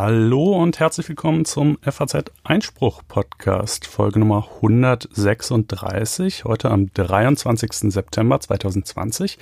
Hallo 0.00 0.62
und 0.62 0.78
herzlich 0.78 1.08
willkommen 1.08 1.44
zum 1.44 1.76
FAZ 1.82 2.30
Einspruch 2.44 3.02
Podcast, 3.08 3.86
Folge 3.86 4.20
Nummer 4.20 4.46
136, 4.62 6.44
heute 6.44 6.70
am 6.70 6.92
23. 6.94 7.90
September 7.92 8.38
2020. 8.38 9.38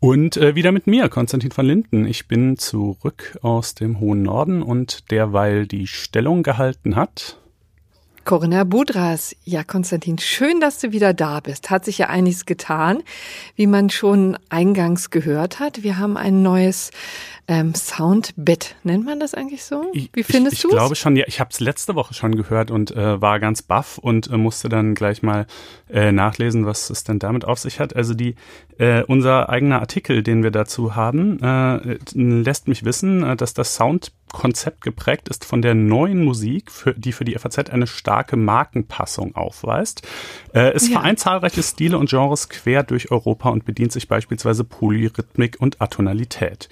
Und 0.00 0.38
äh, 0.38 0.54
wieder 0.54 0.72
mit 0.72 0.86
mir, 0.86 1.10
Konstantin 1.10 1.50
van 1.54 1.66
Linden. 1.66 2.06
Ich 2.06 2.26
bin 2.26 2.56
zurück 2.56 3.38
aus 3.42 3.74
dem 3.74 4.00
hohen 4.00 4.22
Norden 4.22 4.62
und 4.62 5.10
derweil 5.10 5.66
die 5.66 5.86
Stellung 5.86 6.42
gehalten 6.42 6.96
hat. 6.96 7.41
Corinna 8.24 8.64
Budras. 8.64 9.34
Ja, 9.44 9.64
Konstantin, 9.64 10.18
schön, 10.18 10.60
dass 10.60 10.78
du 10.78 10.92
wieder 10.92 11.12
da 11.12 11.40
bist. 11.40 11.70
Hat 11.70 11.84
sich 11.84 11.98
ja 11.98 12.08
einiges 12.08 12.46
getan, 12.46 13.02
wie 13.56 13.66
man 13.66 13.90
schon 13.90 14.38
eingangs 14.48 15.10
gehört 15.10 15.58
hat. 15.58 15.82
Wir 15.82 15.98
haben 15.98 16.16
ein 16.16 16.42
neues 16.42 16.90
ähm, 17.48 17.74
Soundbett. 17.74 18.76
Nennt 18.84 19.04
man 19.04 19.18
das 19.18 19.34
eigentlich 19.34 19.64
so? 19.64 19.90
Wie 19.92 20.22
findest 20.22 20.62
du 20.62 20.68
Ich, 20.68 20.72
ich 20.74 20.78
glaube 20.78 20.94
schon, 20.94 21.16
ja. 21.16 21.24
Ich 21.26 21.40
habe 21.40 21.50
es 21.50 21.60
letzte 21.60 21.94
Woche 21.94 22.14
schon 22.14 22.36
gehört 22.36 22.70
und 22.70 22.92
äh, 22.92 23.20
war 23.20 23.40
ganz 23.40 23.62
baff 23.62 23.98
und 23.98 24.30
äh, 24.30 24.36
musste 24.36 24.68
dann 24.68 24.94
gleich 24.94 25.22
mal 25.22 25.46
äh, 25.90 26.12
nachlesen, 26.12 26.64
was 26.64 26.90
es 26.90 27.04
denn 27.04 27.18
damit 27.18 27.44
auf 27.44 27.58
sich 27.58 27.80
hat. 27.80 27.96
Also 27.96 28.14
die 28.14 28.36
äh, 28.78 29.02
unser 29.02 29.48
eigener 29.48 29.80
Artikel, 29.80 30.22
den 30.22 30.42
wir 30.42 30.50
dazu 30.50 30.94
haben, 30.94 31.40
äh, 31.42 31.98
lässt 32.14 32.68
mich 32.68 32.84
wissen, 32.84 33.24
äh, 33.24 33.36
dass 33.36 33.54
das 33.54 33.74
Soundkonzept 34.32 34.80
geprägt 34.80 35.28
ist 35.28 35.44
von 35.44 35.62
der 35.62 35.74
neuen 35.74 36.24
Musik, 36.24 36.70
für, 36.70 36.94
die 36.94 37.12
für 37.12 37.24
die 37.24 37.38
FAZ 37.38 37.70
eine 37.70 37.86
starke 37.86 38.36
Markenpassung 38.36 39.36
aufweist. 39.36 40.02
Äh, 40.54 40.72
es 40.72 40.88
ja. 40.88 40.98
vereint 40.98 41.20
zahlreiche 41.20 41.62
Stile 41.62 41.98
und 41.98 42.10
Genres 42.10 42.48
quer 42.48 42.82
durch 42.82 43.10
Europa 43.10 43.50
und 43.50 43.64
bedient 43.64 43.92
sich 43.92 44.08
beispielsweise 44.08 44.64
Polyrhythmik 44.64 45.60
und 45.60 45.80
Atonalität. 45.80 46.68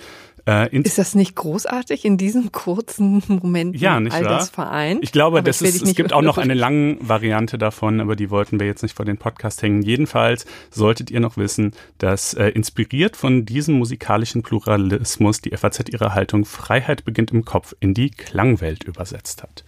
Äh, 0.47 0.77
ist 0.79 0.99
das 0.99 1.15
nicht 1.15 1.37
großartig 1.37 2.05
in 2.05 2.17
diesem 2.17 2.53
kurzen 2.53 3.23
Moment 3.29 3.77
ja, 3.77 4.01
nicht 4.01 4.15
all 4.15 4.25
wahr? 4.25 4.39
das 4.39 4.51
vereint? 4.51 5.01
Ich 5.03 5.13
glaube, 5.13 5.43
das 5.43 5.63
ist, 5.63 5.83
es 5.83 5.95
gibt 5.95 6.13
auch 6.13 6.23
noch 6.23 6.39
eine 6.39 6.55
lange 6.55 6.97
Variante 7.01 7.59
davon, 7.59 8.01
aber 8.01 8.17
die 8.17 8.31
wollten 8.31 8.59
wir 8.59 8.67
jetzt 8.67 8.83
nicht 8.83 8.97
vor 8.97 9.05
den 9.05 9.19
Podcast 9.19 9.63
hängen. 9.63 9.83
Jedenfalls 9.83 10.47
solltet 10.71 11.11
ihr 11.11 11.21
noch 11.21 11.37
wissen, 11.37 11.73
dass 11.99 12.35
äh, 12.35 12.49
inspiriert 12.49 13.17
von 13.17 13.45
diesem 13.45 13.77
musikalischen 13.77 14.43
Pluralismus 14.43 15.41
die 15.41 15.57
FAZ 15.57 15.89
ihre 15.91 16.15
Haltung 16.15 16.45
Freiheit 16.45 17.05
beginnt 17.05 17.31
im 17.33 17.45
Kopf 17.45 17.75
in 17.81 17.95
die 17.95 18.11
Klangwelt 18.11 18.85
übersetzt 18.85 19.43
hat. 19.43 19.65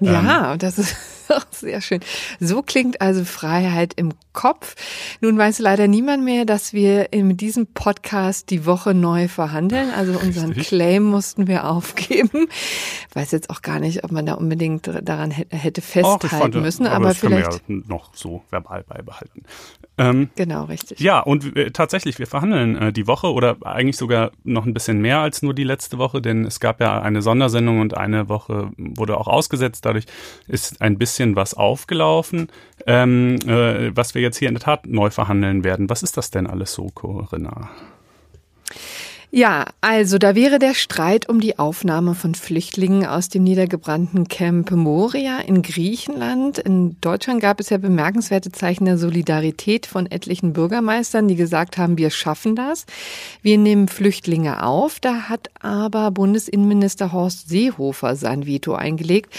Ja, 0.00 0.52
ähm, 0.52 0.58
das 0.58 0.78
ist 0.78 0.96
sehr 1.50 1.80
schön. 1.80 2.00
So 2.40 2.62
klingt 2.62 3.00
also 3.00 3.24
Freiheit 3.24 3.94
im 3.96 4.12
Kopf. 4.32 4.76
Nun 5.20 5.36
weiß 5.36 5.58
leider 5.58 5.88
niemand 5.88 6.24
mehr, 6.24 6.44
dass 6.44 6.72
wir 6.72 7.12
in 7.12 7.36
diesem 7.36 7.66
Podcast 7.66 8.50
die 8.50 8.66
Woche 8.66 8.94
neu 8.94 9.28
verhandeln. 9.28 9.90
Also 9.90 10.18
unseren 10.18 10.50
Richtig. 10.50 10.68
Claim 10.68 11.02
mussten 11.04 11.48
wir 11.48 11.68
aufgeben. 11.68 12.48
Weiß 13.14 13.32
jetzt 13.32 13.50
auch 13.50 13.62
gar 13.62 13.80
nicht, 13.80 14.04
ob 14.04 14.12
man 14.12 14.26
da 14.26 14.34
unbedingt 14.34 14.88
daran 15.02 15.30
hätte 15.30 15.80
festhalten 15.82 16.28
fand, 16.28 16.54
müssen. 16.54 16.86
Aber, 16.86 16.96
aber 16.96 17.08
das 17.08 17.18
vielleicht 17.18 17.66
können 17.66 17.82
wir 17.84 17.86
ja 17.88 17.88
noch 17.88 18.14
so 18.14 18.42
verbal 18.50 18.84
beibehalten. 18.84 19.42
Ähm, 19.98 20.30
genau, 20.36 20.64
richtig. 20.64 21.00
Ja, 21.00 21.18
und 21.18 21.56
äh, 21.56 21.72
tatsächlich, 21.72 22.20
wir 22.20 22.28
verhandeln 22.28 22.76
äh, 22.76 22.92
die 22.92 23.08
Woche 23.08 23.32
oder 23.32 23.56
eigentlich 23.62 23.96
sogar 23.96 24.30
noch 24.44 24.64
ein 24.64 24.72
bisschen 24.72 25.00
mehr 25.00 25.18
als 25.18 25.42
nur 25.42 25.54
die 25.54 25.64
letzte 25.64 25.98
Woche, 25.98 26.22
denn 26.22 26.44
es 26.44 26.60
gab 26.60 26.80
ja 26.80 27.02
eine 27.02 27.20
Sondersendung 27.20 27.80
und 27.80 27.96
eine 27.96 28.28
Woche 28.28 28.70
wurde 28.76 29.16
auch 29.16 29.26
ausgesetzt. 29.26 29.84
Dadurch 29.84 30.06
ist 30.46 30.80
ein 30.80 30.98
bisschen 30.98 31.17
was 31.18 31.54
aufgelaufen, 31.54 32.48
ähm, 32.86 33.36
äh, 33.46 33.96
was 33.96 34.14
wir 34.14 34.22
jetzt 34.22 34.38
hier 34.38 34.48
in 34.48 34.54
der 34.54 34.62
Tat 34.62 34.86
neu 34.86 35.10
verhandeln 35.10 35.64
werden. 35.64 35.90
Was 35.90 36.02
ist 36.02 36.16
das 36.16 36.30
denn 36.30 36.46
alles 36.46 36.72
so, 36.72 36.88
Corinna? 36.94 37.70
Ja, 39.30 39.66
also 39.82 40.16
da 40.16 40.34
wäre 40.34 40.58
der 40.58 40.72
Streit 40.72 41.28
um 41.28 41.38
die 41.38 41.58
Aufnahme 41.58 42.14
von 42.14 42.34
Flüchtlingen 42.34 43.04
aus 43.04 43.28
dem 43.28 43.44
niedergebrannten 43.44 44.26
Camp 44.26 44.70
Moria 44.70 45.40
in 45.40 45.60
Griechenland. 45.60 46.56
In 46.56 46.98
Deutschland 47.02 47.42
gab 47.42 47.60
es 47.60 47.68
ja 47.68 47.76
bemerkenswerte 47.76 48.50
Zeichen 48.52 48.86
der 48.86 48.96
Solidarität 48.96 49.84
von 49.84 50.10
etlichen 50.10 50.54
Bürgermeistern, 50.54 51.28
die 51.28 51.36
gesagt 51.36 51.76
haben, 51.76 51.98
wir 51.98 52.08
schaffen 52.08 52.56
das. 52.56 52.86
Wir 53.42 53.58
nehmen 53.58 53.88
Flüchtlinge 53.88 54.64
auf. 54.64 54.98
Da 54.98 55.28
hat 55.28 55.50
aber 55.60 56.10
Bundesinnenminister 56.10 57.12
Horst 57.12 57.50
Seehofer 57.50 58.16
sein 58.16 58.46
Veto 58.46 58.76
eingelegt. 58.76 59.34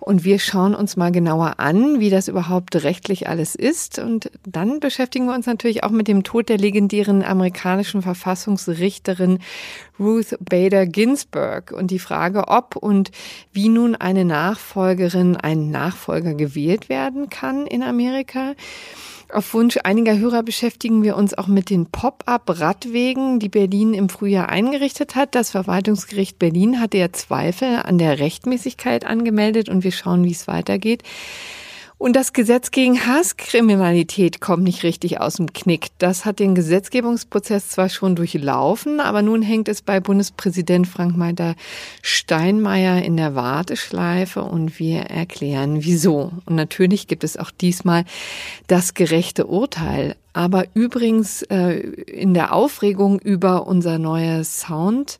Und 0.00 0.24
wir 0.24 0.38
schauen 0.38 0.74
uns 0.74 0.96
mal 0.96 1.12
genauer 1.12 1.54
an, 1.58 2.00
wie 2.00 2.10
das 2.10 2.28
überhaupt 2.28 2.76
rechtlich 2.82 3.28
alles 3.28 3.54
ist. 3.54 3.98
Und 3.98 4.30
dann 4.46 4.80
beschäftigen 4.80 5.26
wir 5.26 5.34
uns 5.34 5.46
natürlich 5.46 5.84
auch 5.84 5.90
mit 5.90 6.08
dem 6.08 6.22
Tod 6.22 6.48
der 6.48 6.58
legendären 6.58 7.22
amerikanischen 7.24 8.02
Verfassungsrichterin 8.02 9.40
Ruth 9.98 10.36
Bader 10.40 10.86
Ginsburg 10.86 11.72
und 11.72 11.90
die 11.90 11.98
Frage, 11.98 12.48
ob 12.48 12.76
und 12.76 13.10
wie 13.52 13.68
nun 13.68 13.96
eine 13.96 14.24
Nachfolgerin, 14.24 15.36
ein 15.36 15.70
Nachfolger 15.70 16.34
gewählt 16.34 16.88
werden 16.88 17.28
kann 17.28 17.66
in 17.66 17.82
Amerika. 17.82 18.54
Auf 19.30 19.52
Wunsch 19.52 19.76
einiger 19.84 20.16
Hörer 20.16 20.42
beschäftigen 20.42 21.02
wir 21.02 21.14
uns 21.14 21.36
auch 21.36 21.48
mit 21.48 21.68
den 21.68 21.84
Pop-up-Radwegen, 21.84 23.38
die 23.38 23.50
Berlin 23.50 23.92
im 23.92 24.08
Frühjahr 24.08 24.48
eingerichtet 24.48 25.16
hat. 25.16 25.34
Das 25.34 25.50
Verwaltungsgericht 25.50 26.38
Berlin 26.38 26.80
hatte 26.80 26.96
ja 26.96 27.12
Zweifel 27.12 27.76
an 27.76 27.98
der 27.98 28.20
Rechtmäßigkeit 28.20 29.04
angemeldet 29.04 29.68
und 29.68 29.84
wir 29.84 29.92
schauen, 29.92 30.24
wie 30.24 30.32
es 30.32 30.48
weitergeht. 30.48 31.02
Und 31.98 32.14
das 32.14 32.32
Gesetz 32.32 32.70
gegen 32.70 33.06
Hasskriminalität 33.06 34.40
kommt 34.40 34.62
nicht 34.62 34.84
richtig 34.84 35.20
aus 35.20 35.34
dem 35.34 35.52
Knick. 35.52 35.88
Das 35.98 36.24
hat 36.24 36.38
den 36.38 36.54
Gesetzgebungsprozess 36.54 37.70
zwar 37.70 37.88
schon 37.88 38.14
durchlaufen, 38.14 39.00
aber 39.00 39.20
nun 39.22 39.42
hängt 39.42 39.68
es 39.68 39.82
bei 39.82 39.98
Bundespräsident 39.98 40.86
Frank-Walter 40.86 41.56
Steinmeier 42.00 43.02
in 43.02 43.16
der 43.16 43.34
Warteschleife 43.34 44.44
und 44.44 44.78
wir 44.78 45.00
erklären 45.00 45.82
wieso. 45.82 46.30
Und 46.46 46.54
natürlich 46.54 47.08
gibt 47.08 47.24
es 47.24 47.36
auch 47.36 47.50
diesmal 47.50 48.04
das 48.68 48.94
gerechte 48.94 49.46
Urteil. 49.46 50.14
Aber 50.32 50.64
übrigens 50.74 51.42
äh, 51.42 51.78
in 51.78 52.34
der 52.34 52.52
Aufregung 52.52 53.18
über 53.18 53.66
unser 53.66 53.98
neues 53.98 54.60
Sound, 54.60 55.18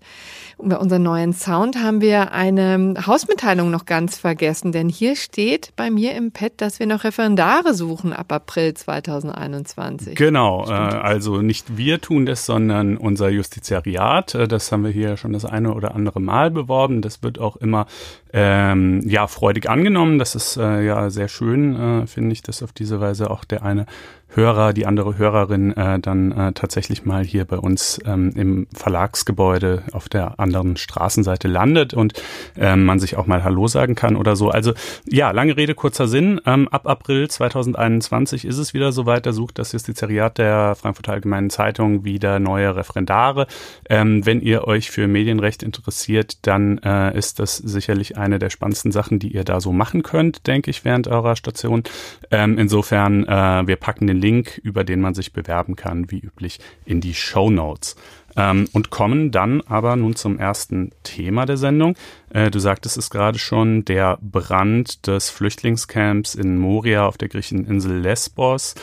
über 0.60 0.80
unseren 0.80 1.02
neuen 1.02 1.32
Sound 1.32 1.80
haben 1.80 2.00
wir 2.00 2.32
eine 2.32 2.94
Hausmitteilung 3.06 3.70
noch 3.70 3.86
ganz 3.86 4.18
vergessen, 4.18 4.72
denn 4.72 4.88
hier 4.88 5.14
steht 5.14 5.72
bei 5.76 5.90
mir 5.90 6.14
im 6.14 6.32
Pad, 6.32 6.52
dass 6.56 6.80
wir 6.80 6.86
noch 6.86 7.04
Referendare 7.04 7.74
suchen 7.74 8.12
ab 8.12 8.32
April 8.32 8.74
2021. 8.74 10.16
Genau, 10.16 10.66
äh, 10.68 10.72
also 10.72 11.42
nicht 11.42 11.76
wir 11.76 12.00
tun 12.00 12.26
das, 12.26 12.44
sondern 12.44 12.96
unser 12.96 13.28
Justiziariat. 13.28 14.34
Äh, 14.34 14.48
das 14.48 14.72
haben 14.72 14.84
wir 14.84 14.90
hier 14.90 15.16
schon 15.16 15.32
das 15.32 15.44
eine 15.44 15.74
oder 15.74 15.94
andere 15.94 16.20
Mal 16.20 16.50
beworben. 16.50 17.02
Das 17.02 17.22
wird 17.22 17.38
auch 17.38 17.56
immer 17.56 17.86
ähm, 18.32 19.02
ja 19.06 19.26
freudig 19.26 19.70
angenommen. 19.70 20.18
Das 20.18 20.34
ist 20.34 20.56
äh, 20.56 20.84
ja 20.84 21.08
sehr 21.10 21.28
schön, 21.28 22.02
äh, 22.02 22.06
finde 22.06 22.32
ich, 22.32 22.42
dass 22.42 22.62
auf 22.62 22.72
diese 22.72 23.00
Weise 23.00 23.30
auch 23.30 23.44
der 23.44 23.62
eine 23.62 23.86
Hörer, 24.30 24.72
die 24.72 24.86
andere 24.86 25.16
Hörerin 25.16 25.76
äh, 25.76 25.98
dann 25.98 26.32
äh, 26.32 26.52
tatsächlich 26.52 27.04
mal 27.04 27.24
hier 27.24 27.44
bei 27.44 27.56
uns 27.56 27.98
ähm, 28.04 28.30
im 28.36 28.66
Verlagsgebäude 28.74 29.84
auf 29.92 30.08
der 30.08 30.38
anderen 30.38 30.76
Straßenseite 30.76 31.48
landet 31.48 31.94
und 31.94 32.12
ähm, 32.56 32.84
man 32.84 32.98
sich 32.98 33.16
auch 33.16 33.26
mal 33.26 33.42
Hallo 33.42 33.68
sagen 33.68 33.94
kann 33.94 34.16
oder 34.16 34.36
so. 34.36 34.50
Also 34.50 34.74
ja, 35.06 35.30
lange 35.30 35.56
Rede, 35.56 35.74
kurzer 35.74 36.08
Sinn. 36.08 36.40
Ähm, 36.44 36.68
ab 36.68 36.86
April 36.86 37.28
2021 37.28 38.44
ist 38.44 38.58
es 38.58 38.74
wieder 38.74 38.92
soweit. 38.92 39.24
Da 39.24 39.32
sucht 39.32 39.58
das 39.58 39.72
Justiziariat 39.72 40.36
der 40.36 40.74
Frankfurter 40.74 41.12
Allgemeinen 41.12 41.48
Zeitung 41.48 42.04
wieder 42.04 42.38
neue 42.38 42.76
Referendare. 42.76 43.46
Ähm, 43.88 44.26
wenn 44.26 44.40
ihr 44.40 44.68
euch 44.68 44.90
für 44.90 45.08
Medienrecht 45.08 45.62
interessiert, 45.62 46.46
dann 46.46 46.78
äh, 46.78 47.16
ist 47.16 47.38
das 47.38 47.56
sicherlich 47.56 48.18
eine 48.18 48.38
der 48.38 48.50
spannendsten 48.50 48.92
Sachen, 48.92 49.18
die 49.18 49.32
ihr 49.32 49.44
da 49.44 49.60
so 49.60 49.72
machen 49.72 50.02
könnt, 50.02 50.46
denke 50.46 50.70
ich, 50.70 50.84
während 50.84 51.08
eurer 51.08 51.34
Station. 51.34 51.82
Ähm, 52.30 52.58
insofern, 52.58 53.26
äh, 53.26 53.66
wir 53.66 53.76
packen 53.76 54.06
den 54.06 54.17
Link, 54.20 54.58
über 54.62 54.84
den 54.84 55.00
man 55.00 55.14
sich 55.14 55.32
bewerben 55.32 55.76
kann, 55.76 56.10
wie 56.10 56.18
üblich, 56.18 56.60
in 56.84 57.00
die 57.00 57.14
Show 57.14 57.50
Notes. 57.50 57.96
Ähm, 58.36 58.68
und 58.72 58.90
kommen 58.90 59.30
dann 59.30 59.62
aber 59.62 59.96
nun 59.96 60.14
zum 60.14 60.38
ersten 60.38 60.92
Thema 61.02 61.46
der 61.46 61.56
Sendung. 61.56 61.96
Äh, 62.30 62.50
du 62.50 62.58
sagtest 62.58 62.96
es 62.96 63.10
gerade 63.10 63.38
schon, 63.38 63.84
der 63.84 64.18
Brand 64.20 65.06
des 65.06 65.30
Flüchtlingscamps 65.30 66.34
in 66.34 66.58
Moria 66.58 67.06
auf 67.06 67.18
der 67.18 67.28
griechischen 67.28 67.66
Insel 67.66 67.98
Lesbos. 67.98 68.74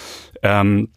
Ähm, 0.41 0.89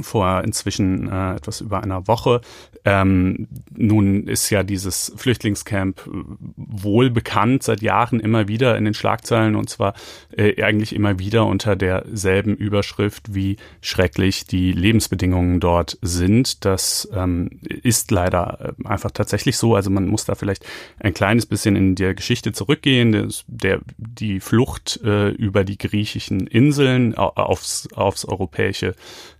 vor 0.00 0.42
inzwischen 0.44 1.10
äh, 1.10 1.34
etwas 1.34 1.60
über 1.60 1.82
einer 1.82 2.06
Woche. 2.08 2.40
Ähm, 2.84 3.46
nun 3.76 4.26
ist 4.26 4.50
ja 4.50 4.64
dieses 4.64 5.12
Flüchtlingscamp 5.16 6.06
äh, 6.06 6.10
wohl 6.56 7.10
bekannt 7.10 7.62
seit 7.62 7.80
Jahren 7.80 8.18
immer 8.18 8.48
wieder 8.48 8.76
in 8.76 8.84
den 8.84 8.94
Schlagzeilen 8.94 9.54
und 9.54 9.70
zwar 9.70 9.94
äh, 10.36 10.60
eigentlich 10.62 10.94
immer 10.94 11.18
wieder 11.18 11.46
unter 11.46 11.76
derselben 11.76 12.56
Überschrift, 12.56 13.34
wie 13.34 13.56
schrecklich 13.80 14.46
die 14.46 14.72
Lebensbedingungen 14.72 15.60
dort 15.60 15.98
sind. 16.02 16.64
Das 16.64 17.08
ähm, 17.14 17.60
ist 17.62 18.10
leider 18.10 18.74
äh, 18.78 18.88
einfach 18.88 19.12
tatsächlich 19.12 19.56
so. 19.56 19.76
Also 19.76 19.90
man 19.90 20.08
muss 20.08 20.24
da 20.24 20.34
vielleicht 20.34 20.66
ein 20.98 21.14
kleines 21.14 21.46
bisschen 21.46 21.76
in 21.76 21.94
der 21.94 22.14
Geschichte 22.14 22.52
zurückgehen. 22.52 23.12
Der, 23.12 23.28
der 23.46 23.80
die 23.96 24.40
Flucht 24.40 25.00
äh, 25.04 25.28
über 25.30 25.64
die 25.64 25.78
griechischen 25.78 26.46
Inseln 26.46 27.14
aufs, 27.14 27.88
aufs 27.92 28.24
europäische 28.24 28.94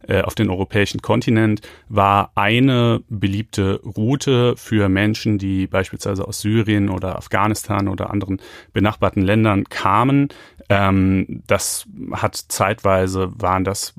äh, 0.09 0.23
auf 0.23 0.35
den 0.35 0.51
europäischen 0.51 1.03
Kontinent, 1.03 1.61
war 1.89 2.33
eine 2.35 3.03
beliebte 3.09 3.81
Route 3.85 4.55
für 4.57 4.89
Menschen, 4.89 5.39
die 5.39 5.67
beispielsweise 5.67 6.27
aus 6.27 6.41
Syrien 6.41 6.89
oder 6.89 7.17
Afghanistan 7.17 7.89
oder 7.89 8.11
anderen 8.11 8.41
benachbarten 8.73 9.23
Ländern 9.23 9.65
kamen. 9.65 10.29
Ähm, 10.69 11.43
das 11.47 11.87
hat 12.13 12.37
zeitweise 12.37 13.33
waren 13.37 13.65
das 13.65 13.95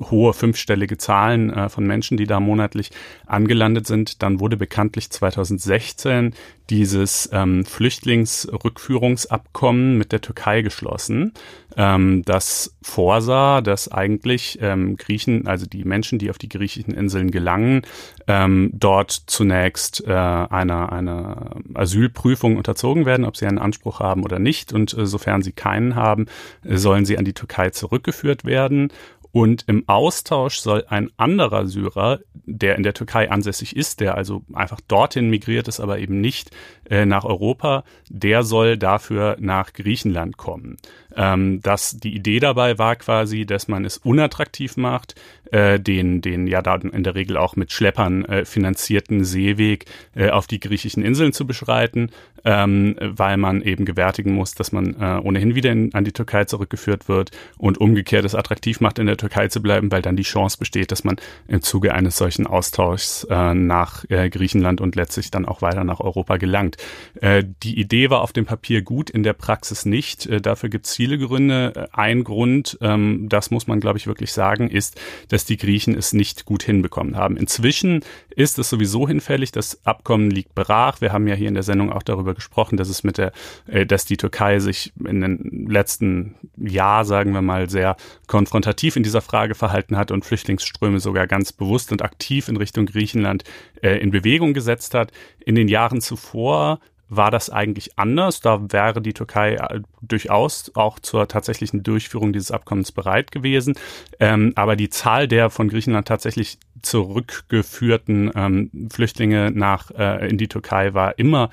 hohe 0.00 0.32
fünfstellige 0.32 0.98
Zahlen 0.98 1.50
äh, 1.50 1.68
von 1.68 1.86
Menschen, 1.86 2.16
die 2.16 2.26
da 2.26 2.40
monatlich 2.40 2.90
angelandet 3.26 3.86
sind. 3.86 4.22
Dann 4.22 4.40
wurde 4.40 4.56
bekanntlich 4.56 5.10
2016 5.10 6.34
dieses 6.70 7.28
ähm, 7.32 7.66
Flüchtlingsrückführungsabkommen 7.66 9.98
mit 9.98 10.12
der 10.12 10.22
Türkei 10.22 10.62
geschlossen, 10.62 11.34
ähm, 11.76 12.22
das 12.24 12.74
vorsah, 12.80 13.60
dass 13.60 13.92
eigentlich 13.92 14.58
ähm, 14.62 14.96
Griechen, 14.96 15.46
also 15.46 15.66
die 15.66 15.84
Menschen, 15.84 16.18
die 16.18 16.30
auf 16.30 16.38
die 16.38 16.48
griechischen 16.48 16.94
Inseln 16.94 17.30
gelangen, 17.30 17.82
ähm, 18.26 18.70
dort 18.72 19.10
zunächst 19.10 20.06
äh, 20.06 20.12
einer 20.12 20.90
eine 20.92 21.50
Asylprüfung 21.74 22.56
unterzogen 22.56 23.04
werden, 23.04 23.26
ob 23.26 23.36
sie 23.36 23.46
einen 23.46 23.58
Anspruch 23.58 24.00
haben 24.00 24.22
oder 24.22 24.38
nicht. 24.38 24.72
Und 24.72 24.96
äh, 24.96 25.04
sofern 25.06 25.42
sie 25.42 25.52
keinen 25.52 25.96
haben, 25.96 26.24
äh, 26.64 26.76
sollen 26.76 27.04
sie 27.04 27.18
an 27.18 27.26
die 27.26 27.34
Türkei 27.34 27.68
zurückgeführt 27.70 28.44
werden. 28.44 28.92
Und 29.34 29.64
im 29.66 29.82
Austausch 29.88 30.58
soll 30.58 30.84
ein 30.88 31.10
anderer 31.16 31.66
Syrer, 31.66 32.20
der 32.46 32.76
in 32.76 32.84
der 32.84 32.94
Türkei 32.94 33.32
ansässig 33.32 33.74
ist, 33.74 33.98
der 33.98 34.14
also 34.14 34.44
einfach 34.52 34.80
dorthin 34.86 35.28
migriert 35.28 35.66
ist, 35.66 35.80
aber 35.80 35.98
eben 35.98 36.20
nicht 36.20 36.52
äh, 36.88 37.04
nach 37.04 37.24
Europa, 37.24 37.82
der 38.08 38.44
soll 38.44 38.78
dafür 38.78 39.36
nach 39.40 39.72
Griechenland 39.72 40.36
kommen. 40.36 40.76
Ähm, 41.16 41.60
dass 41.62 41.98
die 41.98 42.14
Idee 42.14 42.38
dabei 42.38 42.78
war 42.78 42.94
quasi, 42.94 43.44
dass 43.44 43.66
man 43.66 43.84
es 43.84 43.98
unattraktiv 43.98 44.76
macht, 44.76 45.16
äh, 45.50 45.80
den, 45.80 46.20
den 46.20 46.46
ja 46.46 46.62
da 46.62 46.76
in 46.76 47.02
der 47.02 47.16
Regel 47.16 47.36
auch 47.36 47.56
mit 47.56 47.72
Schleppern 47.72 48.24
äh, 48.24 48.44
finanzierten 48.44 49.24
Seeweg 49.24 49.86
äh, 50.14 50.30
auf 50.30 50.46
die 50.46 50.60
griechischen 50.60 51.02
Inseln 51.02 51.32
zu 51.32 51.46
beschreiten, 51.46 52.10
ähm, 52.44 52.96
weil 53.00 53.36
man 53.36 53.62
eben 53.62 53.84
gewärtigen 53.84 54.32
muss, 54.32 54.54
dass 54.54 54.72
man 54.72 54.94
äh, 55.00 55.20
ohnehin 55.22 55.54
wieder 55.54 55.72
in, 55.72 55.92
an 55.94 56.04
die 56.04 56.12
Türkei 56.12 56.44
zurückgeführt 56.44 57.08
wird 57.08 57.30
und 57.58 57.78
umgekehrt 57.78 58.24
es 58.24 58.34
attraktiv 58.34 58.80
macht, 58.80 58.98
in 58.98 59.06
der 59.06 59.16
Türkei 59.16 59.23
zu 59.48 59.62
bleiben, 59.62 59.90
weil 59.90 60.02
dann 60.02 60.16
die 60.16 60.22
Chance 60.22 60.58
besteht, 60.58 60.92
dass 60.92 61.04
man 61.04 61.16
im 61.48 61.62
Zuge 61.62 61.94
eines 61.94 62.16
solchen 62.16 62.46
Austauschs 62.46 63.26
äh, 63.30 63.54
nach 63.54 64.04
äh, 64.08 64.30
Griechenland 64.30 64.80
und 64.80 64.96
letztlich 64.96 65.30
dann 65.30 65.46
auch 65.46 65.62
weiter 65.62 65.84
nach 65.84 66.00
Europa 66.00 66.36
gelangt. 66.36 66.76
Äh, 67.20 67.44
die 67.62 67.78
Idee 67.78 68.10
war 68.10 68.22
auf 68.22 68.32
dem 68.32 68.46
Papier 68.46 68.82
gut, 68.82 69.10
in 69.10 69.22
der 69.22 69.32
Praxis 69.32 69.84
nicht. 69.84 70.26
Äh, 70.26 70.40
dafür 70.40 70.68
gibt 70.68 70.86
es 70.86 70.94
viele 70.94 71.18
Gründe. 71.18 71.72
Äh, 71.74 71.86
ein 71.92 72.24
Grund, 72.24 72.78
ähm, 72.80 73.28
das 73.28 73.50
muss 73.50 73.66
man, 73.66 73.80
glaube 73.80 73.98
ich, 73.98 74.06
wirklich 74.06 74.32
sagen, 74.32 74.68
ist, 74.68 75.00
dass 75.28 75.44
die 75.44 75.56
Griechen 75.56 75.96
es 75.96 76.12
nicht 76.12 76.44
gut 76.44 76.62
hinbekommen 76.62 77.16
haben. 77.16 77.36
Inzwischen 77.36 78.04
ist 78.30 78.58
es 78.58 78.70
sowieso 78.70 79.06
hinfällig. 79.08 79.52
Das 79.52 79.84
Abkommen 79.84 80.30
liegt 80.30 80.54
brach. 80.54 81.00
Wir 81.00 81.12
haben 81.12 81.26
ja 81.26 81.34
hier 81.34 81.48
in 81.48 81.54
der 81.54 81.62
Sendung 81.62 81.92
auch 81.92 82.02
darüber 82.02 82.34
gesprochen, 82.34 82.76
dass 82.76 82.88
es 82.88 83.04
mit 83.04 83.18
der, 83.18 83.32
äh, 83.66 83.86
dass 83.86 84.04
die 84.04 84.16
Türkei 84.16 84.58
sich 84.58 84.92
in 85.04 85.20
den 85.20 85.66
letzten 85.68 86.34
Jahr, 86.56 87.04
sagen 87.04 87.32
wir 87.32 87.42
mal, 87.42 87.68
sehr 87.70 87.96
konfrontativ 88.26 88.96
in 88.96 89.02
dieser 89.14 89.22
Frage 89.22 89.54
verhalten 89.54 89.96
hat 89.96 90.10
und 90.10 90.24
Flüchtlingsströme 90.24 90.98
sogar 90.98 91.28
ganz 91.28 91.52
bewusst 91.52 91.92
und 91.92 92.02
aktiv 92.02 92.48
in 92.48 92.56
Richtung 92.56 92.86
Griechenland 92.86 93.44
äh, 93.80 93.98
in 93.98 94.10
Bewegung 94.10 94.54
gesetzt 94.54 94.92
hat. 94.92 95.12
In 95.38 95.54
den 95.54 95.68
Jahren 95.68 96.00
zuvor 96.00 96.80
war 97.08 97.30
das 97.30 97.48
eigentlich 97.48 97.96
anders. 97.96 98.40
Da 98.40 98.72
wäre 98.72 99.00
die 99.00 99.12
Türkei 99.12 99.54
äh, 99.54 99.80
durchaus 100.02 100.72
auch 100.74 100.98
zur 100.98 101.28
tatsächlichen 101.28 101.84
Durchführung 101.84 102.32
dieses 102.32 102.50
Abkommens 102.50 102.90
bereit 102.90 103.30
gewesen. 103.30 103.76
Ähm, 104.18 104.52
aber 104.56 104.74
die 104.74 104.90
Zahl 104.90 105.28
der 105.28 105.48
von 105.48 105.68
Griechenland 105.68 106.08
tatsächlich 106.08 106.58
zurückgeführten 106.82 108.32
ähm, 108.34 108.88
Flüchtlinge 108.92 109.52
nach 109.52 109.92
äh, 109.92 110.28
in 110.28 110.38
die 110.38 110.48
Türkei 110.48 110.92
war 110.92 111.20
immer 111.20 111.50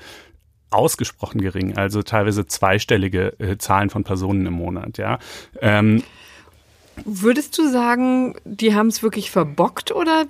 ausgesprochen 0.70 1.40
gering, 1.40 1.76
also 1.76 2.02
teilweise 2.02 2.46
zweistellige 2.46 3.38
äh, 3.38 3.56
Zahlen 3.56 3.88
von 3.88 4.02
Personen 4.02 4.46
im 4.46 4.54
Monat. 4.54 4.98
Ja. 4.98 5.20
Ähm, 5.60 6.02
Würdest 7.04 7.56
du 7.58 7.68
sagen, 7.68 8.34
die 8.44 8.74
haben 8.74 8.88
es 8.88 9.02
wirklich 9.02 9.30
verbockt 9.30 9.92
oder 9.92 10.26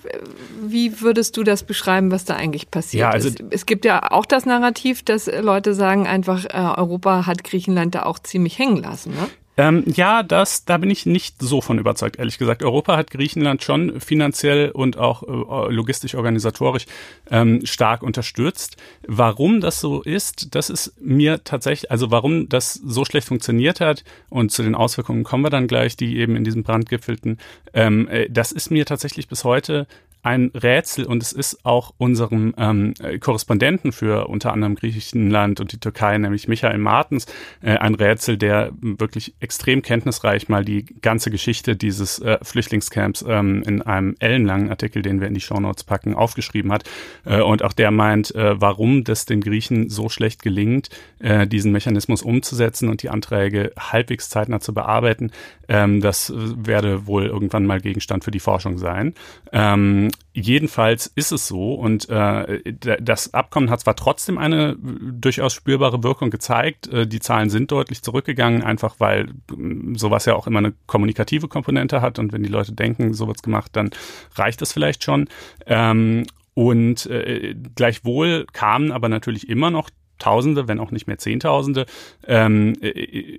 wie 0.62 1.00
würdest 1.00 1.36
du 1.36 1.42
das 1.42 1.64
beschreiben, 1.64 2.10
was 2.10 2.24
da 2.24 2.36
eigentlich 2.36 2.70
passiert 2.70 3.00
ja, 3.00 3.10
also 3.10 3.28
ist? 3.28 3.42
Es 3.50 3.66
gibt 3.66 3.84
ja 3.84 4.10
auch 4.12 4.26
das 4.26 4.46
Narrativ, 4.46 5.02
dass 5.02 5.26
Leute 5.26 5.74
sagen 5.74 6.06
einfach, 6.06 6.44
äh, 6.44 6.80
Europa 6.80 7.26
hat 7.26 7.44
Griechenland 7.44 7.94
da 7.94 8.04
auch 8.04 8.18
ziemlich 8.18 8.58
hängen 8.58 8.76
lassen. 8.76 9.10
Ne? 9.12 9.28
Ähm, 9.58 9.84
ja, 9.86 10.22
das, 10.22 10.64
da 10.64 10.78
bin 10.78 10.88
ich 10.88 11.04
nicht 11.04 11.36
so 11.40 11.60
von 11.60 11.78
überzeugt, 11.78 12.16
ehrlich 12.18 12.38
gesagt. 12.38 12.62
Europa 12.62 12.96
hat 12.96 13.10
Griechenland 13.10 13.62
schon 13.62 14.00
finanziell 14.00 14.70
und 14.70 14.96
auch 14.96 15.22
äh, 15.22 15.72
logistisch 15.72 16.14
organisatorisch 16.14 16.86
ähm, 17.30 17.66
stark 17.66 18.02
unterstützt. 18.02 18.76
Warum 19.06 19.60
das 19.60 19.78
so 19.80 20.00
ist, 20.02 20.54
das 20.54 20.70
ist 20.70 20.94
mir 21.00 21.44
tatsächlich, 21.44 21.90
also 21.90 22.10
warum 22.10 22.48
das 22.48 22.74
so 22.74 23.04
schlecht 23.04 23.28
funktioniert 23.28 23.80
hat 23.80 24.04
und 24.30 24.52
zu 24.52 24.62
den 24.62 24.74
Auswirkungen 24.74 25.22
kommen 25.22 25.44
wir 25.44 25.50
dann 25.50 25.66
gleich, 25.66 25.96
die 25.96 26.16
eben 26.16 26.34
in 26.34 26.44
diesem 26.44 26.62
Brandgipfelten, 26.62 27.38
ähm, 27.74 28.08
äh, 28.08 28.30
das 28.30 28.52
ist 28.52 28.70
mir 28.70 28.86
tatsächlich 28.86 29.28
bis 29.28 29.44
heute 29.44 29.86
ein 30.22 30.52
Rätsel 30.54 31.04
und 31.04 31.22
es 31.22 31.32
ist 31.32 31.64
auch 31.64 31.94
unserem 31.98 32.54
ähm, 32.56 32.94
Korrespondenten 33.20 33.90
für 33.90 34.28
unter 34.28 34.52
anderem 34.52 34.76
Griechenland 34.76 35.60
und 35.60 35.72
die 35.72 35.78
Türkei, 35.78 36.16
nämlich 36.16 36.46
Michael 36.46 36.78
Martens, 36.78 37.26
äh, 37.60 37.76
ein 37.76 37.96
Rätsel, 37.96 38.36
der 38.36 38.70
wirklich 38.80 39.34
extrem 39.40 39.82
kenntnisreich 39.82 40.48
mal 40.48 40.64
die 40.64 40.84
ganze 40.84 41.32
Geschichte 41.32 41.74
dieses 41.74 42.20
äh, 42.20 42.38
Flüchtlingscamps 42.40 43.24
ähm, 43.26 43.64
in 43.66 43.82
einem 43.82 44.14
ellenlangen 44.20 44.70
Artikel, 44.70 45.02
den 45.02 45.20
wir 45.20 45.26
in 45.26 45.34
die 45.34 45.40
Shownotes 45.40 45.82
packen, 45.82 46.14
aufgeschrieben 46.14 46.70
hat. 46.70 46.84
Äh, 47.24 47.40
und 47.40 47.64
auch 47.64 47.72
der 47.72 47.90
meint, 47.90 48.32
äh, 48.34 48.60
warum 48.60 49.02
das 49.02 49.26
den 49.26 49.40
Griechen 49.40 49.88
so 49.90 50.08
schlecht 50.08 50.42
gelingt, 50.42 50.88
äh, 51.18 51.48
diesen 51.48 51.72
Mechanismus 51.72 52.22
umzusetzen 52.22 52.88
und 52.88 53.02
die 53.02 53.10
Anträge 53.10 53.72
halbwegs 53.76 54.28
zeitnah 54.28 54.60
zu 54.60 54.72
bearbeiten. 54.72 55.32
Ähm, 55.72 56.02
das 56.02 56.30
werde 56.36 57.06
wohl 57.06 57.24
irgendwann 57.24 57.64
mal 57.64 57.80
Gegenstand 57.80 58.24
für 58.24 58.30
die 58.30 58.40
Forschung 58.40 58.76
sein. 58.76 59.14
Ähm, 59.52 60.10
jedenfalls 60.34 61.06
ist 61.06 61.32
es 61.32 61.48
so 61.48 61.72
und 61.72 62.10
äh, 62.10 62.60
das 63.00 63.32
Abkommen 63.32 63.70
hat 63.70 63.80
zwar 63.80 63.96
trotzdem 63.96 64.36
eine 64.36 64.76
durchaus 64.76 65.54
spürbare 65.54 66.02
Wirkung 66.02 66.28
gezeigt. 66.28 66.88
Äh, 66.88 67.06
die 67.06 67.20
Zahlen 67.20 67.48
sind 67.48 67.70
deutlich 67.70 68.02
zurückgegangen, 68.02 68.62
einfach 68.62 68.96
weil 68.98 69.30
äh, 69.30 69.96
sowas 69.96 70.26
ja 70.26 70.34
auch 70.34 70.46
immer 70.46 70.58
eine 70.58 70.74
kommunikative 70.86 71.48
Komponente 71.48 72.02
hat 72.02 72.18
und 72.18 72.34
wenn 72.34 72.42
die 72.42 72.50
Leute 72.50 72.72
denken, 72.72 73.14
so 73.14 73.26
wird's 73.26 73.42
gemacht, 73.42 73.70
dann 73.72 73.88
reicht 74.34 74.60
das 74.60 74.74
vielleicht 74.74 75.02
schon. 75.02 75.26
Ähm, 75.64 76.26
und 76.52 77.06
äh, 77.06 77.54
gleichwohl 77.74 78.44
kamen 78.52 78.92
aber 78.92 79.08
natürlich 79.08 79.48
immer 79.48 79.70
noch 79.70 79.88
Tausende, 80.18 80.68
wenn 80.68 80.78
auch 80.78 80.90
nicht 80.90 81.06
mehr 81.06 81.18
Zehntausende, 81.18 81.86
ähm, 82.26 82.74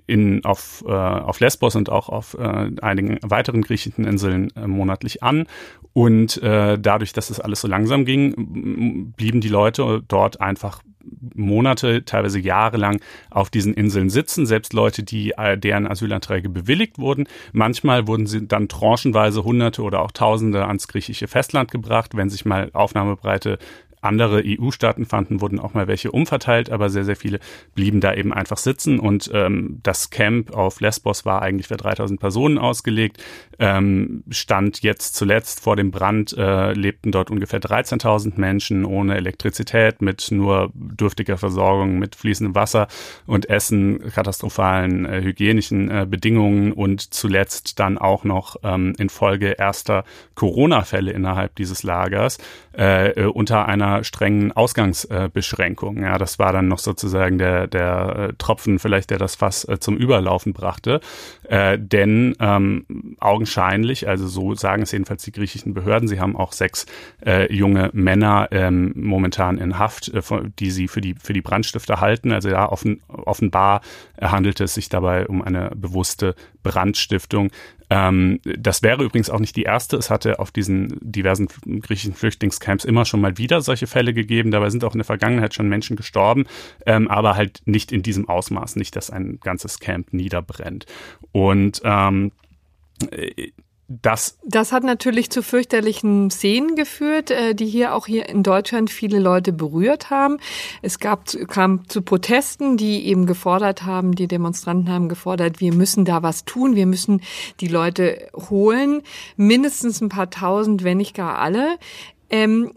in, 0.06 0.44
auf, 0.44 0.84
äh, 0.86 0.90
auf 0.90 1.40
Lesbos 1.40 1.76
und 1.76 1.90
auch 1.90 2.08
auf 2.08 2.34
äh, 2.34 2.70
einigen 2.80 3.18
weiteren 3.22 3.62
griechischen 3.62 4.04
Inseln 4.04 4.50
äh, 4.56 4.66
monatlich 4.66 5.22
an. 5.22 5.46
Und 5.92 6.42
äh, 6.42 6.78
dadurch, 6.78 7.12
dass 7.12 7.30
es 7.30 7.40
alles 7.40 7.60
so 7.60 7.68
langsam 7.68 8.04
ging, 8.04 9.12
blieben 9.16 9.40
die 9.40 9.48
Leute 9.48 10.02
dort 10.06 10.40
einfach 10.40 10.82
Monate, 11.34 12.04
teilweise 12.04 12.38
jahrelang 12.38 13.00
auf 13.30 13.50
diesen 13.50 13.74
Inseln 13.74 14.10
sitzen, 14.10 14.46
selbst 14.46 14.72
Leute, 14.72 15.02
die 15.02 15.32
äh, 15.32 15.58
deren 15.58 15.86
Asylanträge 15.86 16.48
bewilligt 16.48 16.98
wurden. 16.98 17.26
Manchmal 17.52 18.06
wurden 18.06 18.26
sie 18.26 18.46
dann 18.46 18.68
tranchenweise 18.68 19.44
Hunderte 19.44 19.82
oder 19.82 20.02
auch 20.02 20.12
Tausende 20.12 20.66
ans 20.66 20.88
griechische 20.88 21.28
Festland 21.28 21.70
gebracht, 21.70 22.16
wenn 22.16 22.30
sich 22.30 22.44
mal 22.44 22.70
aufnahmebreite 22.72 23.58
andere 24.04 24.42
EU-Staaten 24.44 25.06
fanden, 25.06 25.40
wurden 25.40 25.58
auch 25.58 25.74
mal 25.74 25.88
welche 25.88 26.10
umverteilt, 26.10 26.70
aber 26.70 26.90
sehr, 26.90 27.04
sehr 27.04 27.16
viele 27.16 27.40
blieben 27.74 28.00
da 28.00 28.14
eben 28.14 28.32
einfach 28.32 28.58
sitzen 28.58 28.98
und 28.98 29.30
ähm, 29.32 29.80
das 29.82 30.10
Camp 30.10 30.52
auf 30.52 30.80
Lesbos 30.80 31.24
war 31.24 31.42
eigentlich 31.42 31.68
für 31.68 31.76
3000 31.76 32.20
Personen 32.20 32.58
ausgelegt. 32.58 33.22
Ähm, 33.58 34.24
stand 34.30 34.82
jetzt 34.82 35.14
zuletzt 35.14 35.60
vor 35.60 35.76
dem 35.76 35.90
Brand, 35.90 36.36
äh, 36.36 36.72
lebten 36.72 37.12
dort 37.12 37.30
ungefähr 37.30 37.60
13.000 37.60 38.32
Menschen 38.36 38.84
ohne 38.84 39.16
Elektrizität, 39.16 40.02
mit 40.02 40.30
nur 40.30 40.70
dürftiger 40.74 41.38
Versorgung, 41.38 41.98
mit 41.98 42.16
fließendem 42.16 42.54
Wasser 42.54 42.88
und 43.26 43.48
Essen, 43.48 44.10
katastrophalen 44.12 45.06
äh, 45.06 45.22
hygienischen 45.22 45.90
äh, 45.90 46.06
Bedingungen 46.08 46.72
und 46.72 47.14
zuletzt 47.14 47.78
dann 47.78 47.98
auch 47.98 48.24
noch 48.24 48.56
ähm, 48.64 48.94
infolge 48.98 49.50
erster 49.52 50.04
Corona-Fälle 50.34 51.12
innerhalb 51.12 51.54
dieses 51.56 51.82
Lagers 51.82 52.38
äh, 52.76 53.10
äh 53.10 53.24
unter 53.26 53.66
einer 53.66 53.93
strengen 54.02 54.52
Ausgangsbeschränkung. 54.52 56.02
ja, 56.02 56.18
das 56.18 56.38
war 56.38 56.52
dann 56.52 56.68
noch 56.68 56.78
sozusagen 56.78 57.38
der, 57.38 57.66
der 57.66 58.16
äh, 58.16 58.32
Tropfen 58.38 58.78
vielleicht, 58.78 59.10
der 59.10 59.18
das 59.18 59.36
Fass 59.36 59.64
äh, 59.68 59.78
zum 59.78 59.96
Überlaufen 59.96 60.52
brachte. 60.52 61.00
Äh, 61.44 61.78
denn 61.78 62.34
ähm, 62.40 63.16
augenscheinlich, 63.20 64.08
also 64.08 64.26
so 64.26 64.54
sagen 64.54 64.82
es 64.82 64.92
jedenfalls 64.92 65.22
die 65.22 65.32
griechischen 65.32 65.74
Behörden, 65.74 66.08
sie 66.08 66.20
haben 66.20 66.36
auch 66.36 66.52
sechs 66.52 66.86
äh, 67.24 67.52
junge 67.52 67.90
Männer 67.92 68.48
ähm, 68.50 68.92
momentan 68.96 69.58
in 69.58 69.78
Haft, 69.78 70.08
äh, 70.08 70.22
die 70.58 70.70
sie 70.70 70.88
für 70.88 71.00
die, 71.00 71.14
für 71.14 71.32
die 71.32 71.42
Brandstifter 71.42 72.00
halten. 72.00 72.32
Also 72.32 72.48
ja, 72.48 72.70
offen, 72.70 73.02
offenbar 73.08 73.82
handelte 74.20 74.64
es 74.64 74.74
sich 74.74 74.88
dabei 74.88 75.26
um 75.26 75.42
eine 75.42 75.70
bewusste 75.76 76.34
Brandstiftung. 76.64 77.52
Ähm, 77.90 78.40
das 78.42 78.82
wäre 78.82 79.04
übrigens 79.04 79.30
auch 79.30 79.38
nicht 79.38 79.54
die 79.54 79.62
erste. 79.62 79.96
Es 79.96 80.10
hatte 80.10 80.40
auf 80.40 80.50
diesen 80.50 80.98
diversen 81.00 81.46
griechischen 81.80 82.14
Flüchtlingscamps 82.14 82.84
immer 82.84 83.04
schon 83.04 83.20
mal 83.20 83.38
wieder 83.38 83.60
solche 83.60 83.86
Fälle 83.86 84.12
gegeben. 84.12 84.50
Dabei 84.50 84.70
sind 84.70 84.82
auch 84.82 84.94
in 84.94 84.98
der 84.98 85.04
Vergangenheit 85.04 85.54
schon 85.54 85.68
Menschen 85.68 85.94
gestorben, 85.94 86.46
ähm, 86.86 87.06
aber 87.06 87.36
halt 87.36 87.62
nicht 87.66 87.92
in 87.92 88.02
diesem 88.02 88.28
Ausmaß, 88.28 88.74
nicht, 88.74 88.96
dass 88.96 89.10
ein 89.10 89.38
ganzes 89.40 89.78
Camp 89.78 90.12
niederbrennt. 90.12 90.86
Und 91.30 91.80
ähm, 91.84 92.32
das, 93.86 94.38
das 94.44 94.72
hat 94.72 94.82
natürlich 94.82 95.30
zu 95.30 95.42
fürchterlichen 95.42 96.30
Szenen 96.30 96.74
geführt, 96.74 97.30
äh, 97.30 97.54
die 97.54 97.66
hier 97.66 97.94
auch 97.94 98.06
hier 98.06 98.28
in 98.28 98.42
Deutschland 98.42 98.88
viele 98.90 99.18
Leute 99.18 99.52
berührt 99.52 100.08
haben. 100.08 100.38
Es 100.80 100.98
gab, 100.98 101.26
kam 101.48 101.86
zu 101.88 102.00
Protesten, 102.00 102.78
die 102.78 103.06
eben 103.06 103.26
gefordert 103.26 103.84
haben, 103.84 104.14
die 104.14 104.26
Demonstranten 104.26 104.90
haben 104.90 105.10
gefordert, 105.10 105.60
wir 105.60 105.74
müssen 105.74 106.06
da 106.06 106.22
was 106.22 106.46
tun, 106.46 106.76
wir 106.76 106.86
müssen 106.86 107.20
die 107.60 107.68
Leute 107.68 108.28
holen, 108.48 109.02
mindestens 109.36 110.00
ein 110.00 110.08
paar 110.08 110.30
tausend, 110.30 110.82
wenn 110.82 110.96
nicht 110.96 111.14
gar 111.14 111.38
alle. 111.38 111.76
Ähm, 112.30 112.72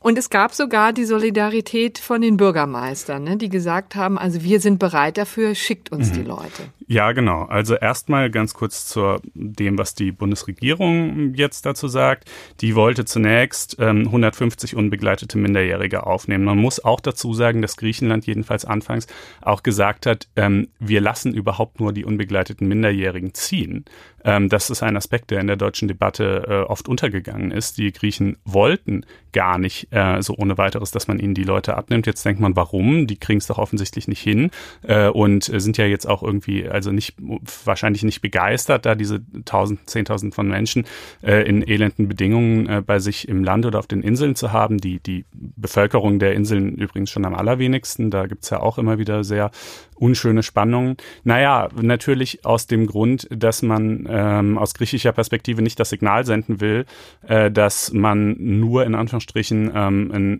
und 0.00 0.16
es 0.16 0.30
gab 0.30 0.54
sogar 0.54 0.92
die 0.92 1.04
Solidarität 1.04 1.98
von 1.98 2.20
den 2.20 2.36
Bürgermeistern, 2.36 3.24
ne, 3.24 3.36
die 3.36 3.48
gesagt 3.48 3.96
haben, 3.96 4.16
also 4.16 4.44
wir 4.44 4.60
sind 4.60 4.78
bereit 4.78 5.18
dafür, 5.18 5.56
schickt 5.56 5.90
uns 5.90 6.10
mhm. 6.10 6.14
die 6.14 6.22
Leute. 6.22 6.62
Ja, 6.90 7.12
genau. 7.12 7.42
Also 7.42 7.74
erstmal 7.74 8.30
ganz 8.30 8.54
kurz 8.54 8.86
zu 8.86 9.16
dem, 9.34 9.76
was 9.76 9.94
die 9.94 10.10
Bundesregierung 10.10 11.34
jetzt 11.34 11.66
dazu 11.66 11.86
sagt. 11.86 12.30
Die 12.62 12.74
wollte 12.74 13.04
zunächst 13.04 13.76
ähm, 13.78 14.06
150 14.06 14.74
unbegleitete 14.74 15.36
Minderjährige 15.36 16.06
aufnehmen. 16.06 16.44
Man 16.44 16.56
muss 16.56 16.82
auch 16.82 17.00
dazu 17.00 17.34
sagen, 17.34 17.60
dass 17.60 17.76
Griechenland 17.76 18.26
jedenfalls 18.26 18.64
anfangs 18.64 19.06
auch 19.42 19.62
gesagt 19.62 20.06
hat, 20.06 20.28
ähm, 20.36 20.68
wir 20.78 21.02
lassen 21.02 21.34
überhaupt 21.34 21.78
nur 21.78 21.92
die 21.92 22.06
unbegleiteten 22.06 22.66
Minderjährigen 22.66 23.34
ziehen. 23.34 23.84
Ähm, 24.24 24.48
das 24.48 24.70
ist 24.70 24.82
ein 24.82 24.96
Aspekt, 24.96 25.30
der 25.30 25.40
in 25.40 25.46
der 25.46 25.56
deutschen 25.56 25.88
Debatte 25.88 26.44
äh, 26.48 26.70
oft 26.70 26.88
untergegangen 26.88 27.50
ist. 27.50 27.78
Die 27.78 27.92
Griechen 27.92 28.36
wollten 28.44 29.04
gar 29.32 29.58
nicht 29.58 29.88
äh, 29.90 30.20
so 30.22 30.34
ohne 30.36 30.58
weiteres, 30.58 30.90
dass 30.90 31.06
man 31.06 31.18
ihnen 31.18 31.34
die 31.34 31.44
Leute 31.44 31.76
abnimmt. 31.76 32.06
Jetzt 32.06 32.24
denkt 32.24 32.40
man, 32.40 32.56
warum? 32.56 33.06
Die 33.06 33.16
kriegen 33.16 33.38
es 33.38 33.46
doch 33.46 33.58
offensichtlich 33.58 34.08
nicht 34.08 34.20
hin 34.20 34.50
äh, 34.82 35.08
und 35.08 35.44
sind 35.44 35.76
ja 35.78 35.86
jetzt 35.86 36.06
auch 36.06 36.22
irgendwie, 36.22 36.68
also 36.78 36.92
nicht 36.92 37.16
wahrscheinlich 37.64 38.04
nicht 38.04 38.22
begeistert, 38.22 38.86
da 38.86 38.94
diese 38.94 39.20
tausend, 39.44 39.90
zehntausend 39.90 40.34
von 40.34 40.48
Menschen 40.48 40.84
äh, 41.22 41.42
in 41.48 41.66
elenden 41.66 42.06
Bedingungen 42.06 42.68
äh, 42.68 42.82
bei 42.86 43.00
sich 43.00 43.28
im 43.28 43.42
Land 43.42 43.66
oder 43.66 43.80
auf 43.80 43.88
den 43.88 44.02
Inseln 44.02 44.36
zu 44.36 44.52
haben. 44.52 44.78
Die, 44.78 45.00
die 45.00 45.24
Bevölkerung 45.32 46.20
der 46.20 46.34
Inseln 46.34 46.76
übrigens 46.76 47.10
schon 47.10 47.24
am 47.24 47.34
allerwenigsten. 47.34 48.10
Da 48.10 48.26
gibt's 48.26 48.50
ja 48.50 48.60
auch 48.60 48.78
immer 48.78 48.98
wieder 48.98 49.24
sehr 49.24 49.50
unschöne 49.98 50.42
Spannungen. 50.42 50.96
Naja, 51.24 51.68
natürlich 51.80 52.44
aus 52.44 52.66
dem 52.66 52.86
Grund, 52.86 53.28
dass 53.30 53.62
man 53.62 54.06
ähm, 54.08 54.58
aus 54.58 54.74
griechischer 54.74 55.12
Perspektive 55.12 55.62
nicht 55.62 55.78
das 55.80 55.90
Signal 55.90 56.24
senden 56.24 56.60
will, 56.60 56.86
äh, 57.26 57.50
dass 57.50 57.92
man 57.92 58.36
nur 58.38 58.84
in 58.84 58.94
Anführungsstrichen 58.94 59.70
ähm, 59.74 60.10
ein, 60.12 60.32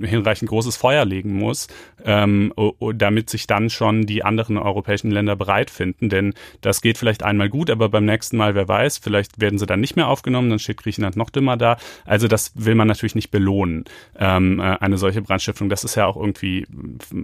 ein 0.00 0.06
hinreichend 0.06 0.48
großes 0.50 0.76
Feuer 0.76 1.04
legen 1.04 1.34
muss, 1.34 1.68
ähm, 2.04 2.52
damit 2.94 3.30
sich 3.30 3.46
dann 3.46 3.70
schon 3.70 4.06
die 4.06 4.24
anderen 4.24 4.58
europäischen 4.58 5.10
Länder 5.10 5.36
bereit 5.36 5.70
finden. 5.70 6.08
Denn 6.08 6.34
das 6.60 6.80
geht 6.80 6.98
vielleicht 6.98 7.22
einmal 7.22 7.48
gut, 7.48 7.70
aber 7.70 7.88
beim 7.88 8.04
nächsten 8.04 8.36
Mal, 8.36 8.54
wer 8.54 8.68
weiß, 8.68 8.98
vielleicht 8.98 9.40
werden 9.40 9.58
sie 9.58 9.66
dann 9.66 9.80
nicht 9.80 9.96
mehr 9.96 10.08
aufgenommen, 10.08 10.50
dann 10.50 10.58
steht 10.58 10.78
Griechenland 10.78 11.16
noch 11.16 11.30
dümmer 11.30 11.56
da. 11.56 11.76
Also 12.04 12.28
das 12.28 12.52
will 12.54 12.74
man 12.74 12.88
natürlich 12.88 13.14
nicht 13.14 13.30
belohnen, 13.30 13.84
ähm, 14.18 14.60
äh, 14.60 14.62
eine 14.62 14.98
solche 14.98 15.22
Brandstiftung. 15.22 15.68
Das 15.68 15.84
ist 15.84 15.94
ja 15.94 16.06
auch 16.06 16.16
irgendwie 16.16 16.66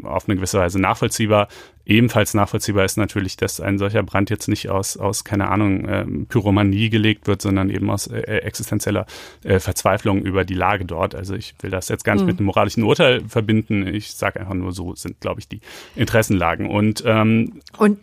auf 0.03 0.29
eine 0.29 0.37
gewisse 0.37 0.59
Weise 0.59 0.81
nachvollziehbar. 0.81 1.49
Ebenfalls 1.85 2.35
nachvollziehbar 2.35 2.85
ist 2.85 2.97
natürlich, 2.97 3.37
dass 3.37 3.61
ein 3.61 3.79
solcher 3.79 4.03
Brand 4.03 4.31
jetzt 4.31 4.49
nicht 4.49 4.71
aus, 4.71 4.97
aus 4.97 5.25
keine 5.25 5.49
Ahnung, 5.49 5.85
äh, 5.87 6.05
Pyromanie 6.29 6.91
gelegt 6.91 7.27
wird, 7.27 7.43
sondern 7.43 7.71
eben 7.71 7.91
aus 7.91 8.07
äh, 8.07 8.21
existenzieller 8.21 9.07
äh, 9.43 9.59
Verzweiflung 9.59 10.23
über 10.23 10.45
die 10.45 10.55
Lage 10.55 10.85
dort. 10.85 11.15
Also 11.15 11.35
ich 11.35 11.55
will 11.61 11.71
das 11.71 11.89
jetzt 11.89 12.05
gar 12.05 12.15
nicht 12.15 12.23
mhm. 12.23 12.29
mit 12.29 12.39
einem 12.39 12.47
moralischen 12.47 12.85
Urteil 12.85 13.23
verbinden. 13.29 13.87
Ich 13.87 14.15
sage 14.15 14.41
einfach 14.41 14.55
nur, 14.55 14.73
so 14.73 14.95
sind, 14.95 15.21
glaube 15.21 15.41
ich, 15.41 15.49
die 15.49 15.61
Interessenlagen. 15.97 16.71
Und, 16.71 17.03
ähm, 17.07 17.61
Und 17.79 17.99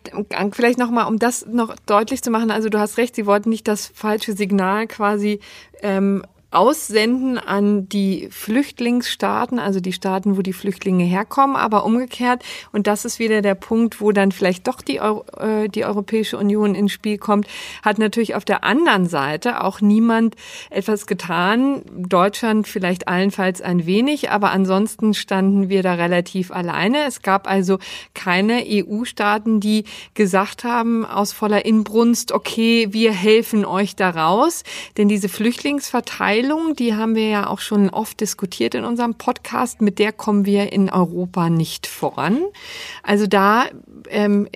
vielleicht 0.52 0.80
nochmal, 0.80 1.08
um 1.08 1.18
das 1.18 1.46
noch 1.46 1.76
deutlich 1.86 2.22
zu 2.22 2.32
machen, 2.32 2.52
also 2.52 2.70
du 2.70 2.80
hast 2.80 2.98
recht, 2.98 3.16
sie 3.16 3.26
wollten 3.26 3.50
nicht 3.50 3.68
das 3.68 3.88
falsche 3.88 4.34
Signal 4.34 4.88
quasi 4.88 5.40
ähm, 5.82 6.24
aussenden 6.52 7.38
an 7.38 7.88
die 7.90 8.28
Flüchtlingsstaaten, 8.32 9.60
also 9.60 9.80
die 9.80 9.94
Staaten, 9.94 10.36
wo 10.36 10.42
die 10.42 10.54
Flüchtlinge 10.54 11.04
herkommen, 11.04 11.56
aber 11.56 11.86
umgekehrt, 11.86 12.44
und 12.72 12.88
das 12.88 13.06
ist 13.06 13.20
wieder 13.20 13.42
der 13.42 13.54
Punkt, 13.54 14.02
wo 14.02 14.12
dann 14.12 14.32
vielleicht 14.32 14.68
doch 14.68 14.82
die, 14.82 15.00
Euro, 15.00 15.26
äh, 15.38 15.70
die 15.70 15.86
Europäische 15.86 16.38
Union 16.38 16.74
ins 16.74 16.92
Spiel 16.92 17.20
kommt, 17.20 17.48
hat 17.84 18.00
natürlich 18.00 18.34
auf 18.34 18.46
der 18.46 18.64
anderen 18.64 19.08
Seite 19.08 19.64
auch 19.64 19.80
niemand 19.80 20.36
etwas 20.72 21.06
getan. 21.06 21.84
Deutschland 21.96 22.68
vielleicht 22.68 23.08
allenfalls 23.08 23.62
ein 23.62 23.86
wenig, 23.86 24.32
aber 24.32 24.50
ansonsten 24.52 25.14
standen 25.14 25.70
wir 25.70 25.84
da 25.84 25.94
relativ 25.94 26.52
alleine. 26.52 27.06
Es 27.06 27.22
gab 27.22 27.48
also 27.48 27.78
keine 28.16 28.64
EU-Staaten, 28.66 29.60
die 29.60 29.84
gesagt 30.16 30.64
haben 30.64 31.06
aus 31.06 31.32
voller 31.32 31.66
Inbrunst, 31.66 32.32
okay, 32.32 32.88
wir 32.90 33.12
helfen 33.12 33.66
euch 33.66 33.96
da 33.96 34.10
raus, 34.10 34.64
denn 34.98 35.08
diese 35.08 35.30
Flüchtlingsverteilung 35.30 36.39
Teilung, 36.40 36.74
die 36.74 36.96
haben 36.96 37.16
wir 37.16 37.28
ja 37.28 37.48
auch 37.48 37.60
schon 37.60 37.90
oft 37.90 38.22
diskutiert 38.22 38.74
in 38.74 38.86
unserem 38.86 39.16
Podcast, 39.16 39.82
mit 39.82 40.00
der 40.00 40.14
kommen 40.14 40.46
wir 40.46 40.72
in 40.72 40.90
Europa 40.90 41.50
nicht 41.50 41.86
voran. 41.86 42.42
Also 43.04 43.28
da 43.28 43.66
ähm, 44.10 44.48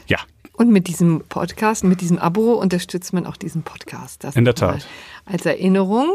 Ja, 0.07 0.19
und 0.53 0.71
mit 0.71 0.87
diesem 0.87 1.23
Podcast, 1.27 1.83
mit 1.83 2.01
diesem 2.01 2.19
Abo 2.19 2.53
unterstützt 2.53 3.13
man 3.13 3.25
auch 3.25 3.37
diesen 3.37 3.63
Podcast. 3.63 4.23
Das 4.23 4.35
In 4.35 4.45
der 4.45 4.55
Tat. 4.55 4.87
Als 5.25 5.45
Erinnerung. 5.45 6.09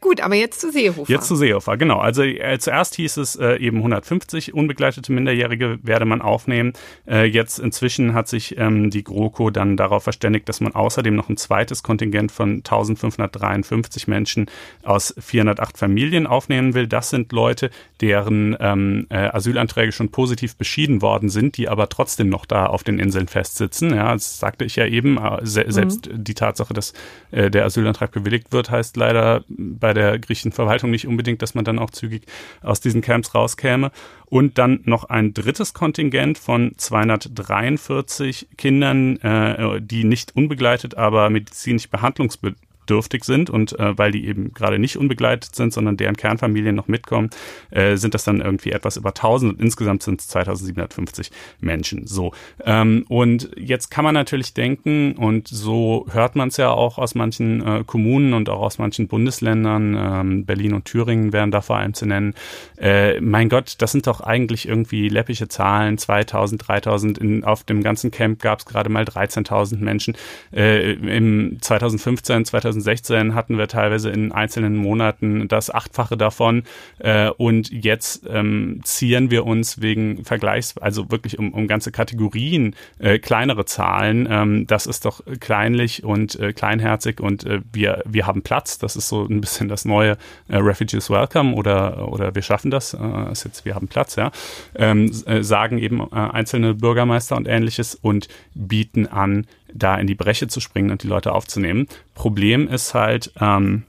Gut, 0.00 0.22
aber 0.22 0.34
jetzt 0.34 0.60
zu 0.60 0.72
Seehofer. 0.72 1.12
Jetzt 1.12 1.28
zu 1.28 1.36
Seehofer, 1.36 1.76
genau. 1.76 1.98
Also 1.98 2.22
äh, 2.22 2.58
zuerst 2.58 2.94
hieß 2.94 3.18
es 3.18 3.36
äh, 3.36 3.56
eben 3.56 3.78
150 3.78 4.54
unbegleitete 4.54 5.12
Minderjährige 5.12 5.78
werde 5.82 6.06
man 6.06 6.22
aufnehmen. 6.22 6.72
Äh, 7.06 7.24
jetzt 7.24 7.58
inzwischen 7.58 8.14
hat 8.14 8.26
sich 8.26 8.56
ähm, 8.56 8.88
die 8.88 9.04
GroKo 9.04 9.50
dann 9.50 9.76
darauf 9.76 10.04
verständigt, 10.04 10.48
dass 10.48 10.62
man 10.62 10.74
außerdem 10.74 11.14
noch 11.14 11.28
ein 11.28 11.36
zweites 11.36 11.82
Kontingent 11.82 12.32
von 12.32 12.56
1553 12.56 14.08
Menschen 14.08 14.46
aus 14.82 15.14
408 15.18 15.76
Familien 15.76 16.26
aufnehmen 16.26 16.72
will. 16.72 16.86
Das 16.86 17.10
sind 17.10 17.30
Leute, 17.32 17.70
deren 18.00 18.56
ähm, 18.58 19.06
äh, 19.10 19.16
Asylanträge 19.16 19.92
schon 19.92 20.10
positiv 20.10 20.56
beschieden 20.56 21.02
worden 21.02 21.28
sind, 21.28 21.58
die 21.58 21.68
aber 21.68 21.90
trotzdem 21.90 22.30
noch 22.30 22.46
da 22.46 22.64
auf 22.64 22.84
den 22.84 22.98
Inseln 22.98 23.28
festsitzen. 23.28 23.94
Ja, 23.94 24.14
das 24.14 24.38
sagte 24.38 24.64
ich 24.64 24.76
ja 24.76 24.86
eben. 24.86 25.18
Äh, 25.18 25.40
se 25.44 25.64
mhm. 25.64 25.70
Selbst 25.70 26.08
die 26.10 26.34
Tatsache, 26.34 26.72
dass 26.72 26.94
äh, 27.32 27.50
der 27.50 27.66
Asylantrag 27.66 28.12
bewilligt 28.12 28.52
wird, 28.52 28.70
heißt 28.70 28.96
leider 28.96 29.44
bei 29.48 29.89
bei 29.90 29.94
der 29.94 30.20
griechischen 30.20 30.52
Verwaltung 30.52 30.92
nicht 30.92 31.08
unbedingt, 31.08 31.42
dass 31.42 31.56
man 31.56 31.64
dann 31.64 31.80
auch 31.80 31.90
zügig 31.90 32.22
aus 32.62 32.80
diesen 32.80 33.00
Camps 33.00 33.34
rauskäme. 33.34 33.90
Und 34.26 34.56
dann 34.56 34.82
noch 34.84 35.04
ein 35.04 35.34
drittes 35.34 35.74
Kontingent 35.74 36.38
von 36.38 36.72
243 36.76 38.50
Kindern, 38.56 39.16
äh, 39.16 39.80
die 39.80 40.04
nicht 40.04 40.36
unbegleitet, 40.36 40.96
aber 40.96 41.28
medizinisch 41.28 41.90
behandlungsbedürftig 41.90 42.69
bedürftig 42.90 43.24
sind 43.24 43.50
und 43.50 43.78
äh, 43.78 43.96
weil 43.96 44.10
die 44.10 44.26
eben 44.26 44.52
gerade 44.52 44.80
nicht 44.80 44.96
unbegleitet 44.96 45.54
sind, 45.54 45.72
sondern 45.72 45.96
deren 45.96 46.16
Kernfamilien 46.16 46.74
noch 46.74 46.88
mitkommen, 46.88 47.30
äh, 47.70 47.96
sind 47.96 48.14
das 48.14 48.24
dann 48.24 48.40
irgendwie 48.40 48.72
etwas 48.72 48.96
über 48.96 49.10
1000 49.10 49.52
und 49.52 49.60
insgesamt 49.60 50.02
sind 50.02 50.20
es 50.20 50.26
2750 50.28 51.30
Menschen. 51.60 52.08
So. 52.08 52.32
Ähm, 52.64 53.04
und 53.08 53.50
jetzt 53.56 53.90
kann 53.90 54.04
man 54.04 54.14
natürlich 54.14 54.54
denken 54.54 55.12
und 55.12 55.46
so 55.46 56.06
hört 56.10 56.34
man 56.34 56.48
es 56.48 56.56
ja 56.56 56.70
auch 56.70 56.98
aus 56.98 57.14
manchen 57.14 57.64
äh, 57.64 57.84
Kommunen 57.86 58.34
und 58.34 58.48
auch 58.48 58.60
aus 58.60 58.78
manchen 58.78 59.06
Bundesländern, 59.06 59.96
ähm, 59.96 60.44
Berlin 60.44 60.74
und 60.74 60.84
Thüringen 60.84 61.32
wären 61.32 61.52
da 61.52 61.60
vor 61.60 61.76
allem 61.76 61.94
zu 61.94 62.06
nennen, 62.06 62.34
äh, 62.76 63.20
mein 63.20 63.48
Gott, 63.48 63.76
das 63.78 63.92
sind 63.92 64.08
doch 64.08 64.20
eigentlich 64.20 64.66
irgendwie 64.66 65.08
läppische 65.08 65.46
Zahlen, 65.46 65.96
2000, 65.96 66.66
3000, 66.66 67.18
in, 67.18 67.44
auf 67.44 67.62
dem 67.62 67.84
ganzen 67.84 68.10
Camp 68.10 68.42
gab 68.42 68.58
es 68.58 68.64
gerade 68.66 68.90
mal 68.90 69.04
13.000 69.04 69.76
Menschen. 69.76 70.16
Äh, 70.52 70.94
Im 70.94 71.58
2015, 71.60 72.46
2016 72.46 72.79
2016 72.82 73.34
hatten 73.34 73.58
wir 73.58 73.68
teilweise 73.68 74.10
in 74.10 74.32
einzelnen 74.32 74.76
Monaten 74.76 75.48
das 75.48 75.72
Achtfache 75.72 76.16
davon 76.16 76.64
äh, 76.98 77.30
und 77.30 77.70
jetzt 77.70 78.28
ähm, 78.28 78.80
zieren 78.84 79.30
wir 79.30 79.46
uns 79.46 79.80
wegen 79.80 80.24
Vergleichs, 80.24 80.76
also 80.78 81.10
wirklich 81.10 81.38
um, 81.38 81.52
um 81.52 81.66
ganze 81.66 81.92
Kategorien 81.92 82.74
äh, 82.98 83.18
kleinere 83.18 83.64
Zahlen. 83.64 84.28
Ähm, 84.30 84.66
das 84.66 84.86
ist 84.86 85.04
doch 85.04 85.22
kleinlich 85.40 86.04
und 86.04 86.38
äh, 86.38 86.52
kleinherzig 86.52 87.20
und 87.20 87.44
äh, 87.44 87.60
wir, 87.72 88.02
wir 88.06 88.26
haben 88.26 88.42
Platz. 88.42 88.78
Das 88.78 88.96
ist 88.96 89.08
so 89.08 89.24
ein 89.24 89.40
bisschen 89.40 89.68
das 89.68 89.84
neue 89.84 90.16
äh, 90.48 90.56
Refugees 90.56 91.10
Welcome 91.10 91.54
oder, 91.54 92.08
oder 92.08 92.34
wir 92.34 92.42
schaffen 92.42 92.70
das. 92.70 92.94
Äh, 92.94 93.32
ist 93.32 93.44
jetzt, 93.44 93.64
wir 93.64 93.74
haben 93.74 93.88
Platz, 93.88 94.16
ja. 94.16 94.30
Ähm, 94.74 95.10
äh, 95.26 95.42
sagen 95.42 95.78
eben 95.78 96.00
äh, 96.00 96.14
einzelne 96.14 96.74
Bürgermeister 96.74 97.36
und 97.36 97.48
ähnliches 97.48 97.94
und 97.94 98.28
bieten 98.54 99.06
an, 99.06 99.46
da 99.74 99.96
in 99.96 100.06
die 100.06 100.14
Breche 100.14 100.48
zu 100.48 100.60
springen 100.60 100.90
und 100.90 101.02
die 101.02 101.08
Leute 101.08 101.32
aufzunehmen. 101.32 101.86
Problem 102.14 102.68
ist 102.68 102.94
halt, 102.94 103.32
ähm, 103.40 103.84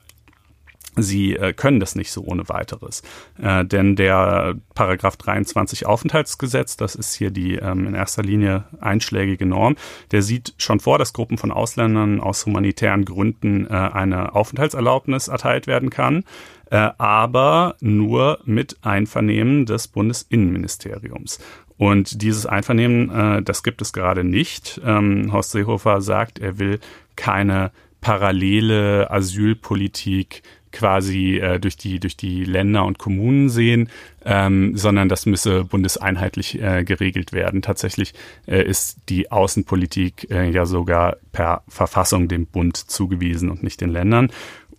Sie 0.97 1.37
äh, 1.37 1.53
können 1.53 1.79
das 1.79 1.95
nicht 1.95 2.11
so 2.11 2.21
ohne 2.23 2.49
weiteres. 2.49 3.01
Äh, 3.41 3.63
denn 3.63 3.95
der 3.95 4.55
Paragraph 4.75 5.15
23 5.15 5.85
Aufenthaltsgesetz, 5.85 6.75
das 6.75 6.95
ist 6.95 7.13
hier 7.13 7.31
die 7.31 7.55
ähm, 7.55 7.87
in 7.87 7.93
erster 7.93 8.23
Linie 8.23 8.65
einschlägige 8.81 9.45
Norm, 9.45 9.77
der 10.11 10.21
sieht 10.21 10.53
schon 10.57 10.81
vor, 10.81 10.97
dass 10.97 11.13
Gruppen 11.13 11.37
von 11.37 11.51
Ausländern 11.51 12.19
aus 12.19 12.45
humanitären 12.45 13.05
Gründen 13.05 13.67
äh, 13.67 13.69
eine 13.69 14.35
Aufenthaltserlaubnis 14.35 15.29
erteilt 15.29 15.65
werden 15.65 15.91
kann, 15.91 16.25
äh, 16.71 16.89
aber 16.97 17.75
nur 17.79 18.39
mit 18.43 18.77
Einvernehmen 18.81 19.65
des 19.65 19.87
Bundesinnenministeriums. 19.87 21.39
Und 21.81 22.21
dieses 22.21 22.45
Einvernehmen, 22.45 23.09
äh, 23.09 23.41
das 23.41 23.63
gibt 23.63 23.81
es 23.81 23.91
gerade 23.91 24.23
nicht. 24.23 24.79
Ähm, 24.85 25.33
Horst 25.33 25.49
Seehofer 25.49 25.99
sagt, 25.99 26.37
er 26.37 26.59
will 26.59 26.79
keine 27.15 27.71
parallele 28.01 29.09
Asylpolitik 29.09 30.43
quasi 30.71 31.39
äh, 31.39 31.59
durch 31.59 31.77
die 31.77 31.99
durch 31.99 32.15
die 32.15 32.43
Länder 32.43 32.85
und 32.85 32.99
Kommunen 32.99 33.49
sehen, 33.49 33.89
ähm, 34.23 34.77
sondern 34.77 35.09
das 35.09 35.25
müsse 35.25 35.63
bundeseinheitlich 35.63 36.61
äh, 36.61 36.83
geregelt 36.83 37.33
werden. 37.33 37.63
Tatsächlich 37.63 38.13
äh, 38.45 38.63
ist 38.63 38.99
die 39.09 39.31
Außenpolitik 39.31 40.29
äh, 40.29 40.51
ja 40.51 40.67
sogar 40.67 41.17
per 41.31 41.63
Verfassung 41.67 42.27
dem 42.27 42.45
Bund 42.45 42.77
zugewiesen 42.77 43.49
und 43.49 43.63
nicht 43.63 43.81
den 43.81 43.89
Ländern. 43.89 44.29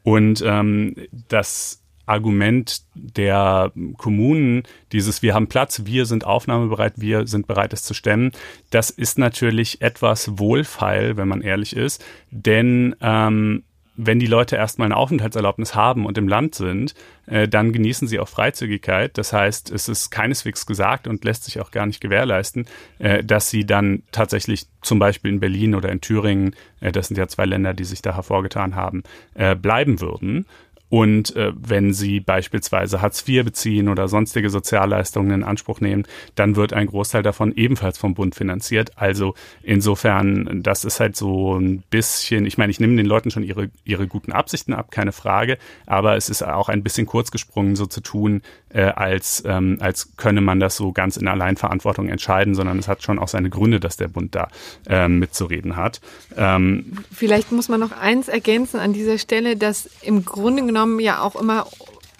Und 0.05 0.41
ähm, 0.47 0.95
das 1.27 1.82
Argument 2.07 2.83
der 2.95 3.73
Kommunen, 3.97 4.63
dieses 4.93 5.23
wir 5.23 5.35
haben 5.35 5.47
Platz, 5.47 5.83
wir 5.85 6.07
sind 6.07 6.25
aufnahmebereit, 6.25 6.95
wir 6.97 7.27
sind 7.27 7.47
bereit, 7.47 7.73
es 7.73 7.83
zu 7.83 7.95
stemmen, 7.95 8.33
das 8.71 8.91
ist 8.91 9.19
natürlich 9.19 9.81
etwas 9.83 10.39
wohlfeil, 10.39 11.17
wenn 11.17 11.29
man 11.29 11.43
ehrlich 11.43 11.77
ist, 11.77 12.05
denn 12.31 12.97
ähm, 13.01 13.65
wenn 13.97 14.19
die 14.19 14.27
Leute 14.27 14.57
erstmal 14.57 14.87
eine 14.87 14.97
Aufenthaltserlaubnis 14.97 15.75
haben 15.75 16.07
und 16.07 16.17
im 16.17 16.29
Land 16.29 16.55
sind, 16.55 16.95
äh, 17.27 17.47
dann 17.47 17.73
genießen 17.73 18.09
sie 18.09 18.19
auch 18.21 18.29
Freizügigkeit. 18.29 19.19
Das 19.19 19.33
heißt, 19.33 19.71
es 19.71 19.89
ist 19.89 20.11
keineswegs 20.11 20.67
gesagt 20.67 21.07
und 21.07 21.25
lässt 21.25 21.45
sich 21.45 21.61
auch 21.61 21.71
gar 21.71 21.87
nicht 21.87 22.01
gewährleisten, 22.01 22.67
äh, 22.99 23.23
dass 23.23 23.51
sie 23.51 23.67
dann 23.67 24.03
tatsächlich 24.11 24.67
zum 24.81 24.99
Beispiel 24.99 25.31
in 25.31 25.41
Berlin 25.41 25.75
oder 25.75 25.91
in 25.91 26.01
Thüringen, 26.01 26.57
äh, 26.81 26.91
das 26.91 27.09
sind 27.09 27.19
ja 27.19 27.29
zwei 27.29 27.45
Länder, 27.45 27.75
die 27.75 27.85
sich 27.85 28.01
da 28.01 28.15
hervorgetan 28.15 28.75
haben, 28.75 29.03
äh, 29.35 29.55
bleiben 29.55 30.01
würden. 30.01 30.47
Und 30.93 31.35
äh, 31.37 31.55
wenn 31.57 31.95
Sie 31.95 32.21
beispielsweise 32.21 33.01
Hartz 33.01 33.27
IV 33.27 33.47
beziehen 33.47 33.89
oder 33.89 34.09
sonstige 34.09 34.51
Sozialleistungen 34.51 35.31
in 35.31 35.43
Anspruch 35.43 35.81
nehmen, 35.81 36.05
dann 36.35 36.55
wird 36.55 36.75
ein 36.75 36.87
Großteil 36.87 37.23
davon 37.23 37.57
ebenfalls 37.57 37.97
vom 37.97 38.13
Bund 38.13 38.35
finanziert. 38.35 38.93
Also 38.97 39.35
insofern, 39.63 40.63
das 40.63 40.85
ist 40.85 41.01
halt 41.01 41.17
so 41.17 41.59
ein 41.59 41.83
bisschen, 41.89 42.45
ich 42.45 42.59
meine, 42.59 42.71
ich 42.71 42.79
nehme 42.79 42.95
den 42.95 43.07
Leuten 43.07 43.31
schon 43.31 43.43
ihre, 43.43 43.71
ihre 43.87 44.07
guten 44.07 44.33
Absichten 44.33 44.75
ab, 44.75 44.91
keine 44.91 45.13
Frage, 45.13 45.57
aber 45.87 46.17
es 46.17 46.29
ist 46.29 46.43
auch 46.43 46.69
ein 46.69 46.83
bisschen 46.83 47.07
kurz 47.07 47.31
gesprungen, 47.31 47.75
so 47.75 47.87
zu 47.87 48.03
tun, 48.03 48.43
äh, 48.69 48.83
als, 48.83 49.43
ähm, 49.47 49.79
als 49.81 50.15
könne 50.19 50.43
man 50.43 50.61
das 50.61 50.77
so 50.77 50.93
ganz 50.93 51.17
in 51.17 51.27
Alleinverantwortung 51.27 52.11
entscheiden, 52.11 52.55
sondern 52.55 52.79
es 52.79 52.87
hat 52.87 53.03
schon 53.03 53.19
auch 53.19 53.29
seine 53.29 53.49
Gründe, 53.49 53.81
dass 53.81 53.97
der 53.97 54.09
Bund 54.09 54.35
da 54.35 54.49
ähm, 54.91 55.21
mitzureden 55.21 55.77
hat. 55.77 56.03
Ähm, 56.37 56.99
Vielleicht 57.11 57.51
muss 57.51 57.71
man 57.71 57.81
noch 57.81 57.93
eins 57.93 58.29
ergänzen 58.29 58.79
an 58.79 58.93
dieser 58.93 59.17
Stelle, 59.17 59.57
dass 59.57 59.89
im 60.03 60.27
Grunde 60.27 60.67
genommen 60.67 60.82
genommen 60.83 61.01
ja 61.01 61.23
auch 61.23 61.37
immer 61.37 61.67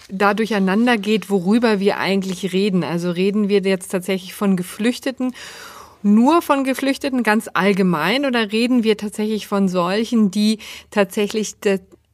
da 0.09 0.33
durcheinander 0.33 0.97
geht, 0.97 1.29
worüber 1.29 1.79
wir 1.79 1.97
eigentlich 1.97 2.53
reden. 2.53 2.83
Also 2.83 3.11
reden 3.11 3.49
wir 3.49 3.61
jetzt 3.61 3.89
tatsächlich 3.89 4.33
von 4.33 4.55
Geflüchteten 4.55 5.33
nur 6.05 6.41
von 6.41 6.65
Geflüchteten 6.65 7.23
ganz 7.23 7.49
allgemein 7.53 8.25
oder 8.25 8.51
reden 8.51 8.83
wir 8.83 8.97
tatsächlich 8.97 9.47
von 9.47 9.69
solchen, 9.69 10.31
die 10.31 10.59
tatsächlich 10.91 11.53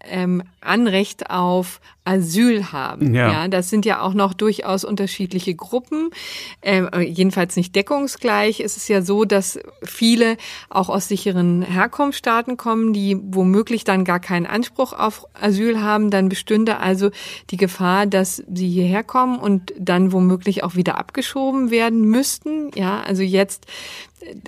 ähm, 0.03 0.43
Anrecht 0.61 1.29
auf 1.29 1.79
Asyl 2.09 2.71
haben. 2.71 3.13
Ja. 3.13 3.31
ja. 3.31 3.47
das 3.47 3.69
sind 3.69 3.85
ja 3.85 4.01
auch 4.01 4.13
noch 4.13 4.33
durchaus 4.33 4.83
unterschiedliche 4.83 5.53
Gruppen. 5.53 6.09
Ähm, 6.61 6.89
jedenfalls 7.01 7.55
nicht 7.55 7.75
deckungsgleich. 7.75 8.59
Es 8.61 8.77
ist 8.77 8.89
ja 8.89 9.01
so, 9.01 9.25
dass 9.25 9.59
viele 9.83 10.37
auch 10.69 10.89
aus 10.89 11.07
sicheren 11.07 11.61
Herkunftsstaaten 11.61 12.57
kommen, 12.57 12.93
die 12.93 13.17
womöglich 13.21 13.83
dann 13.83 14.05
gar 14.05 14.19
keinen 14.19 14.47
Anspruch 14.47 14.93
auf 14.93 15.27
Asyl 15.39 15.81
haben. 15.81 16.09
Dann 16.09 16.29
bestünde 16.29 16.77
also 16.77 17.11
die 17.51 17.57
Gefahr, 17.57 18.07
dass 18.07 18.43
sie 18.51 18.69
hierher 18.69 19.03
kommen 19.03 19.37
und 19.37 19.73
dann 19.77 20.11
womöglich 20.11 20.63
auch 20.63 20.75
wieder 20.75 20.97
abgeschoben 20.97 21.69
werden 21.69 22.01
müssten. 22.01 22.71
Ja, 22.75 23.01
also 23.01 23.21
jetzt 23.21 23.67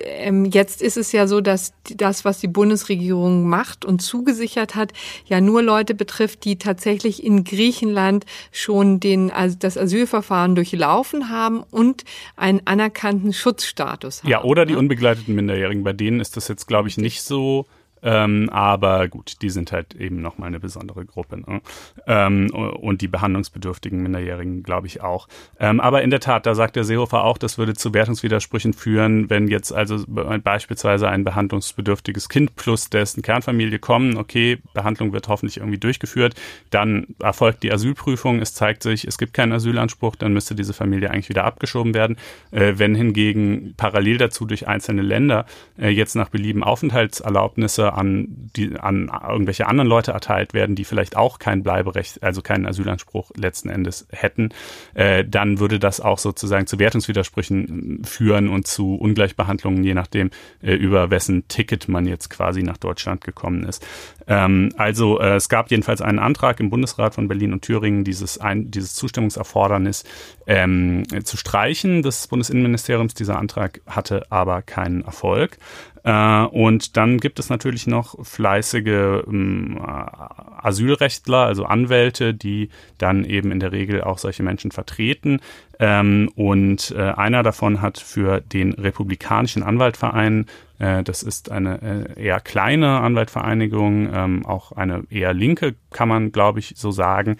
ähm, 0.04 0.44
jetzt 0.44 0.82
ist 0.82 0.96
es 0.96 1.12
ja 1.12 1.26
so, 1.26 1.40
dass 1.40 1.72
das, 1.84 2.24
was 2.24 2.40
die 2.40 2.48
Bundesregierung 2.48 3.48
macht 3.48 3.84
und 3.84 4.02
zugesichert 4.02 4.74
hat, 4.74 4.92
ja 5.26 5.40
nur 5.40 5.62
Leute 5.62 5.94
betrifft, 6.02 6.44
die 6.44 6.58
tatsächlich 6.58 7.22
in 7.22 7.44
Griechenland 7.44 8.26
schon 8.50 8.98
den, 8.98 9.30
also 9.30 9.56
das 9.56 9.78
Asylverfahren 9.78 10.56
durchlaufen 10.56 11.28
haben 11.28 11.62
und 11.70 12.02
einen 12.34 12.60
anerkannten 12.64 13.32
Schutzstatus 13.32 14.24
haben. 14.24 14.30
Ja, 14.30 14.42
oder 14.42 14.66
die 14.66 14.72
ne? 14.72 14.80
unbegleiteten 14.80 15.32
Minderjährigen. 15.32 15.84
Bei 15.84 15.92
denen 15.92 16.18
ist 16.18 16.36
das 16.36 16.48
jetzt, 16.48 16.66
glaube 16.66 16.88
ich, 16.88 16.98
nicht 16.98 17.22
so 17.22 17.66
ähm, 18.02 18.48
aber 18.50 19.08
gut, 19.08 19.42
die 19.42 19.50
sind 19.50 19.72
halt 19.72 19.94
eben 19.94 20.20
nochmal 20.20 20.48
eine 20.48 20.60
besondere 20.60 21.04
Gruppe. 21.04 21.38
Ne? 21.38 21.60
Ähm, 22.06 22.50
und 22.50 23.00
die 23.00 23.08
behandlungsbedürftigen 23.08 24.02
Minderjährigen, 24.02 24.62
glaube 24.62 24.86
ich, 24.86 25.00
auch. 25.02 25.28
Ähm, 25.58 25.80
aber 25.80 26.02
in 26.02 26.10
der 26.10 26.20
Tat, 26.20 26.46
da 26.46 26.54
sagt 26.54 26.76
der 26.76 26.84
Seehofer 26.84 27.24
auch, 27.24 27.38
das 27.38 27.58
würde 27.58 27.74
zu 27.74 27.94
Wertungswidersprüchen 27.94 28.72
führen, 28.72 29.30
wenn 29.30 29.48
jetzt 29.48 29.72
also 29.72 30.04
beispielsweise 30.06 31.08
ein 31.08 31.24
behandlungsbedürftiges 31.24 32.28
Kind 32.28 32.56
plus 32.56 32.90
dessen 32.90 33.22
Kernfamilie 33.22 33.78
kommen, 33.78 34.16
okay, 34.16 34.58
Behandlung 34.74 35.12
wird 35.12 35.28
hoffentlich 35.28 35.58
irgendwie 35.58 35.78
durchgeführt, 35.78 36.34
dann 36.70 37.14
erfolgt 37.20 37.62
die 37.62 37.72
Asylprüfung, 37.72 38.40
es 38.40 38.54
zeigt 38.54 38.82
sich, 38.82 39.06
es 39.06 39.18
gibt 39.18 39.34
keinen 39.34 39.52
Asylanspruch, 39.52 40.16
dann 40.16 40.32
müsste 40.32 40.54
diese 40.54 40.72
Familie 40.72 41.10
eigentlich 41.10 41.28
wieder 41.28 41.44
abgeschoben 41.44 41.94
werden. 41.94 42.16
Äh, 42.50 42.74
wenn 42.76 42.94
hingegen 42.94 43.74
parallel 43.76 44.18
dazu 44.18 44.44
durch 44.44 44.66
einzelne 44.66 45.02
Länder 45.02 45.46
äh, 45.78 45.88
jetzt 45.88 46.14
nach 46.14 46.28
Belieben 46.28 46.64
Aufenthaltserlaubnisse 46.64 47.91
an, 47.96 48.26
die, 48.56 48.78
an 48.78 49.10
irgendwelche 49.28 49.66
anderen 49.66 49.88
Leute 49.88 50.12
erteilt 50.12 50.54
werden, 50.54 50.74
die 50.74 50.84
vielleicht 50.84 51.16
auch 51.16 51.38
kein 51.38 51.62
Bleiberecht, 51.62 52.22
also 52.22 52.42
keinen 52.42 52.66
Asylanspruch 52.66 53.30
letzten 53.36 53.68
Endes 53.68 54.06
hätten, 54.10 54.50
äh, 54.94 55.24
dann 55.24 55.58
würde 55.58 55.78
das 55.78 56.00
auch 56.00 56.18
sozusagen 56.18 56.66
zu 56.66 56.78
Wertungswidersprüchen 56.78 58.02
führen 58.04 58.48
und 58.48 58.66
zu 58.66 58.94
Ungleichbehandlungen, 58.96 59.84
je 59.84 59.94
nachdem, 59.94 60.30
äh, 60.62 60.74
über 60.74 61.10
wessen 61.10 61.48
Ticket 61.48 61.88
man 61.88 62.06
jetzt 62.06 62.30
quasi 62.30 62.62
nach 62.62 62.78
Deutschland 62.78 63.22
gekommen 63.22 63.64
ist. 63.64 63.86
Ähm, 64.26 64.70
also 64.76 65.20
äh, 65.20 65.36
es 65.36 65.48
gab 65.48 65.70
jedenfalls 65.70 66.00
einen 66.00 66.18
Antrag 66.18 66.60
im 66.60 66.70
Bundesrat 66.70 67.14
von 67.14 67.28
Berlin 67.28 67.52
und 67.52 67.62
Thüringen, 67.62 68.04
dieses, 68.04 68.38
ein, 68.38 68.70
dieses 68.70 68.94
Zustimmungserfordernis 68.94 70.04
ähm, 70.46 71.04
zu 71.24 71.36
streichen 71.36 72.02
des 72.02 72.28
Bundesinnenministeriums. 72.28 73.14
Dieser 73.14 73.38
Antrag 73.38 73.80
hatte 73.86 74.30
aber 74.30 74.62
keinen 74.62 75.02
Erfolg. 75.02 75.58
Äh, 76.04 76.42
und 76.44 76.96
dann 76.96 77.18
gibt 77.18 77.38
es 77.38 77.48
natürlich 77.48 77.86
noch 77.86 78.24
fleißige 78.24 79.24
ähm, 79.26 79.80
Asylrechtler, 79.82 81.38
also 81.46 81.64
Anwälte, 81.64 82.34
die 82.34 82.70
dann 82.98 83.24
eben 83.24 83.52
in 83.52 83.60
der 83.60 83.72
Regel 83.72 84.02
auch 84.02 84.18
solche 84.18 84.42
Menschen 84.42 84.72
vertreten. 84.72 85.40
Ähm, 85.78 86.30
und 86.34 86.94
äh, 86.96 87.02
einer 87.02 87.42
davon 87.42 87.80
hat 87.80 87.98
für 87.98 88.40
den 88.40 88.72
Republikanischen 88.72 89.62
Anwaltverein, 89.62 90.46
äh, 90.78 91.02
das 91.04 91.22
ist 91.22 91.50
eine 91.50 92.16
eher 92.16 92.40
kleine 92.40 93.00
Anwaltvereinigung, 93.00 94.10
ähm, 94.12 94.46
auch 94.46 94.72
eine 94.72 95.04
eher 95.08 95.34
linke, 95.34 95.74
kann 95.90 96.08
man 96.08 96.32
glaube 96.32 96.58
ich 96.58 96.74
so 96.76 96.90
sagen, 96.90 97.36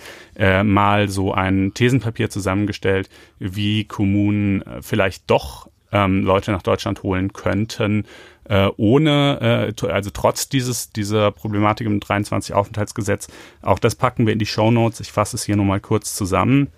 mal 0.64 1.08
so 1.08 1.32
ein 1.32 1.72
Thesenpapier 1.74 2.30
zusammengestellt, 2.30 3.08
wie 3.38 3.84
Kommunen 3.84 4.62
vielleicht 4.80 5.30
doch 5.30 5.68
Leute 5.90 6.52
nach 6.52 6.62
Deutschland 6.62 7.02
holen 7.02 7.32
könnten, 7.34 8.06
äh, 8.52 8.70
ohne, 8.76 9.72
äh, 9.80 9.86
also 9.90 10.10
trotz 10.10 10.50
dieses, 10.50 10.90
dieser 10.90 11.30
Problematik 11.30 11.86
im 11.86 12.00
23 12.00 12.54
Aufenthaltsgesetz. 12.54 13.28
Auch 13.62 13.78
das 13.78 13.94
packen 13.94 14.26
wir 14.26 14.34
in 14.34 14.38
die 14.38 14.46
Show 14.46 14.70
Notes. 14.70 15.00
Ich 15.00 15.10
fasse 15.10 15.36
es 15.36 15.44
hier 15.44 15.56
nochmal 15.56 15.80
kurz 15.80 16.14
zusammen. 16.14 16.68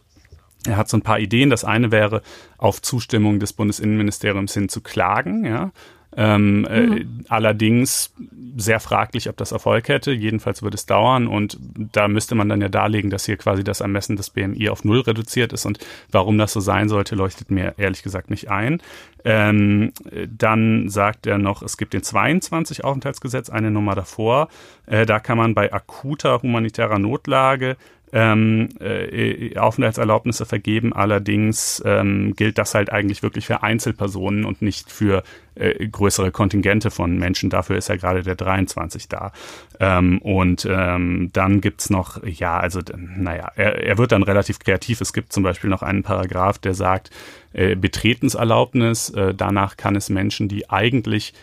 Er 0.64 0.76
hat 0.76 0.88
so 0.88 0.96
ein 0.96 1.02
paar 1.02 1.18
Ideen. 1.18 1.50
Das 1.50 1.64
eine 1.64 1.90
wäre, 1.90 2.22
auf 2.58 2.80
Zustimmung 2.80 3.40
des 3.40 3.52
Bundesinnenministeriums 3.54 4.54
hin 4.54 4.68
zu 4.68 4.82
klagen, 4.82 5.44
ja. 5.44 5.72
Ähm, 6.16 6.60
mhm. 6.60 6.66
äh, 6.66 7.04
allerdings 7.28 8.12
sehr 8.56 8.78
fraglich, 8.80 9.28
ob 9.28 9.36
das 9.36 9.52
Erfolg 9.52 9.88
hätte. 9.88 10.12
Jedenfalls 10.12 10.62
würde 10.62 10.76
es 10.76 10.86
dauern 10.86 11.26
und 11.26 11.58
da 11.60 12.08
müsste 12.08 12.34
man 12.34 12.48
dann 12.48 12.60
ja 12.60 12.68
darlegen, 12.68 13.10
dass 13.10 13.26
hier 13.26 13.36
quasi 13.36 13.64
das 13.64 13.80
Ermessen 13.80 14.16
des 14.16 14.30
BMI 14.30 14.68
auf 14.68 14.84
Null 14.84 15.00
reduziert 15.00 15.52
ist 15.52 15.66
und 15.66 15.78
warum 16.10 16.38
das 16.38 16.52
so 16.52 16.60
sein 16.60 16.88
sollte, 16.88 17.16
leuchtet 17.16 17.50
mir 17.50 17.74
ehrlich 17.78 18.02
gesagt 18.02 18.30
nicht 18.30 18.50
ein. 18.50 18.80
Ähm, 19.24 19.92
dann 20.28 20.88
sagt 20.88 21.26
er 21.26 21.38
noch, 21.38 21.62
es 21.62 21.76
gibt 21.76 21.94
den 21.94 22.02
22 22.02 22.84
Aufenthaltsgesetz, 22.84 23.50
eine 23.50 23.70
Nummer 23.70 23.94
davor. 23.94 24.48
Äh, 24.86 25.06
da 25.06 25.18
kann 25.18 25.38
man 25.38 25.54
bei 25.54 25.72
akuter 25.72 26.42
humanitärer 26.42 26.98
Notlage 26.98 27.76
ähm, 28.14 28.68
äh, 28.80 29.58
Aufenthaltserlaubnisse 29.58 30.46
vergeben. 30.46 30.92
Allerdings 30.92 31.82
ähm, 31.84 32.34
gilt 32.36 32.58
das 32.58 32.74
halt 32.74 32.90
eigentlich 32.90 33.24
wirklich 33.24 33.44
für 33.44 33.64
Einzelpersonen 33.64 34.44
und 34.44 34.62
nicht 34.62 34.92
für 34.92 35.24
äh, 35.56 35.88
größere 35.88 36.30
Kontingente 36.30 36.92
von 36.92 37.18
Menschen. 37.18 37.50
Dafür 37.50 37.76
ist 37.76 37.88
ja 37.88 37.96
gerade 37.96 38.22
der 38.22 38.36
23 38.36 39.08
da. 39.08 39.32
Ähm, 39.80 40.18
und 40.22 40.64
ähm, 40.70 41.30
dann 41.32 41.60
gibt's 41.60 41.90
noch, 41.90 42.22
ja, 42.24 42.56
also 42.56 42.80
naja, 42.96 43.50
er, 43.56 43.82
er 43.82 43.98
wird 43.98 44.12
dann 44.12 44.22
relativ 44.22 44.60
kreativ. 44.60 45.00
Es 45.00 45.12
gibt 45.12 45.32
zum 45.32 45.42
Beispiel 45.42 45.68
noch 45.68 45.82
einen 45.82 46.04
Paragraph, 46.04 46.58
der 46.58 46.74
sagt, 46.74 47.10
äh, 47.52 47.74
Betretenserlaubnis, 47.74 49.10
äh, 49.10 49.34
danach 49.34 49.76
kann 49.76 49.96
es 49.96 50.08
Menschen, 50.08 50.46
die 50.46 50.70
eigentlich 50.70 51.34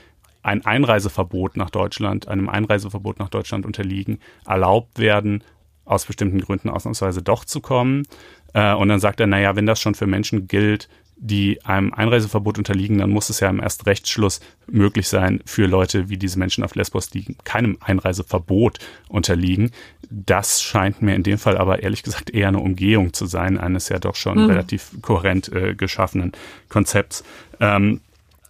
ein 0.42 0.66
Einreiseverbot 0.66 1.58
nach 1.58 1.70
Deutschland, 1.70 2.30
einem 2.30 2.48
Einreiseverbot 2.48 3.20
nach 3.20 3.30
Deutschland 3.30 3.66
unterliegen, 3.66 4.20
erlaubt 4.46 5.00
werden, 5.00 5.44
aus 5.92 6.06
bestimmten 6.06 6.40
Gründen 6.40 6.70
ausnahmsweise 6.70 7.22
doch 7.22 7.46
zu 7.46 7.60
kommen. 7.60 8.08
Äh, 8.54 8.74
und 8.74 8.90
dann 8.90 9.00
sagt 9.00 9.20
er, 9.20 9.28
naja, 9.28 9.56
wenn 9.56 9.66
das 9.66 9.80
schon 9.80 9.96
für 9.96 10.08
Menschen 10.08 10.48
gilt, 10.48 10.90
die 11.24 11.64
einem 11.64 11.94
Einreiseverbot 11.94 12.58
unterliegen, 12.58 12.98
dann 12.98 13.12
muss 13.12 13.30
es 13.30 13.42
ja 13.42 13.50
im 13.50 13.60
Erstrechtsschluss 13.60 14.40
möglich 14.66 15.08
sein 15.08 15.40
für 15.46 15.68
Leute 15.68 16.10
wie 16.10 16.18
diese 16.18 16.40
Menschen 16.40 16.64
auf 16.64 16.74
Lesbos, 16.74 17.12
die 17.12 17.36
keinem 17.44 17.78
Einreiseverbot 17.80 18.80
unterliegen. 19.08 19.70
Das 20.10 20.64
scheint 20.64 21.04
mir 21.04 21.14
in 21.14 21.22
dem 21.22 21.38
Fall 21.38 21.58
aber 21.58 21.84
ehrlich 21.84 22.02
gesagt 22.02 22.32
eher 22.32 22.48
eine 22.48 22.60
Umgehung 22.60 23.14
zu 23.14 23.28
sein, 23.28 23.60
eines 23.60 23.90
ja 23.90 24.00
doch 24.00 24.16
schon 24.16 24.40
mhm. 24.40 24.50
relativ 24.50 24.94
kohärent 25.04 25.54
äh, 25.54 25.76
geschaffenen 25.76 26.32
Konzepts. 26.70 27.24
Ähm, 27.60 28.02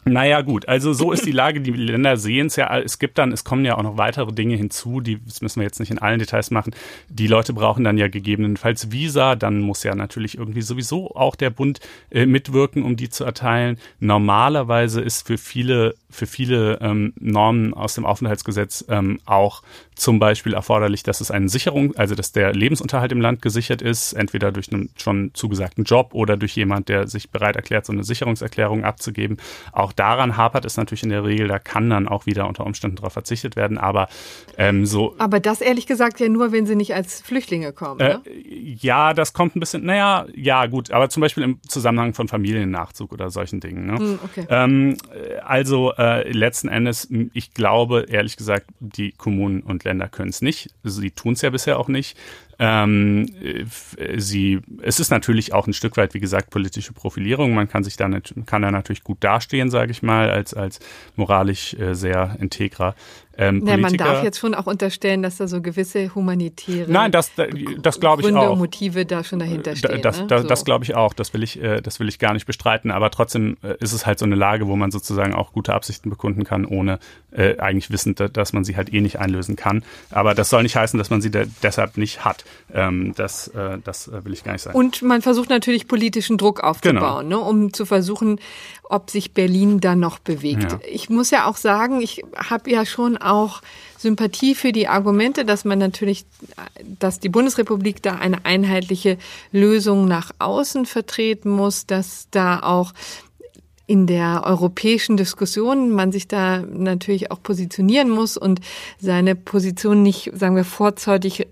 naja, 0.03 0.41
gut, 0.41 0.67
also 0.67 0.93
so 0.93 1.11
ist 1.11 1.25
die 1.27 1.31
Lage. 1.31 1.61
Die 1.61 1.71
Länder 1.71 2.17
sehen 2.17 2.47
es 2.47 2.55
ja. 2.55 2.75
Es 2.79 2.97
gibt 2.97 3.19
dann, 3.19 3.31
es 3.31 3.43
kommen 3.43 3.65
ja 3.65 3.77
auch 3.77 3.83
noch 3.83 3.97
weitere 3.97 4.31
Dinge 4.31 4.55
hinzu, 4.55 4.99
die 4.99 5.19
das 5.23 5.41
müssen 5.41 5.59
wir 5.59 5.63
jetzt 5.63 5.79
nicht 5.79 5.91
in 5.91 5.99
allen 5.99 6.17
Details 6.17 6.49
machen. 6.49 6.73
Die 7.09 7.27
Leute 7.27 7.53
brauchen 7.53 7.83
dann 7.83 7.97
ja 7.97 8.07
gegebenenfalls 8.07 8.91
Visa, 8.91 9.35
dann 9.35 9.59
muss 9.59 9.83
ja 9.83 9.93
natürlich 9.93 10.37
irgendwie 10.37 10.61
sowieso 10.61 11.15
auch 11.15 11.35
der 11.35 11.51
Bund 11.51 11.81
äh, 12.09 12.25
mitwirken, 12.25 12.83
um 12.83 12.95
die 12.95 13.09
zu 13.09 13.23
erteilen. 13.23 13.77
Normalerweise 13.99 15.01
ist 15.01 15.27
für 15.27 15.37
viele 15.37 15.93
für 16.09 16.27
viele 16.27 16.79
ähm, 16.81 17.13
Normen 17.19 17.73
aus 17.73 17.93
dem 17.93 18.05
Aufenthaltsgesetz 18.05 18.83
ähm, 18.89 19.19
auch 19.25 19.61
zum 19.95 20.19
Beispiel 20.19 20.53
erforderlich, 20.53 21.03
dass 21.03 21.21
es 21.21 21.31
eine 21.31 21.49
Sicherung, 21.49 21.95
also 21.95 22.15
dass 22.15 22.31
der 22.31 22.53
Lebensunterhalt 22.53 23.11
im 23.11 23.21
Land 23.21 23.41
gesichert 23.41 23.81
ist, 23.81 24.13
entweder 24.13 24.51
durch 24.51 24.71
einen 24.71 24.89
schon 24.97 25.31
zugesagten 25.33 25.83
Job 25.83 26.13
oder 26.13 26.37
durch 26.37 26.55
jemand, 26.55 26.89
der 26.89 27.07
sich 27.07 27.29
bereit 27.29 27.55
erklärt, 27.55 27.85
so 27.85 27.93
eine 27.93 28.03
Sicherungserklärung 28.03 28.83
abzugeben. 28.83 29.37
Auch 29.71 29.91
daran 29.91 30.37
hapert 30.37 30.65
es 30.65 30.77
natürlich 30.77 31.03
in 31.03 31.09
der 31.09 31.23
Regel, 31.23 31.47
da 31.47 31.59
kann 31.59 31.89
dann 31.89 32.07
auch 32.07 32.25
wieder 32.25 32.47
unter 32.47 32.65
Umständen 32.65 32.95
darauf 32.97 33.13
verzichtet 33.13 33.55
werden, 33.55 33.77
aber 33.77 34.07
ähm, 34.57 34.85
so. 34.85 35.15
Aber 35.17 35.39
das 35.39 35.61
ehrlich 35.61 35.87
gesagt 35.87 36.19
ja 36.19 36.29
nur, 36.29 36.51
wenn 36.51 36.65
sie 36.65 36.75
nicht 36.75 36.95
als 36.95 37.21
Flüchtlinge 37.21 37.73
kommen. 37.73 37.99
Äh, 37.99 38.13
ne? 38.13 38.21
Ja, 38.79 39.13
das 39.13 39.33
kommt 39.33 39.55
ein 39.55 39.59
bisschen, 39.59 39.85
naja, 39.85 40.25
ja 40.33 40.65
gut, 40.65 40.91
aber 40.91 41.09
zum 41.09 41.21
Beispiel 41.21 41.43
im 41.43 41.61
Zusammenhang 41.67 42.13
von 42.13 42.27
Familiennachzug 42.27 43.11
oder 43.11 43.29
solchen 43.29 43.59
Dingen. 43.59 43.85
Ne? 43.85 43.99
Hm, 43.99 44.19
okay. 44.23 44.45
Ähm, 44.49 44.97
also 45.45 45.93
äh, 45.97 46.31
letzten 46.31 46.69
Endes, 46.69 47.07
ich 47.33 47.53
glaube, 47.53 48.05
ehrlich 48.09 48.37
gesagt, 48.37 48.65
die 48.79 49.11
Kommunen 49.11 49.61
und 49.61 49.83
Länder 49.83 49.90
können 50.11 50.29
es 50.29 50.41
nicht. 50.41 50.69
Sie 50.83 51.11
tun 51.11 51.33
es 51.33 51.41
ja 51.41 51.49
bisher 51.49 51.79
auch 51.79 51.87
nicht. 51.87 52.17
Ähm, 52.59 53.25
sie, 54.17 54.59
es 54.83 54.99
ist 54.99 55.09
natürlich 55.09 55.51
auch 55.51 55.65
ein 55.65 55.73
Stück 55.73 55.97
weit, 55.97 56.13
wie 56.13 56.19
gesagt, 56.19 56.51
politische 56.51 56.93
Profilierung. 56.93 57.55
Man 57.55 57.67
kann 57.67 57.83
sich 57.83 57.97
da, 57.97 58.07
nicht, 58.07 58.35
kann 58.45 58.61
da 58.61 58.69
natürlich 58.69 59.03
gut 59.03 59.17
dastehen, 59.21 59.71
sage 59.71 59.91
ich 59.91 60.03
mal, 60.03 60.29
als, 60.29 60.53
als 60.53 60.79
moralisch 61.15 61.73
äh, 61.73 61.95
sehr 61.95 62.37
integrer 62.39 62.95
ähm, 63.37 63.65
ja, 63.65 63.77
man 63.77 63.93
darf 63.93 64.23
jetzt 64.23 64.39
schon 64.39 64.53
auch 64.53 64.67
unterstellen, 64.67 65.23
dass 65.23 65.37
da 65.37 65.47
so 65.47 65.61
gewisse 65.61 66.13
humanitäre 66.13 66.91
Nein, 66.91 67.11
das, 67.11 67.31
das 67.81 67.99
glaube 67.99 68.21
ich 68.21 68.27
Gründe 68.27 68.41
auch. 68.41 68.57
Motive 68.57 69.05
da 69.05 69.23
schon 69.23 69.39
dahinter 69.39 69.75
stehen. 69.75 70.01
Das, 70.01 70.19
ne? 70.19 70.27
das, 70.27 70.41
so. 70.41 70.47
das 70.47 70.65
glaube 70.65 70.83
ich 70.83 70.95
auch. 70.95 71.13
Das 71.13 71.33
will 71.33 71.43
ich, 71.43 71.61
äh, 71.61 71.81
das 71.81 71.99
will 71.99 72.09
ich 72.09 72.19
gar 72.19 72.33
nicht 72.33 72.45
bestreiten. 72.45 72.91
Aber 72.91 73.09
trotzdem 73.09 73.57
äh, 73.63 73.75
ist 73.79 73.93
es 73.93 74.05
halt 74.05 74.19
so 74.19 74.25
eine 74.25 74.35
Lage, 74.35 74.67
wo 74.67 74.75
man 74.75 74.91
sozusagen 74.91 75.33
auch 75.33 75.53
gute 75.53 75.73
Absichten 75.73 76.09
bekunden 76.09 76.43
kann, 76.43 76.65
ohne 76.65 76.99
äh, 77.31 77.57
eigentlich 77.57 77.89
wissend, 77.91 78.19
dass 78.33 78.53
man 78.53 78.63
sie 78.63 78.75
halt 78.75 78.93
eh 78.93 79.01
nicht 79.01 79.19
einlösen 79.19 79.55
kann. 79.55 79.83
Aber 80.09 80.35
das 80.35 80.49
soll 80.49 80.63
nicht 80.63 80.75
heißen, 80.75 80.97
dass 80.97 81.09
man 81.09 81.21
sie 81.21 81.31
de 81.31 81.47
deshalb 81.63 81.97
nicht 81.97 82.25
hat. 82.25 82.43
Ähm, 82.73 83.13
das, 83.15 83.47
äh, 83.49 83.77
das 83.83 84.07
äh, 84.07 84.25
will 84.25 84.33
ich 84.33 84.43
gar 84.43 84.53
nicht 84.53 84.61
sagen. 84.61 84.77
Und 84.77 85.01
man 85.01 85.21
versucht 85.21 85.49
natürlich 85.49 85.87
politischen 85.87 86.37
Druck 86.37 86.61
aufzubauen, 86.61 87.29
Genau. 87.29 87.39
ne, 87.39 87.39
um 87.39 87.73
zu 87.73 87.85
versuchen, 87.85 88.39
ob 88.91 89.09
sich 89.09 89.33
Berlin 89.33 89.79
dann 89.79 89.99
noch 89.99 90.19
bewegt. 90.19 90.71
Ja. 90.71 90.79
Ich 90.91 91.09
muss 91.09 91.31
ja 91.31 91.47
auch 91.47 91.57
sagen, 91.57 92.01
ich 92.01 92.23
habe 92.35 92.69
ja 92.69 92.85
schon 92.85 93.17
auch 93.17 93.61
Sympathie 93.97 94.53
für 94.53 94.71
die 94.71 94.87
Argumente, 94.87 95.45
dass 95.45 95.63
man 95.63 95.79
natürlich, 95.79 96.25
dass 96.99 97.19
die 97.19 97.29
Bundesrepublik 97.29 98.01
da 98.01 98.15
eine 98.15 98.45
einheitliche 98.45 99.17
Lösung 99.51 100.05
nach 100.05 100.31
außen 100.39 100.85
vertreten 100.85 101.49
muss, 101.49 101.85
dass 101.85 102.27
da 102.31 102.59
auch 102.61 102.93
in 103.87 104.07
der 104.07 104.43
europäischen 104.45 105.17
Diskussion 105.17 105.91
man 105.91 106.11
sich 106.11 106.27
da 106.27 106.59
natürlich 106.59 107.31
auch 107.31 107.43
positionieren 107.43 108.09
muss 108.09 108.37
und 108.37 108.61
seine 108.99 109.35
Position 109.35 110.01
nicht, 110.03 110.31
sagen 110.33 110.55
wir, 110.55 110.63
vorzeitig, 110.63 111.47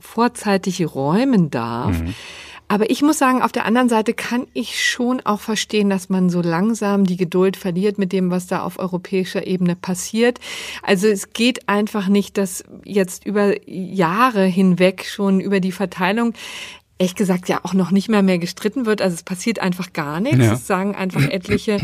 vorzeitig 0.00 0.94
räumen 0.94 1.50
darf. 1.50 1.96
Aber 2.72 2.88
ich 2.88 3.02
muss 3.02 3.18
sagen, 3.18 3.42
auf 3.42 3.52
der 3.52 3.66
anderen 3.66 3.90
Seite 3.90 4.14
kann 4.14 4.46
ich 4.54 4.82
schon 4.82 5.20
auch 5.20 5.40
verstehen, 5.40 5.90
dass 5.90 6.08
man 6.08 6.30
so 6.30 6.40
langsam 6.40 7.04
die 7.04 7.18
Geduld 7.18 7.58
verliert 7.58 7.98
mit 7.98 8.14
dem, 8.14 8.30
was 8.30 8.46
da 8.46 8.62
auf 8.62 8.78
europäischer 8.78 9.46
Ebene 9.46 9.76
passiert. 9.76 10.40
Also 10.82 11.06
es 11.06 11.34
geht 11.34 11.68
einfach 11.68 12.08
nicht, 12.08 12.38
dass 12.38 12.64
jetzt 12.86 13.26
über 13.26 13.52
Jahre 13.68 14.46
hinweg 14.46 15.04
schon 15.04 15.38
über 15.38 15.60
die 15.60 15.70
Verteilung 15.70 16.32
ehrlich 17.02 17.16
gesagt 17.16 17.48
ja 17.48 17.58
auch 17.64 17.74
noch 17.74 17.90
nicht 17.90 18.08
mehr 18.08 18.22
mehr 18.22 18.38
gestritten 18.38 18.86
wird. 18.86 19.02
Also 19.02 19.14
es 19.14 19.24
passiert 19.24 19.58
einfach 19.58 19.92
gar 19.92 20.20
nichts. 20.20 20.38
Ja. 20.38 20.52
Es 20.52 20.68
sagen 20.68 20.94
einfach 20.94 21.28
etliche, 21.28 21.78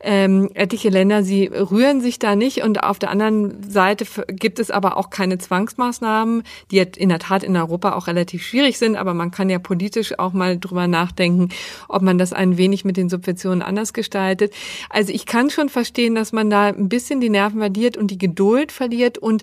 ähm, 0.00 0.48
etliche 0.54 0.90
Länder, 0.90 1.24
sie 1.24 1.46
rühren 1.46 2.00
sich 2.00 2.20
da 2.20 2.36
nicht. 2.36 2.62
Und 2.62 2.84
auf 2.84 3.00
der 3.00 3.10
anderen 3.10 3.68
Seite 3.68 4.06
gibt 4.28 4.60
es 4.60 4.70
aber 4.70 4.96
auch 4.96 5.10
keine 5.10 5.38
Zwangsmaßnahmen, 5.38 6.44
die 6.70 6.78
in 6.78 7.08
der 7.08 7.18
Tat 7.18 7.42
in 7.42 7.56
Europa 7.56 7.94
auch 7.94 8.06
relativ 8.06 8.44
schwierig 8.44 8.78
sind. 8.78 8.94
Aber 8.94 9.12
man 9.12 9.32
kann 9.32 9.50
ja 9.50 9.58
politisch 9.58 10.16
auch 10.20 10.32
mal 10.32 10.56
drüber 10.56 10.86
nachdenken, 10.86 11.48
ob 11.88 12.02
man 12.02 12.16
das 12.16 12.32
ein 12.32 12.56
wenig 12.56 12.84
mit 12.84 12.96
den 12.96 13.08
Subventionen 13.08 13.62
anders 13.62 13.92
gestaltet. 13.92 14.54
Also 14.88 15.12
ich 15.12 15.26
kann 15.26 15.50
schon 15.50 15.68
verstehen, 15.68 16.14
dass 16.14 16.32
man 16.32 16.48
da 16.48 16.66
ein 16.66 16.88
bisschen 16.88 17.20
die 17.20 17.28
Nerven 17.28 17.58
verliert 17.58 17.96
und 17.96 18.12
die 18.12 18.18
Geduld 18.18 18.70
verliert 18.70 19.18
und 19.18 19.42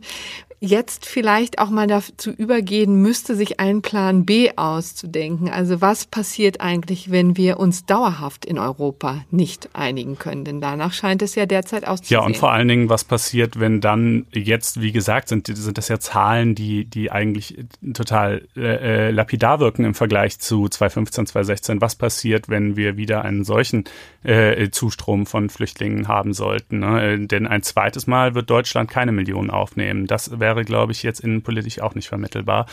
jetzt 0.59 1.05
vielleicht 1.05 1.59
auch 1.59 1.69
mal 1.69 1.85
dazu 1.85 2.31
übergehen 2.31 3.01
müsste, 3.01 3.35
sich 3.35 3.59
einen 3.59 3.83
Plan 3.83 4.25
B 4.25 4.49
auszudenken. 4.55 5.49
Also 5.49 5.81
was 5.81 6.05
passiert 6.05 6.61
eigentlich, 6.61 7.11
wenn 7.11 7.37
wir 7.37 7.59
uns 7.59 7.85
dauerhaft 7.85 8.43
in 8.43 8.57
Europa 8.57 9.23
nicht 9.29 9.69
einigen 9.73 10.17
können? 10.17 10.45
Denn 10.45 10.59
danach 10.59 10.93
scheint 10.93 11.21
es 11.21 11.35
ja 11.35 11.45
derzeit 11.45 11.87
auszusehen. 11.87 12.21
Ja, 12.21 12.25
und 12.25 12.37
vor 12.37 12.51
allen 12.51 12.67
Dingen, 12.67 12.89
was 12.89 13.03
passiert, 13.03 13.59
wenn 13.59 13.81
dann 13.81 14.25
jetzt, 14.33 14.81
wie 14.81 14.91
gesagt, 14.91 15.29
sind, 15.29 15.45
sind 15.47 15.77
das 15.77 15.89
ja 15.89 15.99
Zahlen, 15.99 16.55
die, 16.55 16.85
die 16.85 17.11
eigentlich 17.11 17.59
total 17.93 18.47
äh, 18.55 19.07
äh, 19.07 19.11
lapidar 19.11 19.59
wirken 19.59 19.85
im 19.85 19.93
Vergleich 19.93 20.39
zu 20.39 20.67
2015, 20.67 21.27
2016. 21.27 21.81
Was 21.81 21.95
passiert, 21.95 22.49
wenn 22.49 22.75
wir 22.75 22.97
wieder 22.97 23.23
einen 23.23 23.43
solchen 23.43 23.83
äh, 24.23 24.69
Zustrom 24.71 25.27
von 25.27 25.49
Flüchtlingen 25.49 26.07
haben 26.07 26.33
sollten? 26.33 26.79
Ne? 26.79 27.27
Denn 27.27 27.45
ein 27.45 27.61
zweites 27.61 28.07
Mal 28.07 28.33
wird 28.33 28.49
Deutschland 28.49 28.89
keine 28.89 29.11
Millionen 29.11 29.51
aufnehmen. 29.51 30.07
Das 30.07 30.39
wäre, 30.39 30.46
glaube 30.55 30.91
ich, 30.91 31.03
jetzt 31.03 31.19
innenpolitisch 31.19 31.81
auch 31.81 31.95
nicht 31.95 32.07
vermittelbar. 32.07 32.65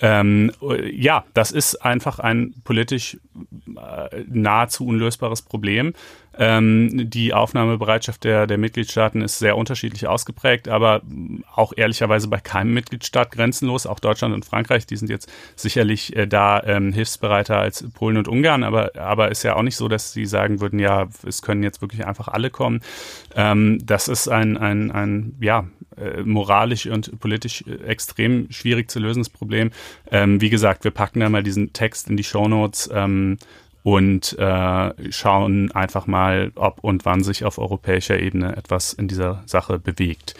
Ähm, 0.00 0.52
ja, 0.92 1.24
das 1.34 1.50
ist 1.50 1.76
einfach 1.76 2.18
ein 2.18 2.54
politisch 2.64 3.18
äh, 3.76 4.24
nahezu 4.28 4.86
unlösbares 4.86 5.42
Problem. 5.42 5.92
Ähm, 6.38 7.10
die 7.10 7.34
Aufnahmebereitschaft 7.34 8.22
der, 8.22 8.46
der 8.46 8.58
Mitgliedstaaten 8.58 9.22
ist 9.22 9.38
sehr 9.40 9.56
unterschiedlich 9.56 10.06
ausgeprägt, 10.06 10.68
aber 10.68 11.02
auch 11.54 11.72
ehrlicherweise 11.76 12.28
bei 12.28 12.38
keinem 12.38 12.74
Mitgliedstaat 12.74 13.32
grenzenlos. 13.32 13.86
Auch 13.86 13.98
Deutschland 13.98 14.34
und 14.34 14.44
Frankreich, 14.44 14.86
die 14.86 14.96
sind 14.96 15.10
jetzt 15.10 15.30
sicherlich 15.56 16.14
äh, 16.16 16.26
da 16.26 16.62
ähm, 16.62 16.92
hilfsbereiter 16.92 17.58
als 17.58 17.84
Polen 17.90 18.16
und 18.16 18.28
Ungarn, 18.28 18.62
aber, 18.62 18.92
aber 18.96 19.30
ist 19.30 19.42
ja 19.42 19.56
auch 19.56 19.62
nicht 19.62 19.76
so, 19.76 19.88
dass 19.88 20.12
sie 20.12 20.26
sagen 20.26 20.60
würden, 20.60 20.78
ja, 20.78 21.08
es 21.26 21.42
können 21.42 21.64
jetzt 21.64 21.80
wirklich 21.82 22.06
einfach 22.06 22.28
alle 22.28 22.50
kommen. 22.50 22.80
Ähm, 23.34 23.80
das 23.84 24.06
ist 24.06 24.28
ein, 24.28 24.56
ein, 24.56 24.92
ein 24.92 25.34
ja, 25.40 25.66
äh, 25.96 26.22
moralisch 26.22 26.86
und 26.86 27.18
politisch 27.18 27.64
äh, 27.66 27.84
extrem 27.84 28.50
schwierig 28.52 28.90
zu 28.90 29.00
lösendes 29.00 29.28
Problem. 29.28 29.70
Ähm, 30.10 30.40
wie 30.40 30.50
gesagt, 30.50 30.84
wir 30.84 30.92
packen 30.92 31.20
da 31.20 31.28
mal 31.28 31.42
diesen 31.42 31.72
Text 31.72 32.08
in 32.08 32.16
die 32.16 32.24
Shownotes. 32.24 32.88
Ähm, 32.92 33.38
und 33.88 34.38
äh, 34.38 35.10
schauen 35.10 35.72
einfach 35.72 36.06
mal, 36.06 36.52
ob 36.56 36.84
und 36.84 37.06
wann 37.06 37.24
sich 37.24 37.46
auf 37.46 37.56
europäischer 37.56 38.20
Ebene 38.20 38.54
etwas 38.54 38.92
in 38.92 39.08
dieser 39.08 39.42
Sache 39.46 39.78
bewegt. 39.78 40.34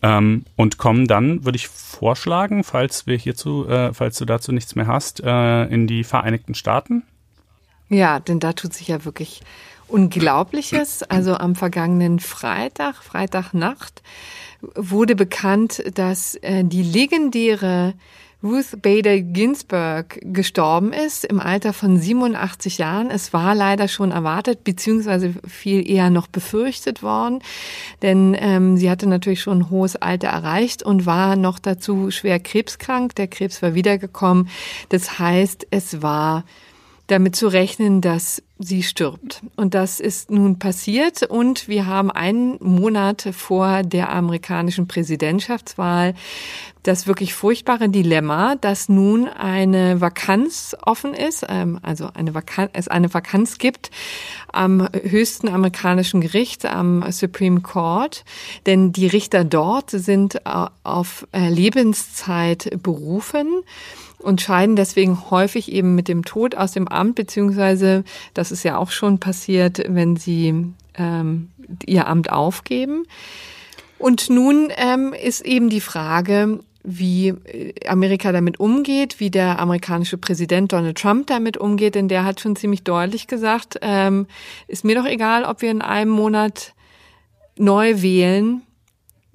Ähm, 0.00 0.44
und 0.54 0.78
kommen 0.78 1.08
dann, 1.08 1.44
würde 1.44 1.56
ich 1.56 1.66
vorschlagen, 1.66 2.62
falls 2.62 3.08
wir 3.08 3.16
hierzu, 3.16 3.66
äh, 3.66 3.92
falls 3.92 4.16
du 4.18 4.24
dazu 4.26 4.52
nichts 4.52 4.76
mehr 4.76 4.86
hast, 4.86 5.20
äh, 5.24 5.64
in 5.64 5.88
die 5.88 6.04
Vereinigten 6.04 6.54
Staaten. 6.54 7.02
Ja, 7.88 8.20
denn 8.20 8.38
da 8.38 8.52
tut 8.52 8.72
sich 8.72 8.86
ja 8.86 9.04
wirklich 9.04 9.40
Unglaubliches. 9.88 11.02
Also 11.02 11.34
am 11.34 11.56
vergangenen 11.56 12.20
Freitag, 12.20 13.02
Freitagnacht, 13.02 14.04
wurde 14.76 15.16
bekannt, 15.16 15.82
dass 15.94 16.36
äh, 16.36 16.62
die 16.62 16.84
legendäre 16.84 17.94
Ruth 18.44 18.82
Bader 18.82 19.20
Ginsburg 19.20 20.20
gestorben 20.22 20.92
ist 20.92 21.24
im 21.24 21.40
Alter 21.40 21.72
von 21.72 21.98
87 21.98 22.76
Jahren. 22.76 23.10
Es 23.10 23.32
war 23.32 23.54
leider 23.54 23.88
schon 23.88 24.10
erwartet, 24.10 24.64
beziehungsweise 24.64 25.32
viel 25.48 25.88
eher 25.88 26.10
noch 26.10 26.26
befürchtet 26.26 27.02
worden, 27.02 27.38
denn 28.02 28.36
ähm, 28.38 28.76
sie 28.76 28.90
hatte 28.90 29.08
natürlich 29.08 29.40
schon 29.40 29.60
ein 29.60 29.70
hohes 29.70 29.96
Alter 29.96 30.28
erreicht 30.28 30.82
und 30.82 31.06
war 31.06 31.36
noch 31.36 31.58
dazu 31.58 32.10
schwer 32.10 32.38
krebskrank. 32.38 33.14
Der 33.14 33.28
Krebs 33.28 33.62
war 33.62 33.74
wiedergekommen. 33.74 34.50
Das 34.90 35.18
heißt, 35.18 35.66
es 35.70 36.02
war 36.02 36.44
damit 37.06 37.36
zu 37.36 37.48
rechnen, 37.48 38.00
dass 38.00 38.42
sie 38.58 38.82
stirbt. 38.82 39.42
Und 39.56 39.74
das 39.74 40.00
ist 40.00 40.30
nun 40.30 40.58
passiert. 40.58 41.22
Und 41.22 41.68
wir 41.68 41.86
haben 41.86 42.10
einen 42.10 42.56
Monat 42.60 43.28
vor 43.32 43.82
der 43.82 44.10
amerikanischen 44.10 44.88
Präsidentschaftswahl 44.88 46.14
das 46.84 47.06
wirklich 47.06 47.32
furchtbare 47.32 47.88
Dilemma, 47.88 48.56
dass 48.56 48.88
nun 48.88 49.26
eine 49.26 50.02
Vakanz 50.02 50.76
offen 50.84 51.14
ist, 51.14 51.44
ähm, 51.48 51.80
also 51.82 52.10
eine 52.12 52.34
Vakanz, 52.34 52.70
es 52.74 52.88
eine 52.88 53.12
Vakanz 53.12 53.58
gibt 53.58 53.90
am 54.52 54.86
höchsten 54.92 55.48
amerikanischen 55.48 56.20
Gericht, 56.20 56.66
am 56.66 57.10
Supreme 57.10 57.62
Court, 57.62 58.24
denn 58.66 58.92
die 58.92 59.06
Richter 59.06 59.44
dort 59.44 59.90
sind 59.90 60.42
auf 60.44 61.26
Lebenszeit 61.32 62.70
berufen 62.82 63.48
und 64.24 64.40
scheiden 64.40 64.76
deswegen 64.76 65.30
häufig 65.30 65.70
eben 65.70 65.94
mit 65.94 66.08
dem 66.08 66.24
Tod 66.24 66.56
aus 66.56 66.72
dem 66.72 66.88
Amt, 66.88 67.14
beziehungsweise 67.14 68.04
das 68.32 68.50
ist 68.50 68.64
ja 68.64 68.76
auch 68.78 68.90
schon 68.90 69.20
passiert, 69.20 69.82
wenn 69.86 70.16
sie 70.16 70.72
ähm, 70.96 71.50
ihr 71.86 72.08
Amt 72.08 72.30
aufgeben. 72.30 73.04
Und 73.98 74.30
nun 74.30 74.70
ähm, 74.76 75.14
ist 75.14 75.40
eben 75.42 75.68
die 75.70 75.80
Frage, 75.80 76.60
wie 76.82 77.34
Amerika 77.86 78.30
damit 78.30 78.60
umgeht, 78.60 79.18
wie 79.18 79.30
der 79.30 79.58
amerikanische 79.58 80.18
Präsident 80.18 80.72
Donald 80.72 80.98
Trump 80.98 81.26
damit 81.28 81.56
umgeht, 81.56 81.94
denn 81.94 82.08
der 82.08 82.24
hat 82.24 82.40
schon 82.40 82.56
ziemlich 82.56 82.82
deutlich 82.82 83.26
gesagt, 83.26 83.78
ähm, 83.80 84.26
ist 84.68 84.84
mir 84.84 84.94
doch 84.94 85.06
egal, 85.06 85.44
ob 85.44 85.62
wir 85.62 85.70
in 85.70 85.80
einem 85.80 86.10
Monat 86.10 86.74
neu 87.56 88.02
wählen, 88.02 88.62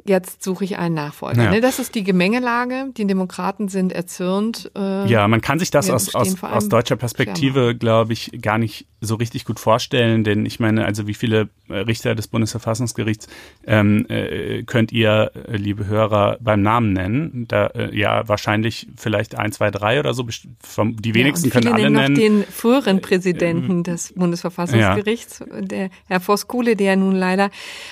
jetzt 0.10 0.44
suche 0.44 0.66
ich 0.66 0.78
einen 0.78 0.96
Nachfolger. 0.96 1.44
Ja. 1.44 1.52
Ne, 1.52 1.62
das 1.62 1.80
ist 1.80 1.96
die 1.96 2.04
Gemengelage. 2.04 2.88
Die 2.98 3.08
Demokraten 3.08 3.70
sind 3.70 3.94
erzürnt. 3.94 4.70
Äh, 4.76 5.08
ja, 5.08 5.26
man 5.30 5.40
kann 5.40 5.60
sich 5.60 5.72
das 5.72 5.90
aus, 5.90 6.14
aus, 6.14 6.44
aus 6.44 6.68
deutscher 6.68 6.98
Perspektive, 6.98 7.76
glaube 7.76 8.12
ich, 8.12 8.32
gar 8.42 8.58
nicht 8.58 8.88
so 9.02 9.16
richtig 9.16 9.46
gut 9.46 9.60
vorstellen, 9.60 10.24
denn 10.24 10.46
ich 10.46 10.60
meine, 10.60 10.86
also 10.86 11.08
wie 11.08 11.14
viele 11.14 11.50
äh, 11.70 11.76
Richter 11.76 12.16
des 12.16 12.28
Bundesverfassungsgerichts 12.28 13.28
ähm, 13.66 14.06
äh, 14.10 14.64
könnt 14.64 14.92
ihr, 14.92 15.32
äh, 15.48 15.58
liebe 15.58 15.88
Hörer, 15.88 16.38
beim 16.42 16.62
Namen 16.62 16.94
nennen? 16.94 17.46
Da 17.48 17.68
äh, 17.68 17.98
ja 17.98 18.28
wahrscheinlich 18.28 18.88
vielleicht 18.98 19.38
ein, 19.38 19.52
zwei, 19.52 19.72
drei 19.72 20.00
oder 20.00 20.14
so. 20.14 20.26
Die 20.26 21.14
wenigsten 21.14 21.48
ja, 21.48 21.54
können 21.54 21.74
alle 21.74 21.90
nennen 21.90 22.16
den 22.16 22.44
früheren 22.44 23.02
Präsidenten 23.02 23.84
des 23.84 24.14
Bundesverfassungsgerichts, 24.16 25.44
der 25.60 25.90
Herr 26.08 26.20
Voskuhle, 26.20 26.76
der 26.76 26.96
nun 26.96 27.16
leider 27.16 27.52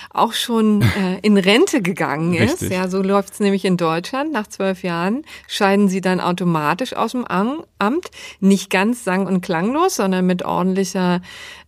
auch 0.09 0.33
schon 0.33 0.81
äh, 0.81 1.19
in 1.21 1.37
Rente 1.37 1.81
gegangen 1.81 2.33
ist. 2.33 2.61
Richtig. 2.61 2.71
Ja, 2.71 2.87
so 2.87 3.01
läuft's 3.01 3.39
nämlich 3.39 3.63
in 3.65 3.77
Deutschland. 3.77 4.33
Nach 4.33 4.47
zwölf 4.47 4.83
Jahren 4.83 5.23
scheiden 5.47 5.87
sie 5.87 6.01
dann 6.01 6.19
automatisch 6.19 6.93
aus 6.93 7.11
dem 7.13 7.25
Am- 7.25 7.63
Amt, 7.79 8.09
nicht 8.39 8.71
ganz 8.71 9.03
sang- 9.03 9.27
und 9.27 9.41
klanglos, 9.41 9.97
sondern 9.97 10.25
mit 10.25 10.43
ordentlicher, 10.43 10.96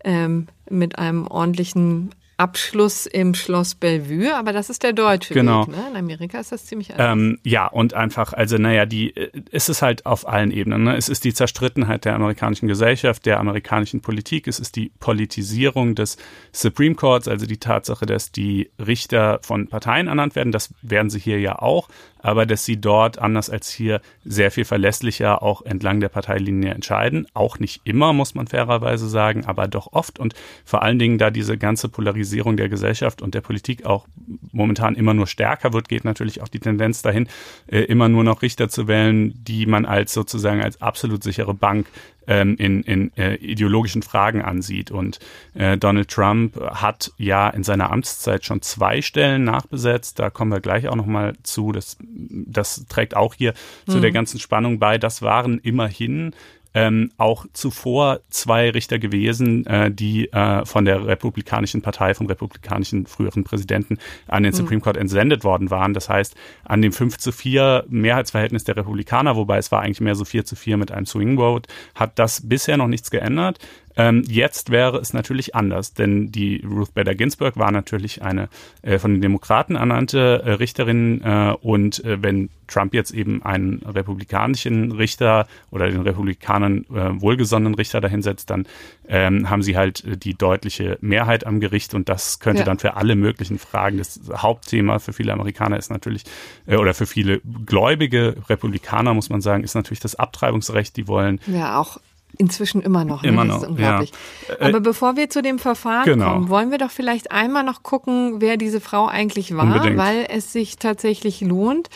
ähm, 0.04 0.48
mit 0.70 0.98
einem 1.00 1.28
ordentlichen 1.28 2.12
Abschluss 2.40 3.06
im 3.06 3.34
Schloss 3.34 3.76
Bellevue, 3.76 4.34
aber 4.34 4.54
das 4.54 4.70
ist 4.70 4.84
der 4.84 4.94
deutsche 4.94 5.34
genau. 5.34 5.68
Weg. 5.68 5.76
Ne? 5.76 5.88
In 5.92 5.98
Amerika 5.98 6.40
ist 6.40 6.54
das 6.54 6.66
ziemlich 6.66 6.92
anders. 6.92 7.12
Ähm, 7.12 7.40
ja, 7.44 7.68
und 7.68 7.94
einfach, 7.94 8.32
also 8.32 8.58
naja, 8.58 8.86
die 8.86 9.10
ist 9.52 9.68
es 9.68 9.82
halt 9.82 10.06
auf 10.06 10.26
allen 10.26 10.52
Ebenen. 10.52 10.86
Ne? 10.86 10.96
Es 10.96 11.10
ist 11.10 11.26
die 11.26 11.34
Zerstrittenheit 11.34 12.06
der 12.06 12.16
amerikanischen 12.16 12.70
Gesellschaft, 12.70 13.26
der 13.26 13.42
amerikanischen 13.42 14.00
Politik, 14.00 14.48
es 14.48 14.58
ist 14.58 14.78
die 14.78 14.94
Politisierung 15.02 15.96
des 15.96 16.16
Supreme 16.54 16.96
Courts, 16.96 17.28
also 17.28 17.46
die 17.46 17.58
Tatsache, 17.58 18.06
dass 18.06 18.32
die 18.32 18.72
Richter 18.80 19.40
von 19.42 19.68
Parteien 19.68 20.08
ernannt 20.08 20.36
werden, 20.36 20.54
das 20.54 20.74
werden 20.82 21.10
sie 21.10 21.20
hier 21.20 21.42
ja 21.42 21.60
auch, 21.60 21.90
aber 22.20 22.46
dass 22.46 22.66
sie 22.66 22.80
dort, 22.80 23.20
anders 23.20 23.50
als 23.50 23.70
hier, 23.70 24.02
sehr 24.24 24.52
viel 24.52 24.66
verlässlicher 24.66 25.42
auch 25.42 25.62
entlang 25.64 26.00
der 26.00 26.10
Parteilinie 26.10 26.74
entscheiden. 26.74 27.28
Auch 27.34 27.60
nicht 27.60 27.82
immer, 27.86 28.14
muss 28.14 28.36
man 28.36 28.48
fairerweise 28.48 29.08
sagen, 29.08 29.46
aber 29.46 29.68
doch 29.68 29.94
oft. 29.94 30.20
Und 30.20 30.34
vor 30.66 30.84
allen 30.84 31.00
Dingen, 31.00 31.18
da 31.18 31.32
diese 31.32 31.58
ganze 31.58 31.90
Polarisierung 31.90 32.58
der 32.58 32.70
Gesellschaft 32.70 33.22
und 33.22 33.34
der 33.34 33.42
Politik 33.42 33.86
auch 33.86 34.08
momentan 34.52 34.96
immer 34.96 35.14
nur 35.14 35.28
stärker 35.28 35.74
wird, 35.74 35.90
geht 35.90 36.06
natürlich 36.06 36.42
auch 36.42 36.48
die 36.48 36.60
Tendenz 36.60 37.02
dahin, 37.02 37.28
äh, 37.68 37.80
immer 37.82 38.10
nur 38.10 38.24
noch 38.24 38.42
Richter 38.42 38.70
zu 38.70 38.88
wählen, 38.88 39.34
die 39.44 39.66
man 39.66 39.86
als 39.86 40.14
sozusagen 40.14 40.62
als 40.62 40.82
absolut 40.82 41.24
sichere 41.24 41.54
Bank 41.54 41.88
ähm, 42.30 42.56
in, 42.58 42.84
in 42.84 43.12
äh, 43.18 43.36
ideologischen 43.36 44.04
Fragen 44.04 44.42
ansieht. 44.44 44.92
Und 44.92 45.20
äh, 45.56 45.78
Donald 45.78 46.10
Trump 46.10 46.56
hat 46.62 47.12
ja 47.18 47.50
in 47.50 47.64
seiner 47.64 47.92
Amtszeit 47.92 48.46
schon 48.46 48.62
zwei 48.62 49.02
Stellen 49.02 49.44
nachbesetzt. 49.44 50.20
Da 50.20 50.30
kommen 50.30 50.52
wir 50.52 50.62
gleich 50.62 50.88
auch 50.88 50.96
nochmal 50.96 51.34
zu. 51.42 51.72
Das, 51.72 51.98
das 52.00 52.86
trägt 52.88 53.16
auch 53.16 53.34
hier 53.34 53.54
mhm. 53.88 53.92
zu 53.92 54.00
der 54.00 54.12
ganzen 54.12 54.40
Spannung 54.40 54.78
bei. 54.78 55.00
Das 55.00 55.24
waren 55.24 55.58
immerhin 55.58 56.34
ähm, 56.80 57.12
auch 57.18 57.46
zuvor 57.52 58.22
zwei 58.30 58.70
Richter 58.70 59.00
gewesen, 59.00 59.66
äh, 59.66 59.92
die 59.92 60.32
äh, 60.32 60.66
von 60.66 60.86
der 60.86 61.06
Republikanischen 61.06 61.82
Partei, 61.82 62.14
vom 62.14 62.28
republikanischen 62.28 63.06
früheren 63.06 63.44
Präsidenten 63.44 63.98
an 64.28 64.44
den 64.44 64.54
mhm. 64.54 64.58
Supreme 64.58 64.80
Court 64.80 64.96
entsendet 64.96 65.44
worden 65.44 65.72
waren. 65.72 65.94
Das 65.94 66.08
heißt, 66.08 66.36
an 66.64 66.82
dem 66.82 66.94
5 66.94 67.18
zu 67.18 67.34
4 67.34 67.84
Mehrheitsverhältnis 67.90 68.64
der 68.64 68.78
Republikaner, 68.78 69.36
wobei 69.36 69.58
es 69.58 69.74
war 69.74 69.82
eigentlich 69.82 70.00
mehr 70.00 70.16
so 70.16 70.24
4 70.24 70.46
zu 70.46 70.56
4 70.56 70.78
mit 70.78 70.92
einem 70.92 71.06
Swing 71.06 71.36
Vote, 71.36 71.70
hat 71.96 72.18
das 72.18 72.48
bisher 72.48 72.78
noch 72.78 72.88
nichts 72.88 73.12
geändert. 73.12 73.60
Ähm, 74.00 74.24
jetzt 74.30 74.70
wäre 74.70 74.98
es 75.00 75.12
natürlich 75.12 75.56
anders, 75.56 75.94
denn 75.94 76.32
die 76.32 76.64
Ruth 76.66 76.94
Bader 76.94 77.16
Ginsburg 77.16 77.58
war 77.58 77.70
natürlich 77.70 78.22
eine 78.22 78.48
äh, 78.82 78.98
von 78.98 79.12
den 79.12 79.22
Demokraten 79.22 79.76
ernannte 79.76 80.42
äh, 80.46 80.52
Richterin 80.52 81.22
äh, 81.22 81.54
und 81.62 82.06
äh, 82.06 82.24
wenn 82.24 82.50
Trump 82.68 82.94
jetzt 82.94 83.12
eben 83.12 83.44
einen 83.44 83.80
republikanischen 83.80 84.94
Richter 84.94 85.48
oder 85.70 85.90
den 85.90 86.00
Republikanern 86.00 86.86
äh, 86.86 87.22
wohlgesonnenen 87.22 87.76
Richter 87.76 88.00
dahinsetzt, 88.00 88.50
dann 88.50 88.68
ähm, 89.10 89.50
haben 89.50 89.64
sie 89.64 89.76
halt 89.76 90.06
äh, 90.06 90.16
die 90.16 90.34
deutliche 90.34 90.98
Mehrheit 91.02 91.46
am 91.46 91.60
Gericht 91.60 91.94
und 91.94 92.08
das 92.08 92.40
könnte 92.40 92.60
ja. 92.60 92.66
dann 92.66 92.80
für 92.80 92.96
alle 92.96 93.18
möglichen 93.18 93.60
Fragen 93.60 93.98
das 93.98 94.22
Hauptthema 94.34 95.00
für 95.00 95.12
viele 95.12 95.34
Amerikaner 95.34 95.76
ist 95.76 95.90
natürlich 95.90 96.24
oder 96.68 96.94
für 96.94 97.06
viele 97.06 97.42
gläubige 97.66 98.38
Republikaner 98.48 99.14
muss 99.14 99.30
man 99.30 99.42
sagen, 99.42 99.66
ist 99.66 99.76
natürlich 99.76 100.00
das 100.00 100.16
Abtreibungsrecht. 100.16 100.96
Die 100.96 101.08
wollen 101.08 101.42
ja 101.48 101.78
auch 101.78 101.98
Inzwischen 102.38 102.82
immer 102.82 103.04
noch. 103.04 103.24
Ne? 103.24 103.30
Immer 103.30 103.44
noch. 103.44 103.68
Unglaublich. 103.68 104.12
Ja. 104.48 104.56
Äh, 104.56 104.70
Aber 104.70 104.80
bevor 104.80 105.18
wir 105.18 105.30
zu 105.30 105.42
dem 105.42 105.60
Verfahren 105.60 106.06
genau. 106.06 106.34
kommen, 106.34 106.50
wollen 106.50 106.72
wir 106.72 106.78
doch 106.78 106.92
vielleicht 106.92 107.32
einmal 107.32 107.64
noch 107.64 107.84
gucken, 107.84 108.40
wer 108.40 108.56
diese 108.56 108.80
Frau 108.80 109.08
eigentlich 109.08 109.56
war, 109.56 109.66
Unbedingt. 109.66 109.98
weil 109.98 110.26
es 110.30 110.54
sich 110.54 110.78
tatsächlich 110.78 111.42
lohnt, 111.42 111.90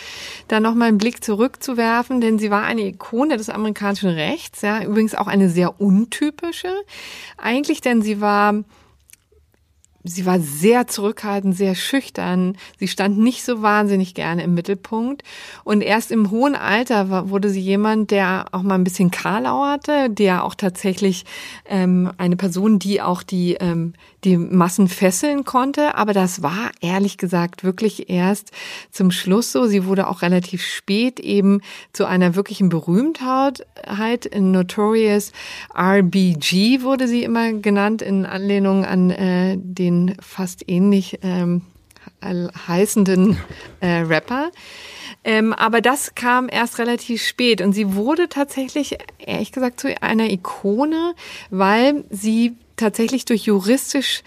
da 0.50 0.60
nochmal 0.60 0.90
einen 0.90 0.98
Blick 0.98 1.24
zurückzuwerfen, 1.24 2.20
denn 2.20 2.40
sie 2.40 2.52
war 2.52 2.64
eine 2.64 2.82
Ikone 2.82 3.38
des 3.38 3.50
amerikanischen 3.50 4.10
Rechts, 4.10 4.62
ja, 4.64 4.84
übrigens 4.84 5.16
auch 5.16 5.28
eine 5.28 5.50
sehr 5.50 5.80
untypische. 5.80 6.74
Eigentlich, 7.38 7.80
denn 7.80 8.02
sie 8.02 8.20
war 8.20 8.54
sie 10.04 10.26
war 10.26 10.40
sehr 10.40 10.88
zurückhaltend, 10.88 11.56
sehr 11.56 11.76
schüchtern. 11.76 12.58
Sie 12.80 12.88
stand 12.88 13.18
nicht 13.18 13.44
so 13.44 13.62
wahnsinnig 13.62 14.14
gerne 14.14 14.44
im 14.44 14.54
Mittelpunkt. 14.54 15.24
Und 15.64 15.82
erst 15.82 16.12
im 16.12 16.32
hohen 16.32 16.56
Alter 16.56 17.30
wurde 17.30 17.50
sie 17.50 17.62
jemand, 17.62 18.12
der 18.12 18.46
auch 18.52 18.64
mal 18.64 18.76
ein 18.76 18.84
bisschen 18.84 19.12
karlauerte, 19.12 20.10
der 20.10 20.44
auch 20.44 20.56
tatsächlich 20.56 21.26
ähm, 21.66 22.12
eine 22.18 22.36
Person, 22.36 22.80
die 22.80 23.02
auch 23.02 23.24
die 23.24 23.54
ähm, 23.56 23.94
die 24.24 24.38
Massen 24.38 24.88
fesseln 24.88 25.44
konnte. 25.44 25.96
Aber 25.96 26.14
das 26.14 26.42
war 26.42 26.72
ehrlich 26.82 27.18
gesagt 27.18 27.64
wirklich 27.64 28.10
erst 28.10 28.52
zum 28.92 29.12
Schluss 29.12 29.52
so. 29.52 29.66
Sie 29.66 29.86
wurde 29.86 30.08
auch 30.08 30.22
relativ 30.22 30.64
spät 30.64 31.20
eben 31.20 31.62
zu 31.92 32.06
einer 32.06 32.36
wirklichen 32.36 32.70
Berühmtheit. 32.70 33.66
In 34.26 34.52
Notorious 34.52 35.32
RBG 35.78 36.82
wurde 36.82 37.08
sie 37.08 37.24
immer 37.24 37.54
genannt 37.54 38.02
in 38.02 38.26
Anlehnung 38.26 38.86
an 38.86 39.10
äh, 39.10 39.58
den 39.58 39.93
fast 40.20 40.64
ähnlich 40.68 41.20
ähm, 41.24 41.62
heißenden 42.68 43.38
äh, 43.80 44.00
Rapper. 44.02 44.52
Ähm, 45.24 45.54
aber 45.54 45.82
das 45.82 46.16
kam 46.16 46.50
erst 46.50 46.80
relativ 46.80 47.26
spät 47.26 47.62
und 47.62 47.74
sie 47.74 47.96
wurde 47.96 48.28
tatsächlich, 48.30 48.98
ehrlich 49.20 49.52
gesagt, 49.52 49.80
zu 49.80 50.02
einer 50.02 50.30
Ikone, 50.30 51.16
weil 51.50 52.04
sie 52.10 52.56
tatsächlich 52.76 53.26
durch 53.26 53.44
juristisch 53.44 54.24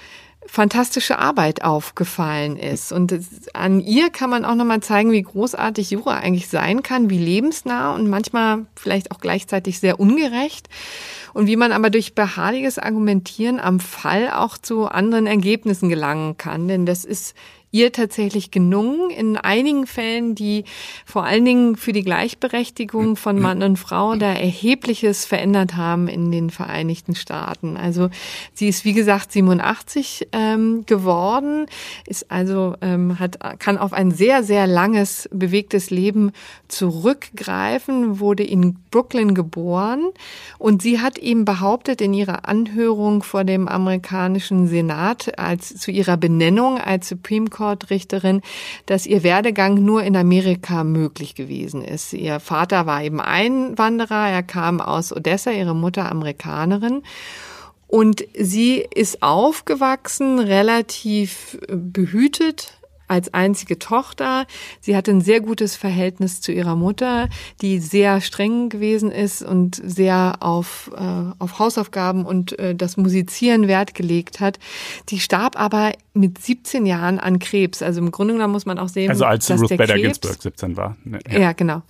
fantastische 0.46 1.18
Arbeit 1.18 1.62
aufgefallen 1.62 2.56
ist. 2.56 2.92
Und 2.92 3.18
an 3.52 3.80
ihr 3.80 4.10
kann 4.10 4.30
man 4.30 4.44
auch 4.44 4.54
nochmal 4.54 4.80
zeigen, 4.80 5.12
wie 5.12 5.22
großartig 5.22 5.90
Jura 5.90 6.16
eigentlich 6.16 6.48
sein 6.48 6.82
kann, 6.82 7.10
wie 7.10 7.18
lebensnah 7.18 7.94
und 7.94 8.08
manchmal 8.08 8.66
vielleicht 8.74 9.10
auch 9.10 9.20
gleichzeitig 9.20 9.80
sehr 9.80 10.00
ungerecht. 10.00 10.68
Und 11.34 11.48
wie 11.48 11.56
man 11.56 11.72
aber 11.72 11.90
durch 11.90 12.14
beharrliches 12.14 12.78
Argumentieren 12.78 13.60
am 13.60 13.78
Fall 13.78 14.30
auch 14.30 14.56
zu 14.56 14.86
anderen 14.86 15.26
Ergebnissen 15.26 15.90
gelangen 15.90 16.38
kann. 16.38 16.66
Denn 16.66 16.86
das 16.86 17.04
ist 17.04 17.34
ihr 17.76 17.92
tatsächlich 17.92 18.50
gelungen, 18.50 19.10
in 19.10 19.36
einigen 19.36 19.86
Fällen, 19.86 20.34
die 20.34 20.64
vor 21.04 21.24
allen 21.24 21.44
Dingen 21.44 21.76
für 21.76 21.92
die 21.92 22.02
Gleichberechtigung 22.02 23.16
von 23.16 23.38
Mann 23.38 23.62
und 23.62 23.76
Frau 23.76 24.14
da 24.16 24.32
erhebliches 24.32 25.26
verändert 25.26 25.76
haben 25.76 26.08
in 26.08 26.32
den 26.32 26.48
Vereinigten 26.48 27.14
Staaten. 27.14 27.76
Also 27.76 28.08
sie 28.54 28.68
ist 28.68 28.86
wie 28.86 28.94
gesagt 28.94 29.30
87 29.32 30.28
ähm, 30.32 30.86
geworden, 30.86 31.66
ist 32.06 32.30
also 32.30 32.76
ähm, 32.80 33.18
hat 33.18 33.38
kann 33.58 33.76
auf 33.76 33.92
ein 33.92 34.10
sehr 34.10 34.42
sehr 34.42 34.66
langes 34.66 35.28
bewegtes 35.30 35.90
Leben 35.90 36.32
zurückgreifen, 36.68 38.20
wurde 38.20 38.42
in 38.42 38.76
Brooklyn 38.90 39.34
geboren 39.34 40.04
und 40.58 40.80
sie 40.80 41.00
hat 41.00 41.18
eben 41.18 41.44
behauptet 41.44 42.00
in 42.00 42.14
ihrer 42.14 42.48
Anhörung 42.48 43.22
vor 43.22 43.44
dem 43.44 43.68
amerikanischen 43.68 44.66
Senat 44.66 45.38
als 45.38 45.76
zu 45.76 45.90
ihrer 45.90 46.16
Benennung 46.16 46.78
als 46.78 47.10
Supreme 47.10 47.50
Court-Richterin, 47.66 48.42
dass 48.86 49.06
ihr 49.06 49.24
Werdegang 49.24 49.74
nur 49.74 50.04
in 50.04 50.16
Amerika 50.16 50.84
möglich 50.84 51.34
gewesen 51.34 51.82
ist. 51.82 52.12
Ihr 52.12 52.38
Vater 52.38 52.86
war 52.86 53.02
eben 53.02 53.20
Einwanderer, 53.20 54.28
er 54.28 54.44
kam 54.44 54.80
aus 54.80 55.12
Odessa, 55.12 55.50
ihre 55.50 55.74
Mutter 55.74 56.10
Amerikanerin. 56.10 57.02
Und 57.88 58.24
sie 58.38 58.84
ist 58.94 59.22
aufgewachsen, 59.22 60.38
relativ 60.38 61.58
behütet, 61.68 62.75
als 63.08 63.32
einzige 63.34 63.78
Tochter. 63.78 64.46
Sie 64.80 64.96
hatte 64.96 65.10
ein 65.10 65.20
sehr 65.20 65.40
gutes 65.40 65.76
Verhältnis 65.76 66.40
zu 66.40 66.52
ihrer 66.52 66.76
Mutter, 66.76 67.28
die 67.62 67.78
sehr 67.78 68.20
streng 68.20 68.68
gewesen 68.68 69.10
ist 69.10 69.42
und 69.42 69.80
sehr 69.84 70.36
auf, 70.40 70.90
äh, 70.96 71.32
auf 71.38 71.58
Hausaufgaben 71.58 72.24
und 72.24 72.58
äh, 72.58 72.74
das 72.74 72.96
Musizieren 72.96 73.68
Wert 73.68 73.94
gelegt 73.94 74.40
hat. 74.40 74.58
Die 75.08 75.20
starb 75.20 75.58
aber 75.58 75.92
mit 76.14 76.38
17 76.38 76.86
Jahren 76.86 77.18
an 77.18 77.38
Krebs. 77.38 77.82
Also 77.82 78.00
im 78.00 78.10
Grunde 78.10 78.34
genommen 78.34 78.52
muss 78.52 78.66
man 78.66 78.78
auch 78.78 78.88
sehen, 78.88 79.10
also 79.10 79.24
als 79.24 79.46
dass 79.46 79.60
Ruth 79.60 79.70
der 79.70 79.76
Bader 79.76 79.94
Krebs, 79.94 80.20
Ginsburg 80.20 80.42
17 80.42 80.76
war. 80.76 80.96
Ja, 81.30 81.38
ja 81.38 81.52
genau. 81.52 81.82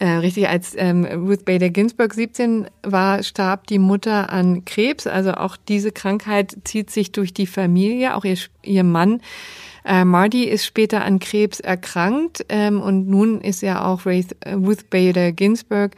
Äh, 0.00 0.12
richtig, 0.12 0.48
als 0.48 0.74
ähm, 0.78 1.04
Ruth 1.04 1.44
Bader 1.44 1.68
Ginsburg 1.68 2.14
17 2.14 2.68
war, 2.82 3.22
starb 3.22 3.66
die 3.66 3.78
Mutter 3.78 4.30
an 4.30 4.64
Krebs. 4.64 5.06
Also 5.06 5.32
auch 5.32 5.58
diese 5.58 5.92
Krankheit 5.92 6.56
zieht 6.64 6.90
sich 6.90 7.12
durch 7.12 7.34
die 7.34 7.46
Familie. 7.46 8.16
Auch 8.16 8.24
ihr, 8.24 8.38
ihr 8.62 8.82
Mann 8.82 9.20
äh, 9.84 10.04
Marty 10.04 10.44
ist 10.44 10.64
später 10.64 11.04
an 11.04 11.18
Krebs 11.18 11.60
erkrankt 11.60 12.44
ähm, 12.48 12.80
und 12.80 13.08
nun 13.08 13.40
ist 13.40 13.62
ja 13.62 13.84
auch 13.84 14.06
Ruth, 14.06 14.36
äh, 14.40 14.52
Ruth 14.52 14.90
Bader 14.90 15.32
Ginsburg 15.32 15.92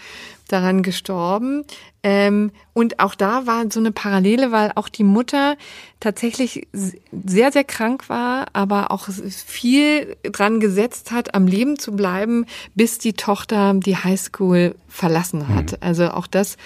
daran 0.49 0.83
gestorben. 0.83 1.65
Ähm, 2.05 2.51
und 2.75 2.99
auch 2.99 3.15
da 3.15 3.47
war 3.47 3.65
so 3.71 3.79
eine 3.79 3.93
Parallele, 3.93 4.51
weil 4.51 4.73
auch 4.75 4.89
die 4.89 5.05
Mutter 5.05 5.57
tatsächlich 6.01 6.67
sehr, 6.73 7.53
sehr 7.53 7.65
krank 7.65 8.09
war, 8.09 8.47
aber 8.53 8.91
auch 8.91 9.09
viel 9.09 10.17
dran 10.25 10.59
gesetzt 10.59 11.13
hat, 11.13 11.35
am 11.35 11.47
Leben 11.47 11.79
zu 11.79 11.93
bleiben, 11.93 12.45
bis 12.75 12.99
die 12.99 13.13
Tochter 13.13 13.75
die 13.75 13.97
Highschool 13.97 14.75
verlassen 14.89 15.49
hat. 15.49 15.73
Mhm. 15.73 15.79
Also 15.81 16.11
auch 16.11 16.27
das 16.27 16.57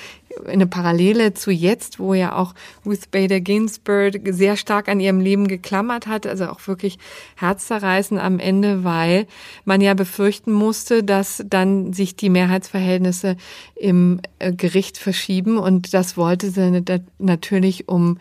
eine 0.46 0.66
Parallele 0.66 1.34
zu 1.34 1.50
jetzt, 1.50 1.98
wo 1.98 2.14
ja 2.14 2.36
auch 2.36 2.54
Ruth 2.84 3.10
Bader 3.10 3.40
Ginsburg 3.40 4.20
sehr 4.24 4.56
stark 4.56 4.88
an 4.88 5.00
ihrem 5.00 5.20
Leben 5.20 5.48
geklammert 5.48 6.06
hat, 6.06 6.26
also 6.26 6.46
auch 6.46 6.66
wirklich 6.66 6.98
herzzerreißen 7.36 8.18
am 8.18 8.38
Ende, 8.38 8.84
weil 8.84 9.26
man 9.64 9.80
ja 9.80 9.94
befürchten 9.94 10.52
musste, 10.52 11.02
dass 11.02 11.42
dann 11.46 11.92
sich 11.92 12.16
die 12.16 12.30
Mehrheitsverhältnisse 12.30 13.36
im 13.74 14.20
äh, 14.38 14.52
Gericht 14.52 14.98
verschieben. 14.98 15.58
Und 15.58 15.94
das 15.94 16.16
wollte 16.16 16.50
sie 16.50 16.82
natürlich, 17.18 17.88
um 17.88 18.18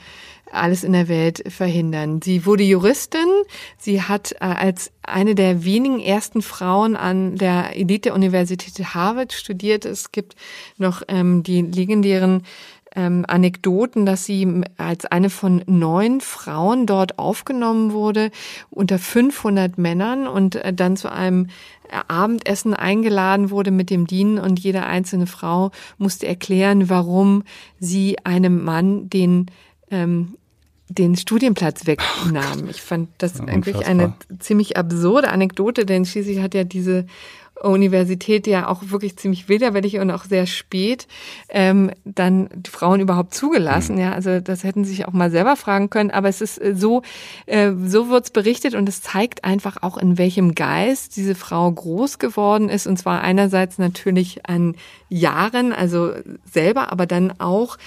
alles 0.52 0.84
in 0.84 0.94
der 0.94 1.08
Welt 1.08 1.44
verhindern. 1.48 2.22
Sie 2.22 2.46
wurde 2.46 2.64
Juristin. 2.64 3.28
Sie 3.78 4.02
hat 4.02 4.34
äh, 4.34 4.46
als 4.46 4.92
eine 5.02 5.36
der 5.36 5.66
wenigen 5.66 6.00
ersten 6.00 6.42
Frauen 6.42 6.96
an 6.96 7.36
der 7.36 7.76
Elite-Universität 7.76 8.94
Harvard 8.94 9.34
studiert. 9.34 9.86
Es 9.86 10.12
gibt 10.12 10.36
noch 10.78 11.02
ähm, 11.08 11.44
die 11.44 11.62
legendären 11.62 12.44
ähm, 12.96 13.26
Anekdoten, 13.28 14.06
dass 14.06 14.26
sie 14.26 14.64
als 14.78 15.06
eine 15.06 15.30
von 15.30 15.62
neun 15.68 16.22
Frauen 16.22 16.86
dort 16.86 17.20
aufgenommen 17.20 17.92
wurde, 17.92 18.32
unter 18.70 18.98
500 18.98 19.78
Männern 19.78 20.28
und 20.28 20.56
äh, 20.56 20.74
dann 20.74 20.98
zu 20.98 21.12
einem 21.12 21.48
Abendessen 22.08 22.74
eingeladen 22.74 23.52
wurde 23.52 23.72
mit 23.72 23.90
dem 23.90 24.08
Dienen 24.08 24.40
und 24.40 24.60
jede 24.60 24.86
einzelne 24.86 25.28
Frau 25.28 25.72
musste 25.98 26.26
erklären, 26.26 26.90
warum 26.90 27.44
sie 27.80 28.18
einem 28.24 28.64
Mann 28.64 29.10
den 29.10 29.52
ähm, 29.92 30.36
den 30.88 31.16
Studienplatz 31.16 31.88
wegnahm. 31.88 32.68
Ich 32.70 32.82
fand 32.82 33.10
das 33.18 33.40
ja, 33.40 33.46
eigentlich 33.46 33.88
eine 33.88 34.14
ziemlich 34.40 34.78
absurde 34.78 35.30
Anekdote, 35.30 35.86
denn 35.86 36.06
schließlich 36.06 36.42
hat 36.42 36.54
ja 36.54 36.64
diese 36.64 37.06
Universität 37.62 38.48
ja 38.48 38.68
auch 38.68 38.82
wirklich 38.88 39.18
ziemlich 39.18 39.48
widerwillig 39.48 39.98
und 40.00 40.12
auch 40.12 40.26
sehr 40.26 40.46
spät 40.46 41.08
ähm, 41.50 41.92
dann 42.04 42.50
die 42.54 42.70
Frauen 42.70 43.00
überhaupt 43.00 43.34
zugelassen. 43.34 43.96
Mhm. 43.96 44.02
Ja, 44.02 44.12
also 44.12 44.40
das 44.40 44.64
hätten 44.64 44.84
sie 44.84 44.92
sich 44.92 45.08
auch 45.08 45.14
mal 45.14 45.32
selber 45.32 45.56
fragen 45.56 45.90
können. 45.90 46.12
Aber 46.12 46.28
es 46.28 46.42
ist 46.42 46.62
äh, 46.62 46.76
so, 46.76 47.02
äh, 47.46 47.72
so 47.86 48.10
wird's 48.10 48.32
berichtet 48.32 48.76
und 48.76 48.90
es 48.90 49.02
zeigt 49.02 49.46
einfach 49.46 49.78
auch, 49.82 49.98
in 49.98 50.18
welchem 50.18 50.54
Geist 50.54 51.16
diese 51.16 51.36
Frau 51.36 51.72
groß 51.72 52.20
geworden 52.20 52.70
ist. 52.70 52.88
Und 52.88 52.98
zwar 52.98 53.22
einerseits 53.22 53.78
natürlich 53.78 54.46
an 54.48 54.76
Jahren, 55.10 55.72
also 55.72 56.12
selber, 56.44 56.92
aber 56.92 57.06
dann 57.06 57.40
auch 57.40 57.78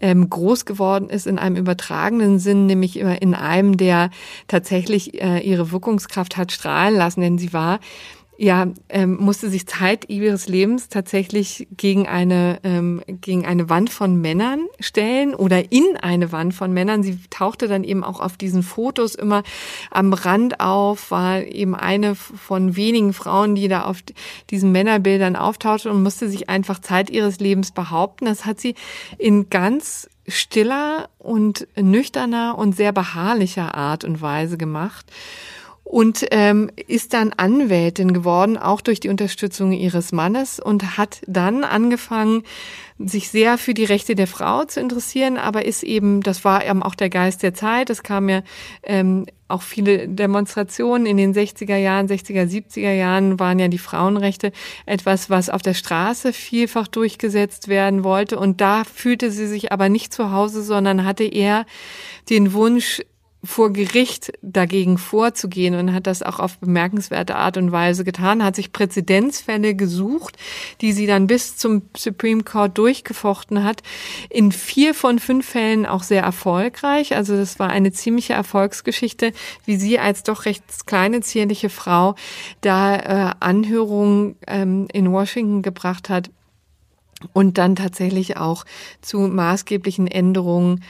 ähm, 0.00 0.28
groß 0.28 0.66
geworden 0.66 1.08
ist 1.08 1.26
in 1.26 1.38
einem 1.38 1.56
übertragenen 1.56 2.38
Sinn, 2.38 2.66
nämlich 2.66 2.98
in 2.98 3.34
einem, 3.34 3.76
der 3.76 4.10
tatsächlich 4.48 5.20
äh, 5.22 5.38
ihre 5.38 5.72
Wirkungskraft 5.72 6.36
hat 6.36 6.52
strahlen 6.52 6.94
lassen. 6.94 7.22
Denn 7.22 7.38
sie 7.38 7.52
war 7.52 7.80
ja, 8.36 8.66
ähm, 8.88 9.16
musste 9.16 9.48
sich 9.48 9.66
Zeit 9.66 10.08
ihres 10.08 10.48
Lebens 10.48 10.88
tatsächlich 10.88 11.68
gegen 11.76 12.08
eine, 12.08 12.58
ähm, 12.64 13.02
gegen 13.06 13.46
eine 13.46 13.68
Wand 13.68 13.90
von 13.90 14.20
Männern 14.20 14.66
stellen 14.80 15.34
oder 15.34 15.70
in 15.72 15.96
eine 16.00 16.32
Wand 16.32 16.54
von 16.54 16.72
Männern. 16.72 17.02
Sie 17.02 17.18
tauchte 17.30 17.68
dann 17.68 17.84
eben 17.84 18.02
auch 18.02 18.20
auf 18.20 18.36
diesen 18.36 18.62
Fotos 18.62 19.14
immer 19.14 19.42
am 19.90 20.12
Rand 20.12 20.60
auf, 20.60 21.10
war 21.10 21.42
eben 21.42 21.74
eine 21.74 22.14
von 22.14 22.76
wenigen 22.76 23.12
Frauen, 23.12 23.54
die 23.54 23.68
da 23.68 23.84
auf 23.84 23.98
diesen 24.50 24.72
Männerbildern 24.72 25.36
auftauchte 25.36 25.90
und 25.90 26.02
musste 26.02 26.28
sich 26.28 26.48
einfach 26.48 26.80
Zeit 26.80 27.10
ihres 27.10 27.38
Lebens 27.38 27.70
behaupten. 27.70 28.24
Das 28.24 28.44
hat 28.44 28.60
sie 28.60 28.74
in 29.18 29.48
ganz 29.48 30.08
stiller 30.26 31.08
und 31.18 31.68
nüchterner 31.76 32.56
und 32.58 32.74
sehr 32.74 32.92
beharrlicher 32.92 33.74
Art 33.74 34.04
und 34.04 34.20
Weise 34.20 34.56
gemacht 34.56 35.06
und 35.84 36.26
ähm, 36.30 36.70
ist 36.86 37.12
dann 37.12 37.32
Anwältin 37.36 38.14
geworden, 38.14 38.56
auch 38.56 38.80
durch 38.80 39.00
die 39.00 39.10
Unterstützung 39.10 39.72
ihres 39.72 40.12
Mannes 40.12 40.58
und 40.58 40.96
hat 40.96 41.20
dann 41.26 41.62
angefangen, 41.62 42.42
sich 42.98 43.28
sehr 43.28 43.58
für 43.58 43.74
die 43.74 43.84
Rechte 43.84 44.14
der 44.14 44.26
Frau 44.26 44.64
zu 44.64 44.80
interessieren, 44.80 45.36
aber 45.36 45.64
ist 45.64 45.82
eben, 45.82 46.22
das 46.22 46.44
war 46.44 46.64
eben 46.64 46.82
auch 46.82 46.94
der 46.94 47.10
Geist 47.10 47.42
der 47.42 47.52
Zeit, 47.52 47.90
es 47.90 48.02
kam 48.04 48.28
ja 48.28 48.42
ähm, 48.84 49.26
auch 49.48 49.62
viele 49.62 50.08
Demonstrationen 50.08 51.04
in 51.06 51.16
den 51.16 51.34
60er 51.34 51.76
Jahren, 51.76 52.08
60er, 52.08 52.44
70er 52.44 52.92
Jahren 52.92 53.38
waren 53.38 53.58
ja 53.58 53.68
die 53.68 53.78
Frauenrechte 53.78 54.52
etwas, 54.86 55.28
was 55.28 55.50
auf 55.50 55.60
der 55.60 55.74
Straße 55.74 56.32
vielfach 56.32 56.88
durchgesetzt 56.88 57.68
werden 57.68 58.04
wollte. 58.04 58.38
Und 58.38 58.60
da 58.60 58.84
fühlte 58.84 59.30
sie 59.30 59.46
sich 59.46 59.70
aber 59.70 59.88
nicht 59.88 60.14
zu 60.14 60.30
Hause, 60.32 60.62
sondern 60.62 61.04
hatte 61.04 61.24
eher 61.24 61.66
den 62.30 62.52
Wunsch, 62.54 63.02
vor 63.44 63.72
Gericht 63.72 64.32
dagegen 64.42 64.98
vorzugehen 64.98 65.74
und 65.74 65.92
hat 65.92 66.06
das 66.06 66.22
auch 66.22 66.38
auf 66.40 66.58
bemerkenswerte 66.58 67.36
Art 67.36 67.56
und 67.56 67.72
Weise 67.72 68.04
getan, 68.04 68.42
hat 68.42 68.56
sich 68.56 68.72
Präzedenzfälle 68.72 69.74
gesucht, 69.74 70.36
die 70.80 70.92
sie 70.92 71.06
dann 71.06 71.26
bis 71.26 71.56
zum 71.56 71.82
Supreme 71.96 72.42
Court 72.42 72.76
durchgefochten 72.76 73.64
hat. 73.64 73.82
In 74.30 74.52
vier 74.52 74.94
von 74.94 75.18
fünf 75.18 75.46
Fällen 75.46 75.86
auch 75.86 76.02
sehr 76.02 76.22
erfolgreich. 76.22 77.14
Also 77.14 77.36
das 77.36 77.58
war 77.58 77.70
eine 77.70 77.92
ziemliche 77.92 78.32
Erfolgsgeschichte, 78.32 79.32
wie 79.64 79.76
sie 79.76 79.98
als 79.98 80.22
doch 80.22 80.46
recht 80.46 80.64
kleine, 80.86 81.20
zierliche 81.20 81.68
Frau 81.68 82.14
da 82.60 82.96
äh, 82.96 83.34
Anhörungen 83.40 84.36
ähm, 84.46 84.88
in 84.92 85.12
Washington 85.12 85.62
gebracht 85.62 86.08
hat 86.08 86.30
und 87.32 87.58
dann 87.58 87.76
tatsächlich 87.76 88.36
auch 88.36 88.64
zu 89.00 89.18
maßgeblichen 89.20 90.06
Änderungen 90.06 90.82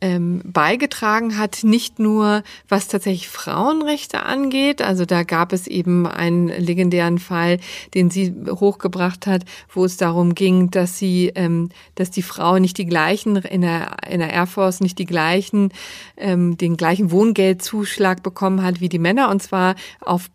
ähm, 0.00 0.42
beigetragen 0.44 1.38
hat, 1.38 1.60
nicht 1.62 1.98
nur 1.98 2.42
was 2.68 2.88
tatsächlich 2.88 3.28
Frauenrechte 3.28 4.22
angeht, 4.24 4.82
also 4.82 5.04
da 5.06 5.22
gab 5.22 5.52
es 5.52 5.66
eben 5.66 6.06
einen 6.06 6.48
legendären 6.48 7.18
Fall, 7.18 7.58
den 7.94 8.10
sie 8.10 8.34
hochgebracht 8.48 9.26
hat, 9.26 9.44
wo 9.72 9.84
es 9.84 9.96
darum 9.96 10.34
ging, 10.34 10.70
dass 10.70 10.98
sie, 10.98 11.32
ähm, 11.34 11.70
dass 11.94 12.10
die 12.10 12.22
Frau 12.22 12.58
nicht 12.58 12.78
die 12.78 12.86
gleichen 12.86 13.36
in 13.36 13.62
der 13.62 13.96
in 14.08 14.20
der 14.20 14.32
Air 14.32 14.46
Force 14.46 14.80
nicht 14.80 14.98
die 14.98 15.06
gleichen 15.06 15.72
ähm, 16.16 16.58
den 16.58 16.76
gleichen 16.76 17.10
Wohngeldzuschlag 17.10 18.22
bekommen 18.22 18.62
hat 18.62 18.80
wie 18.80 18.88
die 18.88 18.98
Männer 18.98 19.30
und 19.30 19.42
zwar 19.42 19.76
auf 20.00 20.30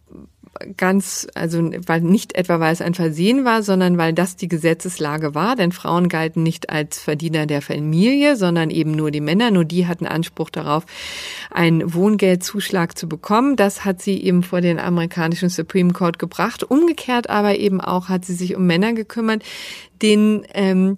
ganz, 0.78 1.28
also 1.34 1.72
weil 1.88 2.02
nicht 2.02 2.36
etwa 2.36 2.60
weil 2.60 2.74
es 2.74 2.82
ein 2.82 2.94
Versehen 2.94 3.46
war, 3.46 3.64
sondern 3.64 3.98
weil 3.98 4.14
das 4.14 4.36
die 4.36 4.48
Gesetzeslage 4.48 5.34
war, 5.34 5.56
denn 5.56 5.72
Frauen 5.72 6.10
galten 6.10 6.44
nicht 6.44 6.70
als 6.70 7.00
Verdiener 7.00 7.46
der 7.46 7.62
Familie, 7.62 8.36
sondern 8.36 8.70
eben 8.70 8.92
nur 8.92 9.12
die 9.12 9.22
Männer, 9.22 9.52
nur 9.52 9.66
die 9.66 9.88
hatten 9.88 10.06
Anspruch 10.06 10.50
darauf, 10.50 10.86
einen 11.50 11.94
Wohngeldzuschlag 11.94 12.98
zu 12.98 13.08
bekommen. 13.08 13.56
Das 13.56 13.86
hat 13.86 14.02
sie 14.02 14.22
eben 14.22 14.44
vor 14.44 14.62
den 14.62 14.80
amerikanischen 14.80 15.50
Supreme 15.50 15.94
Court 15.94 16.20
gebracht. 16.20 16.64
Umgekehrt 16.64 17.30
aber 17.30 17.58
eben 17.58 17.82
auch 17.82 18.10
hat 18.10 18.26
sie 18.26 18.36
sich 18.36 18.56
um 18.56 18.66
Männer 18.66 18.94
gekümmert, 18.94 19.44
denen 20.02 20.46
ähm, 20.54 20.98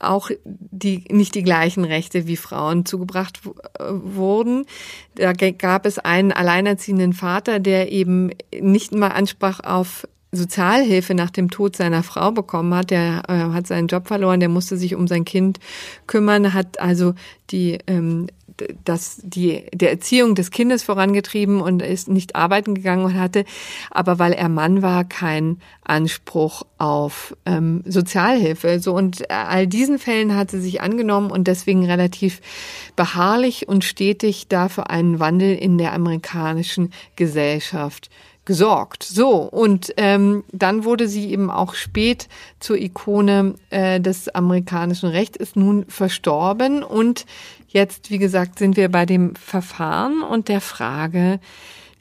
auch 0.00 0.30
die 0.44 1.04
nicht 1.10 1.34
die 1.34 1.42
gleichen 1.42 1.84
Rechte 1.84 2.26
wie 2.26 2.36
Frauen 2.36 2.86
zugebracht 2.86 3.40
äh, 3.78 3.84
wurden. 3.88 4.66
Da 5.14 5.32
gab 5.32 5.86
es 5.86 5.98
einen 5.98 6.32
alleinerziehenden 6.32 7.12
Vater, 7.12 7.60
der 7.60 7.92
eben 7.92 8.30
nicht 8.58 8.92
mal 8.92 9.08
Ansprach 9.08 9.60
auf 9.60 10.06
Sozialhilfe 10.32 11.14
nach 11.14 11.30
dem 11.30 11.50
Tod 11.50 11.76
seiner 11.76 12.02
Frau 12.02 12.30
bekommen 12.30 12.72
hat. 12.74 12.90
Der 12.90 13.22
äh, 13.28 13.32
hat 13.32 13.66
seinen 13.66 13.88
Job 13.88 14.06
verloren, 14.06 14.40
der 14.40 14.48
musste 14.48 14.76
sich 14.76 14.94
um 14.94 15.08
sein 15.08 15.24
Kind 15.24 15.58
kümmern, 16.06 16.54
hat 16.54 16.80
also 16.80 17.14
die 17.50 17.78
ähm, 17.86 18.28
das 18.84 19.20
die 19.22 19.64
der 19.72 19.90
Erziehung 19.90 20.34
des 20.34 20.50
Kindes 20.50 20.82
vorangetrieben 20.82 21.60
und 21.60 21.82
ist 21.82 22.08
nicht 22.08 22.36
arbeiten 22.36 22.74
gegangen 22.74 23.04
und 23.04 23.18
hatte, 23.18 23.44
aber 23.90 24.18
weil 24.18 24.32
er 24.32 24.48
Mann 24.48 24.82
war, 24.82 25.04
keinen 25.04 25.60
Anspruch 25.82 26.62
auf 26.78 27.36
ähm, 27.46 27.82
Sozialhilfe. 27.86 28.80
So 28.80 28.94
und 28.94 29.30
all 29.30 29.66
diesen 29.66 29.98
Fällen 29.98 30.36
hat 30.36 30.50
sie 30.50 30.60
sich 30.60 30.80
angenommen 30.80 31.30
und 31.30 31.46
deswegen 31.48 31.84
relativ 31.84 32.40
beharrlich 32.96 33.68
und 33.68 33.84
stetig 33.84 34.48
dafür 34.48 34.90
einen 34.90 35.20
Wandel 35.20 35.54
in 35.54 35.78
der 35.78 35.92
amerikanischen 35.92 36.92
Gesellschaft 37.16 38.10
gesorgt. 38.50 39.04
So, 39.04 39.42
und 39.42 39.92
ähm, 39.96 40.42
dann 40.50 40.84
wurde 40.84 41.06
sie 41.06 41.30
eben 41.30 41.50
auch 41.50 41.74
spät 41.74 42.28
zur 42.58 42.78
Ikone 42.78 43.54
äh, 43.70 44.00
des 44.00 44.28
amerikanischen 44.28 45.08
Rechts, 45.08 45.36
ist 45.36 45.54
nun 45.54 45.84
verstorben 45.86 46.82
und 46.82 47.26
Jetzt, 47.72 48.10
wie 48.10 48.18
gesagt, 48.18 48.58
sind 48.58 48.76
wir 48.76 48.88
bei 48.88 49.06
dem 49.06 49.36
Verfahren 49.36 50.22
und 50.22 50.48
der 50.48 50.60
Frage, 50.60 51.38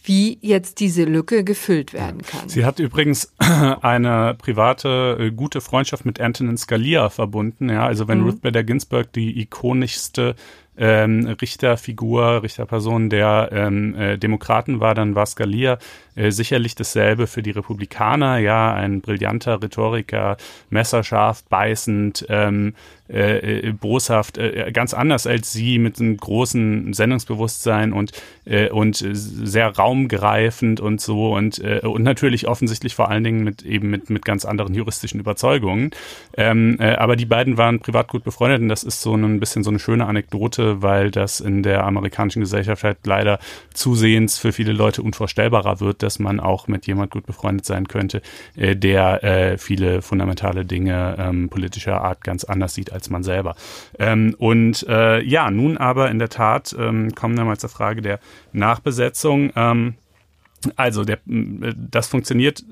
wie 0.03 0.39
jetzt 0.41 0.79
diese 0.79 1.03
Lücke 1.03 1.43
gefüllt 1.43 1.93
werden 1.93 2.23
kann. 2.23 2.49
Sie 2.49 2.65
hat 2.65 2.79
übrigens 2.79 3.33
eine 3.37 4.35
private, 4.35 5.17
äh, 5.19 5.31
gute 5.31 5.61
Freundschaft 5.61 6.05
mit 6.05 6.19
Antonin 6.19 6.57
Scalia 6.57 7.09
verbunden. 7.09 7.69
Ja, 7.69 7.85
also 7.85 8.07
wenn 8.07 8.21
mhm. 8.21 8.25
Ruth 8.25 8.41
Bader 8.41 8.63
Ginsburg 8.63 9.13
die 9.13 9.39
ikonischste 9.39 10.35
ähm, 10.75 11.27
Richterfigur, 11.41 12.41
Richterperson 12.41 13.09
der 13.09 13.49
ähm, 13.51 13.93
äh, 13.95 14.17
Demokraten 14.17 14.79
war, 14.79 14.95
dann 14.95 15.13
war 15.13 15.25
Scalia 15.25 15.77
äh, 16.19 16.31
sicherlich 16.31 16.75
dasselbe 16.75 17.27
für 17.27 17.41
die 17.41 17.51
Republikaner. 17.51 18.37
Ja, 18.37 18.73
ein 18.73 19.01
brillanter 19.01 19.61
Rhetoriker, 19.61 20.37
messerscharf, 20.69 21.43
beißend, 21.45 22.25
ähm, 22.29 22.73
äh, 23.11 23.69
äh, 23.69 23.71
boshaft, 23.71 24.37
äh, 24.37 24.69
ganz 24.71 24.93
anders 24.93 25.25
als 25.25 25.51
sie 25.51 25.79
mit 25.79 25.99
einem 25.99 26.15
großen 26.15 26.93
Sendungsbewusstsein 26.93 27.91
und 27.91 28.11
äh, 28.45 28.69
und 28.69 29.03
sehr 29.03 29.67
raumgreifend 29.69 30.79
und 30.79 31.01
so 31.01 31.33
und 31.33 31.57
äh, 31.63 31.79
und 31.83 32.03
natürlich 32.03 32.47
offensichtlich 32.47 32.93
vor 32.93 33.09
allen 33.09 33.23
Dingen 33.23 33.43
mit 33.43 33.63
eben 33.63 33.89
mit 33.89 34.11
mit 34.11 34.25
ganz 34.25 34.45
anderen 34.45 34.75
juristischen 34.75 35.19
Überzeugungen. 35.19 35.89
Ähm, 36.37 36.77
äh, 36.79 36.95
aber 36.95 37.15
die 37.15 37.25
beiden 37.25 37.57
waren 37.57 37.79
privat 37.79 38.09
gut 38.09 38.23
befreundet 38.23 38.61
und 38.61 38.69
das 38.69 38.83
ist 38.83 39.01
so 39.01 39.15
ein 39.15 39.39
bisschen 39.39 39.63
so 39.63 39.71
eine 39.71 39.79
schöne 39.79 40.05
Anekdote 40.05 40.83
weil 40.83 41.09
das 41.09 41.39
in 41.39 41.63
der 41.63 41.85
amerikanischen 41.85 42.41
Gesellschaft 42.41 42.83
halt 42.83 42.97
leider 43.05 43.39
zusehends 43.73 44.37
für 44.37 44.51
viele 44.51 44.73
Leute 44.73 45.01
unvorstellbarer 45.01 45.79
wird, 45.79 46.03
dass 46.09 46.17
man 46.17 46.39
auch 46.39 46.67
mit 46.67 46.87
jemand 46.87 47.11
gut 47.11 47.27
befreundet 47.27 47.67
sein 47.67 47.87
könnte, 47.87 48.23
äh, 48.55 48.75
der 48.75 49.23
äh, 49.23 49.57
viele 49.59 50.01
fundamentale 50.01 50.65
Dinge 50.65 51.15
ähm, 51.19 51.49
politischer 51.49 52.01
Art 52.01 52.23
ganz 52.23 52.43
anders 52.43 52.73
sieht 52.73 52.91
als 52.91 53.11
man 53.11 53.21
selber. 53.21 53.55
Ähm, 53.99 54.35
und 54.39 54.87
äh, 54.89 55.21
ja, 55.21 55.51
nun 55.51 55.77
aber 55.77 56.09
in 56.09 56.17
der 56.17 56.29
Tat 56.29 56.75
ähm, 56.79 57.13
kommen 57.13 57.37
wir 57.37 57.45
mal 57.45 57.59
zur 57.59 57.69
Frage 57.69 58.01
der 58.01 58.19
Nachbesetzung. 58.53 59.51
Ähm, 59.55 59.93
also 60.75 61.03
der, 61.03 61.19
das 61.25 62.07
funktioniert 62.07 62.63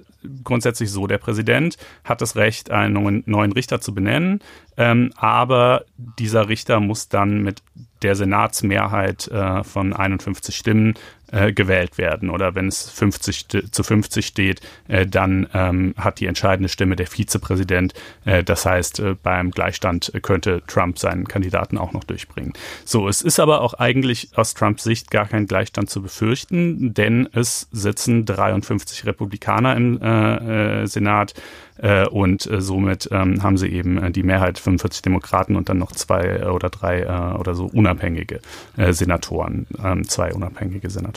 grundsätzlich 0.44 0.90
so. 0.90 1.06
Der 1.06 1.20
Präsident 1.20 1.78
hat 2.04 2.22
das 2.22 2.36
Recht, 2.36 2.72
einen 2.72 3.24
neuen 3.28 3.52
Richter 3.52 3.82
zu 3.82 3.94
benennen, 3.94 4.42
ähm, 4.78 5.12
aber 5.16 5.86
dieser 5.96 6.50
Richter 6.50 6.80
muss 6.80 7.08
dann 7.08 7.44
mit 7.44 7.62
der 8.02 8.16
Senatsmehrheit 8.16 9.28
äh, 9.28 9.64
von 9.64 9.94
51 9.94 10.56
Stimmen 10.56 10.96
äh, 11.32 11.54
gewählt 11.54 11.98
werden. 11.98 12.30
Oder 12.30 12.56
wenn 12.56 12.68
es 12.68 12.90
50 12.90 13.48
zu 13.72 13.84
50 13.84 14.26
steht, 14.26 14.62
äh, 14.88 15.06
dann 15.06 15.48
ähm, 15.54 15.94
hat 15.98 16.20
die 16.20 16.26
entscheidende 16.26 16.70
Stimme 16.70 16.96
der 16.96 17.08
Vizepräsident. 17.08 17.94
Äh, 18.26 18.44
das 18.44 18.66
heißt, 18.66 19.00
äh, 19.00 19.16
beim 19.22 19.52
Gleichstand 19.52 20.12
könnte 20.22 20.62
Trump 20.68 21.00
seinen 21.00 21.28
Kandidaten 21.28 21.78
auch 21.78 21.94
noch 21.94 22.04
durchbringen. 22.04 22.54
So, 22.86 23.08
es 23.08 23.22
ist 23.22 23.40
aber 23.40 23.62
auch 23.62 23.74
eigentlich 23.76 24.30
aus 24.36 24.54
Trumps 24.54 24.84
Sicht 24.84 25.12
gar 25.12 25.28
kein 25.28 25.48
Gleichstand 25.48 25.90
zu 25.90 26.02
befürchten, 26.02 26.94
denn 26.94 27.28
es 27.34 27.68
sitzen 27.72 28.26
53 28.26 29.06
Republikaner 29.06 29.76
im 29.76 30.02
äh, 30.02 30.84
äh, 30.84 30.88
Senat 30.88 31.34
äh, 31.78 32.08
und 32.08 32.50
äh, 32.50 32.62
somit 32.62 33.10
ähm, 33.12 33.44
haben 33.44 33.58
sie 33.58 33.68
eben 33.68 34.02
äh, 34.02 34.12
die 34.12 34.24
Mehrheit 34.24 34.60
45 34.60 35.02
Demokraten 35.02 35.56
und 35.56 35.70
dann 35.70 35.78
noch 35.78 35.92
zwei 35.92 36.24
äh, 36.24 36.46
oder 36.46 36.70
drei 36.70 37.02
äh, 37.02 37.38
oder 37.38 37.56
so 37.56 37.66
unabhängige 37.66 38.42
äh, 38.78 38.94
Senatoren, 38.94 39.68
ähm, 39.84 40.08
zwei 40.08 40.34
unabhängige 40.34 40.90
Senatoren. 40.90 41.17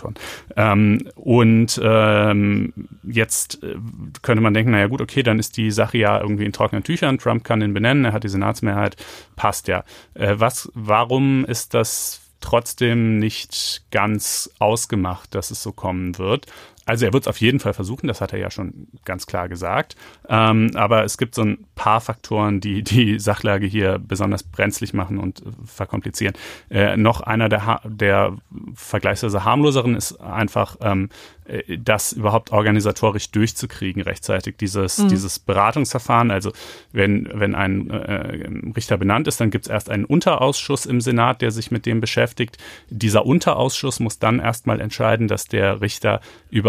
Ähm, 0.57 1.09
und 1.14 1.80
ähm, 1.82 2.72
jetzt 3.03 3.62
äh, 3.62 3.76
könnte 4.22 4.42
man 4.42 4.55
denken, 4.55 4.72
naja 4.72 4.86
gut, 4.86 5.01
okay, 5.01 5.22
dann 5.22 5.38
ist 5.38 5.57
die 5.57 5.70
Sache 5.70 5.98
ja 5.98 6.20
irgendwie 6.20 6.44
in 6.44 6.53
trockenen 6.53 6.84
Tüchern. 6.84 7.18
Trump 7.18 7.44
kann 7.44 7.62
ihn 7.62 7.74
benennen, 7.74 8.05
er 8.05 8.12
hat 8.12 8.24
die 8.24 8.28
Senatsmehrheit, 8.28 8.96
passt 9.36 9.68
ja. 9.68 9.84
Äh, 10.14 10.34
was, 10.38 10.70
warum 10.74 11.44
ist 11.44 11.74
das 11.74 12.20
trotzdem 12.40 13.18
nicht 13.18 13.82
ganz 13.90 14.51
ausgemacht, 14.59 15.34
dass 15.34 15.51
es 15.51 15.62
so 15.62 15.72
kommen 15.72 16.18
wird. 16.18 16.46
Also 16.87 17.07
er 17.07 17.12
wird 17.12 17.24
es 17.24 17.28
auf 17.28 17.41
jeden 17.41 17.61
Fall 17.61 17.74
versuchen, 17.74 18.09
das 18.09 18.20
hat 18.20 18.33
er 18.33 18.39
ja 18.39 18.51
schon 18.51 18.89
ganz 19.05 19.26
klar 19.26 19.49
gesagt. 19.49 19.97
Ähm, 20.28 20.70
aber 20.74 21.05
es 21.05 21.18
gibt 21.18 21.35
so 21.35 21.43
ein 21.43 21.66
paar 21.74 22.01
Faktoren, 22.01 22.61
die 22.61 22.83
die 22.83 23.18
Sachlage 23.18 23.66
hier 23.66 23.99
besonders 23.99 24.43
brenzlig 24.43 24.95
machen 24.95 25.18
und 25.18 25.41
äh, 25.41 25.45
verkomplizieren. 25.64 26.35
Äh, 26.70 26.97
noch 26.97 27.20
einer 27.20 27.49
der, 27.49 27.81
der 27.85 28.37
vergleichsweise 28.74 29.45
harmloseren 29.45 29.95
ist 29.95 30.20
einfach 30.20 30.76
ähm, 30.81 31.11
äh, 31.51 31.78
das 31.78 32.12
überhaupt 32.12 32.53
organisatorisch 32.53 33.31
durchzukriegen 33.31 34.03
rechtzeitig, 34.03 34.57
dieses, 34.57 34.99
mhm. 34.99 35.09
dieses 35.09 35.39
Beratungsverfahren. 35.39 36.31
Also 36.31 36.53
wenn, 36.93 37.28
wenn 37.33 37.55
ein 37.55 37.91
äh, 37.91 38.49
Richter 38.74 38.97
benannt 38.97 39.28
ist, 39.28 39.41
dann 39.41 39.51
gibt 39.51 39.66
es 39.66 39.70
erst 39.70 39.91
einen 39.91 40.05
Unterausschuss 40.05 40.87
im 40.87 41.01
Senat, 41.01 41.43
der 41.43 41.51
sich 41.51 41.70
mit 41.70 41.87
dem 41.87 42.01
beschäftigt. 42.01 42.59
Dieser 42.89 43.26
Unterausschuss 43.26 44.01
muss 44.01 44.18
dann 44.18 44.39
erstmal 44.39 44.81
entscheiden, 44.81 45.28
dass 45.28 45.45
der 45.47 45.81
Richter 45.81 46.20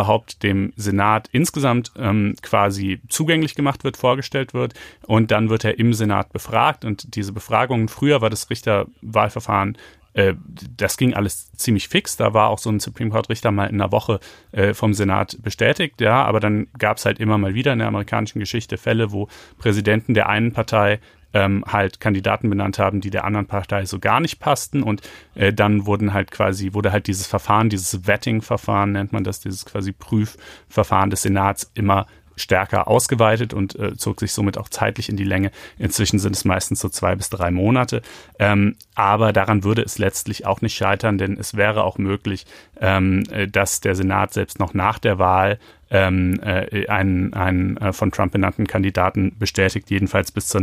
überhaupt 0.01 0.41
dem 0.41 0.73
Senat 0.75 1.29
insgesamt 1.31 1.91
ähm, 1.95 2.35
quasi 2.41 3.01
zugänglich 3.07 3.53
gemacht 3.53 3.83
wird, 3.83 3.97
vorgestellt 3.97 4.55
wird. 4.55 4.73
Und 5.05 5.29
dann 5.29 5.49
wird 5.49 5.63
er 5.63 5.77
im 5.77 5.93
Senat 5.93 6.33
befragt. 6.33 6.85
Und 6.85 7.15
diese 7.15 7.33
Befragungen, 7.33 7.87
früher 7.87 8.19
war 8.21 8.31
das 8.31 8.49
Richterwahlverfahren 8.49 9.77
äh, 10.13 10.33
das 10.75 10.97
ging 10.97 11.13
alles 11.13 11.53
ziemlich 11.53 11.87
fix. 11.87 12.17
Da 12.17 12.33
war 12.33 12.49
auch 12.49 12.57
so 12.57 12.69
ein 12.69 12.79
Supreme 12.79 13.11
Court 13.11 13.29
Richter 13.29 13.51
mal 13.51 13.67
in 13.67 13.79
einer 13.79 13.91
Woche 13.93 14.19
äh, 14.51 14.73
vom 14.73 14.93
Senat 14.93 15.37
bestätigt, 15.41 16.01
ja, 16.01 16.25
aber 16.25 16.41
dann 16.41 16.67
gab 16.77 16.97
es 16.97 17.05
halt 17.05 17.17
immer 17.19 17.37
mal 17.37 17.53
wieder 17.53 17.71
in 17.71 17.79
der 17.79 17.87
amerikanischen 17.87 18.39
Geschichte 18.39 18.77
Fälle, 18.77 19.13
wo 19.13 19.29
Präsidenten 19.57 20.13
der 20.13 20.27
einen 20.27 20.51
Partei 20.51 20.99
ähm, 21.33 21.63
halt 21.67 21.99
Kandidaten 21.99 22.49
benannt 22.49 22.79
haben, 22.79 23.01
die 23.01 23.09
der 23.09 23.25
anderen 23.25 23.47
Partei 23.47 23.85
so 23.85 23.99
gar 23.99 24.19
nicht 24.19 24.39
passten 24.39 24.83
und 24.83 25.01
äh, 25.35 25.53
dann 25.53 25.85
wurden 25.85 26.13
halt 26.13 26.31
quasi, 26.31 26.73
wurde 26.73 26.91
halt 26.91 27.07
dieses 27.07 27.27
Verfahren, 27.27 27.69
dieses 27.69 28.07
Vetting-Verfahren 28.07 28.91
nennt 28.91 29.13
man 29.13 29.23
das, 29.23 29.39
dieses 29.39 29.65
quasi 29.65 29.91
Prüfverfahren 29.91 31.09
des 31.09 31.23
Senats 31.23 31.71
immer 31.73 32.07
stärker 32.35 32.87
ausgeweitet 32.87 33.53
und 33.53 33.75
äh, 33.75 33.95
zog 33.95 34.19
sich 34.19 34.33
somit 34.33 34.57
auch 34.57 34.69
zeitlich 34.69 35.09
in 35.09 35.17
die 35.17 35.23
Länge. 35.23 35.51
Inzwischen 35.77 36.19
sind 36.19 36.35
es 36.35 36.45
meistens 36.45 36.79
so 36.79 36.89
zwei 36.89 37.15
bis 37.15 37.29
drei 37.29 37.51
Monate. 37.51 38.01
Ähm, 38.39 38.75
aber 38.95 39.33
daran 39.33 39.63
würde 39.63 39.81
es 39.81 39.97
letztlich 39.97 40.45
auch 40.45 40.61
nicht 40.61 40.75
scheitern, 40.75 41.17
denn 41.17 41.37
es 41.37 41.55
wäre 41.55 41.83
auch 41.83 41.97
möglich, 41.97 42.45
ähm, 42.79 43.23
äh, 43.31 43.47
dass 43.47 43.81
der 43.81 43.95
Senat 43.95 44.33
selbst 44.33 44.59
noch 44.59 44.73
nach 44.73 44.99
der 44.99 45.19
Wahl 45.19 45.59
ähm, 45.89 46.39
äh, 46.41 46.87
einen, 46.87 47.33
einen 47.33 47.77
äh, 47.77 47.93
von 47.93 48.11
Trump 48.11 48.31
benannten 48.31 48.65
Kandidaten 48.65 49.35
bestätigt, 49.37 49.89
jedenfalls 49.89 50.31
bis 50.31 50.47
zur 50.47 50.61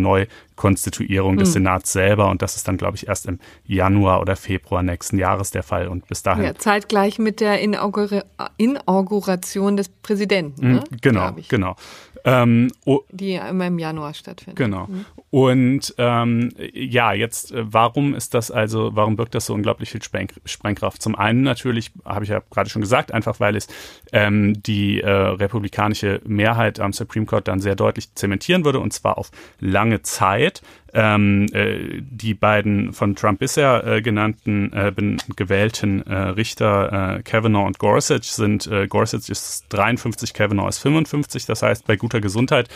Neukonstituierung 0.59 1.37
des 1.37 1.51
mhm. 1.51 1.53
Senats 1.53 1.93
selber. 1.93 2.29
Und 2.29 2.43
das 2.43 2.57
ist 2.57 2.67
dann, 2.69 2.77
glaube 2.77 2.97
ich, 2.97 3.09
erst 3.09 3.27
im 3.27 3.39
Januar 3.65 4.21
oder 4.21 4.37
Februar 4.37 4.83
nächsten 4.83 5.19
Jahres 5.19 5.51
der 5.51 5.63
Fall. 5.63 5.89
Und 5.89 6.07
bis 6.09 6.23
dahin. 6.23 6.45
Ja, 6.45 6.55
zeitgleich 6.55 7.19
mit 7.19 7.41
der 7.41 7.61
Inaugura 7.61 8.25
Inauguration 8.57 9.77
des 9.77 9.89
Präsidenten. 9.89 10.73
Ne? 10.73 10.85
Mhm, 10.91 10.97
genau, 11.01 11.31
genau. 11.49 11.77
Ähm, 12.25 12.71
oh, 12.85 13.01
die 13.11 13.35
immer 13.35 13.69
im 13.69 13.79
Januar 13.79 14.13
stattfindet. 14.13 14.57
Genau. 14.57 14.87
Mhm. 14.87 15.05
Und 15.31 15.95
ähm, 15.99 16.51
ja, 16.73 17.13
jetzt, 17.13 17.53
äh, 17.53 17.65
warum 17.73 18.15
ist 18.15 18.35
das 18.35 18.51
also, 18.51 18.91
warum 18.95 19.17
birgt 19.17 19.35
das 19.35 19.47
so 19.47 19.55
unglaublich 19.55 19.91
viel 19.91 20.03
Spreng 20.03 20.29
Sprengkraft? 20.45 21.03
Zum 21.03 21.15
einen 21.15 21.43
natürlich, 21.43 21.93
habe 22.05 22.25
ich 22.25 22.31
ja 22.31 22.41
gerade 22.51 22.71
schon 22.71 22.83
gesagt, 22.83 23.13
einfach 23.13 23.41
weil 23.41 23.57
es 23.57 23.69
ähm, 24.13 24.63
die 24.63 25.01
äh, 25.01 25.11
republikanische 25.11 26.21
Mehrheit 26.25 26.81
am 26.81 26.93
Supreme 26.93 27.27
Court 27.27 27.47
dann 27.47 27.61
sehr 27.61 27.77
deutlich 27.77 28.15
zementieren 28.15 28.65
würde 28.65 28.81
und 28.81 28.93
zwar 28.93 29.19
auf 29.19 29.31
lange 29.61 30.03
Zeit. 30.03 30.48
it 30.49 30.61
Ähm, 30.95 31.47
äh, 31.53 32.01
die 32.01 32.35
beiden 32.35 32.93
von 32.93 33.15
Trump 33.15 33.41
bisher 33.41 33.87
äh, 33.87 34.03
genannten 34.03 34.73
äh, 34.73 34.93
gewählten 35.37 36.07
äh, 36.07 36.15
Richter 36.15 37.19
äh, 37.19 37.23
Kavanaugh 37.23 37.67
und 37.67 37.79
Gorsuch 37.79 38.23
sind, 38.23 38.67
äh, 38.67 38.87
Gorsuch 38.87 39.29
ist 39.29 39.67
53, 39.69 40.33
Kavanaugh 40.33 40.69
ist 40.69 40.79
55. 40.79 41.47
Das 41.47 41.63
heißt, 41.63 41.87
bei 41.87 41.97
guter 41.97 42.21
Gesundheit 42.21 42.69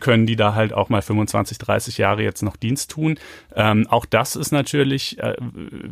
können 0.00 0.26
die 0.26 0.36
da 0.36 0.54
halt 0.54 0.72
auch 0.72 0.88
mal 0.88 1.02
25, 1.02 1.58
30 1.58 1.98
Jahre 1.98 2.22
jetzt 2.22 2.42
noch 2.42 2.56
Dienst 2.56 2.90
tun. 2.90 3.18
Ähm, 3.54 3.86
auch 3.88 4.04
das 4.04 4.36
ist 4.36 4.52
natürlich 4.52 5.18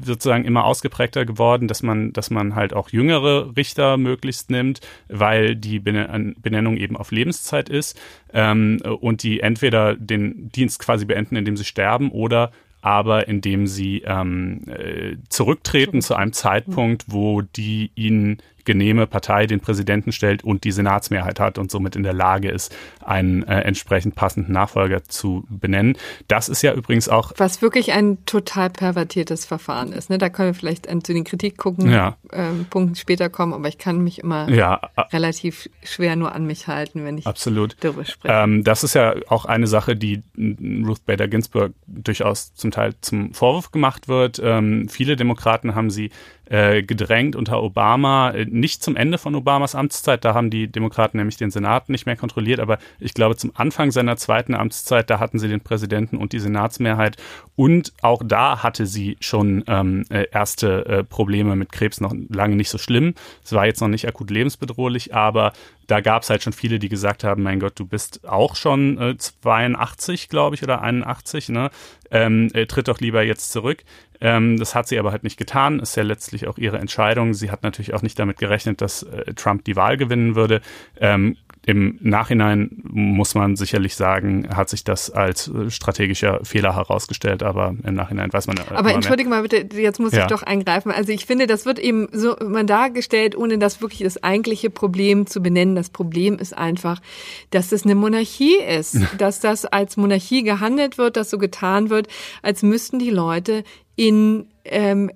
sozusagen 0.05 0.45
immer 0.45 0.65
ausgeprägter 0.65 1.25
geworden, 1.25 1.69
dass 1.69 1.83
man, 1.83 2.13
dass 2.13 2.31
man 2.31 2.55
halt 2.55 2.75
auch 2.75 2.91
jüngere 2.91 3.57
Richter 3.57 3.97
möglichst 3.97 4.51
nimmt, 4.51 4.81
weil 5.09 5.57
die 5.57 5.79
Benennung 5.79 6.77
eben 6.77 6.97
auf 6.97 7.11
Lebenszeit 7.11 7.69
ist 7.69 7.99
ähm, 8.33 8.81
und 9.01 9.23
die 9.23 9.41
entweder 9.41 9.95
den 9.97 10.51
Dienst 10.51 10.79
quasi 10.79 11.05
beenden, 11.05 11.37
indem 11.37 11.57
sie 11.59 11.65
sterben 11.65 12.11
oder 12.11 12.51
aber 12.81 13.29
indem 13.29 13.67
sie 13.67 14.03
ähm, 14.07 14.63
äh, 14.67 15.17
zurücktreten 15.29 16.01
zu 16.01 16.15
einem 16.15 16.33
Zeitpunkt, 16.33 17.07
wo 17.09 17.43
die 17.43 17.91
ihnen 17.97 18.39
genehme 18.69 19.07
Partei 19.07 19.47
den 19.47 19.61
Präsidenten 19.61 20.13
stellt 20.13 20.45
und 20.45 20.65
die 20.65 20.73
Senatsmehrheit 20.73 21.41
hat 21.41 21.57
und 21.57 21.71
somit 21.71 21.97
in 21.97 22.03
der 22.03 22.13
Lage 22.13 22.51
ist, 22.51 22.77
einen 23.01 23.43
äh, 23.45 23.63
entsprechend 23.63 24.15
passenden 24.15 24.53
Nachfolger 24.53 25.05
zu 25.05 25.47
benennen. 25.49 25.97
Das 26.29 26.51
ist 26.51 26.61
ja 26.61 26.75
übrigens 26.75 27.09
auch. 27.09 27.33
Was 27.39 27.63
wirklich 27.63 27.93
ein 27.93 28.23
total 28.27 28.69
pervertiertes 28.69 29.47
Verfahren 29.47 29.95
ist. 29.95 30.11
Ne? 30.11 30.19
Da 30.19 30.29
können 30.29 30.51
wir 30.51 30.55
vielleicht 30.55 30.87
zu 30.87 31.15
den 31.15 31.25
Kritik 31.25 31.57
gucken, 31.57 31.91
ja. 31.91 32.19
ähm, 32.31 32.67
Punkten 32.69 32.95
später 32.95 33.31
kommen, 33.31 33.55
aber 33.55 33.69
ich 33.69 33.79
kann 33.79 34.05
mich 34.05 34.19
immer 34.19 34.51
ja. 34.51 34.83
relativ 35.15 35.71
schwer 35.83 36.15
nur 36.15 36.35
an 36.35 36.45
mich 36.45 36.69
halten, 36.69 37.07
wenn 37.07 37.17
ich 37.17 37.27
Absolut. 37.27 37.75
darüber 37.81 38.05
spreche. 38.05 38.35
Ähm, 38.35 38.65
das 38.65 38.85
ist 38.85 38.93
ja 38.93 39.15
auch 39.29 39.47
eine 39.47 39.67
Sache, 39.67 39.97
die 39.97 40.23
Ruth 40.37 41.07
Bader 41.07 41.27
Ginsburg 41.27 41.73
durchaus 41.87 42.53
zum 42.53 42.71
Teil 42.71 42.93
zum 43.01 43.33
Vorwurf 43.33 43.71
gemacht 43.71 44.09
wird. 44.09 44.39
Ähm, 44.45 44.91
viele 44.91 45.17
Demokraten 45.17 45.75
haben 45.75 45.89
sie 45.89 46.11
äh, 46.49 46.83
gedrängt 46.83 47.37
unter 47.37 47.63
Obama, 47.63 48.31
äh, 48.31 48.47
nicht 48.47 48.83
zum 48.83 48.97
Ende 48.97 49.19
von 49.19 49.35
Obamas 49.35 49.75
Amtszeit, 49.75 50.25
da 50.25 50.35
haben 50.35 50.51
die 50.51 50.69
Demokraten 50.69 51.19
nämlich 51.19 51.37
den 51.37 51.51
Senat 51.51 51.89
nicht 51.89 52.07
mehr 52.07 52.17
kontrolliert, 52.17 52.61
aber 52.61 52.79
ich 52.99 53.15
glaube 53.15 53.37
zum 53.37 53.53
Anfang 53.55 53.91
seiner 53.91 54.17
zweiten 54.17 54.55
Amtszeit, 54.55 55.11
da 55.11 55.19
hatten 55.21 55.39
sie 55.39 55.49
den 55.49 55.61
Präsidenten 55.61 56.17
und 56.17 56.33
die 56.33 56.41
Senatsmehrheit 56.41 57.17
und 57.57 57.93
auch 58.03 58.23
da 58.25 58.63
hatte 58.63 58.87
sie 58.87 59.17
schon 59.21 59.65
ähm, 59.67 60.05
äh, 60.11 60.27
erste 60.31 60.87
äh, 60.87 61.05
Probleme 61.05 61.57
mit 61.57 61.73
Krebs, 61.73 62.01
noch 62.01 62.15
lange 62.29 62.57
nicht 62.57 62.71
so 62.71 62.79
schlimm. 62.79 63.15
Es 63.45 63.53
war 63.53 63.67
jetzt 63.67 63.81
noch 63.81 63.89
nicht 63.89 64.07
akut 64.07 64.31
lebensbedrohlich, 64.31 65.15
aber 65.15 65.53
da 65.89 66.01
gab 66.01 66.23
es 66.23 66.31
halt 66.31 66.43
schon 66.43 66.53
viele, 66.53 66.79
die 66.79 66.91
gesagt 66.91 67.25
haben, 67.25 67.43
mein 67.43 67.61
Gott, 67.61 67.79
du 67.79 67.87
bist 67.87 68.29
auch 68.29 68.57
schon 68.57 68.99
äh, 68.99 69.17
82, 69.17 70.29
glaube 70.29 70.55
ich, 70.55 70.63
oder 70.63 70.83
81, 70.83 71.49
ne? 71.49 71.71
Ähm, 72.11 72.51
äh, 72.55 72.67
tritt 72.67 72.89
doch 72.89 73.01
lieber 73.01 73.23
jetzt 73.23 73.51
zurück. 73.53 73.85
Ähm, 74.21 74.59
das 74.59 74.75
hat 74.75 74.89
sie 74.89 74.99
aber 74.99 75.13
halt 75.13 75.25
nicht 75.25 75.37
getan. 75.37 75.81
Ist 75.81 75.97
ja 75.97 76.03
letztlich 76.03 76.47
auch 76.49 76.59
ihre 76.59 76.79
Entscheidung. 76.79 77.35
Sie 77.35 77.51
hat 77.51 77.63
natürlich 77.63 77.95
auch 77.95 78.03
nicht 78.03 78.19
damit 78.19 78.39
gerechnet, 78.39 78.81
dass 78.81 79.03
äh, 79.03 79.35
Trump 79.35 79.65
die 79.65 79.77
Wahl 79.77 79.97
gewinnen 79.97 80.35
würde. 80.35 80.61
Ähm, 81.01 81.37
im 81.69 81.99
Nachhinein 82.01 82.71
muss 82.83 83.35
man 83.35 83.55
sicherlich 83.55 83.95
sagen, 83.95 84.49
hat 84.49 84.71
sich 84.71 84.85
das 84.85 85.11
als 85.11 85.49
äh, 85.49 85.69
strategischer 85.69 86.41
Fehler 86.43 86.75
herausgestellt, 86.75 87.43
aber 87.43 87.75
im 87.85 87.93
Nachhinein 87.93 88.33
weiß 88.33 88.47
man. 88.47 88.57
Aber 88.71 88.95
entschuldige 88.95 89.29
mal 89.29 89.43
bitte, 89.43 89.69
jetzt 89.79 90.01
muss 90.01 90.13
ja. 90.13 90.23
ich 90.23 90.27
doch 90.29 90.43
eingreifen. 90.43 90.91
Also 90.91 91.13
ich 91.13 91.27
finde, 91.27 91.47
das 91.47 91.67
wird 91.67 91.79
eben 91.79 92.09
so 92.11 92.35
immer 92.39 92.65
dargestellt, 92.65 93.37
ohne 93.37 93.59
das 93.59 93.83
wirklich 93.83 94.01
das 94.01 94.23
eigentliche 94.25 94.71
Problem 94.71 95.27
zu 95.27 95.43
benennen. 95.43 95.75
Das 95.75 95.91
Problem 95.91 96.39
ist 96.39 96.57
einfach, 96.57 97.03
dass 97.51 97.69
das 97.69 97.85
eine 97.85 97.95
Monarchie 97.95 98.57
ist, 98.57 98.97
dass 99.19 99.41
das 99.41 99.67
als 99.67 99.99
Monarchie 99.99 100.45
gehandelt 100.45 100.97
wird, 100.97 101.19
dass 101.19 101.29
so 101.29 101.37
getan 101.37 101.91
wird, 101.91 102.09
als 102.41 102.63
müssten 102.63 102.99
die 102.99 103.11
Leute 103.11 103.63
in 103.95 104.47
ähm, 104.65 105.11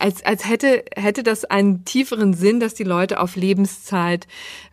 als, 0.00 0.24
als 0.24 0.48
hätte, 0.48 0.84
hätte 0.96 1.22
das 1.22 1.44
einen 1.44 1.84
tieferen 1.84 2.34
Sinn, 2.34 2.60
dass 2.60 2.74
die 2.74 2.84
Leute 2.84 3.20
auf 3.20 3.36
Lebenszeit 3.36 4.26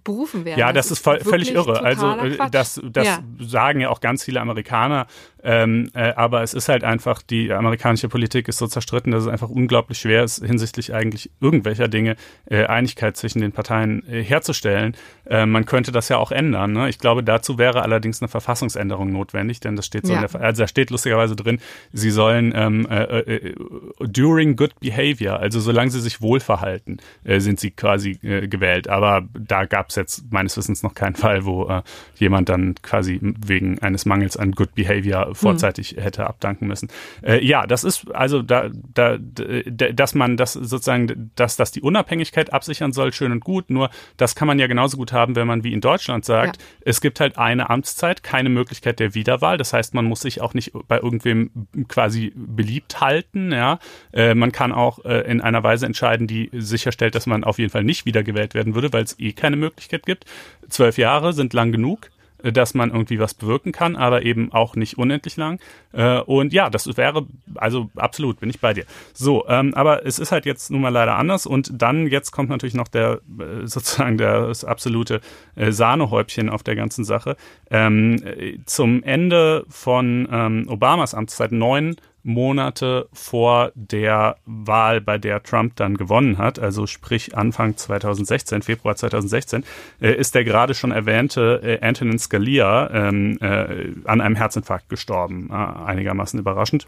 berufen 0.04 0.46
werden. 0.46 0.60
Ja, 0.60 0.72
das, 0.72 0.88
das 0.88 1.00
ist, 1.00 1.08
ist 1.08 1.30
völlig 1.30 1.54
irre. 1.54 1.82
Also 1.82 2.10
äh, 2.12 2.38
das, 2.50 2.82
das 2.84 3.06
ja. 3.06 3.20
sagen 3.40 3.82
ja 3.82 3.90
auch 3.90 4.00
ganz 4.00 4.24
viele 4.24 4.40
Amerikaner. 4.40 5.08
Ähm, 5.44 5.90
äh, 5.94 6.14
aber 6.14 6.44
es 6.44 6.54
ist 6.54 6.68
halt 6.68 6.84
einfach, 6.84 7.22
die 7.22 7.54
amerikanische 7.54 8.10
Politik 8.10 8.48
ist 8.48 8.58
so 8.58 8.68
zerstritten, 8.68 9.12
dass 9.12 9.24
es 9.24 9.30
einfach 9.30 9.50
unglaublich 9.50 10.00
schwer 10.00 10.24
ist, 10.24 10.44
hinsichtlich 10.44 10.94
eigentlich 10.94 11.30
irgendwelcher 11.40 11.88
Dinge 11.88 12.16
äh, 12.50 12.66
Einigkeit 12.66 13.16
zwischen 13.18 13.40
den 13.40 13.52
Parteien 13.52 14.06
äh, 14.10 14.24
herzustellen. 14.24 14.96
Äh, 15.26 15.46
man 15.46 15.66
könnte 15.66 15.92
das 15.92 16.10
ja 16.10 16.18
auch 16.18 16.32
ändern. 16.32 16.74
Ne? 16.74 16.90
Ich 16.90 17.00
glaube, 17.00 17.24
dazu 17.24 17.58
wäre 17.58 17.82
allerdings 17.82 18.22
eine 18.22 18.30
Verfassungsänderung 18.30 19.12
notwendig, 19.12 19.60
denn 19.60 19.76
das 19.76 19.86
steht 19.86 20.06
so 20.06 20.14
ja. 20.14 20.22
in 20.22 20.28
der, 20.28 20.42
also 20.42 20.64
da 20.64 20.68
steht 20.68 20.90
lustigerweise 20.90 21.36
drin, 21.36 21.60
sie 21.94 22.12
sollen 22.12 22.54
ähm, 22.56 22.88
äh, 22.90 23.54
during 24.00 24.56
good 24.56 24.78
behavior, 24.80 25.17
also 25.26 25.60
solange 25.60 25.92
sie 25.92 26.02
sich 26.02 26.22
wohlverhalten, 26.22 27.00
sind 27.24 27.60
sie 27.60 27.72
quasi 27.72 28.14
gewählt. 28.14 28.88
Aber 28.88 29.28
da 29.34 29.66
gab 29.66 29.90
es 29.90 29.96
jetzt 29.96 30.32
meines 30.32 30.58
Wissens 30.58 30.84
noch 30.84 30.94
keinen 30.94 31.16
Fall, 31.16 31.46
wo 31.46 31.68
äh, 31.68 31.82
jemand 32.16 32.50
dann 32.50 32.76
quasi 32.82 33.20
wegen 33.22 33.80
eines 33.80 34.06
Mangels 34.06 34.38
an 34.38 34.52
Good 34.52 34.76
Behavior 34.76 35.34
vorzeitig 35.34 35.92
hm. 35.92 36.04
hätte 36.04 36.28
abdanken 36.28 36.68
müssen. 36.68 36.90
Äh, 37.22 37.44
ja, 37.46 37.68
das 37.68 37.84
ist 37.84 38.12
also 38.14 38.42
da, 38.42 38.70
da, 38.94 39.18
dass 39.18 40.16
man 40.16 40.38
das 40.38 40.54
sozusagen, 40.54 41.32
dass 41.36 41.56
das 41.56 41.72
die 41.72 41.82
Unabhängigkeit 41.82 42.54
absichern 42.54 42.92
soll, 42.92 43.14
schön 43.14 43.32
und 43.32 43.44
gut. 43.44 43.70
Nur 43.70 43.90
das 44.18 44.36
kann 44.36 44.48
man 44.48 44.60
ja 44.60 44.68
genauso 44.68 44.98
gut 44.98 45.14
haben, 45.14 45.36
wenn 45.36 45.48
man 45.48 45.64
wie 45.64 45.74
in 45.74 45.82
Deutschland 45.82 46.26
sagt, 46.26 46.58
ja. 46.58 46.68
es 46.82 47.02
gibt 47.02 47.20
halt 47.20 47.38
eine 47.38 47.70
Amtszeit, 47.70 48.24
keine 48.24 48.50
Möglichkeit 48.50 49.00
der 49.00 49.14
Wiederwahl. 49.14 49.58
Das 49.58 49.74
heißt, 49.74 49.94
man 49.94 50.06
muss 50.06 50.22
sich 50.22 50.42
auch 50.42 50.54
nicht 50.54 50.72
bei 50.88 51.00
irgendwem 51.00 51.68
quasi 51.88 52.34
beliebt 52.36 53.02
halten. 53.02 53.52
Ja, 53.52 53.80
äh, 54.14 54.34
man 54.34 54.52
kann 54.52 54.72
auch 54.72 55.04
äh, 55.08 55.32
in 55.32 55.42
einer 55.42 55.64
Weise 55.64 55.86
entscheiden, 55.86 56.28
die 56.28 56.50
sicherstellt, 56.54 57.16
dass 57.16 57.26
man 57.26 57.44
auf 57.44 57.60
jeden 57.60 57.72
Fall 57.72 57.84
nicht 57.84 58.06
wiedergewählt 58.06 58.54
werden 58.54 58.76
würde, 58.76 58.92
weil 58.94 59.04
es 59.04 59.20
eh 59.20 59.34
keine 59.34 59.56
Möglichkeit 59.56 60.06
gibt. 60.06 60.26
Zwölf 60.70 60.98
Jahre 60.98 61.34
sind 61.34 61.54
lang 61.54 61.72
genug 61.72 62.10
äh, 62.44 62.52
dass 62.52 62.74
man 62.74 62.92
irgendwie 62.92 63.20
was 63.20 63.34
bewirken 63.34 63.72
kann, 63.72 63.96
aber 63.96 64.24
eben 64.24 64.52
auch 64.52 64.76
nicht 64.76 64.98
unendlich 64.98 65.38
lang. 65.38 65.60
Äh, 65.94 66.20
und 66.20 66.54
ja, 66.54 66.70
das 66.70 66.98
wäre, 66.98 67.26
also 67.56 67.90
absolut, 67.96 68.40
bin 68.40 68.50
ich 68.50 68.60
bei 68.60 68.74
dir. 68.74 68.86
So, 69.14 69.48
ähm, 69.48 69.74
aber 69.74 70.06
es 70.06 70.20
ist 70.20 70.32
halt 70.32 70.46
jetzt 70.46 70.70
nun 70.70 70.82
mal 70.82 70.90
leider 70.90 71.16
anders 71.16 71.46
und 71.46 71.72
dann 71.74 72.08
jetzt 72.08 72.32
kommt 72.32 72.50
natürlich 72.50 72.76
noch 72.76 72.88
der 72.88 73.22
äh, 73.40 73.66
sozusagen 73.66 74.18
das 74.18 74.64
absolute 74.64 75.22
Sahnehäubchen 75.56 76.50
auf 76.50 76.64
der 76.64 76.76
ganzen 76.76 77.04
Sache. 77.04 77.36
Ähm, 77.72 78.22
zum 78.66 79.04
Ende 79.04 79.66
von 79.70 80.28
ähm, 80.32 80.68
Obamas 80.70 81.16
Amtszeit 81.16 81.52
neun 81.52 81.96
Monate 82.28 83.08
vor 83.14 83.72
der 83.74 84.36
Wahl, 84.46 85.00
bei 85.00 85.18
der 85.18 85.42
Trump 85.44 85.78
dann 85.78 85.96
gewonnen 85.96 86.38
hat, 86.38 86.60
also 86.60 86.86
sprich 86.86 87.38
Anfang 87.38 87.78
2016, 87.78 88.62
Februar 88.62 88.98
2016, 88.98 89.64
äh, 90.02 90.12
ist 90.12 90.36
der 90.36 90.44
gerade 90.44 90.74
schon 90.74 90.92
erwähnte 90.92 91.62
äh, 91.64 91.86
Antonin 91.86 92.20
Scalia 92.20 92.90
ähm, 92.92 93.38
äh, 93.42 93.94
an 94.04 94.20
einem 94.20 94.36
Herzinfarkt 94.36 94.90
gestorben, 94.90 95.50
äh, 95.50 95.54
einigermaßen 95.54 96.38
überraschend. 96.38 96.88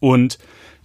Und 0.00 0.38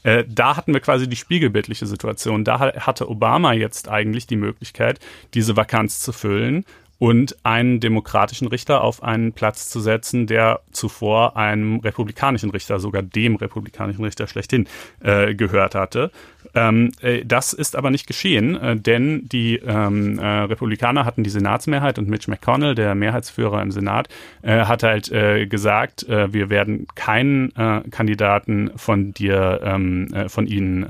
äh, 0.03 0.26
da 0.28 0.57
hatten 0.57 0.74
wir 0.74 0.82
quasi 0.82 1.07
die 1.07 1.16
spiegelbildliche 1.16 1.86
Situation. 1.86 2.43
Da 2.43 2.59
hatte 2.59 3.09
Obama 3.09 3.53
jetzt 3.53 3.88
eigentlich 3.88 4.26
die 4.26 4.36
Möglichkeit, 4.36 4.99
diese 5.36 5.55
Vakanz 5.55 5.99
zu 5.99 6.12
füllen 6.12 6.66
und 7.02 7.36
einen 7.41 7.80
demokratischen 7.80 8.47
Richter 8.47 8.84
auf 8.84 9.02
einen 9.02 9.34
Platz 9.34 9.70
zu 9.70 9.80
setzen, 9.80 10.28
der 10.28 10.60
zuvor 10.72 11.36
einem 11.36 11.80
republikanischen 11.80 12.52
Richter, 12.52 12.80
sogar 12.80 13.02
dem 13.02 13.38
republikanischen 13.38 14.04
Richter 14.04 14.28
schlechthin, 14.28 14.68
äh, 14.99 15.34
gehört 15.34 15.74
hatte. 15.74 16.12
Ähm, 16.54 16.91
äh, 17.02 17.26
das 17.26 17.54
ist 17.54 17.76
aber 17.76 17.89
nicht 17.89 18.06
geschehen, 18.06 18.56
äh, 18.56 18.76
denn 18.76 19.28
die 19.30 19.56
ähm, 19.56 20.20
äh, 20.20 20.41
Republikaner 20.41 21.04
hatten 21.04 21.24
die 21.24 21.32
Senatsmehrheit 21.32 21.97
und 21.97 22.08
Mitch 22.08 22.30
McConnell, 22.30 22.76
der 22.76 22.93
Mehrheitsführer 22.93 23.64
im 23.64 23.72
Senat, 23.72 24.08
äh, 24.43 24.66
hat 24.66 24.84
halt 24.84 25.12
äh, 25.12 25.47
gesagt, 25.47 26.06
wir 26.08 26.49
werden 26.49 26.86
keinen 26.93 27.52
Kandidaten 27.89 28.72
von 28.76 29.14
dir, 29.14 29.62
ähm, 29.64 30.08
von 30.28 30.45
Ihnen 30.45 30.86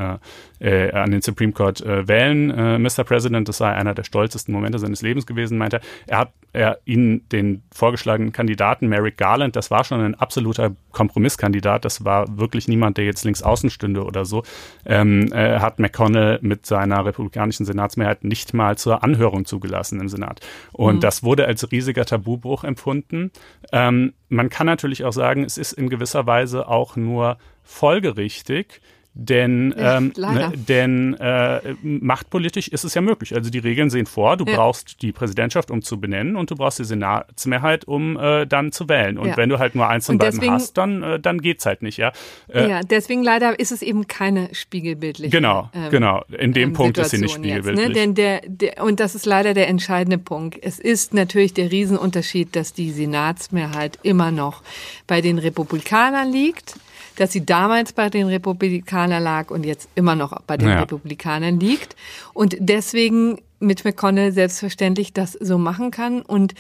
an 0.62 1.12
den 1.12 1.22
Supreme 1.22 1.53
Court 1.53 1.84
wählen, 1.84 2.82
Mr. 2.82 3.03
President. 3.03 3.49
Das 3.49 3.57
sei 3.57 3.72
einer 3.72 3.95
der 3.95 4.03
stolzesten 4.03 4.53
Momente 4.53 4.78
seines 4.80 5.01
Lebens 5.01 5.26
gewesen, 5.26 5.57
meinte 5.57 5.78
er. 5.78 5.82
Er 6.07 6.18
hat 6.20 6.34
er 6.53 6.80
ihn 6.86 7.28
den 7.30 7.64
vorgeschlagenen 7.74 8.34
Kandidaten 8.34 8.88
Merrick 8.88 9.18
Garland, 9.18 9.55
das 9.55 9.72
war 9.72 9.84
schon 9.84 10.01
ein 10.01 10.16
absoluter 10.16 10.76
Kompromisskandidat, 10.91 11.86
das 11.86 12.03
war 12.03 12.38
wirklich 12.38 12.68
niemand, 12.68 12.97
der 12.97 13.05
jetzt 13.05 13.24
links 13.24 13.41
außen 13.41 13.70
stünde 13.70 14.03
oder 14.03 14.26
so, 14.26 14.43
ähm, 14.86 15.32
äh, 15.32 15.59
hat 15.59 15.80
McConnell 15.80 16.39
mit 16.41 16.66
seiner 16.66 17.05
republikanischen 17.05 17.66
Senatsmehrheit 17.66 18.24
nicht 18.24 18.53
mal 18.53 18.78
zur 18.78 19.03
Anhörung 19.03 19.45
zugelassen 19.45 20.01
im 20.01 20.09
Senat. 20.09 20.41
Und 20.74 20.95
mhm. 20.95 20.99
das 20.99 21.24
wurde 21.24 21.45
als 21.45 21.72
riesiger 21.72 22.05
Tabubruch 22.05 22.64
empfunden. 22.64 23.32
Ähm, 23.72 24.14
man 24.28 24.49
kann 24.49 24.68
natürlich 24.68 25.05
auch 25.05 25.14
sagen, 25.14 25.43
es 25.43 25.57
ist 25.57 25.74
in 25.74 25.89
gewisser 25.89 26.26
Weise 26.26 26.68
auch 26.68 26.97
nur 26.97 27.38
folgerichtig, 27.64 28.82
denn, 29.14 29.76
ähm, 29.78 30.14
ne, 30.16 30.53
denn 30.55 31.16
äh, 31.16 31.76
machtpolitisch 31.84 32.70
ist 32.70 32.86
es 32.86 32.93
ja 32.93 33.01
möglich. 33.01 33.36
Also 33.36 33.49
die 33.49 33.59
Regeln 33.59 33.89
sehen 33.89 34.05
vor, 34.05 34.38
du 34.38 34.45
ja. 34.45 34.55
brauchst 34.55 35.01
die 35.01 35.12
Präsidentschaft, 35.12 35.70
um 35.70 35.82
zu 35.82 35.99
benennen, 35.99 36.38
und 36.38 36.49
du 36.49 36.55
brauchst 36.55 36.80
die 36.80 36.86
Senatsmehrheit, 36.86 37.86
um 37.86 38.18
äh, 38.18 38.45
dann 38.47 38.72
zu 38.72 38.88
wählen. 38.88 39.18
Und 39.18 39.28
ja. 39.28 39.38
wenn 39.38 39.49
du 39.49 39.59
halt 39.59 39.76
nur 39.76 39.88
eins 39.88 40.05
von 40.05 40.18
beiden 40.18 40.39
deswegen, 40.39 40.53
hast, 40.53 40.78
dann, 40.78 41.03
äh, 41.03 41.20
dann 41.20 41.41
geht's 41.41 41.66
halt 41.66 41.82
nicht, 41.82 41.97
ja. 41.97 42.14
Äh, 42.47 42.70
ja, 42.70 42.82
deswegen 42.84 43.22
leider 43.22 43.59
ist 43.59 43.74
es 43.74 43.82
eben 43.82 44.07
keine 44.07 44.53
spiegelbildliche. 44.55 45.36
Genau, 45.36 45.70
ähm, 45.74 45.89
genau. 45.91 46.24
In 46.38 46.53
dem 46.53 46.70
ähm, 46.70 46.74
Punkt 46.74 46.95
Situation 46.95 47.24
ist 47.24 47.34
sie 47.34 47.39
nicht 47.39 47.47
spiegelbildlich. 47.47 47.88
Jetzt, 47.88 47.95
ne? 47.95 48.01
Denn 48.01 48.16
der, 48.16 48.41
der, 48.45 48.84
und 48.84 49.01
das 49.01 49.16
ist 49.16 49.26
leider 49.26 49.53
der 49.53 49.68
entscheidende 49.68 50.20
Punkt. 50.20 50.57
Es 50.62 50.80
ist 50.80 51.14
natürlich 51.14 51.53
der 51.53 51.70
Riesenunterschied, 51.70 52.55
dass 52.55 52.72
die 52.72 52.91
Senatsmehrheit 52.91 53.99
immer 54.03 54.32
noch 54.32 54.64
bei 55.05 55.20
den 55.20 55.38
Republikanern 55.38 56.32
liegt 56.32 56.76
dass 57.16 57.32
sie 57.32 57.45
damals 57.45 57.93
bei 57.93 58.09
den 58.09 58.28
Republikanern 58.28 59.24
lag 59.24 59.51
und 59.51 59.66
jetzt 59.66 59.89
immer 59.95 60.16
noch 60.16 60.39
bei 60.43 60.57
den 60.57 60.70
ja. 60.70 60.80
Republikanern 60.80 61.59
liegt. 61.59 61.95
Und 62.34 62.55
deswegen 62.59 63.39
mit 63.59 63.86
McConnell 63.86 64.32
selbstverständlich 64.32 65.14
das 65.14 65.34
so 65.34 65.57
machen 65.57 65.91
kann 65.91 66.22
und 66.22 66.53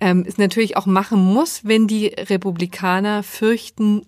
ähm, 0.00 0.24
es 0.26 0.38
natürlich 0.38 0.76
auch 0.76 0.86
machen 0.86 1.18
muss, 1.18 1.64
wenn 1.64 1.86
die 1.86 2.06
Republikaner 2.06 3.22
fürchten 3.22 4.02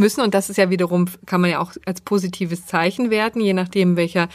müssen. 0.00 0.22
Und 0.22 0.34
das 0.34 0.50
ist 0.50 0.56
ja 0.56 0.70
wiederum, 0.70 1.06
kann 1.26 1.40
man 1.40 1.50
ja 1.50 1.60
auch 1.60 1.72
als 1.86 2.00
positives 2.00 2.66
Zeichen 2.66 3.10
werten, 3.10 3.40
je 3.40 3.52
nachdem, 3.52 3.96
welcher 3.96 4.28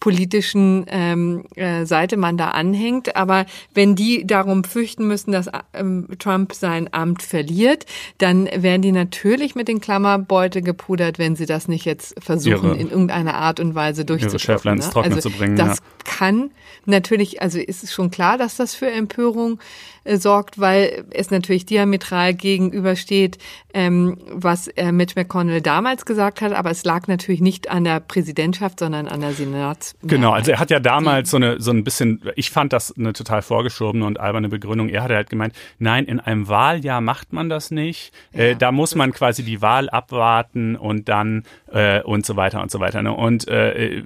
politischen 0.00 0.84
ähm, 0.88 1.44
äh, 1.54 1.86
Seite 1.86 2.16
man 2.16 2.36
da 2.36 2.48
anhängt. 2.48 3.14
Aber 3.14 3.46
wenn 3.72 3.94
die 3.94 4.26
darum 4.26 4.64
fürchten 4.64 5.06
müssen, 5.06 5.30
dass 5.30 5.48
ähm, 5.74 6.08
Trump 6.18 6.54
sein 6.54 6.88
Amt 6.92 7.22
verliert, 7.22 7.86
dann 8.18 8.48
werden 8.52 8.82
die 8.82 8.90
natürlich 8.90 9.54
mit 9.54 9.68
den 9.68 9.80
Klammerbeutel 9.80 10.62
gepudert, 10.62 11.20
wenn 11.20 11.36
sie 11.36 11.46
das 11.46 11.68
nicht 11.68 11.84
jetzt 11.84 12.20
versuchen, 12.20 12.70
ihre, 12.70 12.76
in 12.76 12.90
irgendeiner 12.90 13.34
Art 13.34 13.60
und 13.60 13.76
Weise 13.76 14.04
durchzuführen. 14.04 14.78
Ne? 14.78 14.90
Also 14.94 15.20
zu 15.20 15.30
bringen. 15.30 15.56
Das 15.56 15.78
ja. 15.78 15.84
kann 16.04 16.50
natürlich, 16.84 17.40
also 17.40 17.60
ist 17.60 17.84
es 17.84 17.92
schon 17.92 18.10
klar, 18.10 18.38
dass 18.38 18.56
das 18.56 18.74
für 18.74 18.90
Empörung 18.90 19.60
äh, 20.04 20.16
sorgt, 20.16 20.58
weil 20.58 21.04
es 21.10 21.30
natürlich 21.30 21.66
diametral 21.66 22.34
gegenübersteht, 22.34 23.38
ähm, 23.74 24.18
was 24.30 24.68
äh, 24.68 24.92
Mitch 24.92 25.14
McConnell 25.16 25.60
damals 25.60 26.04
gesagt 26.04 26.40
hat, 26.40 26.52
aber 26.52 26.70
es 26.70 26.84
lag 26.84 27.06
natürlich 27.08 27.40
nicht 27.40 27.70
an 27.70 27.84
der 27.84 28.00
Präsidentschaft, 28.00 28.80
sondern 28.80 29.08
an 29.08 29.20
der 29.20 29.32
Senats. 29.32 29.94
Genau, 30.02 30.32
also 30.32 30.52
er 30.52 30.58
hat 30.58 30.70
ja 30.70 30.80
damals 30.80 31.30
so 31.30 31.36
eine 31.36 31.60
so 31.60 31.70
ein 31.70 31.84
bisschen, 31.84 32.22
ich 32.36 32.50
fand 32.50 32.72
das 32.72 32.96
eine 32.96 33.12
total 33.12 33.42
vorgeschobene 33.42 34.04
und 34.04 34.20
alberne 34.20 34.48
Begründung. 34.48 34.88
Er 34.88 35.04
hat 35.04 35.10
halt 35.10 35.30
gemeint, 35.30 35.54
nein, 35.78 36.04
in 36.04 36.20
einem 36.20 36.48
Wahljahr 36.48 37.00
macht 37.00 37.32
man 37.32 37.48
das 37.48 37.70
nicht. 37.70 38.12
Äh, 38.32 38.50
ja, 38.50 38.54
da 38.54 38.72
muss 38.72 38.94
man 38.94 39.12
quasi 39.12 39.42
die 39.42 39.62
Wahl 39.62 39.88
abwarten 39.88 40.76
und 40.76 41.08
dann 41.08 41.44
äh, 41.70 42.02
und 42.02 42.26
so 42.26 42.36
weiter 42.36 42.60
und 42.60 42.70
so 42.70 42.80
weiter. 42.80 43.02
Ne? 43.02 43.12
Und 43.12 43.48
äh, 43.48 43.98
äh 43.98 44.02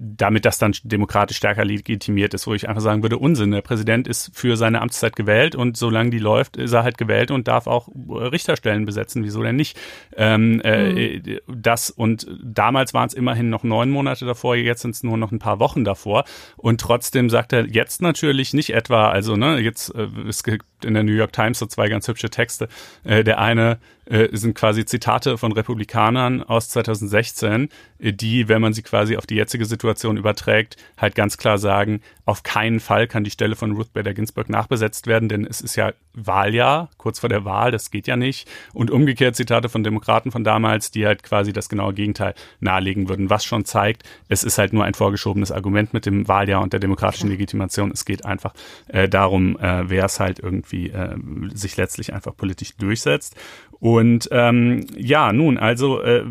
damit 0.00 0.44
das 0.44 0.58
dann 0.58 0.74
demokratisch 0.84 1.38
stärker 1.38 1.64
legitimiert 1.64 2.34
ist, 2.34 2.46
wo 2.46 2.54
ich 2.54 2.68
einfach 2.68 2.82
sagen 2.82 3.02
würde, 3.02 3.18
Unsinn. 3.18 3.50
Der 3.50 3.62
Präsident 3.62 4.06
ist 4.08 4.30
für 4.34 4.56
seine 4.56 4.80
Amtszeit 4.80 5.16
gewählt 5.16 5.39
gewählt 5.40 5.54
und 5.54 5.76
solange 5.76 6.10
die 6.10 6.18
läuft, 6.18 6.56
ist 6.56 6.72
er 6.72 6.82
halt 6.82 6.98
gewählt 6.98 7.30
und 7.30 7.48
darf 7.48 7.66
auch 7.66 7.88
Richterstellen 8.08 8.84
besetzen. 8.84 9.24
Wieso 9.24 9.42
denn 9.42 9.56
nicht? 9.56 9.78
Ähm, 10.16 10.60
äh, 10.62 11.18
mhm. 11.18 11.40
Das 11.46 11.90
und 11.90 12.26
damals 12.42 12.94
waren 12.94 13.06
es 13.06 13.14
immerhin 13.14 13.50
noch 13.50 13.64
neun 13.64 13.90
Monate 13.90 14.26
davor, 14.26 14.56
jetzt 14.56 14.82
sind 14.82 14.94
es 14.94 15.02
nur 15.02 15.16
noch 15.16 15.32
ein 15.32 15.38
paar 15.38 15.58
Wochen 15.58 15.84
davor. 15.84 16.24
Und 16.56 16.80
trotzdem 16.80 17.30
sagt 17.30 17.52
er 17.52 17.66
jetzt 17.66 18.02
natürlich 18.02 18.52
nicht 18.54 18.70
etwa, 18.70 19.08
also 19.10 19.36
ne, 19.36 19.58
jetzt 19.58 19.94
äh, 19.94 20.08
es 20.28 20.42
gibt 20.42 20.64
in 20.84 20.94
der 20.94 21.02
New 21.02 21.12
York 21.12 21.32
Times 21.32 21.58
so 21.58 21.66
zwei 21.66 21.88
ganz 21.88 22.06
hübsche 22.08 22.30
Texte. 22.30 22.68
Äh, 23.04 23.24
der 23.24 23.38
eine 23.38 23.78
äh, 24.10 24.28
sind 24.36 24.54
quasi 24.54 24.84
Zitate 24.84 25.38
von 25.38 25.52
Republikanern 25.52 26.42
aus 26.42 26.68
2016, 26.70 27.68
äh, 27.98 28.12
die, 28.12 28.48
wenn 28.48 28.60
man 28.60 28.72
sie 28.72 28.82
quasi 28.82 29.16
auf 29.16 29.26
die 29.26 29.36
jetzige 29.36 29.64
Situation 29.64 30.16
überträgt, 30.16 30.76
halt 30.96 31.14
ganz 31.14 31.36
klar 31.36 31.58
sagen, 31.58 32.00
auf 32.24 32.42
keinen 32.42 32.80
Fall 32.80 33.06
kann 33.06 33.24
die 33.24 33.30
Stelle 33.30 33.56
von 33.56 33.72
Ruth 33.72 33.92
Bader 33.92 34.14
Ginsburg 34.14 34.48
nachbesetzt 34.48 35.06
werden, 35.06 35.28
denn 35.28 35.44
es 35.44 35.60
ist 35.60 35.76
ja 35.76 35.92
Wahljahr, 36.14 36.90
kurz 36.96 37.20
vor 37.20 37.28
der 37.28 37.44
Wahl, 37.44 37.70
das 37.70 37.90
geht 37.90 38.06
ja 38.06 38.16
nicht. 38.16 38.48
Und 38.72 38.90
umgekehrt 38.90 39.36
Zitate 39.36 39.68
von 39.68 39.84
Demokraten 39.84 40.30
von 40.30 40.44
damals, 40.44 40.90
die 40.90 41.06
halt 41.06 41.22
quasi 41.22 41.52
das 41.52 41.68
genaue 41.68 41.94
Gegenteil 41.94 42.34
nahelegen 42.60 43.08
würden, 43.08 43.30
was 43.30 43.44
schon 43.44 43.64
zeigt, 43.64 44.02
es 44.28 44.44
ist 44.44 44.58
halt 44.58 44.72
nur 44.72 44.84
ein 44.84 44.94
vorgeschobenes 44.94 45.52
Argument 45.52 45.92
mit 45.92 46.06
dem 46.06 46.26
Wahljahr 46.26 46.62
und 46.62 46.72
der 46.72 46.80
demokratischen 46.80 47.30
Legitimation. 47.30 47.90
Es 47.92 48.04
geht 48.04 48.24
einfach 48.24 48.54
äh, 48.88 49.08
darum, 49.08 49.58
äh, 49.58 49.88
wer 49.88 50.04
es 50.04 50.20
halt 50.20 50.40
irgendwie 50.40 50.69
äh, 50.72 51.16
sich 51.54 51.76
letztlich 51.76 52.12
einfach 52.12 52.36
politisch 52.36 52.76
durchsetzt. 52.76 53.36
Und 53.80 54.28
ähm, 54.30 54.86
ja, 54.94 55.32
nun, 55.32 55.56
also 55.56 56.02
äh, 56.02 56.24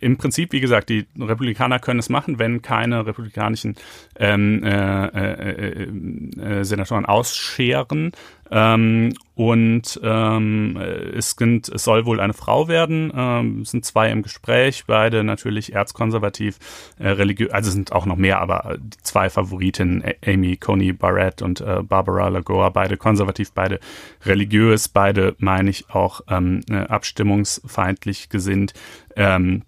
im 0.00 0.16
Prinzip, 0.16 0.52
wie 0.52 0.60
gesagt, 0.60 0.88
die 0.88 1.06
Republikaner 1.18 1.78
können 1.78 2.00
es 2.00 2.08
machen, 2.08 2.40
wenn 2.40 2.62
keine 2.62 3.06
republikanischen 3.06 3.76
ähm, 4.18 4.64
äh, 4.64 5.06
äh, 5.06 5.82
äh, 5.82 6.64
Senatoren 6.64 7.06
ausscheren. 7.06 8.12
Ähm, 8.50 9.14
und 9.36 10.00
ähm, 10.02 10.76
es, 10.76 11.30
sind, 11.30 11.68
es 11.68 11.84
soll 11.84 12.04
wohl 12.04 12.20
eine 12.20 12.34
Frau 12.34 12.68
werden. 12.68 13.12
Ähm, 13.14 13.60
es 13.62 13.70
sind 13.70 13.84
zwei 13.84 14.10
im 14.10 14.22
Gespräch, 14.22 14.84
beide 14.86 15.22
natürlich 15.24 15.72
erzkonservativ, 15.72 16.58
äh, 16.98 17.08
religiös, 17.08 17.50
also 17.52 17.70
sind 17.70 17.92
auch 17.92 18.06
noch 18.06 18.16
mehr, 18.16 18.40
aber 18.40 18.76
die 18.78 18.98
zwei 19.02 19.30
Favoritinnen, 19.30 20.02
Amy 20.26 20.56
Coney 20.56 20.92
Barrett 20.92 21.42
und 21.42 21.60
äh, 21.60 21.82
Barbara 21.82 22.28
Lagoa, 22.28 22.70
beide 22.70 22.96
konservativ, 22.96 23.52
beide 23.52 23.78
religiös, 24.26 24.88
beide 24.88 25.36
meine 25.38 25.70
ich 25.70 25.88
auch 25.90 26.20
ähm, 26.28 26.60
äh, 26.68 26.79
abstimmungsfeindlich 26.86 28.28
gesinnt. 28.28 28.74
Ähm, 29.16 29.62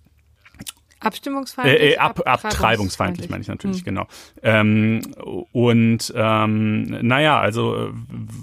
Abstimmungsfeindlich? 1.04 1.80
Äh, 1.80 1.92
äh, 1.94 1.98
ab, 1.98 2.20
abtreibungsfeindlich 2.24 3.28
meine 3.28 3.42
ich 3.42 3.48
natürlich, 3.48 3.78
hm. 3.78 3.84
genau. 3.84 4.06
Ähm, 4.42 5.00
und 5.52 6.12
ähm, 6.16 6.84
naja, 7.06 7.40
also 7.40 7.90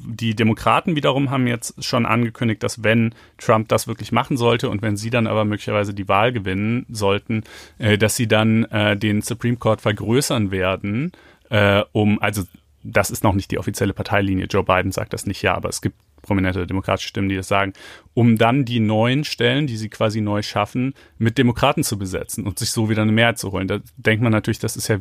die 0.06 0.36
Demokraten 0.36 0.96
wiederum 0.96 1.30
haben 1.30 1.48
jetzt 1.48 1.84
schon 1.84 2.06
angekündigt, 2.06 2.62
dass 2.64 2.84
wenn 2.84 3.16
Trump 3.38 3.70
das 3.70 3.88
wirklich 3.88 4.12
machen 4.12 4.38
sollte 4.38 4.70
und 4.70 4.82
wenn 4.82 4.98
sie 4.98 5.10
dann 5.10 5.28
aber 5.28 5.46
möglicherweise 5.46 5.94
die 5.94 6.08
Wahl 6.08 6.34
gewinnen 6.34 6.86
sollten, 6.90 7.44
äh, 7.78 7.98
dass 7.98 8.16
sie 8.16 8.28
dann 8.28 8.66
äh, 8.66 8.98
den 8.98 9.22
Supreme 9.22 9.58
Court 9.58 9.82
vergrößern 9.82 10.52
werden, 10.52 11.12
äh, 11.50 11.84
um, 11.94 12.22
also 12.22 12.44
das 12.84 13.10
ist 13.10 13.24
noch 13.24 13.34
nicht 13.34 13.52
die 13.52 13.58
offizielle 13.58 13.94
Parteilinie. 13.94 14.46
Joe 14.46 14.64
Biden 14.64 14.92
sagt 14.92 15.14
das 15.14 15.26
nicht, 15.26 15.42
ja, 15.42 15.56
aber 15.56 15.70
es 15.70 15.82
gibt 15.82 15.98
prominente 16.22 16.68
demokratische 16.68 17.10
Stimmen, 17.10 17.30
die 17.30 17.36
das 17.36 17.48
sagen, 17.48 17.74
um 18.14 18.38
dann 18.38 18.66
die 18.66 18.80
neuen 18.80 19.24
Stellen, 19.24 19.66
die 19.66 19.78
sie 19.78 19.88
quasi 19.88 20.20
neu 20.20 20.42
schaffen, 20.42 20.94
mit 21.18 21.38
Demokraten 21.38 21.84
zu 21.84 21.98
besetzen 21.98 22.46
und 22.46 22.60
sich 22.60 22.72
so 22.72 22.90
wieder 22.90 23.04
eine 23.04 23.12
Mehrheit 23.12 23.38
zu 23.38 23.52
holen. 23.52 23.68
Da 23.68 23.80
denkt 23.96 24.22
man 24.22 24.32
natürlich, 24.32 24.60
das 24.60 24.76
ist 24.76 24.90
ja 24.90 24.98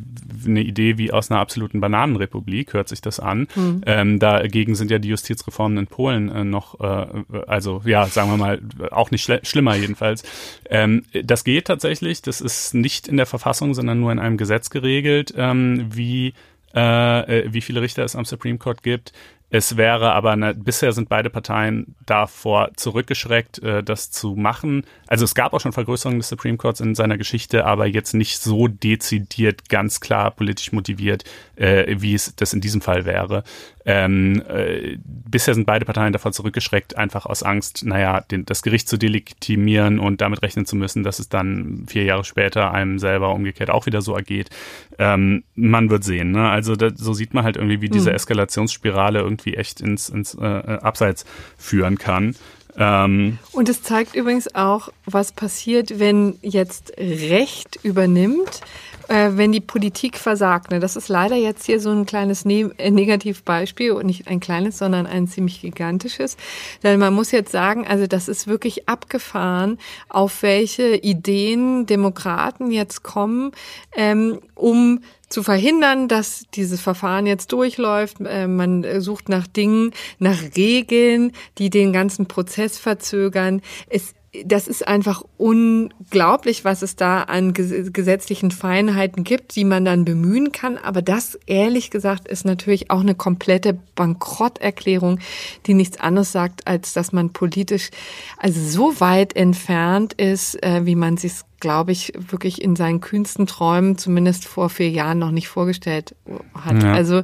eine 0.47 0.61
Idee 0.61 0.99
wie 0.99 1.11
aus 1.12 1.31
einer 1.31 1.41
absoluten 1.41 1.81
Bananenrepublik, 1.81 2.75
hört 2.75 2.89
sich 2.89 3.01
das 3.01 3.19
an. 3.19 3.49
Mhm. 3.57 3.81
Ähm, 3.87 4.19
dagegen 4.19 4.75
sind 4.75 4.91
ja 4.91 4.99
die 5.01 5.09
Justizreformen 5.09 5.79
in 5.79 5.87
Polen 5.89 6.29
äh, 6.29 6.45
noch, 6.45 6.79
äh, 6.81 7.07
also 7.47 7.83
ja, 7.85 8.07
sagen 8.07 8.31
wir 8.31 8.37
mal, 8.37 8.61
auch 8.91 9.11
nicht 9.11 9.29
schlimmer 9.43 9.75
jedenfalls. 9.75 10.23
Ähm, 10.71 11.05
das 11.25 11.45
geht 11.45 11.66
tatsächlich, 11.66 12.23
das 12.23 12.41
ist 12.41 12.75
nicht 12.75 13.09
in 13.09 13.16
der 13.16 13.27
Verfassung, 13.27 13.75
sondern 13.75 13.99
nur 13.99 14.12
in 14.12 14.19
einem 14.19 14.37
Gesetz 14.37 14.71
geregelt, 14.71 15.35
ähm, 15.37 15.87
wie 15.91 16.35
äh, 16.75 17.41
äh 17.41 17.53
wie 17.53 17.62
viele 17.62 17.81
Richter 17.81 18.05
es 18.05 18.14
am 18.14 18.25
Supreme 18.25 18.59
Court 18.59 18.83
gibt. 18.83 19.12
Es 19.51 19.78
wäre 19.78 20.12
aber, 20.12 20.32
eine, 20.32 20.55
bisher 20.55 20.92
sind 20.92 21.09
beide 21.09 21.30
Parteien 21.30 21.94
davor 22.05 22.70
zurückgeschreckt, 22.76 23.62
äh, 23.62 23.82
das 23.82 24.11
zu 24.11 24.34
machen. 24.34 24.84
Also 25.07 25.24
es 25.24 25.34
gab 25.34 25.55
auch 25.55 25.61
schon 25.61 25.72
Vergrößerungen 25.72 26.20
des 26.20 26.28
Supreme 26.28 26.59
Courts 26.59 26.80
in 26.80 26.94
seiner 26.94 27.16
Geschichte, 27.16 27.64
aber 27.64 27.86
jetzt 27.86 28.12
nicht 28.12 28.40
so 28.40 28.68
dezidiert, 28.68 29.70
ganz 29.70 30.01
klar 30.01 30.30
politisch 30.32 30.72
motiviert, 30.72 31.24
äh, 31.57 31.96
wie 31.99 32.14
es 32.14 32.34
das 32.36 32.53
in 32.53 32.61
diesem 32.61 32.82
Fall 32.82 33.07
wäre. 33.07 33.42
Ähm, 33.91 34.43
äh, 34.51 34.99
bisher 35.03 35.55
sind 35.55 35.64
beide 35.64 35.86
Parteien 35.86 36.12
davor 36.12 36.32
zurückgeschreckt, 36.32 36.99
einfach 36.99 37.24
aus 37.24 37.43
Angst, 37.43 37.86
naja, 37.86 38.20
den, 38.20 38.45
das 38.45 38.61
Gericht 38.61 38.86
zu 38.86 38.99
delegitimieren 38.99 39.99
und 39.99 40.20
damit 40.20 40.43
rechnen 40.43 40.66
zu 40.66 40.76
müssen, 40.76 41.05
dass 41.05 41.18
es 41.18 41.30
dann 41.30 41.84
vier 41.89 42.05
Jahre 42.05 42.22
später 42.22 42.70
einem 42.74 42.99
selber 42.99 43.32
umgekehrt 43.32 43.70
auch 43.70 43.86
wieder 43.86 44.03
so 44.03 44.14
ergeht. 44.14 44.51
Ähm, 44.99 45.43
man 45.55 45.89
wird 45.89 46.05
sehen. 46.05 46.32
Ne? 46.32 46.51
Also 46.51 46.76
da, 46.76 46.91
so 46.95 47.14
sieht 47.14 47.32
man 47.32 47.45
halt 47.45 47.57
irgendwie, 47.57 47.80
wie 47.80 47.89
diese 47.89 48.11
mhm. 48.11 48.16
Eskalationsspirale 48.16 49.20
irgendwie 49.20 49.55
echt 49.55 49.80
ins, 49.80 50.11
ins 50.11 50.34
äh, 50.34 50.45
Abseits 50.45 51.24
führen 51.57 51.97
kann. 51.97 52.34
Ähm, 52.79 53.39
und 53.53 53.68
es 53.68 53.83
zeigt 53.83 54.14
übrigens 54.14 54.55
auch, 54.55 54.91
was 55.05 55.33
passiert, 55.33 55.99
wenn 55.99 56.39
jetzt 56.43 56.93
Recht 56.97 57.79
übernimmt 57.83 58.62
äh, 59.09 59.31
wenn 59.35 59.53
die 59.53 59.61
Politik 59.61 60.18
versagt. 60.18 60.70
Ne? 60.70 60.81
Das 60.81 60.95
ist 60.95 61.09
leider 61.09 61.37
jetzt 61.37 61.66
hier 61.66 61.81
so 61.81 61.91
ein 61.91 62.07
kleines 62.07 62.45
ne 62.45 62.70
äh, 62.79 62.91
Negativbeispiel 62.91 63.93
und 63.93 64.07
nicht 64.07 64.29
ein 64.29 64.41
kleines, 64.41 64.79
sondern 64.79 65.07
ein 65.07 65.26
ziemlich 65.26 65.61
gigantisches. 65.61 66.37
Denn 66.83 67.01
man 67.01 67.14
muss 67.14 67.33
jetzt 67.33 67.51
sagen, 67.51 67.87
also 67.87 68.07
das 68.07 68.29
ist 68.29 68.47
wirklich 68.47 68.89
abgefahren, 68.89 69.79
auf 70.09 70.43
welche 70.43 70.97
Ideen 70.97 71.87
Demokraten 71.87 72.70
jetzt 72.70 73.03
kommen, 73.03 73.53
ähm, 73.97 74.41
um 74.55 75.01
zu 75.29 75.43
verhindern, 75.43 76.09
dass 76.09 76.45
dieses 76.55 76.81
Verfahren 76.81 77.26
jetzt 77.26 77.53
durchläuft. 77.53 78.18
Äh, 78.20 78.47
man 78.47 79.01
sucht 79.01 79.29
nach 79.29 79.47
Dingen, 79.47 79.93
nach 80.18 80.39
Regeln, 80.57 81.33
die 81.59 81.70
den 81.70 81.93
ganzen 81.93 82.26
Prozess 82.26 82.79
verzögern. 82.79 83.62
Es 83.89 84.14
das 84.45 84.68
ist 84.68 84.87
einfach 84.87 85.22
unglaublich, 85.39 86.64
was 86.64 86.83
es 86.83 86.97
da 86.97 87.22
an 87.22 87.55
gesetzlichen 87.55 88.51
Feinheiten 88.51 89.24
gibt, 89.24 89.57
die 89.57 89.64
man 89.64 89.85
dann 89.85 90.05
bemühen 90.05 90.53
kann. 90.53 90.76
Aber 90.76 91.01
das, 91.01 91.39
ehrlich 91.47 91.91
gesagt, 91.91 92.29
ist 92.29 92.45
natürlich 92.45 92.91
auch 92.91 93.01
eine 93.01 93.14
komplette 93.14 93.79
Bankrotterklärung, 93.95 95.18
die 95.66 95.74
nichts 95.74 95.99
anderes 95.99 96.33
sagt, 96.33 96.66
als 96.66 96.93
dass 96.93 97.12
man 97.12 97.33
politisch 97.33 97.91
also 98.37 98.61
so 98.61 99.01
weit 99.01 99.35
entfernt 99.35 100.12
ist, 100.14 100.62
äh, 100.62 100.85
wie 100.85 100.97
man 100.97 101.16
sich 101.16 101.33
glaube 101.61 101.92
ich, 101.92 102.12
wirklich 102.16 102.62
in 102.62 102.76
seinen 102.76 103.00
kühnsten 103.00 103.46
Träumen, 103.46 103.98
zumindest 103.98 104.46
vor 104.46 104.68
vier 104.68 104.90
Jahren, 104.90 105.18
noch 105.18 105.30
nicht 105.30 105.48
vorgestellt 105.48 106.14
hat. 106.54 106.82
Ja. 106.82 106.92
Also 106.92 107.22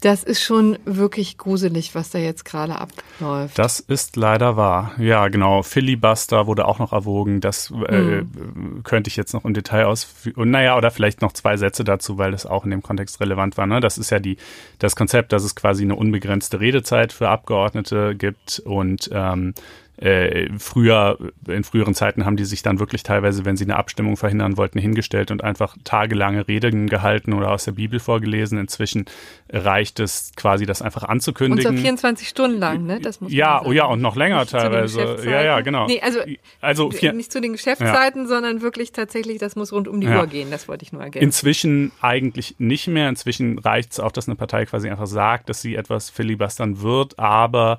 das 0.00 0.22
ist 0.22 0.42
schon 0.42 0.78
wirklich 0.84 1.38
gruselig, 1.38 1.94
was 1.94 2.10
da 2.10 2.18
jetzt 2.18 2.44
gerade 2.44 2.76
abläuft. 2.76 3.58
Das 3.58 3.80
ist 3.80 4.16
leider 4.16 4.56
wahr. 4.56 4.92
Ja, 4.98 5.28
genau. 5.28 5.62
Filibuster 5.62 6.46
wurde 6.46 6.66
auch 6.66 6.78
noch 6.78 6.92
erwogen. 6.92 7.40
Das 7.40 7.70
äh, 7.70 8.20
hm. 8.20 8.82
könnte 8.84 9.08
ich 9.08 9.16
jetzt 9.16 9.32
noch 9.32 9.44
im 9.44 9.54
Detail 9.54 9.86
ausführen. 9.86 10.50
Naja, 10.50 10.76
oder 10.76 10.90
vielleicht 10.90 11.22
noch 11.22 11.32
zwei 11.32 11.56
Sätze 11.56 11.84
dazu, 11.84 12.18
weil 12.18 12.32
das 12.32 12.44
auch 12.44 12.64
in 12.64 12.70
dem 12.70 12.82
Kontext 12.82 13.20
relevant 13.20 13.56
war. 13.56 13.66
Ne? 13.66 13.80
Das 13.80 13.96
ist 13.96 14.10
ja 14.10 14.18
die, 14.18 14.36
das 14.78 14.94
Konzept, 14.94 15.32
dass 15.32 15.42
es 15.42 15.54
quasi 15.54 15.84
eine 15.84 15.96
unbegrenzte 15.96 16.60
Redezeit 16.60 17.12
für 17.12 17.28
Abgeordnete 17.28 18.14
gibt 18.14 18.60
und 18.64 19.08
ähm, 19.12 19.54
äh, 19.96 20.48
früher, 20.58 21.18
in 21.46 21.62
früheren 21.62 21.94
Zeiten 21.94 22.24
haben 22.24 22.36
die 22.36 22.44
sich 22.44 22.62
dann 22.62 22.80
wirklich 22.80 23.04
teilweise, 23.04 23.44
wenn 23.44 23.56
sie 23.56 23.64
eine 23.64 23.76
Abstimmung 23.76 24.16
verhindern 24.16 24.56
wollten, 24.56 24.78
hingestellt 24.78 25.30
und 25.30 25.44
einfach 25.44 25.76
tagelange 25.84 26.48
Reden 26.48 26.88
gehalten 26.88 27.32
oder 27.32 27.52
aus 27.52 27.64
der 27.64 27.72
Bibel 27.72 28.00
vorgelesen. 28.00 28.58
Inzwischen 28.58 29.04
reicht 29.50 30.00
es 30.00 30.32
quasi, 30.36 30.66
das 30.66 30.82
einfach 30.82 31.04
anzukündigen. 31.04 31.70
Und 31.70 31.76
so 31.76 31.82
24 31.82 32.28
Stunden 32.28 32.58
lang, 32.58 32.86
ne? 32.86 33.00
Das 33.00 33.20
muss 33.20 33.32
ja, 33.32 33.62
oh 33.64 33.70
ja, 33.70 33.84
und 33.86 34.00
noch 34.00 34.16
länger 34.16 34.40
nicht 34.40 34.50
teilweise. 34.50 35.18
Ja, 35.24 35.42
ja, 35.42 35.60
genau. 35.60 35.86
Nee, 35.86 36.00
also, 36.00 36.20
also 36.60 36.90
vier, 36.90 37.12
nicht 37.12 37.30
zu 37.30 37.40
den 37.40 37.52
Geschäftszeiten, 37.52 38.22
ja. 38.22 38.28
sondern 38.28 38.62
wirklich 38.62 38.90
tatsächlich, 38.90 39.38
das 39.38 39.54
muss 39.54 39.72
rund 39.72 39.86
um 39.86 40.00
die 40.00 40.08
ja. 40.08 40.20
Uhr 40.20 40.26
gehen. 40.26 40.50
Das 40.50 40.66
wollte 40.66 40.84
ich 40.84 40.92
nur 40.92 41.02
ergänzen. 41.02 41.24
Inzwischen 41.24 41.92
eigentlich 42.00 42.56
nicht 42.58 42.88
mehr. 42.88 43.08
Inzwischen 43.08 43.60
reicht 43.60 43.92
es 43.92 44.00
auch, 44.00 44.10
dass 44.10 44.26
eine 44.26 44.34
Partei 44.34 44.66
quasi 44.66 44.90
einfach 44.90 45.06
sagt, 45.06 45.48
dass 45.48 45.60
sie 45.60 45.76
etwas 45.76 46.10
filibustern 46.10 46.82
wird, 46.82 47.18
aber 47.18 47.78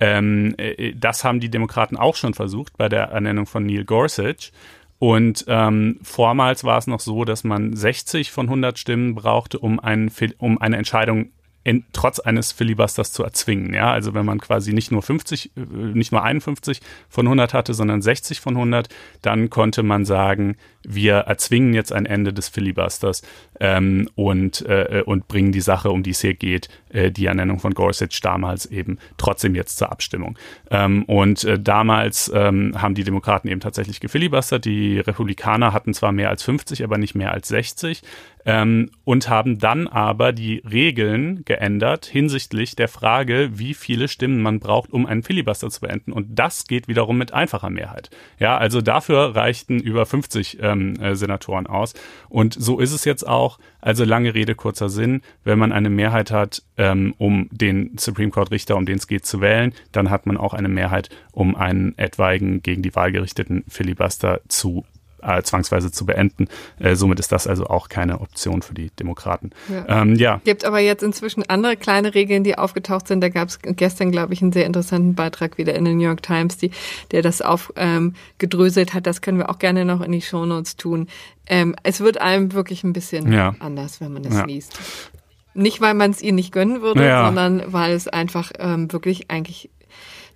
ähm, 0.00 0.54
äh, 0.58 0.92
das 0.94 1.24
haben 1.24 1.40
die 1.40 1.50
Demokraten 1.50 1.96
auch 1.96 2.16
schon 2.16 2.34
versucht 2.34 2.76
bei 2.76 2.88
der 2.88 3.04
Ernennung 3.04 3.46
von 3.46 3.64
Neil 3.64 3.84
Gorsuch. 3.84 4.52
Und 4.98 5.44
ähm, 5.48 5.98
vormals 6.02 6.64
war 6.64 6.78
es 6.78 6.86
noch 6.86 7.00
so, 7.00 7.24
dass 7.24 7.44
man 7.44 7.76
60 7.76 8.30
von 8.30 8.46
100 8.46 8.78
Stimmen 8.78 9.14
brauchte, 9.14 9.58
um, 9.58 9.78
einen, 9.78 10.10
um 10.38 10.58
eine 10.58 10.78
Entscheidung 10.78 11.30
in, 11.64 11.84
trotz 11.92 12.20
eines 12.20 12.52
Filibusters 12.52 13.12
zu 13.12 13.24
erzwingen. 13.24 13.74
Ja, 13.74 13.90
also 13.90 14.14
wenn 14.14 14.24
man 14.24 14.40
quasi 14.40 14.72
nicht 14.72 14.92
nur 14.92 15.02
50, 15.02 15.50
äh, 15.56 15.60
nicht 15.60 16.12
nur 16.12 16.22
51 16.22 16.80
von 17.08 17.26
100 17.26 17.52
hatte, 17.54 17.74
sondern 17.74 18.02
60 18.02 18.40
von 18.40 18.54
100, 18.54 18.88
dann 19.20 19.50
konnte 19.50 19.82
man 19.82 20.04
sagen, 20.04 20.56
wir 20.86 21.14
erzwingen 21.16 21.74
jetzt 21.74 21.92
ein 21.92 22.06
Ende 22.06 22.32
des 22.32 22.48
Filibusters 22.48 23.22
ähm, 23.60 24.08
und, 24.14 24.64
äh, 24.66 25.02
und 25.04 25.28
bringen 25.28 25.52
die 25.52 25.60
Sache, 25.60 25.90
um 25.90 26.02
die 26.02 26.10
es 26.10 26.20
hier 26.20 26.34
geht, 26.34 26.68
äh, 26.90 27.10
die 27.10 27.26
Ernennung 27.26 27.58
von 27.58 27.74
Gorsuch 27.74 28.20
damals 28.22 28.66
eben 28.66 28.98
trotzdem 29.16 29.54
jetzt 29.54 29.78
zur 29.78 29.90
Abstimmung. 29.90 30.38
Ähm, 30.70 31.04
und 31.04 31.44
äh, 31.44 31.58
damals 31.58 32.30
ähm, 32.34 32.80
haben 32.80 32.94
die 32.94 33.04
Demokraten 33.04 33.48
eben 33.48 33.60
tatsächlich 33.60 34.00
gefilibustert. 34.00 34.64
Die 34.64 35.00
Republikaner 35.00 35.72
hatten 35.72 35.92
zwar 35.94 36.12
mehr 36.12 36.30
als 36.30 36.42
50, 36.42 36.84
aber 36.84 36.98
nicht 36.98 37.14
mehr 37.14 37.32
als 37.32 37.48
60 37.48 38.02
ähm, 38.46 38.90
und 39.04 39.28
haben 39.28 39.58
dann 39.58 39.88
aber 39.88 40.32
die 40.32 40.62
Regeln 40.70 41.44
geändert 41.44 42.06
hinsichtlich 42.06 42.76
der 42.76 42.88
Frage, 42.88 43.50
wie 43.54 43.74
viele 43.74 44.08
Stimmen 44.08 44.40
man 44.40 44.60
braucht, 44.60 44.92
um 44.92 45.04
einen 45.04 45.24
Filibuster 45.24 45.68
zu 45.68 45.80
beenden. 45.80 46.12
Und 46.12 46.38
das 46.38 46.66
geht 46.66 46.86
wiederum 46.86 47.18
mit 47.18 47.34
einfacher 47.34 47.70
Mehrheit. 47.70 48.08
Ja, 48.38 48.56
also 48.56 48.80
dafür 48.80 49.34
reichten 49.34 49.80
über 49.80 50.06
50 50.06 50.58
ähm, 50.76 51.00
äh, 51.00 51.14
Senatoren 51.14 51.66
aus. 51.66 51.94
Und 52.28 52.54
so 52.54 52.80
ist 52.80 52.92
es 52.92 53.04
jetzt 53.04 53.26
auch. 53.26 53.58
Also 53.80 54.04
lange 54.04 54.34
Rede, 54.34 54.54
kurzer 54.54 54.88
Sinn. 54.88 55.22
Wenn 55.44 55.58
man 55.58 55.72
eine 55.72 55.90
Mehrheit 55.90 56.30
hat, 56.30 56.62
ähm, 56.76 57.14
um 57.18 57.48
den 57.50 57.96
Supreme 57.98 58.30
Court 58.30 58.50
Richter, 58.50 58.76
um 58.76 58.86
den 58.86 58.96
es 58.96 59.06
geht, 59.06 59.26
zu 59.26 59.40
wählen, 59.40 59.72
dann 59.92 60.10
hat 60.10 60.26
man 60.26 60.36
auch 60.36 60.54
eine 60.54 60.68
Mehrheit, 60.68 61.08
um 61.32 61.54
einen 61.56 61.96
etwaigen 61.98 62.62
gegen 62.62 62.82
die 62.82 62.94
Wahl 62.94 63.12
gerichteten 63.12 63.64
Filibuster 63.68 64.40
zu 64.48 64.84
äh, 65.22 65.42
zwangsweise 65.42 65.90
zu 65.90 66.06
beenden. 66.06 66.48
Äh, 66.78 66.94
somit 66.94 67.20
ist 67.20 67.32
das 67.32 67.46
also 67.46 67.66
auch 67.66 67.88
keine 67.88 68.20
Option 68.20 68.62
für 68.62 68.74
die 68.74 68.90
Demokraten. 68.90 69.50
Ja. 69.68 70.02
Ähm, 70.02 70.14
ja. 70.16 70.40
Gibt 70.44 70.64
aber 70.64 70.80
jetzt 70.80 71.02
inzwischen 71.02 71.42
andere 71.48 71.76
kleine 71.76 72.14
Regeln, 72.14 72.44
die 72.44 72.58
aufgetaucht 72.58 73.08
sind. 73.08 73.20
Da 73.20 73.28
gab 73.28 73.48
es 73.48 73.58
gestern, 73.62 74.12
glaube 74.12 74.34
ich, 74.34 74.42
einen 74.42 74.52
sehr 74.52 74.66
interessanten 74.66 75.14
Beitrag 75.14 75.58
wieder 75.58 75.74
in 75.74 75.84
der 75.84 75.94
New 75.94 76.04
York 76.04 76.22
Times, 76.22 76.56
die, 76.56 76.70
der 77.10 77.22
das 77.22 77.42
aufgedröselt 77.42 78.90
ähm, 78.90 78.94
hat. 78.94 79.06
Das 79.06 79.20
können 79.20 79.38
wir 79.38 79.50
auch 79.50 79.58
gerne 79.58 79.84
noch 79.84 80.00
in 80.00 80.12
die 80.12 80.22
Shownotes 80.22 80.76
tun. 80.76 81.08
Ähm, 81.46 81.76
es 81.82 82.00
wird 82.00 82.20
einem 82.20 82.52
wirklich 82.52 82.84
ein 82.84 82.92
bisschen 82.92 83.32
ja. 83.32 83.54
anders, 83.60 84.00
wenn 84.00 84.12
man 84.12 84.22
das 84.22 84.34
ja. 84.34 84.44
liest. 84.44 84.78
Nicht, 85.54 85.80
weil 85.80 85.94
man 85.94 86.10
es 86.10 86.20
ihnen 86.20 86.34
nicht 86.34 86.52
gönnen 86.52 86.82
würde, 86.82 87.06
ja. 87.06 87.24
sondern 87.24 87.72
weil 87.72 87.92
es 87.92 88.08
einfach 88.08 88.52
ähm, 88.58 88.92
wirklich 88.92 89.30
eigentlich 89.30 89.70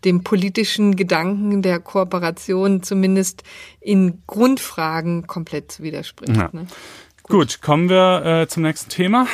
dem 0.05 0.22
politischen 0.24 0.96
Gedanken 0.96 1.62
der 1.62 1.80
Kooperation 1.80 2.82
zumindest 2.82 3.42
in 3.80 4.22
Grundfragen 4.26 5.26
komplett 5.26 5.80
widerspricht. 5.80 6.36
Ja. 6.36 6.51
Ne? 6.53 6.66
Gut. 7.22 7.38
Gut. 7.38 7.62
kommen 7.62 7.88
wir 7.88 8.24
äh, 8.24 8.48
zum 8.48 8.62
nächsten 8.62 8.90
Thema. 8.90 9.26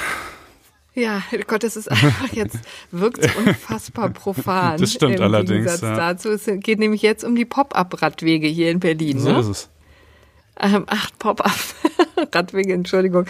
Ja, 0.97 1.23
Gott, 1.47 1.63
das 1.63 1.77
ist 1.77 1.91
einfach 1.91 2.33
jetzt, 2.33 2.59
wirkt 2.91 3.37
unfassbar 3.37 4.09
profan. 4.09 4.79
Das 4.81 4.95
stimmt 4.95 5.17
im 5.17 5.23
allerdings. 5.23 5.81
Ja. 5.83 5.95
dazu. 5.95 6.31
Es 6.31 6.47
geht 6.47 6.79
nämlich 6.79 7.03
jetzt 7.03 7.23
um 7.23 7.37
die 7.37 7.45
Pop-Up-Radwege 7.45 8.47
hier 8.47 8.71
in 8.71 8.81
Berlin. 8.81 9.21
So 9.21 9.31
ne? 9.31 9.41
ist 9.41 9.49
es. 9.49 9.69
Ähm, 10.61 10.85
ach, 10.87 11.11
Pop-Up. 11.19 11.53
Radwege, 12.35 12.73
Entschuldigung. 12.73 13.27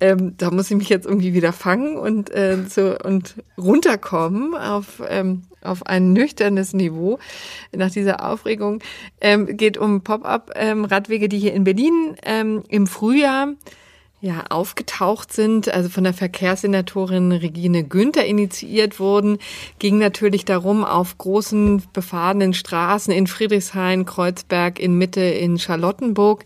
Ähm, 0.00 0.34
da 0.36 0.50
muss 0.50 0.70
ich 0.70 0.76
mich 0.76 0.88
jetzt 0.88 1.06
irgendwie 1.06 1.34
wieder 1.34 1.52
fangen 1.52 1.96
und, 1.96 2.30
äh, 2.30 2.58
so, 2.68 2.96
und 2.98 3.36
runterkommen 3.56 4.54
auf, 4.56 5.02
ähm, 5.08 5.44
auf 5.62 5.86
ein 5.86 6.12
nüchternes 6.12 6.72
Niveau 6.72 7.18
nach 7.72 7.90
dieser 7.90 8.24
Aufregung. 8.24 8.80
Ähm, 9.20 9.56
geht 9.56 9.76
um 9.78 10.02
Pop-Up-Radwege, 10.02 11.24
ähm, 11.26 11.30
die 11.30 11.38
hier 11.38 11.54
in 11.54 11.64
Berlin 11.64 12.16
ähm, 12.24 12.64
im 12.68 12.86
Frühjahr 12.86 13.54
ja, 14.20 14.44
aufgetaucht 14.48 15.32
sind, 15.32 15.68
also 15.68 15.88
von 15.88 16.04
der 16.04 16.14
Verkehrssenatorin 16.14 17.30
Regine 17.30 17.84
Günther 17.84 18.26
initiiert 18.26 18.98
wurden, 18.98 19.38
ging 19.78 19.98
natürlich 19.98 20.44
darum, 20.44 20.84
auf 20.84 21.18
großen 21.18 21.84
befahrenen 21.92 22.52
Straßen 22.52 23.12
in 23.12 23.28
Friedrichshain, 23.28 24.06
Kreuzberg, 24.06 24.80
in 24.80 24.98
Mitte, 24.98 25.20
in 25.20 25.58
Charlottenburg 25.58 26.44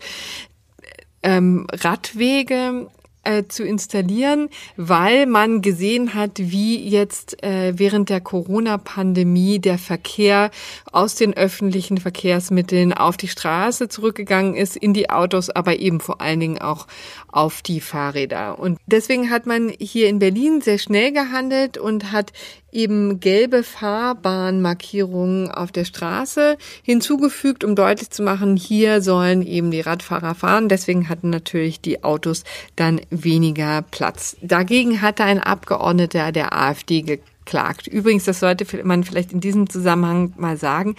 ähm, 1.23 1.65
Radwege 1.71 2.87
äh, 3.23 3.43
zu 3.47 3.63
installieren, 3.63 4.49
weil 4.77 5.25
man 5.25 5.61
gesehen 5.61 6.13
hat, 6.13 6.31
wie 6.35 6.87
jetzt 6.87 7.41
äh, 7.43 7.73
während 7.77 8.09
der 8.09 8.21
Corona-Pandemie 8.21 9.59
der 9.59 9.77
Verkehr 9.77 10.51
aus 10.91 11.15
den 11.15 11.33
öffentlichen 11.33 11.97
Verkehrsmitteln 11.97 12.93
auf 12.93 13.17
die 13.17 13.27
Straße 13.27 13.87
zurückgegangen 13.87 14.55
ist, 14.55 14.75
in 14.75 14.93
die 14.93 15.09
Autos, 15.09 15.49
aber 15.49 15.79
eben 15.79 15.99
vor 15.99 16.21
allen 16.21 16.39
Dingen 16.39 16.57
auch 16.59 16.87
auf 17.31 17.61
die 17.61 17.81
Fahrräder. 17.81 18.59
Und 18.59 18.79
deswegen 18.85 19.29
hat 19.29 19.45
man 19.45 19.73
hier 19.79 20.09
in 20.09 20.19
Berlin 20.19 20.61
sehr 20.61 20.77
schnell 20.77 21.11
gehandelt 21.11 21.77
und 21.77 22.11
hat 22.11 22.31
eben 22.73 23.19
gelbe 23.19 23.63
Fahrbahnmarkierungen 23.63 25.51
auf 25.51 25.71
der 25.71 25.85
Straße 25.85 26.57
hinzugefügt, 26.83 27.63
um 27.63 27.75
deutlich 27.75 28.09
zu 28.09 28.23
machen, 28.23 28.57
hier 28.57 29.01
sollen 29.01 29.41
eben 29.41 29.71
die 29.71 29.81
Radfahrer 29.81 30.35
fahren. 30.35 30.69
Deswegen 30.69 31.09
hatten 31.09 31.29
natürlich 31.29 31.81
die 31.81 32.03
Autos 32.03 32.43
dann 32.75 33.01
weniger 33.09 33.83
Platz. 33.83 34.37
Dagegen 34.41 35.01
hatte 35.01 35.23
ein 35.23 35.39
Abgeordneter 35.39 36.31
der 36.31 36.53
AfD 36.57 37.03
klagt. 37.45 37.87
Übrigens, 37.87 38.25
das 38.25 38.39
sollte 38.39 38.65
man 38.83 39.03
vielleicht 39.03 39.31
in 39.31 39.39
diesem 39.39 39.69
Zusammenhang 39.69 40.33
mal 40.37 40.57
sagen, 40.57 40.95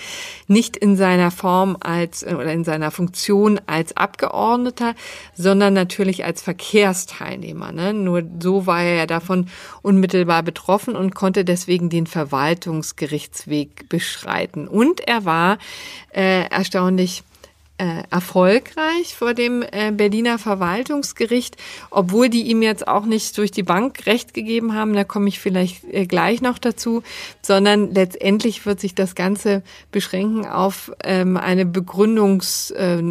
nicht 0.47 0.77
in 0.77 0.97
seiner 0.97 1.31
Form 1.31 1.77
als 1.81 2.23
äh, 2.23 2.35
oder 2.35 2.53
in 2.53 2.65
seiner 2.65 2.91
Funktion 2.91 3.61
als 3.67 3.97
Abgeordneter, 3.97 4.95
sondern 5.35 5.75
natürlich 5.75 6.25
als 6.25 6.43
Verkehrsteilnehmer. 6.43 7.73
Ne? 7.73 7.93
Nur 7.95 8.23
so 8.41 8.67
war 8.67 8.83
er 8.83 8.97
ja 8.97 9.07
davon 9.07 9.49
unmittelbar 9.83 10.43
betroffen 10.43 10.97
und 10.97 11.15
konnte 11.15 11.45
deswegen 11.45 11.91
den 11.91 12.07
Verwaltungsgerichtsweg 12.07 13.89
beschreiten. 13.89 14.69
Und 14.69 15.01
er 15.01 15.25
war 15.25 15.59
äh, 16.13 16.49
erstaunlich 16.49 17.25
äh, 17.77 18.05
erfolgreich 18.09 19.17
vor 19.17 19.35
dem 19.35 19.63
äh, 19.63 19.91
Berliner 19.91 20.39
Verwaltungsgericht, 20.39 21.57
obwohl 21.91 22.29
die 22.29 22.43
ihm 22.43 22.63
jetzt 22.63 22.87
auch 22.87 23.05
nicht 23.05 23.37
durch 23.37 23.51
die 23.51 23.65
Bank 23.65 24.07
Recht 24.07 24.33
gegeben 24.33 24.75
haben, 24.75 24.95
da 24.95 25.03
komme 25.03 25.27
ich 25.27 25.41
vielleicht 25.41 25.83
äh, 25.93 26.07
gleich 26.07 26.41
noch 26.41 26.59
dazu, 26.59 27.03
sondern 27.43 27.93
letztendlich 27.93 28.65
wird 28.65 28.79
sich 28.79 28.95
das 28.95 29.17
Ganze 29.17 29.65
beschränken 29.91 30.47
auf 30.47 30.93
ähm, 31.03 31.37
eine 31.37 31.67
Begründungs, 31.67 32.71
äh, 32.71 33.03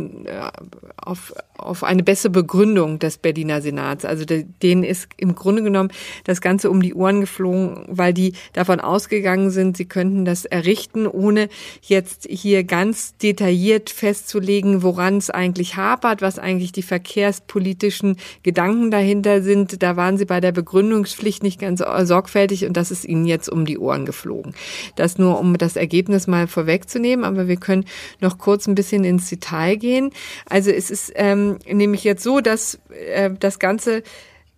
auf, 0.95 1.33
auf 1.57 1.83
eine 1.83 2.03
bessere 2.03 2.31
Begründung 2.31 2.99
des 2.99 3.17
Berliner 3.17 3.61
Senats. 3.61 4.05
Also 4.05 4.23
de, 4.23 4.45
denen 4.61 4.85
ist 4.85 5.09
im 5.17 5.35
Grunde 5.35 5.63
genommen 5.63 5.91
das 6.23 6.39
Ganze 6.39 6.69
um 6.69 6.81
die 6.81 6.93
Ohren 6.93 7.19
geflogen, 7.19 7.83
weil 7.89 8.13
die 8.13 8.31
davon 8.53 8.79
ausgegangen 8.79 9.49
sind, 9.49 9.75
sie 9.75 9.85
könnten 9.85 10.23
das 10.23 10.45
errichten, 10.45 11.05
ohne 11.05 11.49
jetzt 11.81 12.27
hier 12.29 12.63
ganz 12.63 13.17
detailliert 13.17 13.89
festzulegen, 13.89 14.52
festlegen, 14.53 14.83
woran 14.83 15.17
es 15.17 15.29
eigentlich 15.29 15.75
hapert, 15.75 16.21
was 16.21 16.37
eigentlich 16.37 16.71
die 16.71 16.83
verkehrspolitischen 16.83 18.17
Gedanken 18.43 18.91
dahinter 18.91 19.41
sind. 19.41 19.81
Da 19.81 19.95
waren 19.95 20.17
sie 20.17 20.25
bei 20.25 20.39
der 20.39 20.51
Begründungspflicht 20.51 21.43
nicht 21.43 21.59
ganz 21.59 21.83
sorgfältig 22.03 22.65
und 22.65 22.77
das 22.77 22.91
ist 22.91 23.05
ihnen 23.05 23.25
jetzt 23.25 23.49
um 23.49 23.65
die 23.65 23.79
Ohren 23.79 24.05
geflogen. 24.05 24.53
Das 24.95 25.17
nur, 25.17 25.39
um 25.39 25.57
das 25.57 25.75
Ergebnis 25.75 26.27
mal 26.27 26.47
vorwegzunehmen, 26.47 27.25
aber 27.25 27.47
wir 27.47 27.57
können 27.57 27.85
noch 28.19 28.37
kurz 28.37 28.67
ein 28.67 28.75
bisschen 28.75 29.03
ins 29.03 29.29
Detail 29.29 29.75
gehen. 29.77 30.11
Also 30.47 30.69
es 30.69 30.91
ist 30.91 31.11
ähm, 31.15 31.57
nämlich 31.67 32.03
jetzt 32.03 32.23
so, 32.23 32.39
dass 32.39 32.79
äh, 32.89 33.31
das 33.39 33.57
Ganze 33.59 34.03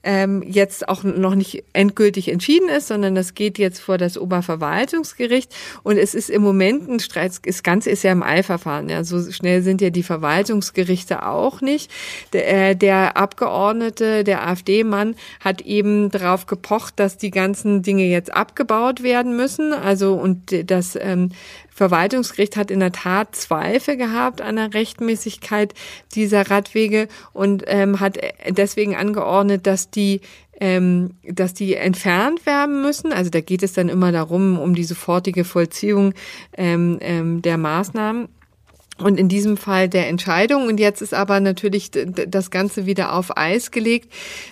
ähm, 0.05 0.43
jetzt 0.45 0.87
auch 0.87 1.03
noch 1.03 1.35
nicht 1.35 1.63
endgültig 1.73 2.29
entschieden 2.29 2.69
ist, 2.69 2.87
sondern 2.87 3.15
das 3.15 3.33
geht 3.33 3.57
jetzt 3.57 3.79
vor 3.79 3.97
das 3.97 4.17
Oberverwaltungsgericht. 4.17 5.53
Und 5.83 5.97
es 5.97 6.13
ist 6.13 6.29
im 6.29 6.43
Moment 6.43 6.87
ein 6.87 6.99
Streit, 6.99 7.33
das 7.45 7.63
Ganze 7.63 7.89
ist 7.89 8.03
ja 8.03 8.11
im 8.11 8.23
Eilverfahren, 8.23 8.87
ja, 8.87 9.03
so 9.03 9.31
schnell 9.31 9.63
sind 9.63 9.81
ja 9.81 9.89
die 9.89 10.03
Verwaltungsgerichte 10.03 11.25
auch 11.25 11.61
nicht. 11.61 11.91
Der, 12.33 12.69
äh, 12.69 12.75
der 12.75 13.17
Abgeordnete, 13.17 14.23
der 14.23 14.47
AfD-Mann 14.47 15.15
hat 15.39 15.61
eben 15.61 16.11
darauf 16.11 16.45
gepocht, 16.45 16.93
dass 16.97 17.17
die 17.17 17.31
ganzen 17.31 17.81
Dinge 17.81 18.05
jetzt 18.05 18.33
abgebaut 18.33 19.01
werden 19.01 19.35
müssen, 19.35 19.73
also 19.73 20.13
und 20.13 20.69
das 20.69 20.95
ähm, 21.01 21.31
Verwaltungsgericht 21.75 22.55
hat 22.55 22.71
in 22.71 22.79
der 22.79 22.93
Tat 22.93 23.35
Zweifel 23.35 23.97
gehabt 23.97 24.39
an 24.39 24.55
der 24.55 24.73
Rechtmäßigkeit 24.73 25.73
dieser 26.15 26.49
Radwege 26.49 27.09
und 27.33 27.65
ähm, 27.67 27.99
hat 27.99 28.17
deswegen 28.47 28.95
angeordnet, 28.95 29.67
dass 29.67 29.91
die 29.91 30.21
ähm, 30.61 31.15
dass 31.23 31.53
die 31.53 31.75
entfernt 31.75 32.45
werden 32.45 32.81
müssen. 32.81 33.11
Also 33.11 33.29
da 33.29 33.41
geht 33.41 33.61
es 33.61 33.73
dann 33.73 33.89
immer 33.89 34.13
darum, 34.13 34.57
um 34.57 34.73
die 34.73 34.85
sofortige 34.85 35.43
Vollziehung 35.43 36.13
ähm, 36.55 36.97
ähm, 37.01 37.41
der 37.41 37.57
Maßnahmen 37.57 38.29
und 38.97 39.19
in 39.19 39.27
diesem 39.27 39.57
Fall 39.57 39.89
der 39.89 40.07
Entscheidung. 40.07 40.67
Und 40.67 40.79
jetzt 40.79 41.01
ist 41.01 41.13
aber 41.13 41.39
natürlich 41.39 41.91
das 41.91 42.49
Ganze 42.49 42.85
wieder 42.85 43.13
auf 43.13 43.35
Eis 43.35 43.71
gelegt, 43.71 44.11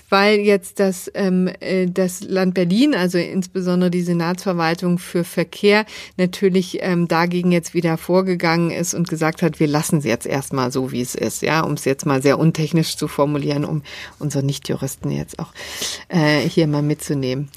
weil 0.10 0.39
jetzt 0.39 0.80
das, 0.80 1.10
ähm, 1.14 1.50
äh, 1.62 1.88
das 1.88 2.22
Land 2.22 2.54
Berlin, 2.54 2.94
also 2.94 3.18
insbesondere 3.18 3.89
die 3.89 4.02
Senatsverwaltung 4.02 5.00
für 5.00 5.24
Verkehr, 5.24 5.86
natürlich 6.18 6.80
ähm, 6.82 7.08
dagegen 7.08 7.52
jetzt 7.52 7.74
wieder 7.74 7.98
vorgegangen 7.98 8.72
ist 8.72 8.94
und 8.94 9.08
gesagt 9.08 9.41
hat, 9.41 9.60
wir 9.60 9.68
lassen 9.68 10.00
es 10.00 10.06
jetzt 10.06 10.26
erstmal 10.26 10.72
so, 10.72 10.91
wie 10.91 11.02
es 11.02 11.16
ist, 11.16 11.41
ja, 11.41 11.62
um 11.62 11.74
es 11.74 11.86
jetzt 11.86 12.06
mal 12.06 12.22
sehr 12.22 12.38
untechnisch 12.38 12.98
zu 12.98 13.08
formulieren, 13.08 13.64
um 13.64 13.82
unsere 14.20 14.44
Nichtjuristen 14.44 15.10
jetzt 15.10 15.39
auch 15.39 15.54
äh, 16.10 16.39
hier 16.41 16.68
mal 16.68 16.82
mitzunehmen. 16.82 17.50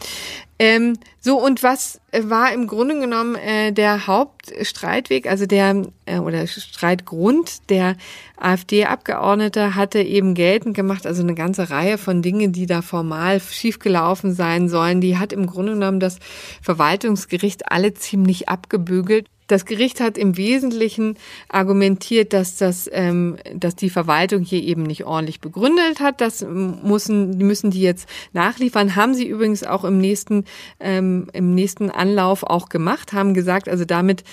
Ähm, 0.58 0.98
so, 1.26 1.42
und 1.42 1.64
was 1.64 2.00
war 2.12 2.52
im 2.52 2.68
Grunde 2.68 3.00
genommen 3.00 3.34
äh, 3.34 3.72
der 3.72 4.06
Hauptstreitweg, 4.06 5.28
also 5.28 5.44
der 5.44 5.82
äh, 6.04 6.18
oder 6.18 6.46
Streitgrund 6.46 7.68
der 7.68 7.96
AfD-Abgeordnete 8.36 9.74
hatte 9.74 9.98
eben 9.98 10.34
geltend 10.34 10.76
gemacht, 10.76 11.04
also 11.04 11.24
eine 11.24 11.34
ganze 11.34 11.68
Reihe 11.68 11.98
von 11.98 12.22
Dingen, 12.22 12.52
die 12.52 12.66
da 12.66 12.80
formal 12.80 13.40
schiefgelaufen 13.40 14.34
sein 14.34 14.68
sollen. 14.68 15.00
Die 15.00 15.18
hat 15.18 15.32
im 15.32 15.48
Grunde 15.48 15.72
genommen 15.72 15.98
das 15.98 16.20
Verwaltungsgericht 16.62 17.72
alle 17.72 17.92
ziemlich 17.92 18.48
abgebügelt. 18.48 19.26
Das 19.46 19.64
Gericht 19.64 20.00
hat 20.00 20.18
im 20.18 20.36
Wesentlichen 20.36 21.16
argumentiert, 21.48 22.32
dass 22.32 22.56
das, 22.56 22.90
ähm, 22.92 23.36
dass 23.54 23.76
die 23.76 23.90
Verwaltung 23.90 24.42
hier 24.42 24.62
eben 24.62 24.82
nicht 24.82 25.04
ordentlich 25.04 25.40
begründet 25.40 26.00
hat. 26.00 26.20
Das 26.20 26.44
müssen, 26.44 27.38
müssen 27.38 27.70
die 27.70 27.82
jetzt 27.82 28.08
nachliefern. 28.32 28.96
Haben 28.96 29.14
sie 29.14 29.26
übrigens 29.26 29.62
auch 29.62 29.84
im 29.84 29.98
nächsten, 29.98 30.44
ähm, 30.80 31.15
im 31.32 31.54
nächsten 31.54 31.90
Anlauf 31.90 32.42
auch 32.42 32.68
gemacht, 32.68 33.12
haben 33.12 33.34
gesagt, 33.34 33.68
also 33.68 33.84
damit 33.84 34.24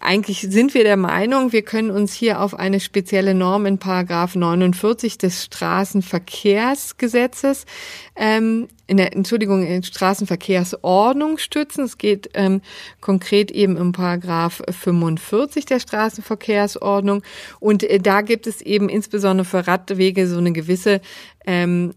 eigentlich 0.00 0.40
sind 0.42 0.74
wir 0.74 0.84
der 0.84 0.96
Meinung, 0.96 1.52
wir 1.52 1.62
können 1.62 1.90
uns 1.90 2.12
hier 2.12 2.40
auf 2.40 2.56
eine 2.58 2.80
spezielle 2.80 3.34
Norm 3.34 3.66
in 3.66 3.78
Paragraph 3.78 4.36
49 4.36 5.18
des 5.18 5.44
Straßenverkehrsgesetzes 5.44 7.66
ähm, 8.14 8.68
in 8.86 8.96
der 8.96 9.12
Entschuldigung 9.14 9.66
in 9.66 9.82
Straßenverkehrsordnung 9.82 11.36
stützen. 11.38 11.84
Es 11.84 11.98
geht 11.98 12.30
ähm, 12.34 12.62
konkret 13.00 13.50
eben 13.50 13.76
im 13.76 13.90
Paragraph 13.92 14.62
45 14.70 15.66
der 15.66 15.80
Straßenverkehrsordnung 15.80 17.24
und 17.60 17.82
äh, 17.82 17.98
da 17.98 18.20
gibt 18.22 18.46
es 18.46 18.62
eben 18.62 18.88
insbesondere 18.88 19.44
für 19.44 19.66
Radwege 19.66 20.28
so 20.28 20.38
eine 20.38 20.52
gewisse 20.52 21.00
ähm, 21.46 21.92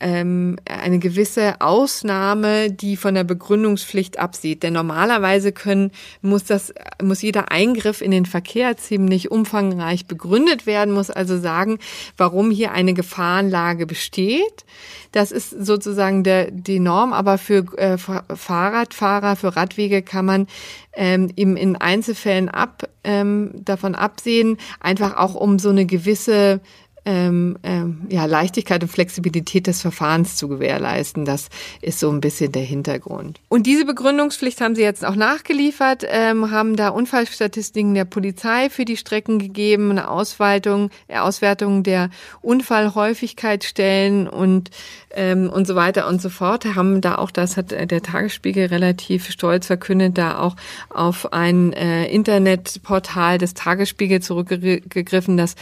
ähm, 0.00 0.56
eine 0.64 0.98
gewisse 0.98 1.60
Ausnahme, 1.60 2.70
die 2.70 2.96
von 2.96 3.14
der 3.14 3.24
Begründungspflicht 3.24 4.18
absieht. 4.18 4.62
Denn 4.62 4.72
normalerweise 4.74 5.52
können, 5.52 5.90
muss 6.22 6.44
das, 6.44 6.72
muss 7.02 7.22
jeder 7.22 7.50
Eingriff 7.50 8.00
in 8.00 8.10
den 8.10 8.26
Verkehr 8.26 8.76
ziemlich 8.76 9.30
umfangreich 9.30 10.06
begründet 10.06 10.66
werden, 10.66 10.94
muss 10.94 11.10
also 11.10 11.38
sagen, 11.38 11.78
warum 12.16 12.50
hier 12.50 12.72
eine 12.72 12.94
Gefahrenlage 12.94 13.86
besteht. 13.86 14.64
Das 15.12 15.32
ist 15.32 15.50
sozusagen 15.50 16.22
der, 16.22 16.50
die 16.50 16.80
Norm, 16.80 17.12
aber 17.12 17.38
für 17.38 17.64
äh, 17.78 17.96
Fahrradfahrer, 17.98 19.36
für 19.36 19.56
Radwege 19.56 20.02
kann 20.02 20.26
man 20.26 20.46
ähm, 20.92 21.30
eben 21.36 21.56
in 21.56 21.76
Einzelfällen 21.76 22.48
ab, 22.48 22.88
ähm, 23.04 23.52
davon 23.54 23.94
absehen, 23.94 24.58
einfach 24.80 25.16
auch 25.16 25.34
um 25.34 25.58
so 25.58 25.70
eine 25.70 25.86
gewisse 25.86 26.60
ähm, 27.08 27.56
ähm, 27.62 28.02
ja, 28.10 28.26
Leichtigkeit 28.26 28.82
und 28.82 28.90
Flexibilität 28.90 29.66
des 29.66 29.80
Verfahrens 29.80 30.36
zu 30.36 30.46
gewährleisten. 30.46 31.24
Das 31.24 31.48
ist 31.80 32.00
so 32.00 32.10
ein 32.10 32.20
bisschen 32.20 32.52
der 32.52 32.62
Hintergrund. 32.62 33.40
Und 33.48 33.66
diese 33.66 33.86
Begründungspflicht 33.86 34.60
haben 34.60 34.74
sie 34.74 34.82
jetzt 34.82 35.06
auch 35.06 35.16
nachgeliefert, 35.16 36.04
ähm, 36.06 36.50
haben 36.50 36.76
da 36.76 36.90
Unfallstatistiken 36.90 37.94
der 37.94 38.04
Polizei 38.04 38.68
für 38.68 38.84
die 38.84 38.98
Strecken 38.98 39.38
gegeben, 39.38 39.90
eine 39.90 40.10
Ausweitung, 40.10 40.90
äh, 41.06 41.16
Auswertung 41.16 41.82
der 41.82 42.10
Unfallhäufigkeitsstellen 42.42 44.28
und 44.28 44.70
ähm, 45.12 45.48
und 45.48 45.66
so 45.66 45.74
weiter 45.74 46.08
und 46.08 46.20
so 46.20 46.28
fort. 46.28 46.66
Haben 46.74 47.00
da 47.00 47.16
auch, 47.16 47.30
das 47.30 47.56
hat 47.56 47.70
der 47.70 48.02
Tagesspiegel 48.02 48.66
relativ 48.66 49.30
stolz 49.30 49.66
verkündet, 49.66 50.18
da 50.18 50.38
auch 50.38 50.56
auf 50.90 51.32
ein 51.32 51.72
äh, 51.72 52.06
Internetportal 52.08 53.38
des 53.38 53.54
Tagesspiegel 53.54 54.20
zurückgegriffen, 54.20 55.38
das 55.38 55.54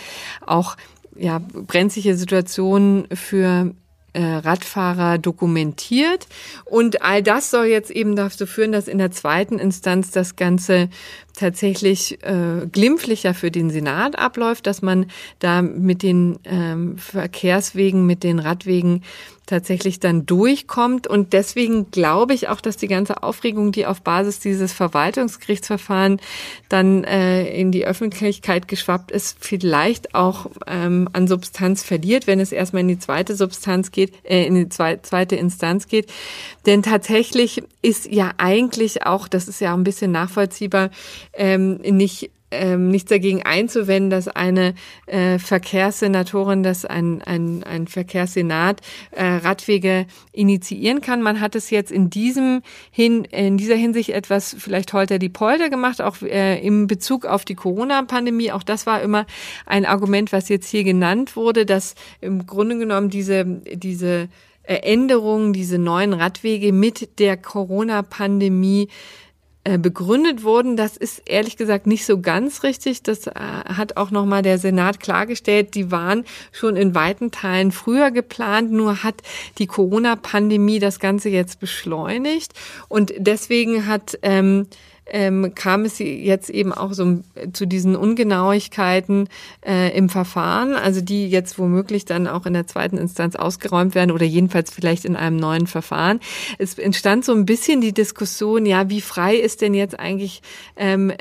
auch 0.45 0.77
ja, 1.19 1.39
brenzliche 1.39 2.17
Situationen 2.17 3.07
für 3.13 3.75
äh, 4.17 4.23
Radfahrer 4.23 5.19
dokumentiert. 5.19 6.27
Und 6.65 7.03
all 7.03 7.23
das 7.23 7.51
soll 7.51 7.67
jetzt 7.67 7.91
eben 7.91 8.17
dazu 8.17 8.47
führen, 8.47 8.73
dass 8.73 8.89
in 8.89 8.97
der 8.97 9.11
zweiten 9.11 9.59
Instanz 9.59 10.11
das 10.11 10.37
Ganze 10.37 10.89
tatsächlich 11.35 12.23
äh, 12.25 12.67
glimpflicher 12.73 13.35
für 13.35 13.51
den 13.51 13.69
Senat 13.69 14.19
abläuft, 14.19 14.67
dass 14.67 14.81
man 14.81 15.07
da 15.39 15.61
mit 15.61 16.03
den 16.03 16.39
ähm, 16.45 16.97
Verkehrswegen, 16.97 18.07
mit 18.07 18.25
den 18.25 18.39
Radwegen 18.39 19.03
tatsächlich 19.47 20.01
dann 20.01 20.27
durchkommt. 20.27 21.07
Und 21.07 21.33
deswegen 21.33 21.91
glaube 21.91 22.35
ich 22.35 22.49
auch, 22.49 22.61
dass 22.61 22.77
die 22.77 22.89
ganze 22.89 23.23
Aufregung, 23.23 23.73
die 23.73 23.87
auf 23.87 24.03
Basis 24.03 24.41
dieses 24.41 24.73
Verwaltungsgerichtsverfahren 24.73 26.21
dann 26.69 27.05
äh, 27.05 27.47
in 27.49 27.73
die 27.73 27.87
Öffentlichkeit 27.87 28.69
geschwappt 28.69 29.11
ist, 29.11 29.39
vielleicht 29.41 30.15
auch 30.15 30.47
ähm, 30.67 31.09
an 31.13 31.29
Substanz 31.29 31.83
verliert, 31.83 32.27
wenn 32.27 32.41
es 32.41 32.53
erstmal 32.53 32.81
in 32.81 32.89
die 32.89 32.99
zweite 32.99 33.37
Substanz 33.37 33.93
geht, 33.93 34.13
äh, 34.25 34.45
in 34.45 34.55
die 34.57 34.69
zwe 34.69 35.01
zweite 35.03 35.37
Instanz 35.37 35.87
geht. 35.89 36.13
Denn 36.67 36.83
tatsächlich 36.83 37.63
ist 37.83 38.07
ja 38.07 38.33
eigentlich 38.39 39.07
auch, 39.07 39.29
das 39.29 39.47
ist 39.47 39.61
ja 39.61 39.73
auch 39.73 39.77
ein 39.79 39.85
bisschen 39.85 40.11
nachvollziehbar, 40.11 40.91
ähm, 41.35 41.77
nicht 41.77 42.31
ähm, 42.51 42.89
nichts 42.89 43.11
dagegen 43.11 43.43
einzuwenden, 43.43 44.11
dass 44.11 44.29
eine 44.29 44.75
äh, 45.07 45.39
Verkehrssenatorin, 45.39 46.63
dass 46.63 46.85
ein, 46.85 47.23
ein, 47.23 47.65
ein 47.65 47.89
Verkehrssenat 47.89 48.81
äh, 49.11 49.25
Radwege 49.25 50.07
initiieren 50.33 51.01
kann. 51.01 51.23
Man 51.23 51.41
hat 51.41 51.57
es 51.57 51.71
jetzt 51.71 51.91
in 51.91 52.09
diesem 52.09 52.63
hin, 52.91 53.25
in 53.25 53.57
dieser 53.57 53.75
Hinsicht 53.75 54.11
etwas 54.11 54.55
vielleicht 54.59 54.93
holter 54.93 55.19
die 55.19 55.29
Polter 55.29 55.71
gemacht, 55.71 56.01
auch 56.01 56.23
äh, 56.23 56.65
im 56.65 56.87
Bezug 56.87 57.27
auf 57.27 57.45
die 57.45 57.57
Corona-Pandemie. 57.57 58.53
Auch 58.53 58.63
das 58.63 58.87
war 58.87 59.03
immer 59.03 59.27
ein 59.67 59.85
Argument, 59.85 60.33
was 60.33 60.49
jetzt 60.49 60.69
hier 60.69 60.85
genannt 60.85 61.37
wurde, 61.37 61.67
dass 61.67 61.95
im 62.21 62.47
Grunde 62.47 62.79
genommen 62.79 63.11
diese, 63.11 63.45
diese 63.45 64.29
Änderungen, 64.63 65.53
diese 65.53 65.79
neuen 65.79 66.13
Radwege 66.13 66.73
mit 66.73 67.21
der 67.21 67.37
Corona-Pandemie 67.37 68.89
äh, 68.89 69.26
begründet 69.79 70.43
wurden. 70.43 70.77
Das 70.77 70.97
ist 70.97 71.23
ehrlich 71.27 71.57
gesagt 71.57 71.87
nicht 71.87 72.07
so 72.07 72.21
ganz 72.21 72.63
richtig. 72.63 73.03
Das 73.03 73.27
äh, 73.27 73.33
hat 73.35 73.97
auch 73.97 74.11
nochmal 74.11 74.43
der 74.43 74.59
Senat 74.59 75.01
klargestellt. 75.01 75.75
Die 75.75 75.91
waren 75.91 76.25
schon 76.53 76.77
in 76.77 76.95
weiten 76.95 77.31
Teilen 77.31 77.73
früher 77.73 78.11
geplant, 78.11 78.71
nur 78.73 79.03
hat 79.03 79.23
die 79.59 79.67
Corona-Pandemie 79.67 80.79
das 80.79 81.01
Ganze 81.01 81.29
jetzt 81.29 81.61
beschleunigt. 81.61 82.53
Und 82.89 83.13
deswegen 83.19 83.87
hat 83.87 84.19
ähm, 84.23 84.69
ähm, 85.09 85.53
kam 85.55 85.85
es 85.85 85.99
jetzt 85.99 86.51
eben 86.51 86.73
auch 86.73 86.93
so 86.93 87.21
zu 87.53 87.67
diesen 87.67 87.95
Ungenauigkeiten 87.95 89.29
äh, 89.65 89.97
im 89.97 90.09
Verfahren, 90.09 90.75
also 90.75 91.01
die 91.01 91.29
jetzt 91.29 91.59
womöglich 91.59 92.05
dann 92.05 92.27
auch 92.27 92.45
in 92.45 92.55
der 92.55 92.67
zweiten 92.67 92.99
Instanz 92.99 93.37
ausgeräumt 93.37 93.95
werden 93.95 94.11
oder 94.11 94.25
jedenfalls 94.25 94.71
vielleicht 94.71 95.05
in 95.05 95.15
einem 95.15 95.37
neuen 95.37 95.69
Verfahren. 95.69 96.21
Es 96.59 96.79
entstand 96.79 97.25
so 97.25 97.33
ein 97.33 97.47
bisschen 97.47 97.81
die 97.81 97.93
Diskussion, 97.93 98.67
ja, 98.67 98.91
wie 98.91 99.01
frei 99.01 99.37
ist 99.37 99.61
denn 99.61 99.75
jetzt 99.75 99.99
eigentlich, 99.99 100.43
ähm, 100.77 101.13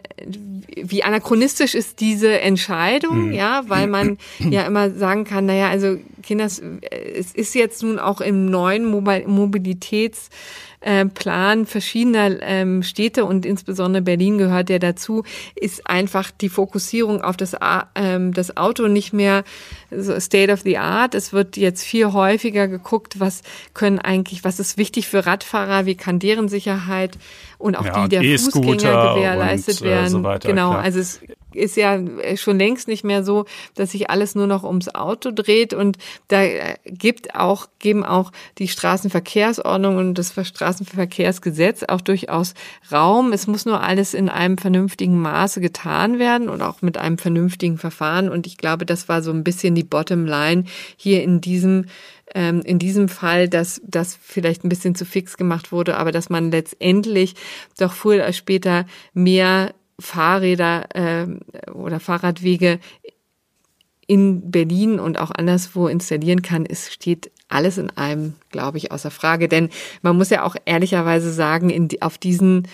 wie 0.68 1.04
anachronistisch 1.04 1.76
ist 1.76 2.00
diese 2.00 2.40
Entscheidung, 2.42 3.28
mhm. 3.28 3.34
ja, 3.34 3.64
weil 3.68 3.86
man 3.86 4.18
ja 4.40 4.64
immer 4.64 4.90
sagen 4.90 5.26
kann, 5.26 5.46
naja, 5.46 5.70
also 5.70 5.98
Kinder, 6.24 6.46
es 6.46 7.32
ist 7.34 7.54
jetzt 7.54 7.84
nun 7.84 8.00
auch 8.00 8.20
im 8.20 8.48
neuen 8.48 8.86
Mobilitäts 8.86 10.30
äh, 10.86 11.06
Plan 11.06 11.66
verschiedener 11.66 12.42
ähm, 12.42 12.84
Städte 12.84 13.26
und 13.26 13.46
insbesondere 13.46 14.04
Berlin 14.04 14.38
gehört 14.38 14.70
ja 14.70 14.78
dazu, 14.78 15.24
ist 15.56 15.88
einfach 15.88 16.30
die 16.30 16.50
Fokussierung 16.50 17.22
auf 17.22 17.38
das, 17.38 17.56
ähm, 17.96 18.34
das 18.34 18.56
Auto 18.56 18.88
nicht 18.88 19.12
mehr 19.12 19.44
so 19.90 20.20
State 20.20 20.54
of 20.54 20.62
the 20.62 20.78
Art. 20.78 21.16
Es 21.16 21.34
wird 21.34 21.58
jetzt 21.58 21.84
viel 21.84 22.14
häufiger 22.14 22.68
geguckt, 22.68 23.20
was 23.20 23.42
können 23.74 23.98
eigentlich, 23.98 24.44
was 24.44 24.60
ist 24.60 24.78
wichtig 24.78 25.08
für 25.08 25.26
Radfahrer, 25.26 25.88
wie 25.88 25.96
kann 25.96 26.20
deren 26.20 26.50
Sicherheit 26.50 27.18
und 27.58 27.76
auch 27.76 27.86
ja, 27.86 28.04
die 28.04 28.10
der 28.10 28.22
e 28.22 28.38
Fußgänger 28.38 29.16
gewährleistet 29.16 29.82
und, 29.82 29.88
werden. 29.88 30.06
Äh, 30.06 30.10
so 30.10 30.24
weiter, 30.24 30.50
genau, 30.50 30.72
klar. 30.72 30.84
also 30.84 31.00
es 31.00 31.20
ist 31.56 31.76
ja 31.78 31.96
äh, 31.96 32.38
schon 32.38 32.58
längst 32.58 32.88
nicht 32.88 33.04
mehr 33.04 33.24
so, 33.24 33.46
dass 33.76 33.92
sich 33.92 34.10
alles 34.10 34.36
nur 34.36 34.48
noch 34.48 34.64
ums 34.64 34.90
Auto 34.90 35.32
dreht 35.32 35.74
und 35.74 35.98
da 36.28 36.44
äh, 36.44 36.76
gibt 36.86 37.36
auch, 37.36 37.68
geben 37.80 38.04
auch 38.04 38.32
die 38.58 38.68
Straßenverkehrsordnung 38.68 39.98
und 39.98 40.16
das 40.16 40.34
Straßenverkehrsgesetz 40.34 41.84
auch 41.84 42.02
durchaus 42.02 42.54
Raum. 42.92 43.34
Es 43.34 43.48
muss 43.48 43.66
nur 43.66 43.82
alles 43.82 44.14
in 44.14 44.30
einem 44.30 44.58
vernünftigen 44.58 45.22
Maße 45.22 45.62
getan 45.62 46.20
werden 46.20 46.50
und 46.50 46.62
auch 46.62 46.82
mit 46.82 46.98
einem 46.98 47.18
vernünftigen 47.18 47.78
Verfahren 47.78 48.30
und 48.30 48.48
ich 48.48 48.58
glaube, 48.58 48.86
das 48.86 49.08
war 49.10 49.22
so 49.22 49.32
ein 49.32 49.44
bisschen 49.44 49.76
die 49.76 49.84
Bottomline 49.84 50.66
hier 50.98 51.24
in 51.24 51.42
diesem 51.42 51.86
ähm, 52.34 52.62
in 52.62 52.80
diesem 52.80 53.08
Fall, 53.08 53.48
dass 53.48 53.82
das 53.86 54.18
vielleicht 54.20 54.64
ein 54.64 54.70
bisschen 54.70 54.96
zu 54.96 55.06
fix 55.06 55.38
gemacht 55.38 55.72
wurde, 55.72 55.98
aber 55.98 56.12
dass 56.12 56.30
man 56.30 56.52
letztendlich 56.52 57.36
doch 57.78 57.94
früher 57.94 58.24
oder 58.24 58.34
später 58.34 58.86
mehr 59.14 59.74
Fahrräder 60.00 60.96
äh, 60.96 61.72
oder 61.72 62.00
Fahrradwege 62.00 62.80
in 64.08 64.52
Berlin 64.52 65.00
und 65.00 65.20
auch 65.20 65.32
anderswo 65.32 65.88
installieren 65.88 66.42
kann, 66.42 66.66
es 66.66 66.94
steht 66.94 67.32
alles 67.48 67.78
in 67.78 67.90
einem, 67.92 68.34
glaube 68.50 68.78
ich, 68.78 68.92
außer 68.92 69.12
Frage. 69.12 69.48
Denn 69.48 69.70
man 70.02 70.18
muss 70.18 70.30
ja 70.30 70.44
auch 70.44 70.56
ehrlicherweise 70.66 71.32
sagen, 71.32 71.70
in, 71.70 71.90
auf 72.02 72.18
diesen 72.18 72.68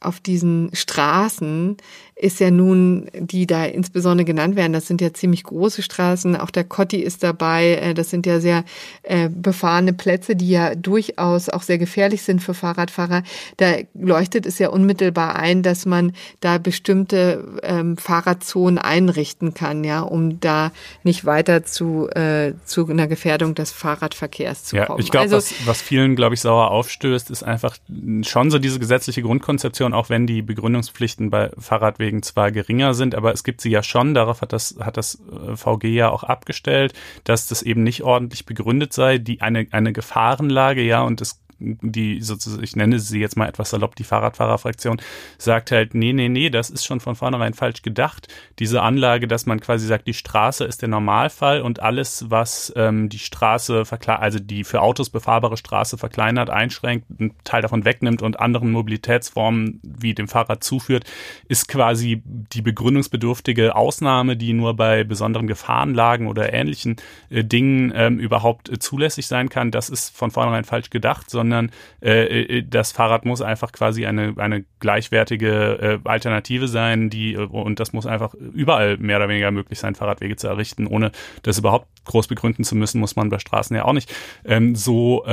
auf 0.00 0.20
diesen 0.20 0.68
Straßen 0.74 1.78
ist 2.16 2.38
ja 2.38 2.50
nun, 2.50 3.08
die 3.18 3.46
da 3.46 3.64
insbesondere 3.64 4.24
genannt 4.24 4.54
werden, 4.54 4.72
das 4.72 4.86
sind 4.86 5.00
ja 5.00 5.12
ziemlich 5.12 5.42
große 5.42 5.82
Straßen. 5.82 6.36
Auch 6.36 6.50
der 6.50 6.64
Kotti 6.64 6.98
ist 6.98 7.22
dabei. 7.22 7.72
Äh, 7.74 7.94
das 7.94 8.10
sind 8.10 8.24
ja 8.24 8.38
sehr 8.38 8.64
äh, 9.02 9.28
befahrene 9.28 9.92
Plätze, 9.92 10.36
die 10.36 10.48
ja 10.48 10.74
durchaus 10.76 11.48
auch 11.48 11.62
sehr 11.62 11.78
gefährlich 11.78 12.22
sind 12.22 12.40
für 12.40 12.54
Fahrradfahrer. 12.54 13.24
Da 13.56 13.74
leuchtet 13.94 14.46
es 14.46 14.58
ja 14.60 14.68
unmittelbar 14.68 15.36
ein, 15.36 15.62
dass 15.62 15.86
man 15.86 16.12
da 16.40 16.58
bestimmte 16.58 17.60
ähm, 17.62 17.96
Fahrradzonen 17.96 18.78
einrichten 18.78 19.52
kann, 19.52 19.82
ja, 19.82 20.00
um 20.00 20.38
da 20.38 20.70
nicht 21.02 21.24
weiter 21.24 21.64
zu, 21.64 22.08
äh, 22.10 22.52
zu 22.64 22.86
einer 22.88 23.08
Gefährdung 23.08 23.56
des 23.56 23.72
Fahrradverkehrs 23.72 24.64
zu 24.64 24.76
ja, 24.76 24.86
kommen. 24.86 25.00
Ich 25.00 25.10
glaube, 25.10 25.24
also, 25.24 25.36
was, 25.36 25.52
was 25.66 25.82
vielen, 25.82 26.14
glaube 26.14 26.34
ich, 26.34 26.40
sauer 26.40 26.70
aufstößt, 26.70 27.30
ist 27.30 27.42
einfach 27.42 27.76
schon 28.22 28.50
so 28.52 28.58
diese 28.60 28.78
gesetzliche 28.78 29.22
Grundkonzeption, 29.22 29.92
auch 29.92 30.10
wenn 30.10 30.28
die 30.28 30.42
Begründungspflichten 30.42 31.30
bei 31.30 31.50
Fahrradwegen 31.58 32.03
zwar 32.22 32.52
geringer 32.52 32.94
sind, 32.94 33.14
aber 33.14 33.32
es 33.32 33.44
gibt 33.44 33.60
sie 33.60 33.70
ja 33.70 33.82
schon, 33.82 34.14
darauf 34.14 34.40
hat 34.42 34.52
das, 34.52 34.76
hat 34.80 34.96
das 34.96 35.20
äh, 35.30 35.56
VG 35.56 35.88
ja 35.88 36.10
auch 36.10 36.24
abgestellt, 36.24 36.92
dass 37.24 37.46
das 37.46 37.62
eben 37.62 37.82
nicht 37.82 38.02
ordentlich 38.02 38.46
begründet 38.46 38.92
sei, 38.92 39.18
die 39.18 39.40
eine, 39.40 39.66
eine 39.70 39.92
Gefahrenlage, 39.92 40.82
ja, 40.82 41.02
und 41.02 41.20
es 41.20 41.43
die 41.82 42.20
sozusagen, 42.20 42.62
ich 42.62 42.76
nenne 42.76 42.98
sie 42.98 43.20
jetzt 43.20 43.36
mal 43.36 43.48
etwas 43.48 43.70
salopp, 43.70 43.96
die 43.96 44.04
Fahrradfahrerfraktion, 44.04 45.00
sagt 45.38 45.70
halt, 45.70 45.94
nee, 45.94 46.12
nee, 46.12 46.28
nee, 46.28 46.50
das 46.50 46.70
ist 46.70 46.84
schon 46.84 47.00
von 47.00 47.16
vornherein 47.16 47.54
falsch 47.54 47.82
gedacht. 47.82 48.28
Diese 48.58 48.82
Anlage, 48.82 49.28
dass 49.28 49.46
man 49.46 49.60
quasi 49.60 49.86
sagt, 49.86 50.06
die 50.06 50.14
Straße 50.14 50.64
ist 50.64 50.82
der 50.82 50.88
Normalfall 50.88 51.62
und 51.62 51.80
alles, 51.80 52.26
was 52.28 52.72
ähm, 52.76 53.08
die 53.08 53.18
Straße 53.18 53.84
also 54.06 54.38
die 54.38 54.64
für 54.64 54.82
Autos 54.82 55.10
befahrbare 55.10 55.56
Straße 55.56 55.98
verkleinert, 55.98 56.50
einschränkt, 56.50 57.06
einen 57.18 57.34
Teil 57.44 57.62
davon 57.62 57.84
wegnimmt 57.84 58.22
und 58.22 58.40
anderen 58.40 58.70
Mobilitätsformen 58.72 59.80
wie 59.82 60.14
dem 60.14 60.28
Fahrrad 60.28 60.64
zuführt, 60.64 61.04
ist 61.48 61.68
quasi 61.68 62.22
die 62.24 62.62
begründungsbedürftige 62.62 63.74
Ausnahme, 63.76 64.36
die 64.36 64.52
nur 64.52 64.74
bei 64.74 65.04
besonderen 65.04 65.46
Gefahrenlagen 65.46 66.26
oder 66.26 66.52
ähnlichen 66.52 66.96
äh, 67.30 67.44
Dingen 67.44 67.92
ähm, 67.94 68.18
überhaupt 68.18 68.68
äh, 68.68 68.78
zulässig 68.78 69.26
sein 69.26 69.48
kann. 69.48 69.70
Das 69.70 69.88
ist 69.88 70.16
von 70.16 70.30
vornherein 70.30 70.64
falsch 70.64 70.90
gedacht, 70.90 71.30
sondern 71.30 71.53
sondern 71.54 71.70
äh, 72.02 72.58
äh, 72.58 72.64
das 72.68 72.92
Fahrrad 72.92 73.24
muss 73.24 73.40
einfach 73.40 73.72
quasi 73.72 74.06
eine, 74.06 74.34
eine 74.36 74.64
gleichwertige 74.80 76.00
äh, 76.04 76.08
Alternative 76.08 76.68
sein, 76.68 77.10
die 77.10 77.36
und 77.36 77.80
das 77.80 77.92
muss 77.92 78.06
einfach 78.06 78.34
überall 78.34 78.96
mehr 78.98 79.16
oder 79.16 79.28
weniger 79.28 79.50
möglich 79.50 79.78
sein, 79.78 79.94
Fahrradwege 79.94 80.36
zu 80.36 80.48
errichten, 80.48 80.86
ohne 80.86 81.12
das 81.42 81.58
überhaupt 81.58 81.86
groß 82.04 82.26
begründen 82.26 82.64
zu 82.64 82.76
müssen, 82.76 83.00
muss 83.00 83.16
man 83.16 83.30
bei 83.30 83.38
Straßen 83.38 83.74
ja 83.74 83.84
auch 83.84 83.94
nicht. 83.94 84.14
Ähm, 84.44 84.74
so, 84.74 85.24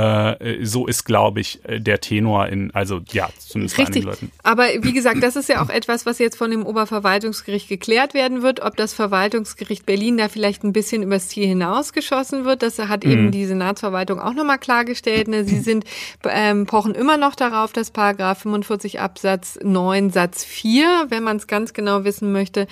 so 0.62 0.86
ist, 0.86 1.04
glaube 1.04 1.40
ich, 1.40 1.60
der 1.68 2.00
Tenor 2.00 2.48
in, 2.48 2.70
also 2.72 3.00
ja, 3.10 3.28
zumindest 3.38 3.78
Richtig. 3.78 4.04
bei 4.04 4.10
Leuten. 4.10 4.32
Aber 4.42 4.68
wie 4.80 4.92
gesagt, 4.92 5.22
das 5.22 5.36
ist 5.36 5.48
ja 5.48 5.62
auch 5.62 5.68
etwas, 5.68 6.06
was 6.06 6.18
jetzt 6.18 6.36
von 6.36 6.50
dem 6.50 6.64
Oberverwaltungsgericht 6.64 7.68
geklärt 7.68 8.14
werden 8.14 8.42
wird, 8.42 8.60
ob 8.60 8.76
das 8.76 8.94
Verwaltungsgericht 8.94 9.84
Berlin 9.84 10.16
da 10.16 10.28
vielleicht 10.28 10.64
ein 10.64 10.72
bisschen 10.72 11.02
übers 11.02 11.28
Ziel 11.28 11.46
hinausgeschossen 11.46 12.44
wird. 12.44 12.62
Das 12.62 12.78
hat 12.78 13.04
eben 13.04 13.26
mhm. 13.26 13.30
die 13.32 13.44
Senatsverwaltung 13.44 14.18
auch 14.18 14.34
nochmal 14.34 14.58
klargestellt. 14.58 15.28
Ne? 15.28 15.44
Sie 15.44 15.58
sind 15.60 15.84
ähm, 16.24 16.66
pochen 16.66 16.94
immer 16.94 17.16
noch 17.16 17.34
darauf, 17.34 17.72
dass 17.72 17.90
Paragraph 17.90 18.40
45 18.40 19.00
Absatz 19.00 19.58
9 19.62 20.10
Satz 20.10 20.44
4, 20.44 21.06
wenn 21.08 21.22
man 21.22 21.36
es 21.36 21.46
ganz 21.46 21.72
genau 21.74 22.04
wissen 22.04 22.32
möchte, 22.32 22.66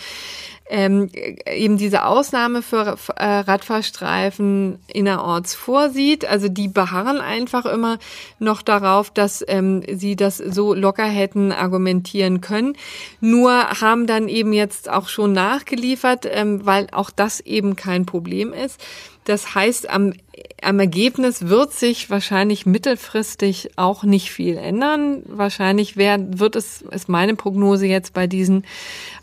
ähm, 0.71 1.11
eben 1.47 1.77
diese 1.77 2.05
Ausnahme 2.05 2.63
für 2.63 2.97
äh, 3.17 3.25
Radfahrstreifen 3.25 4.79
innerorts 4.87 5.55
vorsieht. 5.55 6.25
Also 6.25 6.49
die 6.49 6.69
beharren 6.69 7.21
einfach 7.21 7.67
immer 7.67 7.99
noch 8.39 8.63
darauf, 8.63 9.11
dass 9.11 9.45
ähm, 9.49 9.83
sie 9.93 10.15
das 10.15 10.39
so 10.39 10.73
locker 10.73 11.05
hätten 11.05 11.51
argumentieren 11.51 12.41
können. 12.41 12.77
Nur 13.21 13.53
haben 13.81 14.07
dann 14.07 14.29
eben 14.29 14.53
jetzt 14.53 14.89
auch 14.89 15.09
schon 15.09 15.33
nachgeliefert, 15.33 16.27
ähm, 16.31 16.65
weil 16.65 16.87
auch 16.93 17.11
das 17.11 17.41
eben 17.41 17.75
kein 17.75 18.07
Problem 18.07 18.53
ist. 18.53 18.81
Das 19.25 19.55
heißt, 19.55 19.91
am, 19.91 20.15
am 20.63 20.79
Ergebnis 20.79 21.49
wird 21.49 21.73
sich 21.73 22.11
wahrscheinlich 22.11 22.67
mittelfristig 22.67 23.71
auch 23.77 24.05
nicht 24.05 24.31
viel 24.31 24.57
ändern. 24.57 25.23
Wahrscheinlich 25.27 25.97
wär, 25.97 26.19
wird 26.39 26.57
es, 26.57 26.83
ist 26.83 27.09
meine 27.09 27.35
Prognose 27.35 27.87
jetzt 27.87 28.13
bei 28.13 28.27
diesen 28.27 28.65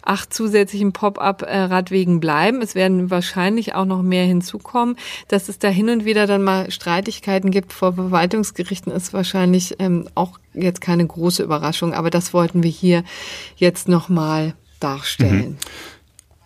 acht 0.02 0.34
zusätzlichen 0.34 0.94
Pop-up-Radwegen 0.94 2.20
bleiben. 2.20 2.62
Es 2.62 2.76
werden 2.76 3.12
wahrscheinlich 3.12 3.76
auch 3.76 3.86
noch 3.86 4.02
mehr 4.02 4.26
hinzukommen. 4.26 4.96
Dass 5.28 5.50
es 5.50 5.60
da 5.60 5.68
hin 5.68 5.90
und 5.90 6.06
wieder 6.06 6.28
dann 6.28 6.44
mal 6.44 6.72
Streitigkeiten 6.72 7.52
gibt 7.52 7.74
vor 7.74 7.94
Verwaltungsgerichten, 7.94 8.92
ist 8.92 9.14
wahrscheinlich 9.14 9.76
ähm, 9.80 10.08
auch 10.16 10.40
jetzt 10.54 10.82
keine 10.82 11.06
große 11.06 11.44
Überraschung. 11.44 11.94
Aber 11.94 12.10
das 12.10 12.34
wollten 12.34 12.64
wir 12.64 12.72
hier 12.72 13.04
jetzt 13.58 13.88
nochmal 13.88 14.56
darstellen. 14.80 15.50
Mhm. 15.50 15.58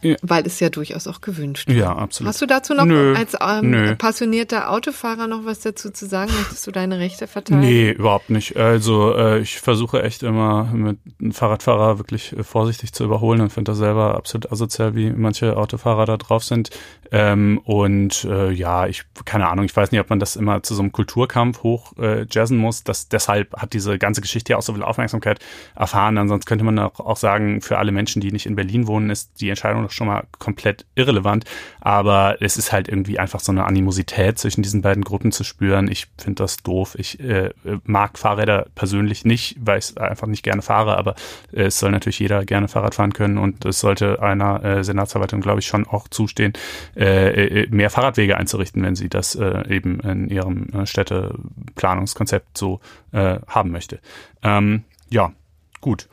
Ja. 0.01 0.15
Weil 0.21 0.45
es 0.45 0.59
ja 0.59 0.69
durchaus 0.69 1.07
auch 1.07 1.21
gewünscht 1.21 1.67
wird. 1.67 1.77
Ja, 1.77 1.95
absolut. 1.95 2.29
Hast 2.29 2.41
du 2.41 2.45
dazu 2.45 2.73
noch 2.73 2.85
Nö. 2.85 3.15
als 3.15 3.35
ähm, 3.39 3.95
passionierter 3.97 4.71
Autofahrer 4.71 5.27
noch 5.27 5.45
was 5.45 5.59
dazu 5.59 5.91
zu 5.91 6.07
sagen? 6.07 6.31
Möchtest 6.35 6.65
du 6.65 6.71
deine 6.71 6.99
Rechte 6.99 7.27
verteidigen? 7.27 7.61
Nee, 7.61 7.91
überhaupt 7.91 8.29
nicht. 8.29 8.57
Also 8.57 9.15
äh, 9.15 9.39
ich 9.39 9.59
versuche 9.59 10.01
echt 10.03 10.23
immer 10.23 10.65
mit 10.65 10.97
einem 11.19 11.31
Fahrradfahrer 11.31 11.99
wirklich 11.99 12.35
äh, 12.35 12.43
vorsichtig 12.43 12.93
zu 12.93 13.03
überholen 13.03 13.41
und 13.41 13.51
finde 13.51 13.71
das 13.71 13.77
selber 13.77 14.15
absolut 14.15 14.51
asozial, 14.51 14.95
wie 14.95 15.11
manche 15.11 15.57
Autofahrer 15.57 16.05
da 16.05 16.17
drauf 16.17 16.43
sind. 16.43 16.71
Ähm, 17.11 17.59
und 17.65 18.23
äh, 18.23 18.51
ja, 18.51 18.87
ich, 18.87 19.03
keine 19.25 19.49
Ahnung, 19.49 19.65
ich 19.65 19.75
weiß 19.75 19.91
nicht, 19.91 19.99
ob 19.99 20.09
man 20.09 20.19
das 20.19 20.35
immer 20.35 20.63
zu 20.63 20.73
so 20.75 20.81
einem 20.81 20.91
Kulturkampf 20.91 21.63
hoch 21.63 21.93
äh, 21.97 22.25
jazzen 22.31 22.57
muss. 22.57 22.83
Das, 22.83 23.09
deshalb 23.09 23.53
hat 23.57 23.73
diese 23.73 23.99
ganze 23.99 24.21
Geschichte 24.21 24.53
ja 24.53 24.57
auch 24.57 24.61
so 24.61 24.73
viel 24.73 24.83
Aufmerksamkeit 24.83 25.39
erfahren. 25.75 26.17
Ansonsten 26.17 26.47
könnte 26.47 26.63
man 26.63 26.79
auch, 26.79 26.99
auch 26.99 27.17
sagen, 27.17 27.61
für 27.61 27.77
alle 27.77 27.91
Menschen, 27.91 28.21
die 28.21 28.31
nicht 28.31 28.45
in 28.45 28.55
Berlin 28.55 28.87
wohnen, 28.87 29.09
ist 29.09 29.41
die 29.41 29.49
Entscheidung 29.49 29.83
schon 29.91 30.07
mal 30.07 30.23
komplett 30.39 30.85
irrelevant. 30.95 31.45
Aber 31.79 32.37
es 32.41 32.57
ist 32.57 32.71
halt 32.71 32.87
irgendwie 32.87 33.19
einfach 33.19 33.39
so 33.39 33.51
eine 33.51 33.65
Animosität 33.65 34.39
zwischen 34.39 34.61
diesen 34.61 34.81
beiden 34.81 35.03
Gruppen 35.03 35.31
zu 35.31 35.43
spüren. 35.43 35.89
Ich 35.89 36.07
finde 36.17 36.43
das 36.43 36.57
doof. 36.57 36.95
Ich 36.97 37.19
äh, 37.19 37.51
mag 37.83 38.17
Fahrräder 38.17 38.67
persönlich 38.75 39.25
nicht, 39.25 39.57
weil 39.59 39.79
ich 39.79 39.99
einfach 39.99 40.27
nicht 40.27 40.43
gerne 40.43 40.61
fahre, 40.61 40.97
aber 40.97 41.15
äh, 41.51 41.63
es 41.63 41.79
soll 41.79 41.91
natürlich 41.91 42.19
jeder 42.19 42.45
gerne 42.45 42.67
Fahrrad 42.67 42.95
fahren 42.95 43.13
können 43.13 43.37
und 43.37 43.65
es 43.65 43.79
sollte 43.79 44.21
einer 44.21 44.63
äh, 44.63 44.83
Senatsverwaltung, 44.83 45.41
glaube 45.41 45.59
ich, 45.59 45.67
schon 45.67 45.87
auch 45.87 46.07
zustehen, 46.07 46.53
äh, 46.95 47.63
äh, 47.63 47.67
mehr 47.69 47.89
Fahrradwege 47.89 48.37
einzurichten, 48.37 48.83
wenn 48.83 48.95
sie 48.95 49.09
das 49.09 49.35
äh, 49.35 49.63
eben 49.69 49.99
in 50.01 50.27
ihrem 50.29 50.67
äh, 50.73 50.85
Städteplanungskonzept 50.85 52.57
so 52.57 52.79
äh, 53.11 53.39
haben 53.47 53.71
möchte. 53.71 53.99
Ähm, 54.43 54.83
ja, 55.09 55.33
gut. 55.81 56.07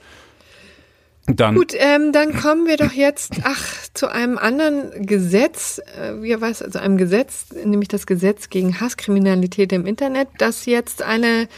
Dann 1.29 1.57
Gut, 1.57 1.75
ähm, 1.77 2.13
dann 2.13 2.35
kommen 2.35 2.67
wir 2.67 2.79
doch 2.79 2.93
jetzt 2.93 3.41
ach 3.45 3.63
zu 3.93 4.11
einem 4.11 4.39
anderen 4.39 5.07
Gesetz, 5.07 5.79
äh, 5.79 6.23
wie 6.23 6.41
was, 6.41 6.63
also 6.63 6.79
einem 6.79 6.97
Gesetz, 6.97 7.47
nämlich 7.65 7.89
das 7.89 8.07
Gesetz 8.07 8.49
gegen 8.49 8.81
Hasskriminalität 8.81 9.73
im 9.73 9.87
Internet, 9.87 10.29
das 10.39 10.65
jetzt 10.65 11.03
eine 11.03 11.49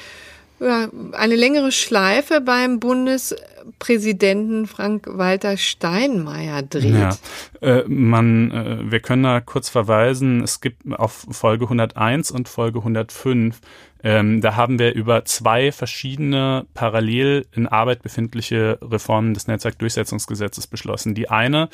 eine 0.61 1.36
längere 1.36 1.72
Schleife 1.72 2.40
beim 2.40 2.80
Bundespräsidenten 2.80 4.66
Frank-Walter 4.66 5.56
Steinmeier 5.56 6.62
dreht. 6.62 6.92
Ja, 6.92 7.16
äh, 7.61 7.84
man, 7.86 8.50
äh, 8.50 8.90
wir 8.90 9.00
können 9.00 9.22
da 9.22 9.40
kurz 9.40 9.68
verweisen, 9.68 10.42
es 10.42 10.61
gibt 10.61 10.82
auf 10.92 11.26
Folge 11.30 11.64
101 11.64 12.30
und 12.30 12.48
Folge 12.48 12.80
105 12.80 13.61
ähm, 14.02 14.40
da 14.40 14.56
haben 14.56 14.78
wir 14.78 14.94
über 14.94 15.24
zwei 15.24 15.72
verschiedene 15.72 16.66
parallel 16.74 17.46
in 17.52 17.66
Arbeit 17.66 18.02
befindliche 18.02 18.78
Reformen 18.80 19.34
des 19.34 19.46
Netzwerkdurchsetzungsgesetzes 19.46 20.66
beschlossen. 20.66 21.14
Die 21.14 21.28
eine 21.28 21.68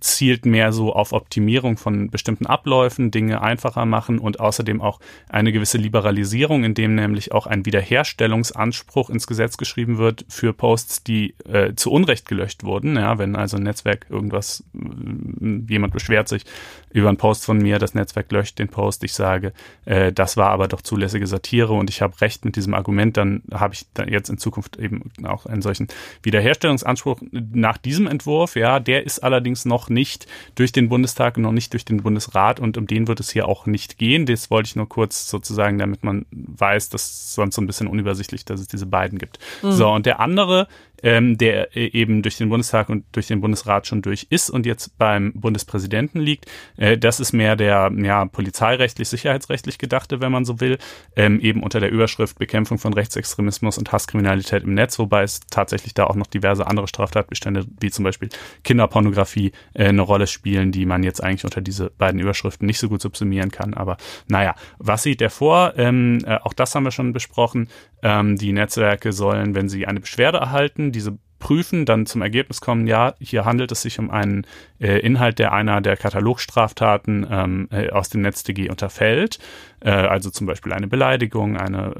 zielt 0.00 0.46
mehr 0.46 0.72
so 0.72 0.92
auf 0.92 1.12
Optimierung 1.12 1.76
von 1.76 2.10
bestimmten 2.10 2.46
Abläufen, 2.46 3.10
Dinge 3.10 3.40
einfacher 3.40 3.86
machen 3.86 4.18
und 4.18 4.40
außerdem 4.40 4.80
auch 4.80 5.00
eine 5.28 5.52
gewisse 5.52 5.78
Liberalisierung, 5.78 6.64
indem 6.64 6.94
nämlich 6.96 7.32
auch 7.32 7.46
ein 7.46 7.64
Wiederherstellungsanspruch 7.64 9.10
ins 9.10 9.26
Gesetz 9.26 9.56
geschrieben 9.56 9.98
wird 9.98 10.26
für 10.28 10.52
Posts, 10.52 11.04
die 11.04 11.34
äh, 11.48 11.74
zu 11.74 11.90
Unrecht 11.90 12.26
gelöscht 12.26 12.64
wurden. 12.64 12.96
Ja, 12.96 13.18
wenn 13.18 13.36
also 13.36 13.56
ein 13.56 13.62
Netzwerk 13.62 14.06
irgendwas, 14.10 14.64
äh, 14.74 15.60
jemand 15.68 15.92
beschwert 15.92 16.28
sich 16.28 16.44
über 16.92 17.08
einen 17.08 17.18
Post 17.18 17.44
von 17.44 17.58
mir, 17.58 17.78
das 17.78 17.94
Netzwerk 17.94 18.30
löscht 18.32 18.58
den 18.58 18.68
Post, 18.68 19.04
ich 19.04 19.12
sage, 19.12 19.52
äh, 19.84 20.12
das 20.12 20.36
war 20.36 20.50
aber 20.50 20.68
doch 20.68 20.82
zulässige 20.82 21.26
Satire 21.26 21.72
und 21.72 21.88
ich 21.88 22.02
habe 22.02 22.20
recht 22.20 22.44
mit 22.44 22.56
diesem 22.56 22.74
Argument, 22.74 23.16
dann 23.16 23.42
habe 23.52 23.74
ich 23.74 23.86
dann 23.94 24.08
jetzt 24.08 24.28
in 24.28 24.38
Zukunft 24.38 24.76
eben 24.76 25.10
auch 25.24 25.46
einen 25.46 25.62
solchen 25.62 25.88
Wiederherstellungsanspruch 26.22 27.22
nach 27.30 27.78
diesem 27.78 28.08
Entwurf. 28.08 28.56
Ja, 28.56 28.80
der 28.80 29.06
ist 29.06 29.20
allerdings 29.20 29.59
noch 29.64 29.88
nicht 29.88 30.26
durch 30.54 30.72
den 30.72 30.88
Bundestag 30.88 31.36
und 31.36 31.42
noch 31.42 31.52
nicht 31.52 31.72
durch 31.72 31.84
den 31.84 32.02
Bundesrat 32.02 32.60
und 32.60 32.76
um 32.76 32.86
den 32.86 33.08
wird 33.08 33.20
es 33.20 33.30
hier 33.30 33.48
auch 33.48 33.66
nicht 33.66 33.98
gehen. 33.98 34.26
Das 34.26 34.50
wollte 34.50 34.68
ich 34.68 34.76
nur 34.76 34.88
kurz 34.88 35.28
sozusagen, 35.28 35.78
damit 35.78 36.04
man 36.04 36.26
weiß, 36.30 36.90
dass 36.90 37.34
sonst 37.34 37.54
so 37.54 37.62
ein 37.62 37.66
bisschen 37.66 37.86
unübersichtlich, 37.86 38.44
dass 38.44 38.60
es 38.60 38.68
diese 38.68 38.86
beiden 38.86 39.18
gibt. 39.18 39.38
Mhm. 39.62 39.72
So, 39.72 39.88
und 39.90 40.06
der 40.06 40.20
andere 40.20 40.68
ähm, 41.02 41.38
der 41.38 41.76
äh, 41.76 41.86
eben 41.86 42.22
durch 42.22 42.36
den 42.36 42.48
Bundestag 42.48 42.88
und 42.88 43.04
durch 43.12 43.26
den 43.26 43.40
Bundesrat 43.40 43.86
schon 43.86 44.02
durch 44.02 44.26
ist 44.30 44.50
und 44.50 44.66
jetzt 44.66 44.98
beim 44.98 45.32
Bundespräsidenten 45.34 46.20
liegt, 46.20 46.46
Äh, 46.76 46.98
das 46.98 47.20
ist 47.20 47.32
mehr 47.32 47.56
der 47.56 47.92
ja, 47.96 48.24
polizeirechtlich, 48.24 49.08
sicherheitsrechtlich 49.08 49.78
gedachte, 49.78 50.20
wenn 50.20 50.32
man 50.32 50.44
so 50.44 50.60
will, 50.60 50.78
ähm, 51.16 51.40
eben 51.40 51.62
unter 51.62 51.80
der 51.80 51.90
Überschrift 51.90 52.38
Bekämpfung 52.38 52.78
von 52.78 52.94
Rechtsextremismus 52.94 53.78
und 53.78 53.92
Hasskriminalität 53.92 54.64
im 54.64 54.74
Netz, 54.74 54.98
wobei 54.98 55.22
es 55.22 55.40
tatsächlich 55.50 55.94
da 55.94 56.04
auch 56.04 56.16
noch 56.16 56.26
diverse 56.26 56.66
andere 56.66 56.88
Straftatbestände, 56.88 57.66
wie 57.80 57.90
zum 57.90 58.04
Beispiel 58.04 58.28
Kinderpornografie, 58.64 59.52
äh, 59.74 59.88
eine 59.88 60.02
Rolle 60.02 60.26
spielen, 60.26 60.72
die 60.72 60.86
man 60.86 61.02
jetzt 61.02 61.22
eigentlich 61.22 61.44
unter 61.44 61.60
diese 61.60 61.90
beiden 61.90 62.20
Überschriften 62.20 62.66
nicht 62.66 62.78
so 62.78 62.88
gut 62.88 63.02
subsumieren 63.02 63.50
kann. 63.50 63.74
Aber 63.74 63.96
naja, 64.28 64.54
was 64.78 65.02
sieht 65.02 65.20
der 65.20 65.30
vor? 65.30 65.74
Ähm, 65.76 66.18
äh, 66.24 66.36
auch 66.36 66.52
das 66.52 66.74
haben 66.74 66.84
wir 66.84 66.90
schon 66.90 67.12
besprochen. 67.12 67.68
Ähm, 68.02 68.36
die 68.36 68.52
Netzwerke 68.52 69.12
sollen, 69.12 69.54
wenn 69.54 69.68
sie 69.68 69.86
eine 69.86 70.00
Beschwerde 70.00 70.38
erhalten, 70.38 70.92
diese 70.92 71.18
prüfen, 71.40 71.86
dann 71.86 72.06
zum 72.06 72.22
Ergebnis 72.22 72.60
kommen, 72.60 72.86
ja, 72.86 73.14
hier 73.18 73.44
handelt 73.44 73.72
es 73.72 73.82
sich 73.82 73.98
um 73.98 74.10
einen 74.10 74.46
äh, 74.78 75.00
Inhalt, 75.00 75.40
der 75.40 75.52
einer 75.52 75.80
der 75.80 75.96
Katalogstraftaten 75.96 77.26
ähm, 77.28 77.68
äh, 77.72 77.90
aus 77.90 78.10
dem 78.10 78.20
NetzDG 78.20 78.68
unterfällt. 78.68 79.40
Äh, 79.80 79.90
also 79.90 80.30
zum 80.30 80.46
Beispiel 80.46 80.72
eine 80.72 80.86
Beleidigung, 80.86 81.56
eine, 81.56 81.94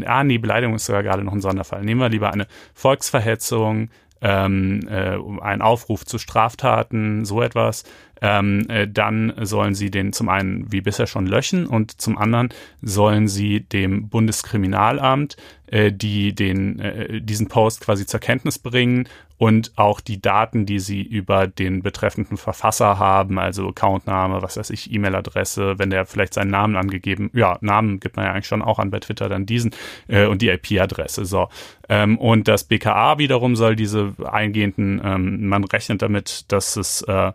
äh, 0.00 0.06
ah 0.06 0.24
nee, 0.24 0.38
Beleidigung 0.38 0.74
ist 0.74 0.86
sogar 0.86 1.04
gerade 1.04 1.22
noch 1.22 1.32
ein 1.32 1.42
Sonderfall. 1.42 1.84
Nehmen 1.84 2.00
wir 2.00 2.08
lieber 2.08 2.32
eine 2.32 2.46
Volksverhetzung, 2.74 3.90
ähm, 4.22 4.80
äh, 4.88 5.16
ein 5.40 5.62
Aufruf 5.62 6.04
zu 6.04 6.18
Straftaten, 6.18 7.24
so 7.24 7.42
etwas, 7.42 7.84
ähm, 8.20 8.68
äh, 8.68 8.88
dann 8.88 9.32
sollen 9.42 9.74
sie 9.74 9.90
den 9.90 10.12
zum 10.12 10.28
einen 10.28 10.70
wie 10.72 10.80
bisher 10.80 11.06
schon 11.06 11.26
löschen 11.26 11.66
und 11.66 12.00
zum 12.00 12.18
anderen 12.18 12.50
sollen 12.82 13.28
sie 13.28 13.60
dem 13.60 14.08
Bundeskriminalamt 14.08 15.36
äh, 15.70 15.92
die 15.92 16.34
den 16.34 16.80
äh, 16.80 17.20
diesen 17.20 17.48
Post 17.48 17.80
quasi 17.80 18.06
zur 18.06 18.20
Kenntnis 18.20 18.58
bringen 18.58 19.08
und 19.38 19.72
auch 19.76 20.00
die 20.00 20.20
Daten, 20.20 20.66
die 20.66 20.80
sie 20.80 21.00
über 21.00 21.46
den 21.46 21.82
betreffenden 21.82 22.36
Verfasser 22.36 22.98
haben, 22.98 23.38
also 23.38 23.68
Accountname, 23.68 24.42
was 24.42 24.58
weiß 24.58 24.68
ich, 24.70 24.92
E-Mail-Adresse, 24.92 25.78
wenn 25.78 25.88
der 25.88 26.04
vielleicht 26.04 26.34
seinen 26.34 26.50
Namen 26.50 26.76
angegeben, 26.76 27.30
ja, 27.32 27.56
Namen 27.62 28.00
gibt 28.00 28.16
man 28.16 28.26
ja 28.26 28.32
eigentlich 28.32 28.48
schon 28.48 28.62
auch 28.62 28.78
an 28.78 28.90
bei 28.90 29.00
Twitter, 29.00 29.28
dann 29.28 29.46
diesen 29.46 29.70
äh, 30.08 30.26
und 30.26 30.42
die 30.42 30.48
IP-Adresse. 30.48 31.24
So 31.24 31.48
ähm, 31.88 32.18
und 32.18 32.48
das 32.48 32.64
BKA 32.64 33.18
wiederum 33.18 33.56
soll 33.56 33.76
diese 33.76 34.14
eingehenden, 34.24 35.00
ähm, 35.04 35.46
man 35.46 35.64
rechnet 35.64 36.02
damit, 36.02 36.50
dass 36.52 36.76
es 36.76 37.02
äh, 37.02 37.32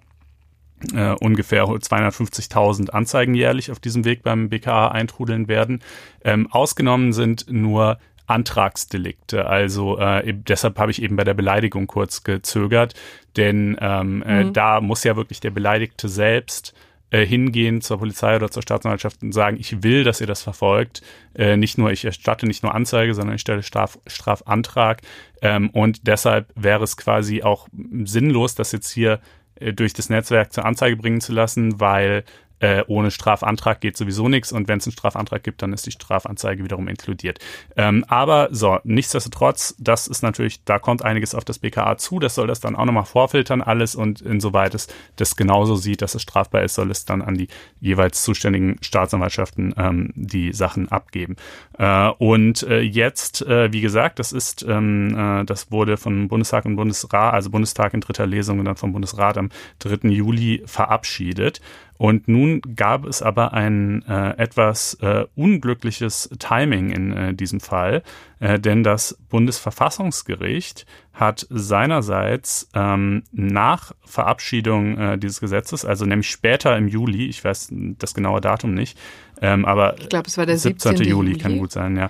äh, 0.94 1.12
ungefähr 1.14 1.66
250.000 1.66 2.90
Anzeigen 2.90 3.34
jährlich 3.34 3.72
auf 3.72 3.80
diesem 3.80 4.06
Weg 4.06 4.24
beim 4.24 4.50
BKA 4.50 4.90
eintrudeln 4.90 5.48
werden. 5.48 5.82
Ähm, 6.24 6.52
ausgenommen 6.52 7.14
sind 7.14 7.46
nur 7.50 7.98
Antragsdelikte. 8.28 9.46
Also 9.46 9.98
äh, 10.00 10.34
deshalb 10.34 10.80
habe 10.80 10.92
ich 10.92 11.02
eben 11.02 11.16
bei 11.16 11.24
der 11.24 11.34
Beleidigung 11.34 11.88
kurz 11.88 12.24
gezögert, 12.24 12.94
denn 13.38 13.78
ähm, 13.80 14.24
äh, 14.24 14.44
mhm. 14.44 14.50
äh, 14.50 14.52
da 14.52 14.82
muss 14.82 15.04
ja 15.04 15.16
wirklich 15.16 15.40
der 15.40 15.52
Beleidigte 15.52 16.10
selbst 16.10 16.74
äh, 17.12 17.26
hingehen 17.26 17.82
zur 17.82 18.00
Polizei 18.00 18.36
oder 18.36 18.50
zur 18.50 18.64
Staatsanwaltschaft 18.64 19.22
und 19.22 19.32
sagen, 19.32 19.58
ich 19.60 19.84
will, 19.84 20.04
dass 20.04 20.22
ihr 20.22 20.28
das 20.28 20.42
verfolgt. 20.42 21.02
Äh, 21.36 21.56
nicht 21.56 21.78
nur, 21.78 21.92
ich 21.92 22.04
erstatte 22.04 22.48
nicht 22.48 22.64
nur 22.64 22.74
Anzeige, 22.74 23.14
sondern 23.14 23.36
ich 23.36 23.42
stelle 23.42 23.64
Straf, 23.64 24.00
Strafantrag. 24.08 25.02
Ähm, 25.42 25.70
und 25.70 26.08
deshalb 26.08 26.52
wäre 26.56 26.84
es 26.84 26.98
quasi 26.98 27.44
auch 27.44 27.68
sinnlos, 28.04 28.56
das 28.56 28.72
jetzt 28.72 28.92
hier 28.92 29.20
durch 29.60 29.94
das 29.94 30.10
Netzwerk 30.10 30.54
zur 30.54 30.66
Anzeige 30.66 30.98
bringen 30.98 31.22
zu 31.22 31.32
lassen, 31.34 31.80
weil 31.80 32.24
äh, 32.60 32.84
ohne 32.88 33.12
Strafantrag 33.12 33.82
geht 33.82 33.98
sowieso 33.98 34.30
nichts 34.30 34.52
und 34.52 34.68
wenn 34.68 34.80
es 34.80 34.88
einen 34.88 34.94
Strafantrag 34.94 35.44
gibt, 35.44 35.62
dann 35.62 35.74
ist 35.74 35.86
die 35.86 35.92
Strafanzeige 35.92 36.64
wiederum 36.64 36.88
inkludiert. 36.88 37.40
Ähm, 37.76 38.06
aber 38.08 38.50
so, 38.52 38.80
nichtsdestotrotz, 38.84 39.76
das 39.78 40.08
ist 40.08 40.24
natürlich, 40.24 40.64
da 40.64 40.80
kommt 40.80 41.04
einiges 41.04 41.36
auf 41.36 41.46
das 41.46 41.60
BKA 41.60 41.98
zu, 41.98 42.20
das 42.20 42.36
soll 42.36 42.48
das 42.48 42.60
dann 42.60 42.76
auch 42.76 42.86
nochmal 42.86 43.06
vorfiltern 43.06 43.62
alles 43.62 43.96
und 43.96 44.22
insoweit 44.22 44.74
es 44.74 44.88
das 45.18 45.36
genauso 45.36 45.76
sieht, 45.76 46.02
dass 46.02 46.16
es 46.16 46.22
strafbar 46.22 46.64
ist, 46.64 46.76
soll 46.76 46.92
es 46.92 47.06
dann 47.06 47.22
an 47.22 47.36
die 47.36 47.48
jeweils 47.82 48.24
zuständigen 48.24 48.78
Staatsanwaltschaften 48.82 49.74
ähm, 49.78 50.12
die 50.16 50.54
Sachen 50.54 50.90
abgeben. 50.92 51.36
Äh, 51.78 52.10
und 52.18 52.64
äh, 52.64 52.80
jetzt, 52.80 53.42
äh, 53.42 53.72
wie 53.74 53.82
gesagt, 53.82 54.20
das 54.20 54.32
ist, 54.32 54.66
ähm, 54.68 55.16
äh, 55.18 55.46
das 55.46 55.72
wurde 55.72 55.98
vom 55.98 56.28
Bundestag 56.28 56.66
und 56.66 56.76
Bundesrat, 56.76 57.34
also 57.34 57.50
Bundestag 57.50 57.94
in 57.94 58.02
dritter 58.02 58.28
Lesung 58.28 58.60
und 58.60 58.66
dann 58.66 58.76
vom 58.76 58.94
Bundesrat 58.94 59.38
am 59.38 59.50
3. 59.80 60.10
Juli 60.10 60.64
verabschiedet. 60.66 61.62
Und 61.98 62.28
nun 62.28 62.62
gab 62.76 63.06
es 63.06 63.22
aber 63.22 63.54
ein 63.54 64.04
äh, 64.08 64.32
etwas 64.38 64.96
äh, 64.96 65.26
unglückliches 65.36 66.30
Timing 66.40 66.90
in 66.90 67.12
äh, 67.14 67.34
diesem 67.34 67.62
Fall, 67.62 68.04
äh, 68.40 68.60
denn 68.60 68.84
das 68.84 69.18
Bundesverfassungsgericht 69.30 70.86
hat 71.14 71.48
seinerseits 71.50 72.70
ähm, 72.74 73.24
nach 73.32 73.94
Verabschiedung 74.04 74.98
äh, 74.98 75.18
dieses 75.18 75.40
Gesetzes, 75.40 75.86
also 75.86 76.06
nämlich 76.06 76.30
später 76.30 76.76
im 76.78 76.90
Juli, 76.90 77.28
ich 77.28 77.44
weiß 77.44 77.70
das 77.72 78.14
genaue 78.14 78.42
Datum 78.42 78.74
nicht, 78.74 78.98
ähm, 79.42 79.64
aber 79.64 79.98
ich 79.98 80.10
glaube, 80.10 80.28
es 80.28 80.38
war 80.38 80.46
der 80.46 80.58
17. 80.58 80.98
17. 80.98 81.08
Juli, 81.08 81.32
Juli, 81.32 81.42
kann 81.42 81.58
gut 81.58 81.72
sein, 81.72 81.96
ja. 81.96 82.10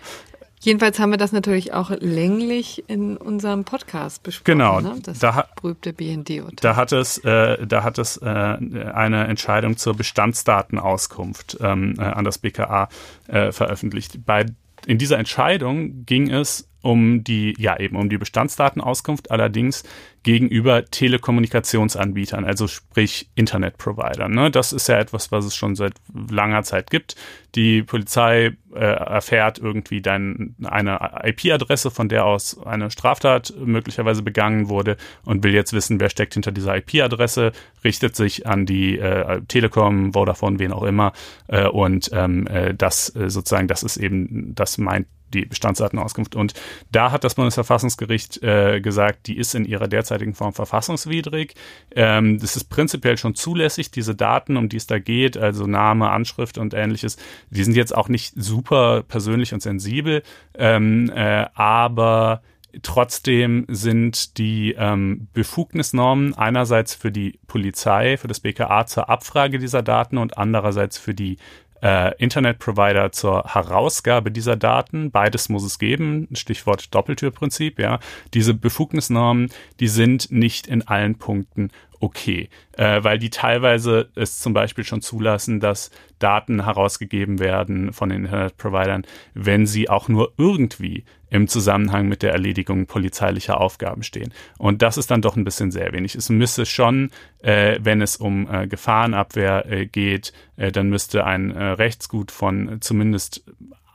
Jedenfalls 0.66 1.00
haben 1.00 1.12
wir 1.12 1.18
das 1.18 1.32
natürlich 1.32 1.74
auch 1.74 1.92
länglich 1.92 2.84
in 2.88 3.18
unserem 3.18 3.66
Podcast 3.66 4.24
besprochen. 4.24 4.58
Genau, 4.58 4.82
ne? 4.82 4.96
das 5.04 5.20
da, 5.20 5.48
berühmte 5.62 5.94
BND-Urteil. 5.94 6.56
Da 6.60 6.76
hat 6.76 6.92
es, 6.92 7.20
äh, 7.20 7.68
da 7.68 7.84
hat 7.84 8.00
es 8.00 8.18
äh, 8.18 8.26
eine 8.26 9.28
Entscheidung 9.28 9.78
zur 9.78 9.96
Bestandsdatenauskunft 9.96 11.58
ähm, 11.62 11.94
äh, 12.00 12.02
an 12.02 12.26
das 12.26 12.40
BKA 12.40 12.90
äh, 13.28 13.52
veröffentlicht. 13.52 14.26
Bei 14.26 14.48
in 14.88 14.98
dieser 14.98 15.20
Entscheidung 15.20 16.04
ging 16.08 16.32
es 16.32 16.68
um 16.86 17.24
die, 17.24 17.56
ja 17.58 17.80
eben 17.80 17.96
um 17.96 18.10
die 18.10 18.20
Bestandsdatenauskunft, 18.20 19.32
allerdings 19.32 19.84
gegenüber 20.22 20.86
Telekommunikationsanbietern, 20.86 22.46
also 22.46 22.68
sprich 22.68 23.30
Internetprovidern. 23.36 24.32
Ne? 24.32 24.52
Das 24.52 24.72
ist 24.72 24.88
ja 24.88 25.00
etwas, 25.00 25.32
was 25.32 25.46
es 25.46 25.56
schon 25.56 25.76
seit 25.76 25.94
langer 26.30 26.64
Zeit 26.64 26.90
gibt. 26.90 27.16
Die 27.56 27.84
Polizei 27.84 28.56
äh, 28.74 28.80
erfährt 28.80 29.58
irgendwie 29.60 30.02
dann 30.02 30.56
eine 30.64 31.00
IP-Adresse, 31.24 31.90
von 31.90 32.10
der 32.10 32.26
aus 32.26 32.60
eine 32.66 32.92
Straftat 32.92 33.54
möglicherweise 33.58 34.22
begangen 34.22 34.70
wurde 34.70 34.98
und 35.26 35.44
will 35.44 35.54
jetzt 35.54 35.74
wissen, 35.74 36.00
wer 36.00 36.10
steckt 36.10 36.34
hinter 36.34 36.52
dieser 36.52 36.76
IP-Adresse, 36.78 37.52
richtet 37.84 38.16
sich 38.16 38.48
an 38.48 38.66
die 38.66 38.98
äh, 39.00 39.42
Telekom, 39.48 40.14
Vodafone, 40.14 40.60
wen 40.60 40.72
auch 40.72 40.84
immer 40.84 41.14
äh, 41.48 41.68
und 41.68 42.10
ähm, 42.14 42.46
äh, 42.48 42.74
das 42.74 43.16
äh, 43.16 43.30
sozusagen, 43.30 43.68
das 43.68 43.84
ist 43.84 43.98
eben, 43.98 44.54
das 44.56 44.78
meint 44.78 45.08
die 45.36 45.46
Bestandsdatenauskunft. 45.46 46.36
Und 46.36 46.54
da 46.92 47.12
hat 47.12 47.24
das 47.24 47.36
Bundesverfassungsgericht 47.36 48.42
äh, 48.42 48.82
gesagt, 48.82 49.28
die 49.28 49.38
ist 49.38 49.56
in 49.56 49.66
ihrer 49.66 49.88
derzeitigen 49.88 50.34
Form 50.34 50.54
verfassungswidrig. 50.54 51.56
Ähm, 51.96 52.40
das 52.40 52.56
ist 52.56 52.66
prinzipiell 52.66 53.18
schon 53.18 53.36
zulässig, 53.36 53.92
diese 53.92 54.16
Daten, 54.16 54.58
um 54.58 54.70
die 54.70 54.78
es 54.78 54.88
da 54.88 55.00
geht, 55.00 55.38
also 55.38 55.68
Name, 55.68 56.10
Anschrift 56.10 56.58
und 56.58 56.74
ähnliches, 56.74 57.18
die 57.50 57.64
sind 57.64 57.76
jetzt 57.76 57.96
auch 57.96 58.10
nicht 58.10 58.34
super 58.36 59.04
persönlich 59.04 59.54
und 59.54 59.62
sensibel, 59.62 60.24
ähm, 60.56 61.12
äh, 61.14 61.46
aber 61.54 62.42
Trotzdem 62.82 63.66
sind 63.70 64.38
die 64.38 64.76
ähm, 64.78 65.28
Befugnisnormen 65.34 66.34
einerseits 66.34 66.94
für 66.94 67.12
die 67.12 67.40
Polizei, 67.48 68.18
für 68.18 68.28
das 68.28 68.42
BKA 68.42 68.86
zur 68.86 69.10
Abfrage 69.10 69.60
dieser 69.60 69.82
Daten 69.82 70.18
und 70.18 70.38
andererseits 70.38 70.98
für 70.98 71.14
die 71.14 71.38
äh, 71.86 72.16
Internetprovider 72.18 73.12
zur 73.12 73.44
Herausgabe 73.44 74.32
dieser 74.32 74.56
Daten. 74.56 75.12
Beides 75.12 75.50
muss 75.50 75.64
es 75.64 75.78
geben. 75.78 76.28
Stichwort 76.34 76.96
Doppeltürprinzip, 76.96 77.78
ja. 77.78 78.00
Diese 78.34 78.56
Befugnisnormen, 78.56 79.52
die 79.80 79.88
sind 79.88 80.32
nicht 80.32 80.66
in 80.66 80.88
allen 80.88 81.16
Punkten 81.20 81.70
okay, 82.00 82.50
äh, 82.74 83.04
weil 83.04 83.20
die 83.20 83.30
teilweise 83.30 84.10
es 84.16 84.40
zum 84.40 84.54
Beispiel 84.54 84.84
schon 84.84 85.02
zulassen, 85.02 85.60
dass 85.60 85.92
Daten 86.20 86.64
herausgegeben 86.64 87.40
werden 87.40 87.94
von 87.94 88.10
den 88.10 88.26
Internetprovidern, 88.26 89.06
wenn 89.34 89.66
sie 89.66 89.90
auch 89.90 90.08
nur 90.08 90.34
irgendwie 90.38 91.04
im 91.30 91.48
Zusammenhang 91.48 92.08
mit 92.08 92.22
der 92.22 92.32
Erledigung 92.32 92.86
polizeilicher 92.86 93.60
Aufgaben 93.60 94.04
stehen. 94.04 94.34
Und 94.58 94.82
das 94.82 94.98
ist 94.98 95.12
dann 95.12 95.22
doch 95.22 95.36
ein 95.36 95.44
bisschen 95.44 95.72
sehr 95.72 95.92
wenig. 95.92 96.16
Es 96.16 96.30
müsste 96.30 96.66
schon, 96.66 97.12
äh, 97.40 97.78
wenn 97.82 98.02
es 98.02 98.16
um 98.16 98.48
äh, 98.50 98.68
Gefahrenabwehr 98.68 99.66
äh, 99.70 99.86
geht, 99.86 100.34
äh, 100.56 100.72
dann 100.72 100.90
müsste 100.90 101.26
ein 101.26 101.52
äh, 101.52 101.64
Rechtsgut 101.64 102.32
von 102.32 102.78
zumindest 102.80 103.44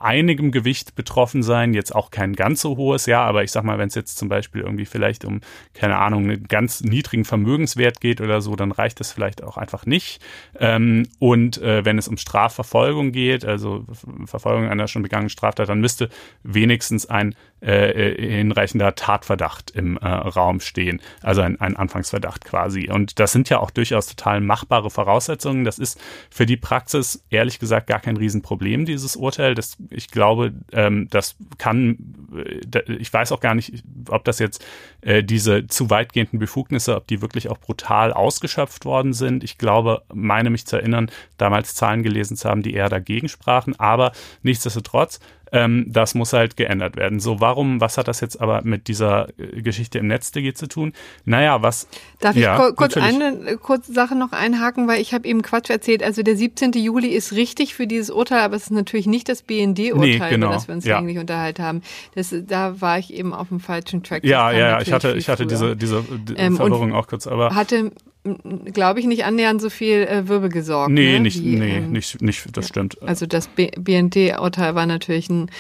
einigem 0.01 0.51
Gewicht 0.51 0.95
betroffen 0.95 1.43
sein, 1.43 1.75
jetzt 1.75 1.95
auch 1.95 2.11
kein 2.11 2.35
ganz 2.35 2.63
so 2.63 2.77
hohes, 2.77 3.07
ja, 3.07 3.23
aber 3.23 3.45
ich 3.45 3.53
sag 3.53 3.65
mal, 3.65 3.79
wenn 3.79 3.89
es 3.89 3.95
jetzt 3.95 4.19
zum 4.19 4.29
Beispiel 4.29 4.63
irgendwie 4.63 4.87
vielleicht 4.87 5.25
um, 5.25 5.41
keine 5.75 5.99
Ahnung, 5.99 6.25
einen 6.25 6.45
ganz 6.45 6.81
niedrigen 6.81 7.25
Vermögenswert 7.25 8.01
geht 8.01 8.21
oder 8.21 8.41
so, 8.41 8.57
dann 8.57 8.73
reicht 8.73 9.01
das 9.01 9.13
vielleicht 9.13 9.45
auch 9.45 9.59
einfach 9.59 9.87
nicht. 9.87 10.23
Ähm, 10.59 11.07
und 11.19 11.59
äh, 11.59 11.85
wenn 11.85 11.99
es 11.99 12.09
um 12.09 12.17
Strafverfolgung 12.17 13.13
geht, 13.13 13.45
also 13.45 13.85
Verfolgung 14.25 14.69
einer 14.69 14.89
schon 14.89 15.03
begangenen 15.03 15.31
Straftat, 15.31 15.69
dann 15.69 15.81
müsste 15.81 16.09
wenigstens 16.43 17.07
ein 17.07 17.35
äh, 17.63 17.91
äh, 17.91 18.39
hinreichender 18.39 18.95
Tatverdacht 18.95 19.71
im 19.73 19.99
äh, 19.99 20.09
Raum 20.09 20.61
stehen, 20.61 21.03
also 21.21 21.43
ein, 21.43 21.61
ein 21.61 21.77
Anfangsverdacht 21.77 22.47
quasi. 22.47 22.89
Und 22.91 23.19
das 23.19 23.33
sind 23.33 23.51
ja 23.51 23.59
auch 23.59 23.71
durchaus 23.71 24.07
total 24.07 24.41
machbare 24.41 24.89
Voraussetzungen. 24.89 25.67
Das 25.67 25.79
ist 25.79 26.01
für 26.31 26.47
die 26.47 26.57
Praxis 26.57 27.23
ehrlich 27.29 27.59
gesagt 27.59 27.87
gar 27.87 28.01
kein 28.01 28.17
Riesenproblem, 28.17 28.87
dieses 28.87 29.15
Urteil. 29.15 29.55
Das 29.55 29.77
ich 29.91 30.11
glaube, 30.11 30.53
ähm, 30.73 31.09
das 31.11 31.37
kann, 31.59 31.99
äh, 32.35 32.93
ich 32.93 33.13
weiß 33.13 33.33
auch 33.33 33.41
gar 33.41 33.55
nicht, 33.55 33.83
ob 34.09 34.25
das 34.25 34.39
jetzt 34.39 34.65
äh, 35.01 35.23
diese 35.23 35.67
zu 35.67 35.91
weitgehenden 35.91 36.39
Befugnisse, 36.39 36.97
ob 36.97 37.07
die 37.07 37.21
wirklich 37.21 37.49
auch 37.49 37.59
brutal 37.59 38.13
ausgeschöpft 38.13 38.85
worden 38.85 39.13
sind. 39.13 39.45
Ich 39.45 39.59
glaube, 39.59 40.03
meine 40.13 40.51
mich 40.51 40.67
zu 40.67 40.77
erinnern, 40.77 41.11
damals 41.37 41.75
Zahlen 41.75 42.03
gelesen 42.03 42.37
zu 42.37 42.49
haben, 42.49 42.63
die 42.63 42.75
eher 42.75 42.89
dagegen 42.89 43.29
sprachen. 43.29 43.79
Aber 43.79 44.13
nichtsdestotrotz, 44.43 45.21
ähm, 45.53 45.87
das 45.89 46.15
muss 46.15 46.33
halt 46.33 46.57
geändert 46.57 46.97
werden. 46.97 47.21
So, 47.21 47.41
warum, 47.41 47.81
was 47.81 47.99
hat 47.99 48.09
das 48.09 48.21
jetzt 48.21 48.41
aber 48.41 48.63
mit 48.63 48.89
dieser 48.89 49.29
äh, 49.39 49.63
Geschichte 49.63 49.99
im 49.99 50.07
NetzDG 50.07 50.55
zu 50.55 50.67
tun? 50.67 50.93
Naja, 51.25 51.63
was. 51.63 51.89
Darf 52.21 52.37
ich 52.37 52.43
ja, 52.43 52.57
kurz 52.73 52.97
natürlich. 52.97 53.23
eine 53.23 53.51
äh, 53.51 53.57
kurze 53.57 53.93
Sache 53.93 54.15
noch 54.15 54.33
einhaken, 54.33 54.87
weil 54.89 55.01
ich 55.01 55.15
habe 55.15 55.27
eben 55.27 55.43
Quatsch 55.43 55.71
erzählt. 55.71 56.03
Also 56.03 56.23
der 56.23 56.37
17. 56.37 56.73
Juli 56.73 57.09
ist 57.09 57.33
richtig 57.33 57.75
für 57.75 57.87
dieses 57.87 58.11
Urteil, 58.11 58.41
aber 58.41 58.57
es 58.57 58.65
ist 58.65 58.71
natürlich 58.71 59.07
nicht 59.07 59.29
das 59.29 59.43
BND-Urteil, 59.43 60.01
nee, 60.01 60.19
genau. 60.19 60.47
über 60.47 60.55
das 60.55 60.69
wir 60.69 60.75
uns 60.75 60.85
ja. 60.85 60.99
eigentlich 60.99 61.19
unterhalten 61.19 61.63
haben. 61.63 61.83
Das, 62.15 62.35
da 62.47 62.81
war 62.81 62.99
ich 62.99 63.13
eben 63.13 63.33
auf 63.33 63.49
dem 63.49 63.61
falschen 63.61 64.03
Track. 64.03 64.25
Ja, 64.25 64.53
ja, 64.53 64.59
ja, 64.59 64.81
ich 64.81 64.93
hatte, 64.93 65.15
ich 65.17 65.29
hatte 65.29 65.47
diese, 65.47 65.77
diese, 65.77 66.03
diese 66.03 66.39
ähm, 66.39 66.57
Verwirrung 66.57 66.93
auch 66.93 67.07
kurz, 67.07 67.27
aber. 67.27 67.55
Hatte 67.55 67.93
glaube 68.23 69.01
ich, 69.01 69.07
nicht 69.07 69.25
annähernd 69.25 69.63
so 69.63 69.71
viel 69.71 70.03
äh, 70.03 70.29
Wirbel 70.29 70.51
gesorgt. 70.51 70.93
Nee, 70.93 71.15
ne? 71.15 71.21
nicht, 71.21 71.43
Wie, 71.43 71.57
nee, 71.57 71.79
ähm, 71.79 71.93
nicht, 71.93 72.21
nicht, 72.21 72.55
das 72.55 72.69
stimmt. 72.69 73.01
Also 73.03 73.25
das 73.25 73.49
BND-Urteil 73.49 74.75
war 74.75 74.85
natürlich 74.85 75.31
ein 75.31 75.51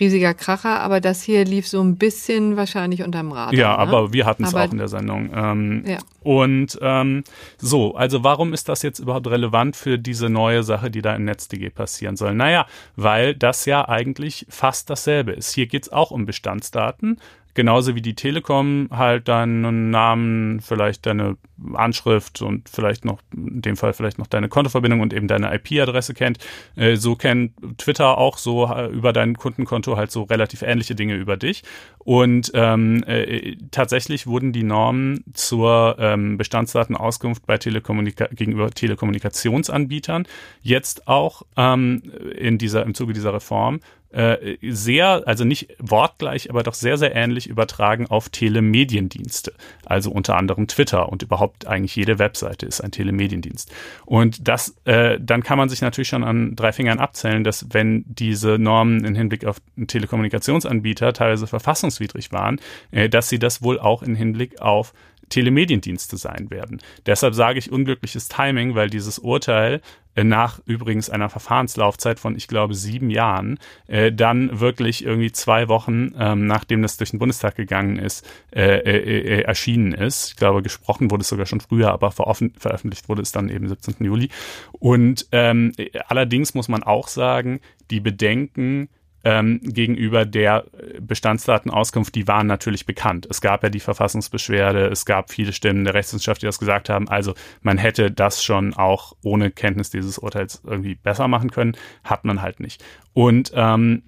riesiger 0.00 0.32
Kracher, 0.32 0.80
aber 0.80 1.00
das 1.00 1.22
hier 1.22 1.44
lief 1.44 1.68
so 1.68 1.82
ein 1.82 1.96
bisschen 1.96 2.56
wahrscheinlich 2.56 3.02
unterm 3.02 3.32
Radar. 3.32 3.52
Ja, 3.52 3.72
ne? 3.72 3.78
aber 3.78 4.12
wir 4.14 4.24
hatten 4.24 4.44
es 4.44 4.54
auch 4.54 4.72
in 4.72 4.78
der 4.78 4.88
Sendung. 4.88 5.30
Ähm, 5.34 5.84
ja. 5.86 5.98
Und 6.22 6.78
ähm, 6.80 7.22
so, 7.58 7.94
also 7.94 8.24
warum 8.24 8.54
ist 8.54 8.70
das 8.70 8.82
jetzt 8.82 8.98
überhaupt 8.98 9.26
relevant 9.26 9.76
für 9.76 9.98
diese 9.98 10.30
neue 10.30 10.62
Sache, 10.62 10.90
die 10.90 11.02
da 11.02 11.14
in 11.14 11.24
NetzDG 11.24 11.68
passieren 11.68 12.16
soll? 12.16 12.34
Naja, 12.34 12.66
weil 12.96 13.34
das 13.34 13.66
ja 13.66 13.86
eigentlich 13.88 14.46
fast 14.48 14.88
dasselbe 14.88 15.32
ist. 15.32 15.54
Hier 15.54 15.66
geht 15.66 15.82
es 15.82 15.92
auch 15.92 16.10
um 16.10 16.24
Bestandsdaten 16.24 17.18
genauso 17.56 17.96
wie 17.96 18.02
die 18.02 18.14
Telekom 18.14 18.88
halt 18.92 19.26
deinen 19.26 19.90
Namen, 19.90 20.60
vielleicht 20.60 21.06
deine 21.06 21.36
Anschrift 21.74 22.42
und 22.42 22.68
vielleicht 22.68 23.04
noch, 23.04 23.20
in 23.34 23.62
dem 23.62 23.76
Fall 23.76 23.94
vielleicht 23.94 24.18
noch 24.18 24.26
deine 24.26 24.48
Kontoverbindung 24.48 25.00
und 25.00 25.12
eben 25.12 25.26
deine 25.26 25.52
IP-Adresse 25.54 26.14
kennt. 26.14 26.38
Äh, 26.76 26.96
so 26.96 27.16
kennt 27.16 27.52
Twitter 27.78 28.18
auch 28.18 28.38
so 28.38 28.66
äh, 28.66 28.86
über 28.88 29.12
dein 29.12 29.36
Kundenkonto 29.36 29.96
halt 29.96 30.10
so 30.10 30.22
relativ 30.24 30.62
ähnliche 30.62 30.94
Dinge 30.94 31.14
über 31.14 31.36
dich. 31.36 31.64
Und 31.98 32.52
ähm, 32.54 33.02
äh, 33.06 33.56
tatsächlich 33.70 34.26
wurden 34.26 34.52
die 34.52 34.62
Normen 34.62 35.24
zur 35.32 35.96
ähm, 35.98 36.36
Bestandsdatenauskunft 36.36 37.46
bei 37.46 37.58
Telekommunika 37.58 38.28
gegenüber 38.32 38.70
Telekommunikationsanbietern 38.70 40.28
jetzt 40.60 41.08
auch 41.08 41.42
ähm, 41.56 42.02
in 42.36 42.58
dieser, 42.58 42.84
im 42.84 42.94
Zuge 42.94 43.14
dieser 43.14 43.32
Reform 43.32 43.80
äh, 44.10 44.56
sehr, 44.62 45.22
also 45.26 45.44
nicht 45.44 45.74
wortgleich, 45.78 46.48
aber 46.50 46.62
doch 46.62 46.74
sehr, 46.74 46.96
sehr 46.96 47.14
ähnlich 47.14 47.48
übertragen 47.48 48.06
auf 48.06 48.28
Telemediendienste. 48.28 49.52
Also 49.84 50.10
unter 50.10 50.36
anderem 50.36 50.68
Twitter 50.68 51.08
und 51.10 51.22
überhaupt 51.22 51.66
eigentlich 51.66 51.96
jede 51.96 52.18
Webseite 52.18 52.66
ist 52.66 52.80
ein 52.80 52.90
Telemediendienst. 52.90 53.72
Und 54.04 54.46
das, 54.48 54.74
äh, 54.84 55.18
dann 55.20 55.42
kann 55.42 55.58
man 55.58 55.68
sich 55.68 55.80
natürlich 55.80 56.08
schon 56.08 56.24
an 56.24 56.56
drei 56.56 56.72
Fingern 56.72 56.98
abzählen, 56.98 57.44
dass 57.44 57.66
wenn 57.72 58.04
diese 58.06 58.58
Normen 58.58 59.04
im 59.04 59.14
Hinblick 59.14 59.44
auf 59.44 59.60
Telekommunikationsanbieter 59.86 61.12
teilweise 61.12 61.46
verfassungswidrig 61.46 62.32
waren, 62.32 62.60
äh, 62.90 63.08
dass 63.08 63.28
sie 63.28 63.38
das 63.38 63.62
wohl 63.62 63.78
auch 63.78 64.02
im 64.02 64.14
Hinblick 64.14 64.60
auf 64.60 64.92
Telemediendienste 65.28 66.16
sein 66.16 66.50
werden. 66.50 66.80
Deshalb 67.06 67.34
sage 67.34 67.58
ich 67.58 67.72
unglückliches 67.72 68.28
Timing, 68.28 68.74
weil 68.74 68.90
dieses 68.90 69.18
Urteil 69.18 69.80
äh, 70.16 70.24
nach 70.24 70.60
übrigens 70.64 71.10
einer 71.10 71.28
Verfahrenslaufzeit 71.28 72.18
von, 72.18 72.36
ich 72.36 72.48
glaube, 72.48 72.74
sieben 72.74 73.10
Jahren, 73.10 73.58
äh, 73.86 74.10
dann 74.10 74.60
wirklich 74.60 75.04
irgendwie 75.04 75.30
zwei 75.30 75.68
Wochen, 75.68 76.14
ähm, 76.18 76.46
nachdem 76.46 76.82
das 76.82 76.96
durch 76.96 77.10
den 77.10 77.18
Bundestag 77.18 77.54
gegangen 77.54 77.98
ist, 77.98 78.26
äh, 78.50 78.78
äh, 78.78 79.40
äh, 79.40 79.42
erschienen 79.42 79.92
ist. 79.92 80.30
Ich 80.30 80.36
glaube, 80.36 80.62
gesprochen 80.62 81.10
wurde 81.10 81.20
es 81.20 81.28
sogar 81.28 81.46
schon 81.46 81.60
früher, 81.60 81.92
aber 81.92 82.10
veröffentlicht 82.10 83.08
wurde 83.08 83.22
es 83.22 83.32
dann 83.32 83.50
eben 83.50 83.68
17. 83.68 84.04
Juli. 84.04 84.30
Und 84.72 85.26
ähm, 85.32 85.72
allerdings 86.08 86.54
muss 86.54 86.68
man 86.68 86.82
auch 86.82 87.08
sagen, 87.08 87.60
die 87.90 88.00
Bedenken, 88.00 88.88
ähm, 89.26 89.60
gegenüber 89.60 90.24
der 90.24 90.66
Bestandsdatenauskunft, 91.00 92.14
die 92.14 92.28
waren 92.28 92.46
natürlich 92.46 92.86
bekannt. 92.86 93.26
Es 93.28 93.40
gab 93.40 93.64
ja 93.64 93.70
die 93.70 93.80
Verfassungsbeschwerde, 93.80 94.86
es 94.86 95.04
gab 95.04 95.32
viele 95.32 95.52
Stimmen 95.52 95.84
der 95.84 95.94
Rechtswissenschaft, 95.94 96.42
die 96.42 96.46
das 96.46 96.60
gesagt 96.60 96.88
haben. 96.88 97.08
Also 97.08 97.34
man 97.60 97.76
hätte 97.76 98.12
das 98.12 98.44
schon 98.44 98.74
auch 98.74 99.14
ohne 99.24 99.50
Kenntnis 99.50 99.90
dieses 99.90 100.18
Urteils 100.18 100.62
irgendwie 100.64 100.94
besser 100.94 101.26
machen 101.26 101.50
können, 101.50 101.76
hat 102.04 102.24
man 102.24 102.40
halt 102.40 102.60
nicht. 102.60 102.84
Und 103.14 103.50
ähm, 103.56 104.04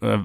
äh, 0.00 0.18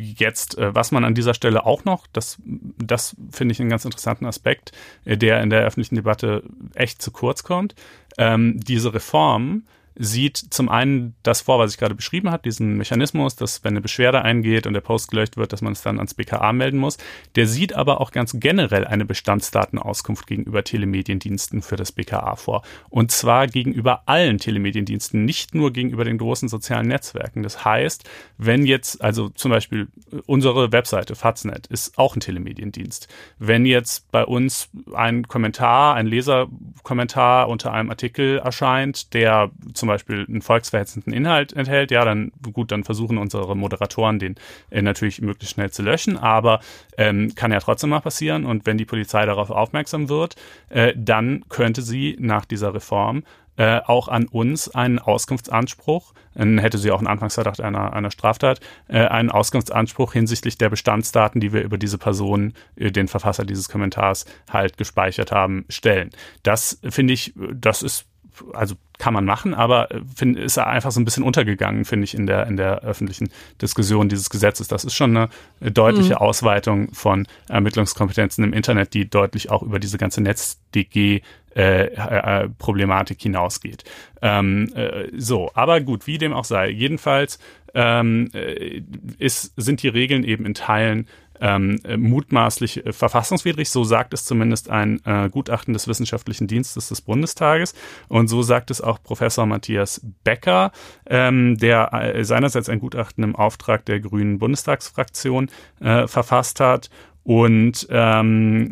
Jetzt, 0.00 0.56
äh, 0.58 0.72
was 0.72 0.92
man 0.92 1.04
an 1.04 1.14
dieser 1.14 1.34
Stelle 1.34 1.66
auch 1.66 1.84
noch, 1.84 2.06
das, 2.12 2.38
das 2.44 3.16
finde 3.30 3.52
ich 3.52 3.60
einen 3.60 3.70
ganz 3.70 3.84
interessanten 3.84 4.26
Aspekt, 4.26 4.70
äh, 5.04 5.16
der 5.16 5.42
in 5.42 5.50
der 5.50 5.64
öffentlichen 5.64 5.96
Debatte 5.96 6.44
echt 6.74 7.02
zu 7.02 7.10
kurz 7.10 7.42
kommt. 7.42 7.74
Ähm, 8.18 8.60
diese 8.60 8.94
Reform 8.94 9.64
sieht 9.98 10.36
zum 10.36 10.68
einen 10.68 11.16
das 11.24 11.40
vor, 11.40 11.58
was 11.58 11.72
ich 11.72 11.78
gerade 11.78 11.96
beschrieben 11.96 12.30
habe, 12.30 12.44
diesen 12.44 12.76
Mechanismus, 12.76 13.34
dass 13.34 13.64
wenn 13.64 13.72
eine 13.72 13.80
Beschwerde 13.80 14.22
eingeht 14.22 14.66
und 14.66 14.74
der 14.74 14.80
Post 14.80 15.10
gelöscht 15.10 15.36
wird, 15.36 15.52
dass 15.52 15.60
man 15.60 15.72
es 15.72 15.82
dann 15.82 15.96
ans 15.96 16.14
BKA 16.14 16.52
melden 16.52 16.78
muss. 16.78 16.98
Der 17.34 17.48
sieht 17.48 17.74
aber 17.74 18.00
auch 18.00 18.12
ganz 18.12 18.36
generell 18.38 18.86
eine 18.86 19.04
Bestandsdatenauskunft 19.04 20.26
gegenüber 20.28 20.62
Telemediendiensten 20.62 21.62
für 21.62 21.74
das 21.74 21.90
BKA 21.90 22.36
vor. 22.36 22.62
Und 22.88 23.10
zwar 23.10 23.48
gegenüber 23.48 24.02
allen 24.06 24.38
Telemediendiensten, 24.38 25.24
nicht 25.24 25.54
nur 25.54 25.72
gegenüber 25.72 26.04
den 26.04 26.18
großen 26.18 26.48
sozialen 26.48 26.86
Netzwerken. 26.86 27.42
Das 27.42 27.64
heißt, 27.64 28.08
wenn 28.36 28.64
jetzt, 28.64 29.02
also 29.02 29.30
zum 29.30 29.50
Beispiel 29.50 29.88
unsere 30.26 30.70
Webseite 30.70 31.16
Faznet 31.16 31.66
ist 31.66 31.98
auch 31.98 32.14
ein 32.14 32.20
Telemediendienst. 32.20 33.08
Wenn 33.40 33.66
jetzt 33.66 34.12
bei 34.12 34.24
uns 34.24 34.70
ein 34.94 35.26
Kommentar, 35.26 35.96
ein 35.96 36.06
Leserkommentar 36.06 37.48
unter 37.48 37.72
einem 37.72 37.90
Artikel 37.90 38.38
erscheint, 38.38 39.12
der 39.12 39.50
zum 39.74 39.87
zum 39.88 39.94
Beispiel 39.94 40.26
einen 40.28 40.42
volksverhetzenden 40.42 41.14
Inhalt 41.14 41.54
enthält, 41.54 41.90
ja, 41.90 42.04
dann 42.04 42.30
gut, 42.52 42.72
dann 42.72 42.84
versuchen 42.84 43.16
unsere 43.16 43.56
Moderatoren 43.56 44.18
den 44.18 44.34
äh, 44.70 44.82
natürlich 44.82 45.22
möglichst 45.22 45.54
schnell 45.54 45.70
zu 45.70 45.82
löschen, 45.82 46.18
aber 46.18 46.60
ähm, 46.98 47.34
kann 47.34 47.52
ja 47.52 47.60
trotzdem 47.60 47.90
mal 47.90 48.00
passieren 48.00 48.44
und 48.44 48.66
wenn 48.66 48.76
die 48.76 48.84
Polizei 48.84 49.24
darauf 49.24 49.50
aufmerksam 49.50 50.10
wird, 50.10 50.36
äh, 50.68 50.92
dann 50.94 51.44
könnte 51.48 51.80
sie 51.80 52.16
nach 52.20 52.44
dieser 52.44 52.74
Reform 52.74 53.22
äh, 53.56 53.80
auch 53.86 54.08
an 54.08 54.26
uns 54.26 54.68
einen 54.68 54.98
Auskunftsanspruch, 54.98 56.12
dann 56.34 56.58
hätte 56.58 56.76
sie 56.76 56.90
auch 56.90 56.98
einen 56.98 57.06
Anfangsverdacht 57.06 57.62
einer, 57.62 57.94
einer 57.94 58.10
Straftat, 58.10 58.60
äh, 58.88 59.06
einen 59.06 59.30
Auskunftsanspruch 59.30 60.12
hinsichtlich 60.12 60.58
der 60.58 60.68
Bestandsdaten, 60.68 61.40
die 61.40 61.54
wir 61.54 61.62
über 61.62 61.78
diese 61.78 61.96
Person, 61.96 62.52
äh, 62.76 62.90
den 62.90 63.08
Verfasser 63.08 63.46
dieses 63.46 63.70
Kommentars 63.70 64.26
halt 64.50 64.76
gespeichert 64.76 65.32
haben, 65.32 65.64
stellen. 65.70 66.10
Das 66.42 66.78
finde 66.90 67.14
ich, 67.14 67.32
das 67.54 67.80
ist 67.80 68.04
also 68.52 68.76
kann 68.98 69.14
man 69.14 69.24
machen, 69.24 69.54
aber 69.54 69.90
äh, 69.90 70.00
find, 70.14 70.36
ist 70.36 70.58
einfach 70.58 70.90
so 70.90 71.00
ein 71.00 71.04
bisschen 71.04 71.22
untergegangen, 71.22 71.84
finde 71.84 72.04
ich, 72.04 72.14
in 72.14 72.26
der, 72.26 72.46
in 72.46 72.56
der 72.56 72.82
öffentlichen 72.82 73.30
Diskussion 73.62 74.08
dieses 74.08 74.28
Gesetzes. 74.30 74.68
Das 74.68 74.84
ist 74.84 74.94
schon 74.94 75.16
eine 75.16 75.28
deutliche 75.60 76.14
mhm. 76.14 76.18
Ausweitung 76.18 76.92
von 76.92 77.26
Ermittlungskompetenzen 77.48 78.44
im 78.44 78.52
Internet, 78.52 78.94
die 78.94 79.08
deutlich 79.08 79.50
auch 79.50 79.62
über 79.62 79.78
diese 79.78 79.98
ganze 79.98 80.20
NetzDG 80.20 81.22
äh, 81.56 81.86
äh, 81.86 82.48
Problematik 82.58 83.20
hinausgeht. 83.20 83.84
Ähm, 84.20 84.70
äh, 84.74 85.08
so, 85.16 85.50
aber 85.54 85.80
gut, 85.80 86.06
wie 86.06 86.18
dem 86.18 86.32
auch 86.32 86.44
sei. 86.44 86.68
Jedenfalls 86.68 87.38
ähm, 87.74 88.30
äh, 88.32 88.82
ist, 89.18 89.52
sind 89.56 89.82
die 89.82 89.88
Regeln 89.88 90.24
eben 90.24 90.46
in 90.46 90.54
Teilen 90.54 91.08
ähm, 91.40 91.80
mutmaßlich 91.96 92.86
äh, 92.86 92.92
verfassungswidrig. 92.92 93.70
So 93.70 93.84
sagt 93.84 94.14
es 94.14 94.24
zumindest 94.24 94.70
ein 94.70 95.00
äh, 95.04 95.28
Gutachten 95.30 95.72
des 95.72 95.88
Wissenschaftlichen 95.88 96.46
Dienstes 96.46 96.88
des 96.88 97.00
Bundestages. 97.00 97.74
Und 98.08 98.28
so 98.28 98.42
sagt 98.42 98.70
es 98.70 98.80
auch 98.80 99.02
Professor 99.02 99.46
Matthias 99.46 100.00
Becker, 100.24 100.72
ähm, 101.06 101.56
der 101.58 101.92
äh, 101.92 102.24
seinerseits 102.24 102.68
ein 102.68 102.80
Gutachten 102.80 103.24
im 103.24 103.36
Auftrag 103.36 103.84
der 103.84 104.00
Grünen 104.00 104.38
Bundestagsfraktion 104.38 105.50
äh, 105.80 106.06
verfasst 106.06 106.60
hat 106.60 106.90
und 107.28 107.86
ähm, 107.90 108.70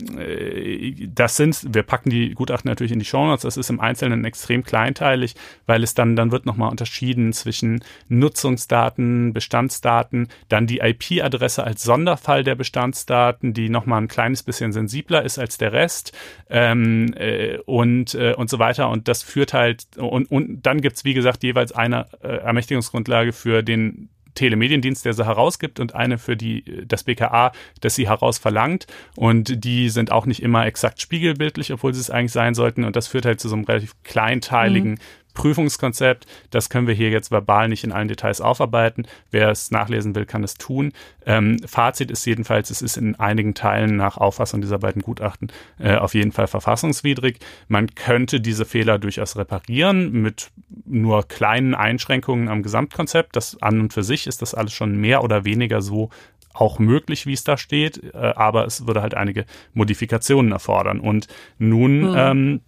das 1.14 1.36
sind, 1.36 1.74
wir 1.74 1.82
packen 1.82 2.08
die 2.08 2.30
Gutachten 2.30 2.70
natürlich 2.70 2.90
in 2.90 2.98
die 2.98 3.04
Show 3.04 3.26
Notes, 3.26 3.42
das 3.42 3.58
ist 3.58 3.68
im 3.68 3.80
Einzelnen 3.80 4.24
extrem 4.24 4.64
kleinteilig, 4.64 5.34
weil 5.66 5.82
es 5.82 5.92
dann, 5.92 6.16
dann 6.16 6.32
wird 6.32 6.46
nochmal 6.46 6.70
unterschieden 6.70 7.34
zwischen 7.34 7.84
Nutzungsdaten, 8.08 9.34
Bestandsdaten, 9.34 10.28
dann 10.48 10.66
die 10.66 10.78
IP-Adresse 10.78 11.64
als 11.64 11.82
Sonderfall 11.82 12.44
der 12.44 12.54
Bestandsdaten, 12.54 13.52
die 13.52 13.68
nochmal 13.68 14.00
ein 14.00 14.08
kleines 14.08 14.42
bisschen 14.42 14.72
sensibler 14.72 15.22
ist 15.22 15.38
als 15.38 15.58
der 15.58 15.74
Rest 15.74 16.16
ähm, 16.48 17.12
äh, 17.12 17.58
und, 17.66 18.14
äh, 18.14 18.32
und 18.32 18.48
so 18.48 18.58
weiter. 18.58 18.88
Und 18.88 19.06
das 19.06 19.22
führt 19.22 19.52
halt, 19.52 19.84
und, 19.98 20.30
und 20.30 20.62
dann 20.62 20.80
gibt's 20.80 21.04
wie 21.04 21.12
gesagt, 21.12 21.42
jeweils 21.42 21.72
eine 21.72 22.06
äh, 22.22 22.28
Ermächtigungsgrundlage 22.28 23.34
für 23.34 23.62
den 23.62 24.08
Telemediendienst, 24.36 25.04
der 25.04 25.12
sie 25.12 25.26
herausgibt 25.26 25.80
und 25.80 25.94
eine 25.94 26.18
für 26.18 26.36
die, 26.36 26.84
das 26.86 27.02
BKA, 27.02 27.50
das 27.80 27.96
sie 27.96 28.08
heraus 28.08 28.38
verlangt. 28.38 28.86
Und 29.16 29.64
die 29.64 29.88
sind 29.90 30.12
auch 30.12 30.26
nicht 30.26 30.42
immer 30.42 30.64
exakt 30.66 31.00
spiegelbildlich, 31.00 31.72
obwohl 31.72 31.92
sie 31.92 32.00
es 32.00 32.10
eigentlich 32.10 32.32
sein 32.32 32.54
sollten. 32.54 32.84
Und 32.84 32.94
das 32.94 33.08
führt 33.08 33.26
halt 33.26 33.40
zu 33.40 33.48
so 33.48 33.56
einem 33.56 33.64
relativ 33.64 33.94
kleinteiligen 34.04 34.92
mhm. 34.92 34.98
Prüfungskonzept. 35.36 36.26
Das 36.50 36.68
können 36.68 36.88
wir 36.88 36.94
hier 36.94 37.10
jetzt 37.10 37.30
verbal 37.30 37.68
nicht 37.68 37.84
in 37.84 37.92
allen 37.92 38.08
Details 38.08 38.40
aufarbeiten. 38.40 39.06
Wer 39.30 39.50
es 39.50 39.70
nachlesen 39.70 40.16
will, 40.16 40.26
kann 40.26 40.42
es 40.42 40.54
tun. 40.54 40.92
Ähm, 41.24 41.58
Fazit 41.64 42.10
ist 42.10 42.24
jedenfalls, 42.24 42.70
es 42.70 42.82
ist 42.82 42.96
in 42.96 43.14
einigen 43.14 43.54
Teilen 43.54 43.96
nach 43.96 44.16
Auffassung 44.16 44.60
dieser 44.60 44.78
beiden 44.78 45.02
Gutachten 45.02 45.52
äh, 45.78 45.94
auf 45.94 46.14
jeden 46.14 46.32
Fall 46.32 46.48
verfassungswidrig. 46.48 47.38
Man 47.68 47.94
könnte 47.94 48.40
diese 48.40 48.64
Fehler 48.64 48.98
durchaus 48.98 49.36
reparieren 49.36 50.10
mit 50.10 50.50
nur 50.84 51.28
kleinen 51.28 51.74
Einschränkungen 51.74 52.48
am 52.48 52.62
Gesamtkonzept. 52.62 53.36
Das 53.36 53.62
an 53.62 53.80
und 53.80 53.92
für 53.92 54.02
sich 54.02 54.26
ist 54.26 54.42
das 54.42 54.54
alles 54.54 54.72
schon 54.72 54.96
mehr 54.96 55.22
oder 55.22 55.44
weniger 55.44 55.82
so 55.82 56.10
auch 56.54 56.78
möglich, 56.78 57.26
wie 57.26 57.34
es 57.34 57.44
da 57.44 57.58
steht, 57.58 58.02
äh, 58.14 58.32
aber 58.34 58.64
es 58.64 58.86
würde 58.86 59.02
halt 59.02 59.14
einige 59.14 59.44
Modifikationen 59.74 60.52
erfordern. 60.52 61.00
Und 61.00 61.28
nun 61.58 62.02
hm. 62.02 62.14
ähm, 62.16 62.60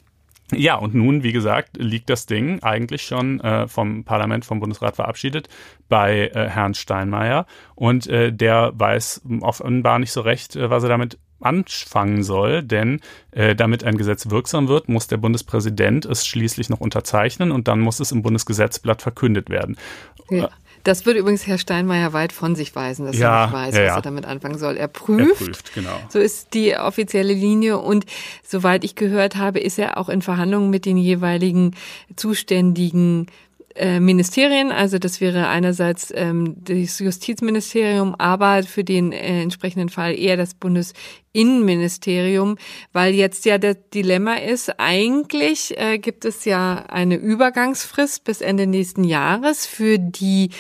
ja, 0.53 0.77
und 0.77 0.95
nun, 0.95 1.23
wie 1.23 1.33
gesagt, 1.33 1.77
liegt 1.77 2.09
das 2.09 2.27
Ding 2.27 2.63
eigentlich 2.63 3.03
schon 3.03 3.41
äh, 3.41 3.69
vom 3.69 4.05
Parlament, 4.05 4.45
vom 4.45 4.61
Bundesrat 4.61 4.97
verabschiedet 4.97 5.49
bei 5.89 6.29
äh, 6.29 6.49
Herrn 6.49 6.75
Steinmeier. 6.75 7.47
Und 7.75 8.07
äh, 8.07 8.33
der 8.33 8.73
weiß 8.75 9.23
offenbar 9.41 9.99
nicht 9.99 10.13
so 10.13 10.23
recht, 10.23 10.57
äh, 10.57 10.71
was 10.71 10.83
er 10.83 10.89
damit 10.89 11.19
anfangen 11.41 12.23
soll, 12.23 12.63
denn 12.63 13.01
äh, 13.31 13.55
damit 13.55 13.85
ein 13.85 13.97
Gesetz 13.97 14.31
wirksam 14.31 14.69
wird, 14.69 14.89
muss 14.89 15.07
der 15.07 15.19
Bundespräsident 15.19 16.05
es 16.05 16.27
schließlich 16.27 16.69
noch 16.69 16.81
unterzeichnen 16.81 17.53
und 17.53 17.69
dann 17.69 17.81
muss 17.81 18.01
es 18.01 18.11
im 18.11 18.23
Bundesgesetzblatt 18.23 19.03
verkündet 19.03 19.51
werden. 19.51 19.77
Ja. 20.31 20.49
Das 20.85 21.07
würde 21.07 21.21
übrigens 21.21 21.47
Herr 21.47 21.59
Steinmeier 21.59 22.13
weit 22.13 22.33
von 22.33 22.55
sich 22.55 22.75
weisen, 22.75 23.07
dass 23.07 23.19
ja, 23.19 23.43
er 23.43 23.47
nicht 23.47 23.55
weiß, 23.55 23.75
ja, 23.77 23.83
ja. 23.83 23.89
was 23.91 23.97
er 23.97 24.03
damit 24.03 24.25
anfangen 24.25 24.59
soll. 24.59 24.77
Er 24.77 24.89
prüft. 24.89 25.41
Er 25.41 25.47
prüft 25.47 25.75
genau. 25.75 26.01
So 26.09 26.19
ist 26.19 26.55
die 26.55 26.77
offizielle 26.77 27.33
Linie. 27.33 27.79
Und 27.79 28.07
soweit 28.43 28.85
ich 28.85 28.95
gehört 28.95 29.37
habe, 29.37 29.61
ist 29.61 29.79
er 29.79 29.99
auch 29.99 30.09
in 30.09 30.23
Verhandlungen 30.23 30.71
mit 30.71 30.85
den 30.85 30.97
jeweiligen 30.97 31.75
zuständigen 32.17 33.27
äh, 33.79 34.01
Ministerien, 34.01 34.73
also 34.73 34.99
das 34.99 35.21
wäre 35.21 35.49
einerseits 35.49 36.13
ähm, 36.15 36.57
das 36.59 36.99
Justizministerium, 36.99 38.15
aber 38.17 38.63
für 38.65 38.85
den 38.85 39.13
äh, 39.13 39.43
entsprechenden 39.43 39.89
Fall 39.89 40.19
eher 40.19 40.37
das 40.37 40.55
Bundesinnenministerium, 40.55 42.59
weil 42.93 43.15
jetzt 43.15 43.45
ja 43.45 43.59
das 43.59 43.77
Dilemma 43.95 44.35
ist, 44.35 44.79
eigentlich 44.79 45.79
äh, 45.79 45.99
gibt 45.99 46.25
es 46.25 46.45
ja 46.45 46.85
eine 46.89 47.17
Übergangsfrist 47.17 48.25
bis 48.25 48.41
Ende 48.41 48.67
nächsten 48.67 49.05
Jahres 49.05 49.67
für 49.67 49.99
die 49.99 50.51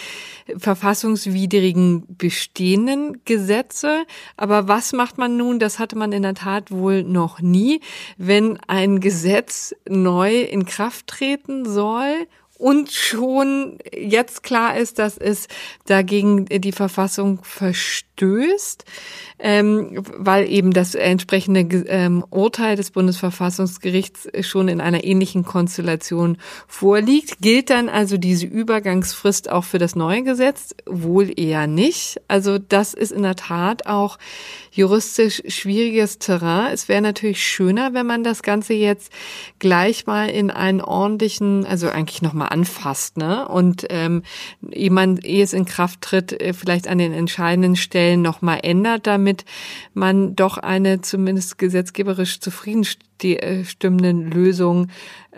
verfassungswidrigen 0.57 2.05
bestehenden 2.17 3.23
Gesetze. 3.25 4.05
Aber 4.37 4.69
was 4.69 4.93
macht 4.93 5.19
man 5.19 5.37
nun? 5.37 5.59
Das 5.59 5.79
hatte 5.79 5.99
man 5.99 6.13
in 6.13 6.23
der 6.23 6.35
Tat 6.35 6.71
wohl 6.71 7.03
noch 7.03 7.41
nie, 7.41 7.81
wenn 8.17 8.59
ein 8.67 9.01
Gesetz 9.01 9.75
neu 9.89 10.41
in 10.41 10.65
Kraft 10.65 11.09
treten 11.09 11.67
soll 11.67 12.27
und 12.59 12.91
schon 12.91 13.79
jetzt 13.97 14.43
klar 14.43 14.77
ist, 14.77 14.99
dass 14.99 15.17
es 15.17 15.47
dagegen 15.87 16.47
die 16.47 16.73
Verfassung 16.73 17.39
verstößt 17.43 18.85
ähm, 19.39 20.03
weil 20.17 20.49
eben 20.51 20.73
das 20.73 20.95
entsprechende 20.95 21.61
ähm, 21.87 22.25
Urteil 22.31 22.77
des 22.77 22.91
Bundesverfassungsgerichts 22.91 24.29
schon 24.41 24.69
in 24.69 24.81
einer 24.81 25.05
ähnlichen 25.05 25.45
Konstellation 25.45 26.39
vorliegt. 26.67 27.41
Gilt 27.41 27.71
dann 27.71 27.89
also 27.89 28.17
diese 28.17 28.47
Übergangsfrist 28.47 29.51
auch 29.51 29.65
für 29.65 29.79
das 29.79 29.95
neue 29.95 30.23
Gesetz? 30.25 30.75
Wohl 30.87 31.39
eher 31.39 31.67
nicht. 31.67 32.21
Also 32.27 32.59
das 32.59 32.95
ist 32.95 33.13
in 33.13 33.23
der 33.23 33.37
Tat 33.37 33.87
auch 33.87 34.19
juristisch 34.73 35.43
schwieriges 35.47 36.19
Terrain. 36.19 36.73
Es 36.73 36.89
wäre 36.89 37.03
natürlich 37.03 37.45
schöner, 37.45 37.95
wenn 37.95 38.07
man 38.07 38.25
das 38.25 38.43
Ganze 38.43 38.75
jetzt 38.75 39.13
gleich 39.59 40.07
mal 40.07 40.29
in 40.29 40.51
einen 40.51 40.81
ordentlichen, 40.81 41.65
also 41.65 41.89
eigentlich 41.89 42.23
nochmal 42.23 42.48
anfasst, 42.51 43.17
ne? 43.17 43.47
Und 43.49 43.87
ähm, 43.91 44.23
jemand, 44.71 45.25
ehe 45.25 45.43
es 45.43 45.53
in 45.53 45.65
Kraft 45.65 46.01
tritt, 46.01 46.33
äh, 46.33 46.53
vielleicht 46.53 46.89
an 46.89 46.99
den 46.99 47.13
entscheidenden 47.13 47.77
Stellen 47.77 48.23
nochmal 48.23 48.61
ändert, 48.63 49.07
damit 49.07 49.45
man 49.95 50.37
doch 50.37 50.59
eine 50.59 51.01
zumindest 51.01 51.59
gesetzgeberisch 51.59 52.41
zufriedenstimmende 52.41 53.08
Lösung 53.23 54.89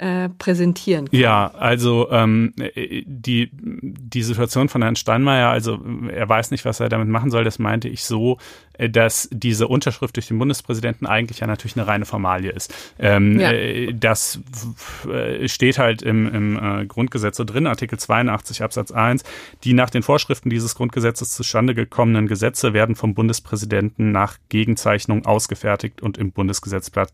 äh, 0.00 0.30
präsentieren 0.30 1.10
kann. 1.10 1.20
Ja, 1.20 1.48
also 1.48 2.10
ähm, 2.10 2.54
die, 2.56 3.50
die 3.52 4.22
Situation 4.22 4.68
von 4.68 4.82
Herrn 4.82 4.96
Steinmeier, 4.96 5.50
also 5.50 5.78
er 6.10 6.28
weiß 6.28 6.52
nicht, 6.52 6.64
was 6.64 6.80
er 6.80 6.88
damit 6.88 7.08
machen 7.08 7.30
soll, 7.30 7.44
das 7.44 7.58
meinte 7.58 7.88
ich 7.88 8.04
so, 8.04 8.38
äh, 8.78 8.88
dass 8.88 9.28
diese 9.30 9.68
Unterschrift 9.68 10.16
durch 10.16 10.28
den 10.28 10.38
Bundespräsidenten 10.38 11.06
eigentlich 11.06 11.40
ja 11.40 11.46
natürlich 11.46 11.76
eine 11.76 11.86
reine 11.86 12.06
Formalie 12.06 12.50
ist. 12.50 12.72
Ähm, 12.98 13.38
ja. 13.38 13.52
Äh, 13.52 13.92
das 13.92 14.40
äh, 15.06 15.48
steht 15.48 15.78
halt 15.78 16.00
im, 16.00 16.34
im 16.34 16.56
äh, 16.56 16.86
Grundgesetz 16.86 17.36
so 17.36 17.44
drin, 17.44 17.66
Artikel 17.66 17.98
82 17.98 18.62
Absatz 18.62 18.92
1, 18.92 19.22
die 19.64 19.74
nach 19.74 19.90
den 19.90 20.02
Vorschriften 20.02 20.48
dieses 20.48 20.76
Grundgesetzes 20.76 21.34
zustande 21.34 21.74
gekommenen 21.74 22.26
Gesetze 22.26 22.72
werden 22.72 22.94
vom 22.94 23.14
Bundespräsidenten 23.14 24.12
nach 24.12 24.38
Gegenzeichnung 24.48 25.26
ausgefertigt 25.26 26.00
und 26.00 26.16
im 26.16 26.32
Bundesgesetzblatt 26.32 27.12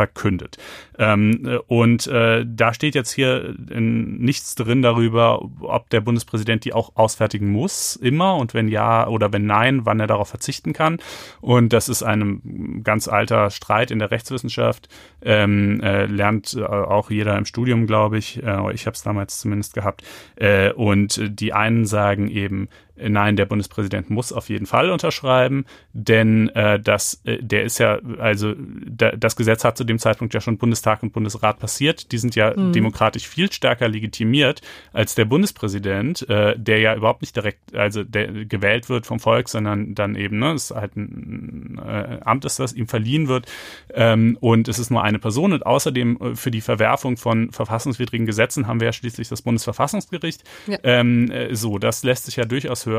verkündet. 0.00 0.56
Ähm, 0.98 1.46
äh, 1.46 1.58
und 1.66 2.06
äh, 2.06 2.46
da 2.46 2.72
steht 2.72 2.94
jetzt 2.94 3.12
hier 3.12 3.54
nichts 3.68 4.54
drin 4.54 4.80
darüber, 4.80 5.46
ob 5.60 5.90
der 5.90 6.00
Bundespräsident 6.00 6.64
die 6.64 6.72
auch 6.72 6.92
ausfertigen 6.96 7.50
muss, 7.50 7.96
immer 7.96 8.36
und 8.36 8.54
wenn 8.54 8.68
ja 8.68 9.06
oder 9.06 9.30
wenn 9.34 9.44
nein, 9.44 9.84
wann 9.84 10.00
er 10.00 10.06
darauf 10.06 10.28
verzichten 10.28 10.72
kann. 10.72 11.00
Und 11.42 11.74
das 11.74 11.90
ist 11.90 12.02
ein 12.02 12.80
ganz 12.82 13.08
alter 13.08 13.50
Streit 13.50 13.90
in 13.90 13.98
der 13.98 14.10
Rechtswissenschaft. 14.10 14.88
Ähm, 15.20 15.82
äh, 15.82 16.06
lernt 16.06 16.54
äh, 16.54 16.64
auch 16.64 17.10
jeder 17.10 17.36
im 17.36 17.44
Studium, 17.44 17.86
glaube 17.86 18.16
ich. 18.16 18.42
Äh, 18.42 18.72
ich 18.72 18.86
habe 18.86 18.94
es 18.94 19.02
damals 19.02 19.38
zumindest 19.40 19.74
gehabt. 19.74 20.02
Äh, 20.36 20.72
und 20.72 21.20
die 21.22 21.52
einen 21.52 21.84
sagen 21.84 22.28
eben, 22.28 22.68
Nein, 23.08 23.36
der 23.36 23.46
Bundespräsident 23.46 24.10
muss 24.10 24.32
auf 24.32 24.48
jeden 24.48 24.66
Fall 24.66 24.90
unterschreiben, 24.90 25.64
denn 25.92 26.48
äh, 26.50 26.78
das, 26.80 27.20
äh, 27.24 27.38
der 27.40 27.64
ist 27.64 27.78
ja, 27.78 27.98
also 28.18 28.54
da, 28.58 29.12
das 29.12 29.36
Gesetz 29.36 29.64
hat 29.64 29.76
zu 29.76 29.84
dem 29.84 29.98
Zeitpunkt 29.98 30.34
ja 30.34 30.40
schon 30.40 30.58
Bundestag 30.58 31.02
und 31.02 31.12
Bundesrat 31.12 31.58
passiert. 31.58 32.12
Die 32.12 32.18
sind 32.18 32.34
ja 32.34 32.54
mhm. 32.56 32.72
demokratisch 32.72 33.26
viel 33.26 33.50
stärker 33.52 33.88
legitimiert 33.88 34.60
als 34.92 35.14
der 35.14 35.24
Bundespräsident, 35.24 36.28
äh, 36.28 36.58
der 36.58 36.78
ja 36.78 36.94
überhaupt 36.94 37.22
nicht 37.22 37.36
direkt, 37.36 37.74
also 37.74 38.04
der 38.04 38.44
gewählt 38.44 38.88
wird 38.88 39.06
vom 39.06 39.20
Volk, 39.20 39.48
sondern 39.48 39.94
dann 39.94 40.14
eben, 40.14 40.38
ne, 40.38 40.52
ist 40.52 40.70
halt 40.70 40.96
ein 40.96 41.80
äh, 41.84 42.18
Amt, 42.24 42.44
ist 42.44 42.58
das 42.58 42.72
ihm 42.72 42.86
verliehen 42.86 43.28
wird 43.28 43.46
ähm, 43.94 44.36
und 44.40 44.68
es 44.68 44.78
ist 44.78 44.90
nur 44.90 45.02
eine 45.02 45.18
Person 45.18 45.52
und 45.52 45.66
außerdem 45.66 46.18
äh, 46.20 46.34
für 46.36 46.50
die 46.50 46.60
Verwerfung 46.60 47.16
von 47.16 47.50
verfassungswidrigen 47.50 48.26
Gesetzen 48.26 48.66
haben 48.66 48.80
wir 48.80 48.86
ja 48.86 48.92
schließlich 48.92 49.28
das 49.28 49.42
Bundesverfassungsgericht. 49.42 50.44
Ja. 50.66 50.78
Ähm, 50.82 51.30
äh, 51.30 51.54
so, 51.54 51.78
das 51.78 52.02
lässt 52.02 52.26
sich 52.26 52.36
ja 52.36 52.44
durchaus 52.44 52.86
hören, 52.86 52.89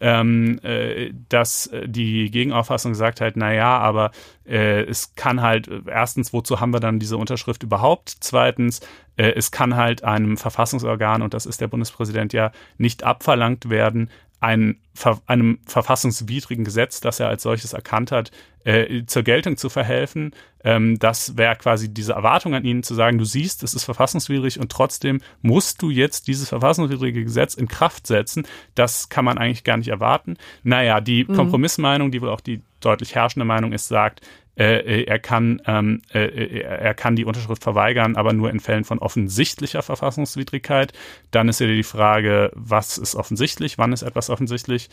ähm, 0.00 0.60
äh, 0.62 1.12
dass 1.28 1.66
äh, 1.68 1.88
die 1.88 2.30
Gegenauffassung 2.30 2.94
sagt 2.94 3.20
halt, 3.20 3.36
na 3.36 3.52
ja, 3.52 3.78
aber 3.78 4.10
äh, 4.46 4.82
es 4.82 5.14
kann 5.14 5.42
halt, 5.42 5.68
erstens, 5.86 6.32
wozu 6.32 6.60
haben 6.60 6.72
wir 6.72 6.80
dann 6.80 6.98
diese 6.98 7.16
Unterschrift 7.16 7.62
überhaupt? 7.62 8.16
Zweitens, 8.20 8.80
äh, 9.16 9.32
es 9.32 9.50
kann 9.50 9.76
halt 9.76 10.04
einem 10.04 10.36
Verfassungsorgan, 10.36 11.22
und 11.22 11.34
das 11.34 11.46
ist 11.46 11.60
der 11.60 11.68
Bundespräsident 11.68 12.32
ja, 12.32 12.52
nicht 12.76 13.02
abverlangt 13.02 13.70
werden, 13.70 14.10
ein, 14.40 14.78
einem 15.26 15.58
verfassungswidrigen 15.66 16.64
Gesetz, 16.64 17.00
das 17.00 17.18
er 17.18 17.28
als 17.28 17.42
solches 17.42 17.72
erkannt 17.72 18.12
hat, 18.12 18.30
äh, 18.68 19.06
zur 19.06 19.22
Geltung 19.22 19.56
zu 19.56 19.70
verhelfen. 19.70 20.32
Ähm, 20.62 20.98
das 20.98 21.38
wäre 21.38 21.56
quasi 21.56 21.88
diese 21.88 22.12
Erwartung 22.12 22.54
an 22.54 22.64
ihn 22.64 22.82
zu 22.82 22.94
sagen, 22.94 23.16
du 23.16 23.24
siehst, 23.24 23.62
es 23.62 23.72
ist 23.72 23.84
verfassungswidrig 23.84 24.60
und 24.60 24.70
trotzdem 24.70 25.22
musst 25.40 25.80
du 25.80 25.88
jetzt 25.88 26.28
dieses 26.28 26.50
verfassungswidrige 26.50 27.24
Gesetz 27.24 27.54
in 27.54 27.66
Kraft 27.66 28.06
setzen. 28.06 28.46
Das 28.74 29.08
kann 29.08 29.24
man 29.24 29.38
eigentlich 29.38 29.64
gar 29.64 29.78
nicht 29.78 29.88
erwarten. 29.88 30.36
Naja, 30.64 31.00
die 31.00 31.24
mhm. 31.24 31.34
Kompromissmeinung, 31.34 32.10
die 32.10 32.20
wohl 32.20 32.28
auch 32.28 32.42
die 32.42 32.60
deutlich 32.80 33.14
herrschende 33.14 33.46
Meinung 33.46 33.72
ist, 33.72 33.88
sagt, 33.88 34.20
äh, 34.58 34.80
äh, 34.80 35.04
er 35.04 35.20
kann 35.20 35.62
ähm, 35.66 36.02
äh, 36.12 36.24
äh, 36.24 36.60
er 36.62 36.92
kann 36.94 37.14
die 37.14 37.24
Unterschrift 37.24 37.62
verweigern, 37.62 38.16
aber 38.16 38.32
nur 38.32 38.50
in 38.50 38.58
Fällen 38.58 38.84
von 38.84 38.98
offensichtlicher 38.98 39.82
Verfassungswidrigkeit. 39.82 40.92
Dann 41.30 41.48
ist 41.48 41.60
ja 41.60 41.68
die 41.68 41.84
Frage, 41.84 42.50
was 42.54 42.98
ist 42.98 43.14
offensichtlich, 43.14 43.78
wann 43.78 43.92
ist 43.92 44.02
etwas 44.02 44.30
offensichtlich? 44.30 44.90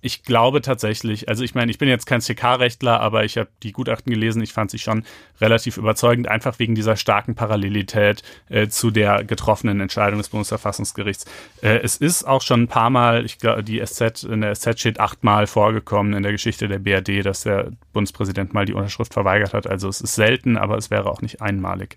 Ich 0.00 0.22
glaube 0.22 0.60
tatsächlich, 0.60 1.28
also 1.28 1.44
ich 1.44 1.54
meine, 1.54 1.70
ich 1.70 1.78
bin 1.78 1.88
jetzt 1.88 2.06
kein 2.06 2.20
CK-Rechtler, 2.20 3.00
aber 3.00 3.24
ich 3.24 3.36
habe 3.36 3.48
die 3.62 3.72
Gutachten 3.72 4.12
gelesen, 4.12 4.42
ich 4.42 4.52
fand 4.52 4.70
sie 4.70 4.78
schon 4.78 5.04
relativ 5.40 5.76
überzeugend, 5.76 6.28
einfach 6.28 6.58
wegen 6.58 6.74
dieser 6.74 6.96
starken 6.96 7.34
Parallelität 7.34 8.22
äh, 8.48 8.68
zu 8.68 8.90
der 8.90 9.24
getroffenen 9.24 9.80
Entscheidung 9.80 10.18
des 10.18 10.28
Bundesverfassungsgerichts. 10.28 11.24
Äh, 11.62 11.78
es 11.78 11.96
ist 11.96 12.24
auch 12.24 12.42
schon 12.42 12.62
ein 12.62 12.68
paar 12.68 12.90
Mal, 12.90 13.24
ich 13.24 13.38
glaube, 13.38 13.64
die 13.64 13.84
SZ, 13.84 14.24
in 14.24 14.40
der 14.40 14.54
SZ 14.54 14.80
steht 14.80 15.00
achtmal 15.00 15.46
vorgekommen 15.46 16.14
in 16.14 16.22
der 16.22 16.32
Geschichte 16.32 16.68
der 16.68 16.78
BRD, 16.78 17.24
dass 17.24 17.42
der 17.42 17.70
Bundespräsident 17.92 18.54
mal 18.54 18.64
die 18.64 18.74
Unterschrift 18.74 19.14
verweigert 19.14 19.54
hat. 19.54 19.66
Also 19.66 19.88
es 19.88 20.00
ist 20.00 20.14
selten, 20.14 20.56
aber 20.56 20.76
es 20.76 20.90
wäre 20.90 21.10
auch 21.10 21.22
nicht 21.22 21.40
einmalig. 21.40 21.96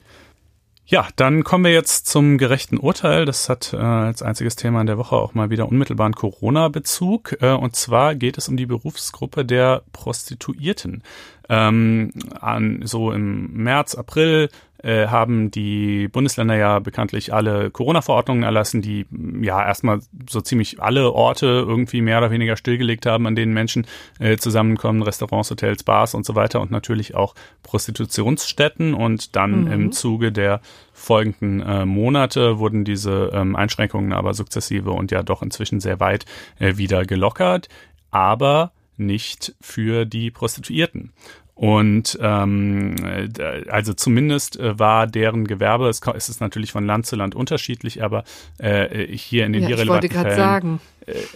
Ja, 0.86 1.08
dann 1.16 1.46
kommen 1.46 1.64
wir 1.64 1.72
jetzt 1.72 2.08
zum 2.08 2.38
gerechten 2.38 2.78
Urteil. 2.78 3.24
Das 3.26 3.48
hat 3.48 3.74
äh, 3.74 3.78
als 3.78 4.22
einziges 4.22 4.58
Thema 4.58 4.82
in 4.82 4.88
der 4.88 4.98
Woche 4.98 5.16
auch 5.16 5.34
mal 5.34 5.50
wieder 5.50 5.70
unmittelbaren 5.70 6.14
Corona-Bezug. 6.14 7.38
Äh, 7.42 7.54
und 7.54 7.76
zwar 7.76 8.16
geht 8.16 8.38
es 8.38 8.50
um 8.50 8.58
die 8.58 8.66
Berufsgruppe 8.66 9.46
der 9.46 9.84
Prostituierten. 9.94 11.02
Ähm, 11.48 12.12
an, 12.40 12.82
so 12.84 13.12
im 13.14 13.54
März, 13.54 13.96
April 13.96 14.50
äh, 14.84 15.08
haben 15.08 15.50
die 15.50 16.08
Bundesländer 16.10 16.56
ja 16.56 16.80
bekanntlich 16.80 17.34
alle 17.34 17.72
Corona-Verordnungen 17.72 18.44
erlassen, 18.44 18.82
die 18.82 19.06
ja 19.42 19.66
erstmal 19.66 20.02
so 20.30 20.42
ziemlich 20.42 20.82
alle 20.82 21.12
Orte 21.12 21.46
irgendwie 21.46 22.02
mehr 22.02 22.18
oder 22.18 22.32
weniger 22.32 22.58
stillgelegt 22.58 23.06
haben, 23.06 23.26
an 23.26 23.36
denen 23.36 23.54
Menschen 23.54 23.88
äh, 24.20 24.38
zusammenkommen, 24.38 25.02
Restaurants, 25.02 25.50
Hotels, 25.50 25.84
Bars 25.84 26.14
und 26.14 26.26
so 26.26 26.36
weiter 26.36 26.62
und 26.62 26.70
natürlich 26.70 27.16
auch 27.16 27.34
Prostitutionsstätten. 27.64 28.94
Und 28.94 29.36
dann 29.36 29.66
mhm. 29.66 29.72
im 29.72 29.92
Zuge 29.94 30.32
der 30.32 30.62
folgenden 30.92 31.62
äh, 31.62 31.86
Monate 31.86 32.60
wurden 32.60 32.84
diese 32.84 33.32
ähm, 33.34 33.56
Einschränkungen 33.56 34.14
aber 34.14 34.34
sukzessive 34.34 34.92
und 34.92 35.12
ja 35.12 35.24
doch 35.24 35.42
inzwischen 35.42 35.80
sehr 35.80 36.00
weit 36.00 36.26
äh, 36.60 36.78
wieder 36.78 37.06
gelockert, 37.06 37.70
aber 38.12 38.72
nicht 38.98 39.56
für 39.60 40.06
die 40.06 40.30
Prostituierten. 40.30 41.14
Und 41.56 42.18
ähm, 42.20 42.96
äh, 43.06 43.70
also 43.70 43.94
zumindest 43.94 44.60
äh, 44.60 44.80
war 44.80 45.06
deren 45.06 45.46
Gewerbe, 45.46 45.88
es, 45.88 46.02
es 46.16 46.30
ist 46.30 46.42
natürlich 46.42 46.72
von 46.72 46.86
Land 46.86 47.06
zu 47.06 47.16
Land 47.16 47.36
unterschiedlich, 47.36 48.04
aber 48.04 48.24
äh, 48.58 49.06
hier 49.16 49.46
in 49.46 49.54
den 49.54 49.62
ja, 49.62 49.68
hier 49.68 49.78
relevanten 49.78 50.10
ich 50.10 50.16
wollte 50.16 50.30
gerade 50.30 50.36
sagen. 50.36 50.82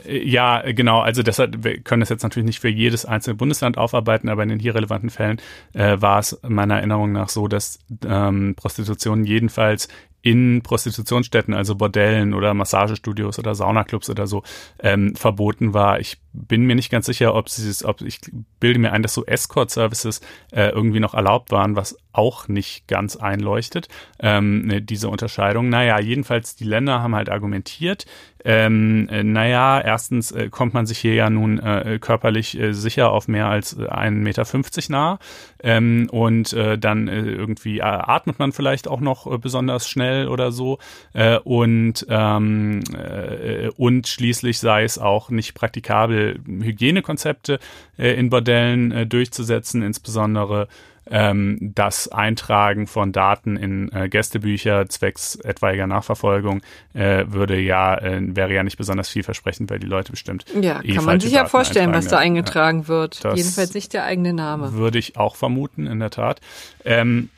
Äh, 0.06 0.28
ja, 0.28 0.64
genau, 0.72 1.02
also 1.02 1.22
deshalb, 1.22 1.64
wir 1.64 1.80
können 1.82 2.00
das 2.00 2.10
jetzt 2.10 2.24
natürlich 2.24 2.48
nicht 2.48 2.60
für 2.60 2.70
jedes 2.70 3.06
einzelne 3.06 3.36
Bundesland 3.36 3.78
aufarbeiten, 3.78 4.30
aber 4.30 4.42
in 4.42 4.50
den 4.50 4.60
hier 4.60 4.74
relevanten 4.74 5.12
Fällen 5.12 5.40
äh, 5.74 5.98
war 6.00 6.20
es 6.20 6.40
meiner 6.48 6.78
Erinnerung 6.78 7.12
nach 7.12 7.30
so, 7.30 7.48
dass 7.48 7.80
ähm, 8.08 8.56
Prostitution 8.56 9.24
jedenfalls 9.24 9.88
in 10.28 10.62
Prostitutionsstätten, 10.62 11.54
also 11.54 11.76
Bordellen 11.76 12.34
oder 12.34 12.54
Massagestudios 12.54 13.40
oder 13.40 13.56
Saunaclubs 13.56 14.10
oder 14.10 14.28
so, 14.28 14.44
ähm, 14.80 15.16
verboten 15.16 15.74
war. 15.74 16.02
Ich 16.02 16.18
bin 16.34 16.66
mir 16.66 16.76
nicht 16.76 16.92
ganz 16.92 17.06
sicher, 17.06 17.34
ob 17.34 17.48
sie 17.48 17.70
es, 17.70 17.86
ob 17.86 18.02
ich 18.02 18.20
bilde 18.60 18.78
mir 18.78 18.92
ein, 18.92 19.04
dass 19.04 19.14
so 19.14 19.26
Escort-Services 19.26 20.20
äh, 20.52 20.68
irgendwie 20.68 21.00
noch 21.00 21.14
erlaubt 21.14 21.52
waren, 21.52 21.78
was 21.78 21.98
auch 22.18 22.48
nicht 22.48 22.88
ganz 22.88 23.16
einleuchtet, 23.16 23.88
ähm, 24.20 24.66
ne, 24.66 24.82
diese 24.82 25.10
Unterscheidung. 25.10 25.70
Naja, 25.70 26.00
jedenfalls 26.00 26.56
die 26.56 26.66
Länder 26.66 27.02
haben 27.02 27.16
halt 27.16 27.30
argumentiert, 27.30 28.06
ähm, 28.48 29.10
äh, 29.10 29.24
naja, 29.24 29.82
erstens 29.82 30.32
äh, 30.32 30.50
kommt 30.50 30.74
man 30.74 30.86
sich 30.86 31.00
hier 31.00 31.16
ja 31.16 31.30
nun 31.30 31.60
äh, 31.60 32.00
körperlich 32.00 32.58
äh, 32.58 32.74
sicher 32.74 33.12
auf 33.12 33.28
mehr 33.28 33.48
als 33.48 33.74
äh, 33.74 33.88
1,50 33.88 34.12
Meter 34.12 34.46
nah 34.90 35.20
ähm, 35.62 36.08
und 36.12 36.54
äh, 36.54 36.78
dann 36.78 37.10
äh, 37.10 37.20
irgendwie 37.20 37.80
äh, 37.80 37.82
atmet 37.82 38.40
man 38.40 38.54
vielleicht 38.54 38.88
auch 38.88 39.02
noch 39.02 39.30
äh, 39.30 39.38
besonders 39.38 39.90
schnell 39.90 40.30
oder 40.30 40.54
so 40.54 40.78
äh, 41.14 41.40
und, 41.40 42.06
ähm, 42.10 42.84
äh, 42.94 43.70
und 43.76 44.08
schließlich 44.08 44.60
sei 44.60 44.84
es 44.84 44.98
auch 44.98 45.30
nicht 45.30 45.54
praktikabel, 45.54 46.40
Hygienekonzepte 46.46 47.60
äh, 47.98 48.14
in 48.14 48.30
Bordellen 48.30 48.92
äh, 48.92 49.06
durchzusetzen, 49.06 49.82
insbesondere 49.82 50.70
ähm, 51.12 51.58
das 51.62 52.08
Eintragen 52.08 52.88
von 52.88 53.12
Daten 53.12 53.58
in 53.58 53.92
äh, 53.92 54.10
Gästebücher 54.10 54.88
zwecks 54.90 55.36
etwaiger 55.36 55.88
Nachverfolgung 55.88 56.62
äh, 56.94 57.26
würde 57.28 57.60
ja, 57.60 57.98
äh, 57.98 58.20
wäre 58.22 58.54
ja 58.54 58.64
nicht 58.64 58.78
besonders 58.78 59.10
vielversprechend, 59.10 59.70
weil 59.70 59.80
die 59.80 59.88
Leute 59.88 60.12
bestimmt. 60.12 60.46
Ja, 60.60 60.82
eh 60.84 60.94
kann 60.96 61.06
man 61.06 61.20
sich 61.20 61.32
ja 61.32 61.46
vorstellen, 61.46 61.94
was 61.94 62.08
da 62.08 62.18
eingetragen 62.18 62.82
ja, 62.82 62.88
wird. 62.88 63.24
Jedenfalls 63.36 63.74
nicht 63.74 63.94
der 63.94 64.04
eigene 64.04 64.34
Name. 64.34 64.74
Würde 64.74 65.00
ich 65.00 65.18
auch 65.18 65.36
vermuten, 65.36 65.88
in 65.88 66.00
der 66.00 66.10
Tat. 66.10 66.42
Ähm, 66.86 67.30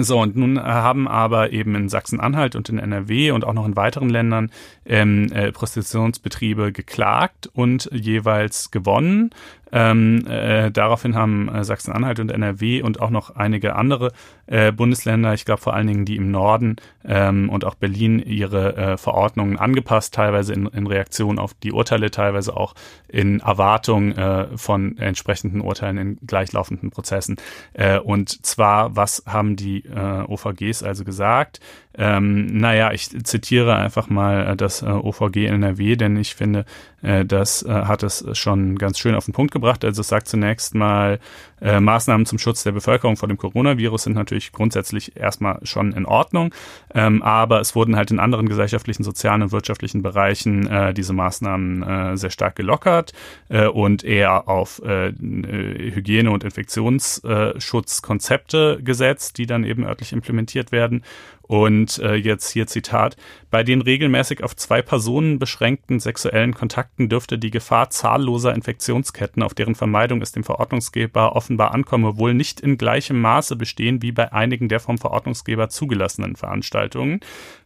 so, 0.00 0.20
und 0.20 0.36
nun 0.36 0.62
haben 0.62 1.08
aber 1.08 1.52
eben 1.52 1.74
in 1.74 1.88
Sachsen-Anhalt 1.88 2.54
und 2.54 2.68
in 2.68 2.78
NRW 2.78 3.32
und 3.32 3.44
auch 3.44 3.52
noch 3.52 3.66
in 3.66 3.74
weiteren 3.74 4.08
Ländern 4.08 4.52
ähm, 4.86 5.32
äh, 5.32 5.50
Prostitutionsbetriebe 5.50 6.70
geklagt 6.72 7.50
und 7.52 7.90
jeweils 7.92 8.70
gewonnen. 8.70 9.30
Ähm, 9.72 10.26
äh, 10.26 10.70
daraufhin 10.70 11.14
haben 11.14 11.48
äh, 11.48 11.64
Sachsen-Anhalt 11.64 12.20
und 12.20 12.30
NRW 12.30 12.82
und 12.82 13.00
auch 13.00 13.10
noch 13.10 13.36
einige 13.36 13.76
andere 13.76 14.12
äh, 14.48 14.72
Bundesländer, 14.72 15.34
ich 15.34 15.44
glaube 15.44 15.60
vor 15.60 15.74
allen 15.74 15.86
Dingen 15.86 16.04
die 16.04 16.16
im 16.16 16.30
Norden 16.30 16.76
ähm, 17.04 17.48
und 17.50 17.64
auch 17.64 17.74
Berlin, 17.74 18.18
ihre 18.18 18.76
äh, 18.76 18.96
Verordnungen 18.96 19.58
angepasst, 19.58 20.14
teilweise 20.14 20.52
in, 20.54 20.66
in 20.66 20.86
Reaktion 20.86 21.38
auf 21.38 21.54
die 21.54 21.72
Urteile, 21.72 22.10
teilweise 22.10 22.56
auch 22.56 22.74
in 23.08 23.40
Erwartung 23.40 24.12
äh, 24.12 24.56
von 24.56 24.98
entsprechenden 24.98 25.60
Urteilen 25.60 25.98
in 25.98 26.18
gleichlaufenden 26.26 26.90
Prozessen. 26.90 27.36
Äh, 27.74 27.98
und 27.98 28.44
zwar, 28.44 28.96
was 28.96 29.22
haben 29.26 29.56
die 29.56 29.84
äh, 29.84 30.22
OVGs 30.26 30.82
also 30.82 31.04
gesagt? 31.04 31.60
Ähm, 32.00 32.46
naja, 32.46 32.92
ich 32.92 33.08
zitiere 33.24 33.74
einfach 33.74 34.08
mal 34.08 34.52
äh, 34.52 34.56
das 34.56 34.82
äh, 34.82 34.86
OVG 34.86 35.46
NRW, 35.46 35.96
denn 35.96 36.16
ich 36.16 36.36
finde, 36.36 36.64
äh, 37.02 37.24
das 37.24 37.64
äh, 37.64 37.70
hat 37.70 38.04
es 38.04 38.24
schon 38.34 38.78
ganz 38.78 39.00
schön 39.00 39.16
auf 39.16 39.24
den 39.24 39.34
Punkt 39.34 39.52
gebracht. 39.52 39.84
Also 39.84 40.02
es 40.02 40.08
sagt 40.08 40.28
zunächst 40.28 40.76
mal, 40.76 41.18
äh, 41.60 41.80
Maßnahmen 41.80 42.24
zum 42.24 42.38
Schutz 42.38 42.62
der 42.62 42.70
Bevölkerung 42.70 43.16
vor 43.16 43.28
dem 43.28 43.36
Coronavirus 43.36 44.04
sind 44.04 44.14
natürlich 44.14 44.37
grundsätzlich 44.52 45.16
erstmal 45.16 45.58
schon 45.64 45.92
in 45.92 46.06
Ordnung, 46.06 46.54
ähm, 46.94 47.22
aber 47.22 47.60
es 47.60 47.74
wurden 47.74 47.96
halt 47.96 48.10
in 48.10 48.20
anderen 48.20 48.48
gesellschaftlichen, 48.48 49.04
sozialen 49.04 49.42
und 49.42 49.52
wirtschaftlichen 49.52 50.00
Bereichen 50.02 50.66
äh, 50.66 50.94
diese 50.94 51.12
Maßnahmen 51.12 51.82
äh, 51.82 52.16
sehr 52.16 52.30
stark 52.30 52.56
gelockert 52.56 53.12
äh, 53.48 53.66
und 53.66 54.04
eher 54.04 54.48
auf 54.48 54.80
äh, 54.84 55.12
Hygiene- 55.12 56.30
und 56.30 56.44
Infektionsschutzkonzepte 56.44 58.80
gesetzt, 58.82 59.36
die 59.38 59.46
dann 59.46 59.64
eben 59.64 59.84
örtlich 59.84 60.12
implementiert 60.12 60.70
werden. 60.72 61.02
Und 61.48 61.98
äh, 61.98 62.14
jetzt 62.14 62.50
hier 62.50 62.66
Zitat, 62.66 63.16
bei 63.50 63.64
den 63.64 63.80
regelmäßig 63.80 64.44
auf 64.44 64.54
zwei 64.54 64.82
Personen 64.82 65.38
beschränkten 65.38 65.98
sexuellen 65.98 66.52
Kontakten 66.52 67.08
dürfte 67.08 67.38
die 67.38 67.50
Gefahr 67.50 67.88
zahlloser 67.88 68.54
Infektionsketten, 68.54 69.42
auf 69.42 69.54
deren 69.54 69.74
Vermeidung 69.74 70.20
es 70.20 70.32
dem 70.32 70.44
Verordnungsgeber 70.44 71.34
offenbar 71.34 71.72
ankomme, 71.72 72.18
wohl 72.18 72.34
nicht 72.34 72.60
in 72.60 72.76
gleichem 72.76 73.18
Maße 73.22 73.56
bestehen 73.56 74.02
wie 74.02 74.12
bei 74.12 74.30
einigen 74.30 74.68
der 74.68 74.78
vom 74.78 74.98
Verordnungsgeber 74.98 75.70
zugelassenen 75.70 76.36
Veranstaltungen. 76.36 77.20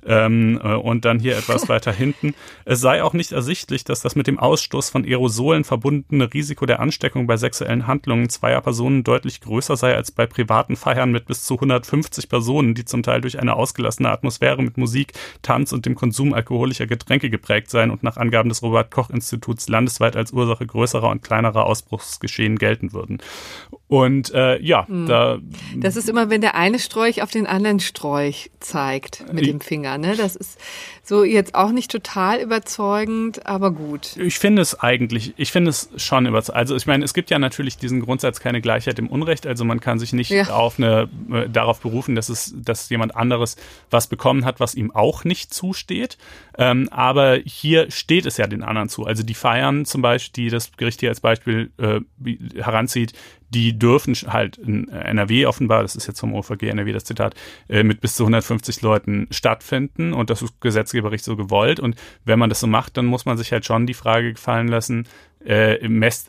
Ähm, 0.06 0.60
äh, 0.62 0.74
und 0.74 1.04
dann 1.04 1.18
hier 1.18 1.36
etwas 1.36 1.68
weiter 1.68 1.92
hinten. 1.92 2.34
Es 2.64 2.80
sei 2.80 3.02
auch 3.02 3.14
nicht 3.14 3.32
ersichtlich, 3.32 3.82
dass 3.82 4.00
das 4.00 4.14
mit 4.14 4.28
dem 4.28 4.38
Ausstoß 4.38 4.90
von 4.90 5.04
Aerosolen 5.04 5.64
verbundene 5.64 6.32
Risiko 6.32 6.66
der 6.66 6.78
Ansteckung 6.78 7.26
bei 7.26 7.36
sexuellen 7.36 7.88
Handlungen 7.88 8.28
zweier 8.28 8.60
Personen 8.60 9.02
deutlich 9.02 9.40
größer 9.40 9.76
sei 9.76 9.96
als 9.96 10.12
bei 10.12 10.26
privaten 10.26 10.76
Feiern 10.76 11.10
mit 11.10 11.26
bis 11.26 11.44
zu 11.44 11.54
150 11.54 12.28
Personen, 12.28 12.74
die 12.74 12.84
zum 12.84 13.02
Teil 13.02 13.20
durch 13.20 13.40
eine 13.40 13.56
ausgelassene 13.72 14.10
Atmosphäre 14.10 14.62
mit 14.62 14.76
Musik, 14.76 15.14
Tanz 15.40 15.72
und 15.72 15.86
dem 15.86 15.94
Konsum 15.94 16.34
alkoholischer 16.34 16.86
Getränke 16.86 17.30
geprägt 17.30 17.70
seien 17.70 17.90
und 17.90 18.02
nach 18.02 18.16
Angaben 18.18 18.50
des 18.50 18.62
Robert 18.62 18.90
Koch 18.90 19.10
Instituts 19.10 19.68
landesweit 19.68 20.14
als 20.14 20.32
Ursache 20.32 20.66
größerer 20.66 21.08
und 21.08 21.22
kleinerer 21.22 21.64
Ausbruchsgeschehen 21.64 22.58
gelten 22.58 22.92
würden. 22.92 23.18
Und 23.88 24.32
äh, 24.34 24.60
ja, 24.60 24.84
mhm. 24.88 25.06
da. 25.06 25.38
Das 25.76 25.96
ist 25.96 26.08
immer, 26.08 26.28
wenn 26.30 26.40
der 26.40 26.54
eine 26.54 26.78
Sträuch 26.78 27.22
auf 27.22 27.30
den 27.30 27.46
anderen 27.46 27.80
Sträuch 27.80 28.50
zeigt 28.60 29.32
mit 29.32 29.46
dem 29.46 29.60
Finger. 29.60 29.98
Ne? 29.98 30.16
Das 30.16 30.36
ist 30.36 30.58
so 31.04 31.24
jetzt 31.24 31.56
auch 31.56 31.72
nicht 31.72 31.90
total 31.90 32.40
überzeugend, 32.40 33.44
aber 33.44 33.72
gut. 33.72 34.16
Ich 34.16 34.38
finde 34.38 34.62
es 34.62 34.78
eigentlich, 34.78 35.34
ich 35.36 35.50
finde 35.50 35.70
es 35.70 35.90
schon 35.96 36.26
überzeugend. 36.26 36.58
Also 36.58 36.76
ich 36.76 36.86
meine, 36.86 37.04
es 37.04 37.12
gibt 37.12 37.30
ja 37.30 37.40
natürlich 37.40 37.76
diesen 37.76 38.00
Grundsatz 38.00 38.38
keine 38.38 38.60
Gleichheit 38.60 39.00
im 39.00 39.08
Unrecht. 39.08 39.44
Also 39.44 39.64
man 39.64 39.80
kann 39.80 39.98
sich 39.98 40.12
nicht 40.12 40.30
ja. 40.30 40.50
auf 40.50 40.78
eine, 40.78 41.08
äh, 41.32 41.48
darauf 41.48 41.80
berufen, 41.80 42.14
dass 42.14 42.28
es, 42.28 42.54
dass 42.56 42.88
jemand 42.88 43.16
anderes 43.16 43.56
was 43.90 44.06
bekommen 44.06 44.44
hat, 44.44 44.60
was 44.60 44.76
ihm 44.76 44.92
auch 44.92 45.24
nicht 45.24 45.52
zusteht. 45.52 46.18
Ähm, 46.56 46.88
aber 46.92 47.38
hier 47.44 47.90
steht 47.90 48.24
es 48.24 48.36
ja 48.36 48.46
den 48.46 48.62
anderen 48.62 48.88
zu. 48.88 49.04
Also 49.04 49.24
die 49.24 49.34
Feiern 49.34 49.84
zum 49.84 50.02
Beispiel, 50.02 50.44
die 50.44 50.50
das 50.50 50.70
Gericht 50.76 51.00
hier 51.00 51.08
als 51.08 51.20
Beispiel 51.20 51.72
äh, 51.78 52.00
heranzieht, 52.60 53.12
die 53.54 53.78
dürfen 53.78 54.14
halt 54.14 54.56
in 54.56 54.88
NRW 54.88 55.46
offenbar, 55.46 55.82
das 55.82 55.94
ist 55.94 56.06
jetzt 56.06 56.20
vom 56.20 56.34
OVG 56.34 56.68
NRW 56.68 56.92
das 56.92 57.04
Zitat, 57.04 57.34
äh, 57.68 57.82
mit 57.82 58.00
bis 58.00 58.14
zu 58.16 58.24
150 58.24 58.82
Leuten 58.82 59.28
stattfinden 59.30 60.12
und 60.12 60.30
das 60.30 60.42
ist 60.42 60.60
gesetzgeberisch 60.60 61.22
so 61.22 61.36
gewollt. 61.36 61.78
Und 61.78 61.96
wenn 62.24 62.38
man 62.38 62.48
das 62.48 62.60
so 62.60 62.66
macht, 62.66 62.96
dann 62.96 63.06
muss 63.06 63.24
man 63.24 63.36
sich 63.36 63.52
halt 63.52 63.66
schon 63.66 63.86
die 63.86 63.94
Frage 63.94 64.32
gefallen 64.32 64.68
lassen, 64.68 65.06
äh, 65.44 65.78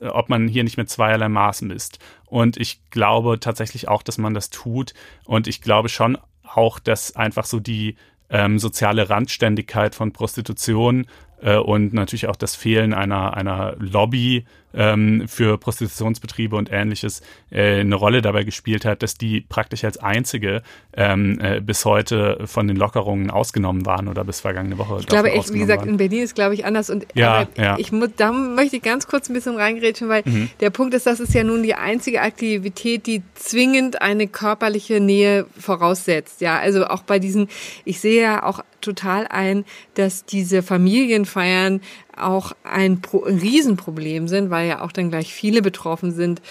ob 0.02 0.30
man 0.30 0.48
hier 0.48 0.64
nicht 0.64 0.78
mit 0.78 0.90
zweierlei 0.90 1.30
Maß 1.30 1.62
misst. 1.62 2.00
Und 2.26 2.58
ich 2.58 2.82
glaube 2.90 3.40
tatsächlich 3.40 3.88
auch, 3.88 4.04
dass 4.04 4.18
man 4.18 4.34
das 4.34 4.50
tut. 4.50 4.94
Und 5.26 5.48
ich 5.48 5.62
glaube 5.62 5.90
schon 5.90 6.18
auch, 6.44 6.80
dass 6.80 7.16
einfach 7.16 7.46
so 7.46 7.60
die 7.60 7.96
ähm, 8.30 8.60
soziale 8.60 9.10
Randständigkeit 9.10 9.96
von 9.96 10.12
Prostitution 10.12 11.06
äh, 11.42 11.58
und 11.58 11.94
natürlich 11.94 12.28
auch 12.28 12.36
das 12.36 12.56
Fehlen 12.56 12.94
einer, 12.94 13.36
einer 13.38 13.76
Lobby 13.78 14.46
ähm, 14.74 15.24
für 15.28 15.58
Prostitutionsbetriebe 15.58 16.56
und 16.56 16.72
ähnliches 16.72 17.22
äh, 17.52 17.80
eine 17.80 17.96
Rolle 17.96 18.22
dabei 18.22 18.44
gespielt 18.44 18.86
hat, 18.86 19.04
dass 19.04 19.16
die 19.16 19.42
praktisch 19.42 19.84
als 19.84 19.98
einzige 19.98 20.62
ähm, 20.96 21.40
äh, 21.42 21.62
bis 21.62 21.86
heute 21.86 22.40
von 22.46 22.68
den 22.68 22.78
Lockerungen 22.78 23.30
ausgenommen 23.30 23.86
waren 23.86 24.08
oder 24.08 24.24
bis 24.24 24.42
vergangene 24.42 24.78
Woche. 24.78 24.98
Ich 25.00 25.08
glaube 25.08 25.32
echt, 25.32 25.54
wie 25.54 25.60
gesagt, 25.60 25.82
waren. 25.82 25.90
in 25.90 25.98
Berlin 25.98 26.24
ist 26.24 26.36
glaube 26.36 26.54
ich 26.54 26.66
anders 26.66 26.90
und 26.90 27.06
ja, 27.14 27.48
ja. 27.58 27.78
ich 27.78 27.92
muss, 27.92 28.10
da 28.18 28.32
möchte 28.32 28.78
ich 28.78 28.82
ganz 28.82 29.08
kurz 29.08 29.30
ein 29.30 29.34
bisschen 29.34 29.56
reingrätschen, 29.56 30.10
weil 30.10 30.24
mhm. 30.26 30.50
der 30.60 30.70
Punkt 30.70 30.94
ist, 30.94 31.06
das 31.06 31.20
ist 31.20 31.34
ja 31.34 31.44
nun 31.44 31.64
die 31.64 31.76
einzige 31.76 32.22
Aktivität, 32.22 33.08
die 33.08 33.24
zwingend 33.36 34.02
eine 34.02 34.28
körperliche 34.28 35.00
Nähe 35.00 35.46
voraussetzt. 35.58 36.42
Ja, 36.42 36.60
also 36.60 36.86
auch 36.88 37.04
bei 37.04 37.20
diesen, 37.20 37.48
ich 37.86 38.00
sehe 38.00 38.22
ja 38.22 38.44
auch 38.44 38.64
total 38.82 39.28
ein, 39.28 39.66
dass 39.96 40.26
diese 40.26 40.62
Familienfeiern 40.62 41.82
auch 42.18 42.54
ein, 42.64 43.02
Pro 43.02 43.24
ein 43.24 43.38
Riesenproblem 43.38 44.28
sind, 44.28 44.50
weil 44.50 44.68
ja 44.68 44.82
auch 44.82 44.92
dann 44.92 45.10
gleich 45.10 45.34
viele 45.34 45.62
betroffen 45.62 46.12
sind. 46.12 46.42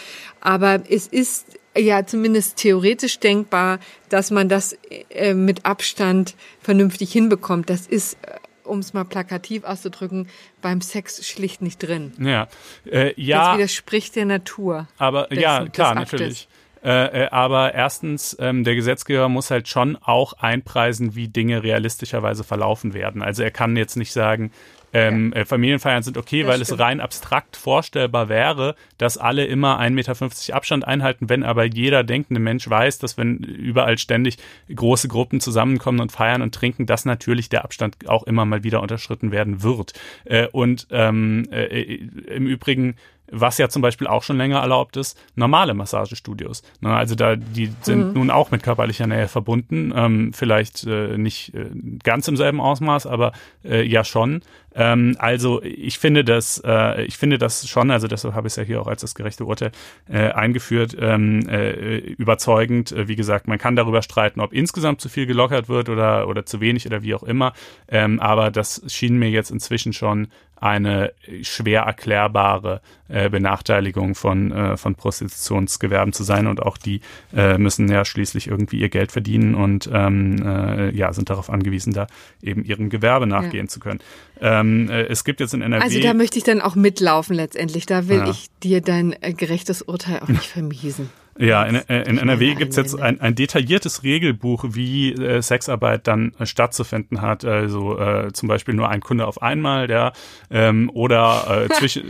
Aber 0.40 0.80
es 0.88 1.06
ist 1.06 1.58
ja 1.76 2.06
zumindest 2.06 2.56
theoretisch 2.56 3.18
denkbar, 3.18 3.78
dass 4.08 4.30
man 4.30 4.48
das 4.48 4.76
äh, 5.10 5.34
mit 5.34 5.64
Abstand 5.64 6.34
vernünftig 6.60 7.12
hinbekommt. 7.12 7.70
Das 7.70 7.86
ist 7.86 8.14
äh, 8.22 8.36
um 8.64 8.78
es 8.78 8.94
mal 8.94 9.04
plakativ 9.04 9.64
auszudrücken, 9.64 10.28
beim 10.60 10.80
Sex 10.80 11.26
schlicht 11.26 11.62
nicht 11.62 11.78
drin. 11.78 12.12
Ja, 12.18 12.48
äh, 12.90 13.12
ja. 13.20 13.48
Das 13.48 13.58
widerspricht 13.58 14.16
der 14.16 14.26
Natur. 14.26 14.88
Aber 14.98 15.26
des, 15.26 15.40
ja, 15.40 15.66
klar, 15.68 15.94
natürlich. 15.94 16.48
Äh, 16.84 17.24
äh, 17.24 17.28
aber 17.30 17.74
erstens, 17.74 18.36
ähm, 18.40 18.64
der 18.64 18.74
Gesetzgeber 18.74 19.28
muss 19.28 19.50
halt 19.50 19.68
schon 19.68 19.96
auch 19.96 20.32
einpreisen, 20.34 21.14
wie 21.14 21.28
Dinge 21.28 21.62
realistischerweise 21.62 22.42
verlaufen 22.42 22.92
werden. 22.92 23.22
Also 23.22 23.42
er 23.44 23.52
kann 23.52 23.76
jetzt 23.76 23.96
nicht 23.96 24.12
sagen, 24.12 24.50
ähm, 24.92 25.32
äh, 25.32 25.44
Familienfeiern 25.44 26.02
sind 26.02 26.16
okay, 26.18 26.42
Das 26.42 26.48
weil 26.48 26.64
stimmt. 26.64 26.80
es 26.80 26.84
rein 26.84 27.00
abstrakt 27.00 27.56
vorstellbar 27.56 28.28
wäre, 28.28 28.74
dass 28.98 29.18
alle 29.18 29.44
immer 29.46 29.80
1,50 29.80 29.90
Meter 29.90 30.56
Abstand 30.56 30.86
einhalten, 30.86 31.28
wenn 31.28 31.42
aber 31.42 31.64
jeder 31.64 32.04
denkende 32.04 32.40
Mensch 32.40 32.68
weiß, 32.68 32.98
dass 32.98 33.16
wenn 33.16 33.38
überall 33.38 33.98
ständig 33.98 34.38
große 34.74 35.08
Gruppen 35.08 35.40
zusammenkommen 35.40 36.00
und 36.00 36.12
feiern 36.12 36.42
und 36.42 36.54
trinken, 36.54 36.86
dass 36.86 37.04
natürlich 37.04 37.48
der 37.48 37.64
Abstand 37.64 38.08
auch 38.08 38.24
immer 38.24 38.44
mal 38.44 38.64
wieder 38.64 38.82
unterschritten 38.82 39.32
werden 39.32 39.62
wird. 39.62 39.94
Äh, 40.24 40.48
und 40.48 40.86
ähm, 40.90 41.48
äh, 41.50 41.82
im 41.84 42.46
Übrigen 42.46 42.96
was 43.32 43.58
ja 43.58 43.68
zum 43.68 43.82
Beispiel 43.82 44.06
auch 44.06 44.22
schon 44.22 44.36
länger 44.36 44.60
erlaubt 44.60 44.96
ist, 44.96 45.18
normale 45.34 45.74
Massagestudios. 45.74 46.62
Also 46.82 47.14
da, 47.14 47.34
die 47.36 47.72
sind 47.80 48.14
nun 48.14 48.30
auch 48.30 48.50
mit 48.50 48.62
körperlicher 48.62 49.06
Nähe 49.06 49.26
verbunden, 49.26 49.92
ähm, 49.96 50.32
vielleicht 50.34 50.84
äh, 50.86 51.16
nicht 51.16 51.54
äh, 51.54 51.70
ganz 52.04 52.28
im 52.28 52.36
selben 52.36 52.60
Ausmaß, 52.60 53.06
aber 53.06 53.32
äh, 53.64 53.82
ja 53.82 54.04
schon. 54.04 54.42
Ähm, 54.74 55.16
also 55.18 55.62
ich 55.62 55.98
finde 55.98 56.24
das, 56.24 56.62
äh, 56.64 57.04
ich 57.04 57.16
finde 57.16 57.38
das 57.38 57.68
schon, 57.68 57.90
also 57.90 58.08
deshalb 58.08 58.34
habe 58.34 58.46
ich 58.46 58.52
es 58.52 58.56
ja 58.56 58.62
hier 58.62 58.80
auch 58.80 58.86
als 58.86 59.02
das 59.02 59.14
gerechte 59.14 59.44
Urteil 59.44 59.72
äh, 60.08 60.30
eingeführt, 60.30 60.96
ähm, 60.98 61.48
äh, 61.48 61.98
überzeugend. 61.98 62.92
Äh, 62.92 63.08
Wie 63.08 63.16
gesagt, 63.16 63.48
man 63.48 63.58
kann 63.58 63.76
darüber 63.76 64.02
streiten, 64.02 64.40
ob 64.40 64.52
insgesamt 64.52 65.00
zu 65.00 65.08
viel 65.08 65.26
gelockert 65.26 65.68
wird 65.68 65.88
oder, 65.88 66.28
oder 66.28 66.46
zu 66.46 66.60
wenig 66.60 66.86
oder 66.86 67.02
wie 67.02 67.14
auch 67.14 67.22
immer. 67.22 67.52
Ähm, 67.88 68.20
aber 68.20 68.50
das 68.50 68.82
schien 68.86 69.18
mir 69.18 69.30
jetzt 69.30 69.50
inzwischen 69.50 69.92
schon 69.92 70.28
eine 70.62 71.12
schwer 71.42 71.82
erklärbare 71.82 72.80
äh, 73.08 73.28
Benachteiligung 73.28 74.14
von, 74.14 74.52
äh, 74.52 74.76
von 74.76 74.94
Prostitutionsgewerben 74.94 76.12
zu 76.12 76.22
sein 76.22 76.46
und 76.46 76.62
auch 76.62 76.78
die 76.78 77.00
äh, 77.34 77.58
müssen 77.58 77.90
ja 77.90 78.04
schließlich 78.04 78.46
irgendwie 78.46 78.78
ihr 78.78 78.88
Geld 78.88 79.10
verdienen 79.10 79.56
und 79.56 79.90
ähm, 79.92 80.40
äh, 80.46 80.90
ja, 80.94 81.12
sind 81.12 81.30
darauf 81.30 81.50
angewiesen, 81.50 81.92
da 81.92 82.06
eben 82.42 82.64
ihrem 82.64 82.90
Gewerbe 82.90 83.26
nachgehen 83.26 83.68
zu 83.68 83.80
können. 83.80 83.98
Ähm, 84.40 84.90
äh, 84.90 85.02
es 85.04 85.24
gibt 85.24 85.40
jetzt 85.40 85.54
in 85.54 85.62
NRW. 85.62 85.82
Also 85.84 86.00
da 86.00 86.14
möchte 86.14 86.38
ich 86.38 86.44
dann 86.44 86.60
auch 86.60 86.74
mitlaufen 86.74 87.36
letztendlich. 87.36 87.86
Da 87.86 88.08
will 88.08 88.18
Ja. 88.18 88.30
ich 88.30 88.48
dir 88.62 88.80
dein 88.80 89.14
äh, 89.22 89.32
gerechtes 89.32 89.82
Urteil 89.82 90.20
auch 90.20 90.28
nicht 90.28 90.46
vermiesen. 90.46 91.10
Ja, 91.38 91.64
in, 91.64 91.76
äh, 91.76 92.02
in 92.02 92.18
NRW 92.18 92.54
gibt's 92.54 92.76
jetzt 92.76 93.00
ein, 93.00 93.20
ein 93.20 93.34
detailliertes 93.34 94.02
Regelbuch, 94.02 94.64
wie 94.68 95.12
äh, 95.12 95.40
Sexarbeit 95.40 96.06
dann 96.06 96.34
äh, 96.38 96.44
stattzufinden 96.44 97.22
hat. 97.22 97.44
Also 97.44 97.98
äh, 97.98 98.32
zum 98.32 98.48
Beispiel 98.48 98.74
nur 98.74 98.88
ein 98.88 99.00
Kunde 99.00 99.26
auf 99.26 99.40
einmal, 99.40 99.86
der 99.86 100.12
ähm, 100.50 100.90
oder 100.92 101.64
äh, 101.64 101.68
zwischen, 101.74 102.04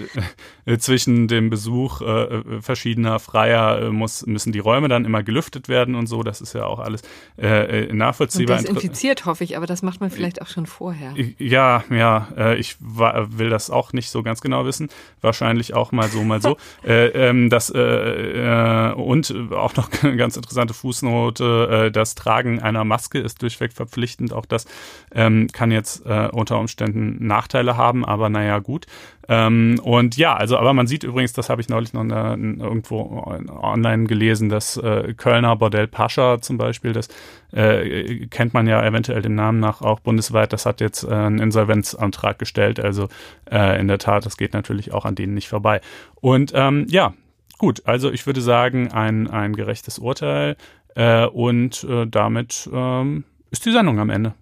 äh, 0.66 0.78
zwischen 0.78 1.28
dem 1.28 1.50
Besuch 1.50 2.00
äh, 2.02 2.42
verschiedener 2.60 3.20
Freier 3.20 3.82
äh, 3.82 3.90
muss, 3.90 4.26
müssen 4.26 4.52
die 4.52 4.58
Räume 4.58 4.88
dann 4.88 5.04
immer 5.04 5.22
gelüftet 5.22 5.68
werden 5.68 5.94
und 5.94 6.06
so. 6.08 6.24
Das 6.24 6.40
ist 6.40 6.52
ja 6.54 6.64
auch 6.64 6.80
alles 6.80 7.02
äh, 7.38 7.84
äh, 7.84 7.90
Und 7.90 7.98
nachvollziehbar. 7.98 8.58
Inter- 8.58 8.74
desinfiziert, 8.74 9.24
hoffe 9.24 9.44
ich, 9.44 9.56
aber 9.56 9.66
das 9.66 9.82
macht 9.82 10.00
man 10.00 10.10
vielleicht 10.10 10.42
auch 10.42 10.48
schon 10.48 10.66
vorher. 10.66 11.14
ja, 11.38 11.84
ja, 11.90 12.28
äh, 12.36 12.56
ich 12.56 12.76
will 12.80 13.50
das 13.50 13.70
auch 13.70 13.92
nicht 13.92 14.10
so 14.10 14.22
ganz 14.24 14.40
genau 14.40 14.66
wissen. 14.66 14.88
Wahrscheinlich 15.20 15.74
auch 15.74 15.92
mal 15.92 16.08
so, 16.08 16.24
mal 16.24 16.42
so. 16.42 16.56
äh, 16.84 17.06
ähm, 17.08 17.50
das 17.50 17.70
äh, 17.70 17.78
äh, 17.80 18.92
und 19.12 19.30
äh, 19.30 19.54
auch 19.54 19.76
noch 19.76 19.90
eine 20.02 20.16
ganz 20.16 20.36
interessante 20.36 20.74
Fußnote: 20.74 21.86
äh, 21.86 21.90
Das 21.90 22.14
Tragen 22.14 22.60
einer 22.60 22.84
Maske 22.84 23.18
ist 23.18 23.42
durchweg 23.42 23.72
verpflichtend. 23.72 24.32
Auch 24.32 24.46
das 24.46 24.66
ähm, 25.14 25.48
kann 25.52 25.70
jetzt 25.70 26.06
äh, 26.06 26.28
unter 26.32 26.58
Umständen 26.58 27.26
Nachteile 27.26 27.76
haben, 27.76 28.04
aber 28.04 28.30
naja, 28.30 28.58
gut. 28.58 28.86
Ähm, 29.28 29.78
und 29.82 30.16
ja, 30.16 30.34
also, 30.34 30.56
aber 30.58 30.72
man 30.72 30.86
sieht 30.86 31.04
übrigens, 31.04 31.32
das 31.32 31.48
habe 31.48 31.60
ich 31.60 31.68
neulich 31.68 31.92
noch 31.92 32.02
in, 32.02 32.58
irgendwo 32.58 33.24
online 33.62 34.04
gelesen, 34.04 34.48
das 34.48 34.76
äh, 34.78 35.14
Kölner 35.16 35.54
Bordell 35.56 35.86
Pascha 35.86 36.40
zum 36.40 36.58
Beispiel, 36.58 36.92
das 36.92 37.08
äh, 37.52 38.26
kennt 38.26 38.52
man 38.52 38.66
ja 38.66 38.84
eventuell 38.84 39.22
dem 39.22 39.36
Namen 39.36 39.60
nach 39.60 39.80
auch 39.80 40.00
bundesweit, 40.00 40.52
das 40.52 40.66
hat 40.66 40.80
jetzt 40.80 41.04
äh, 41.04 41.12
einen 41.12 41.38
Insolvenzantrag 41.38 42.38
gestellt. 42.38 42.80
Also 42.80 43.08
äh, 43.50 43.78
in 43.78 43.86
der 43.86 43.98
Tat, 43.98 44.26
das 44.26 44.36
geht 44.36 44.54
natürlich 44.54 44.92
auch 44.92 45.04
an 45.04 45.14
denen 45.14 45.34
nicht 45.34 45.48
vorbei. 45.48 45.80
Und 46.20 46.52
ähm, 46.54 46.86
ja, 46.88 47.14
gut, 47.62 47.82
also 47.86 48.10
ich 48.10 48.26
würde 48.26 48.40
sagen, 48.40 48.90
ein, 48.90 49.30
ein 49.30 49.54
gerechtes 49.54 50.00
Urteil 50.00 50.56
äh, 50.96 51.26
und 51.26 51.84
äh, 51.84 52.08
damit 52.08 52.68
ähm, 52.72 53.22
ist 53.52 53.64
die 53.64 53.70
Sendung 53.70 54.00
am 54.00 54.10
Ende. 54.10 54.34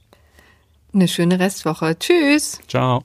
Eine 0.94 1.08
schöne 1.08 1.40
Restwoche. 1.40 1.98
Tschüss. 2.00 2.60
Ciao. 2.68 3.04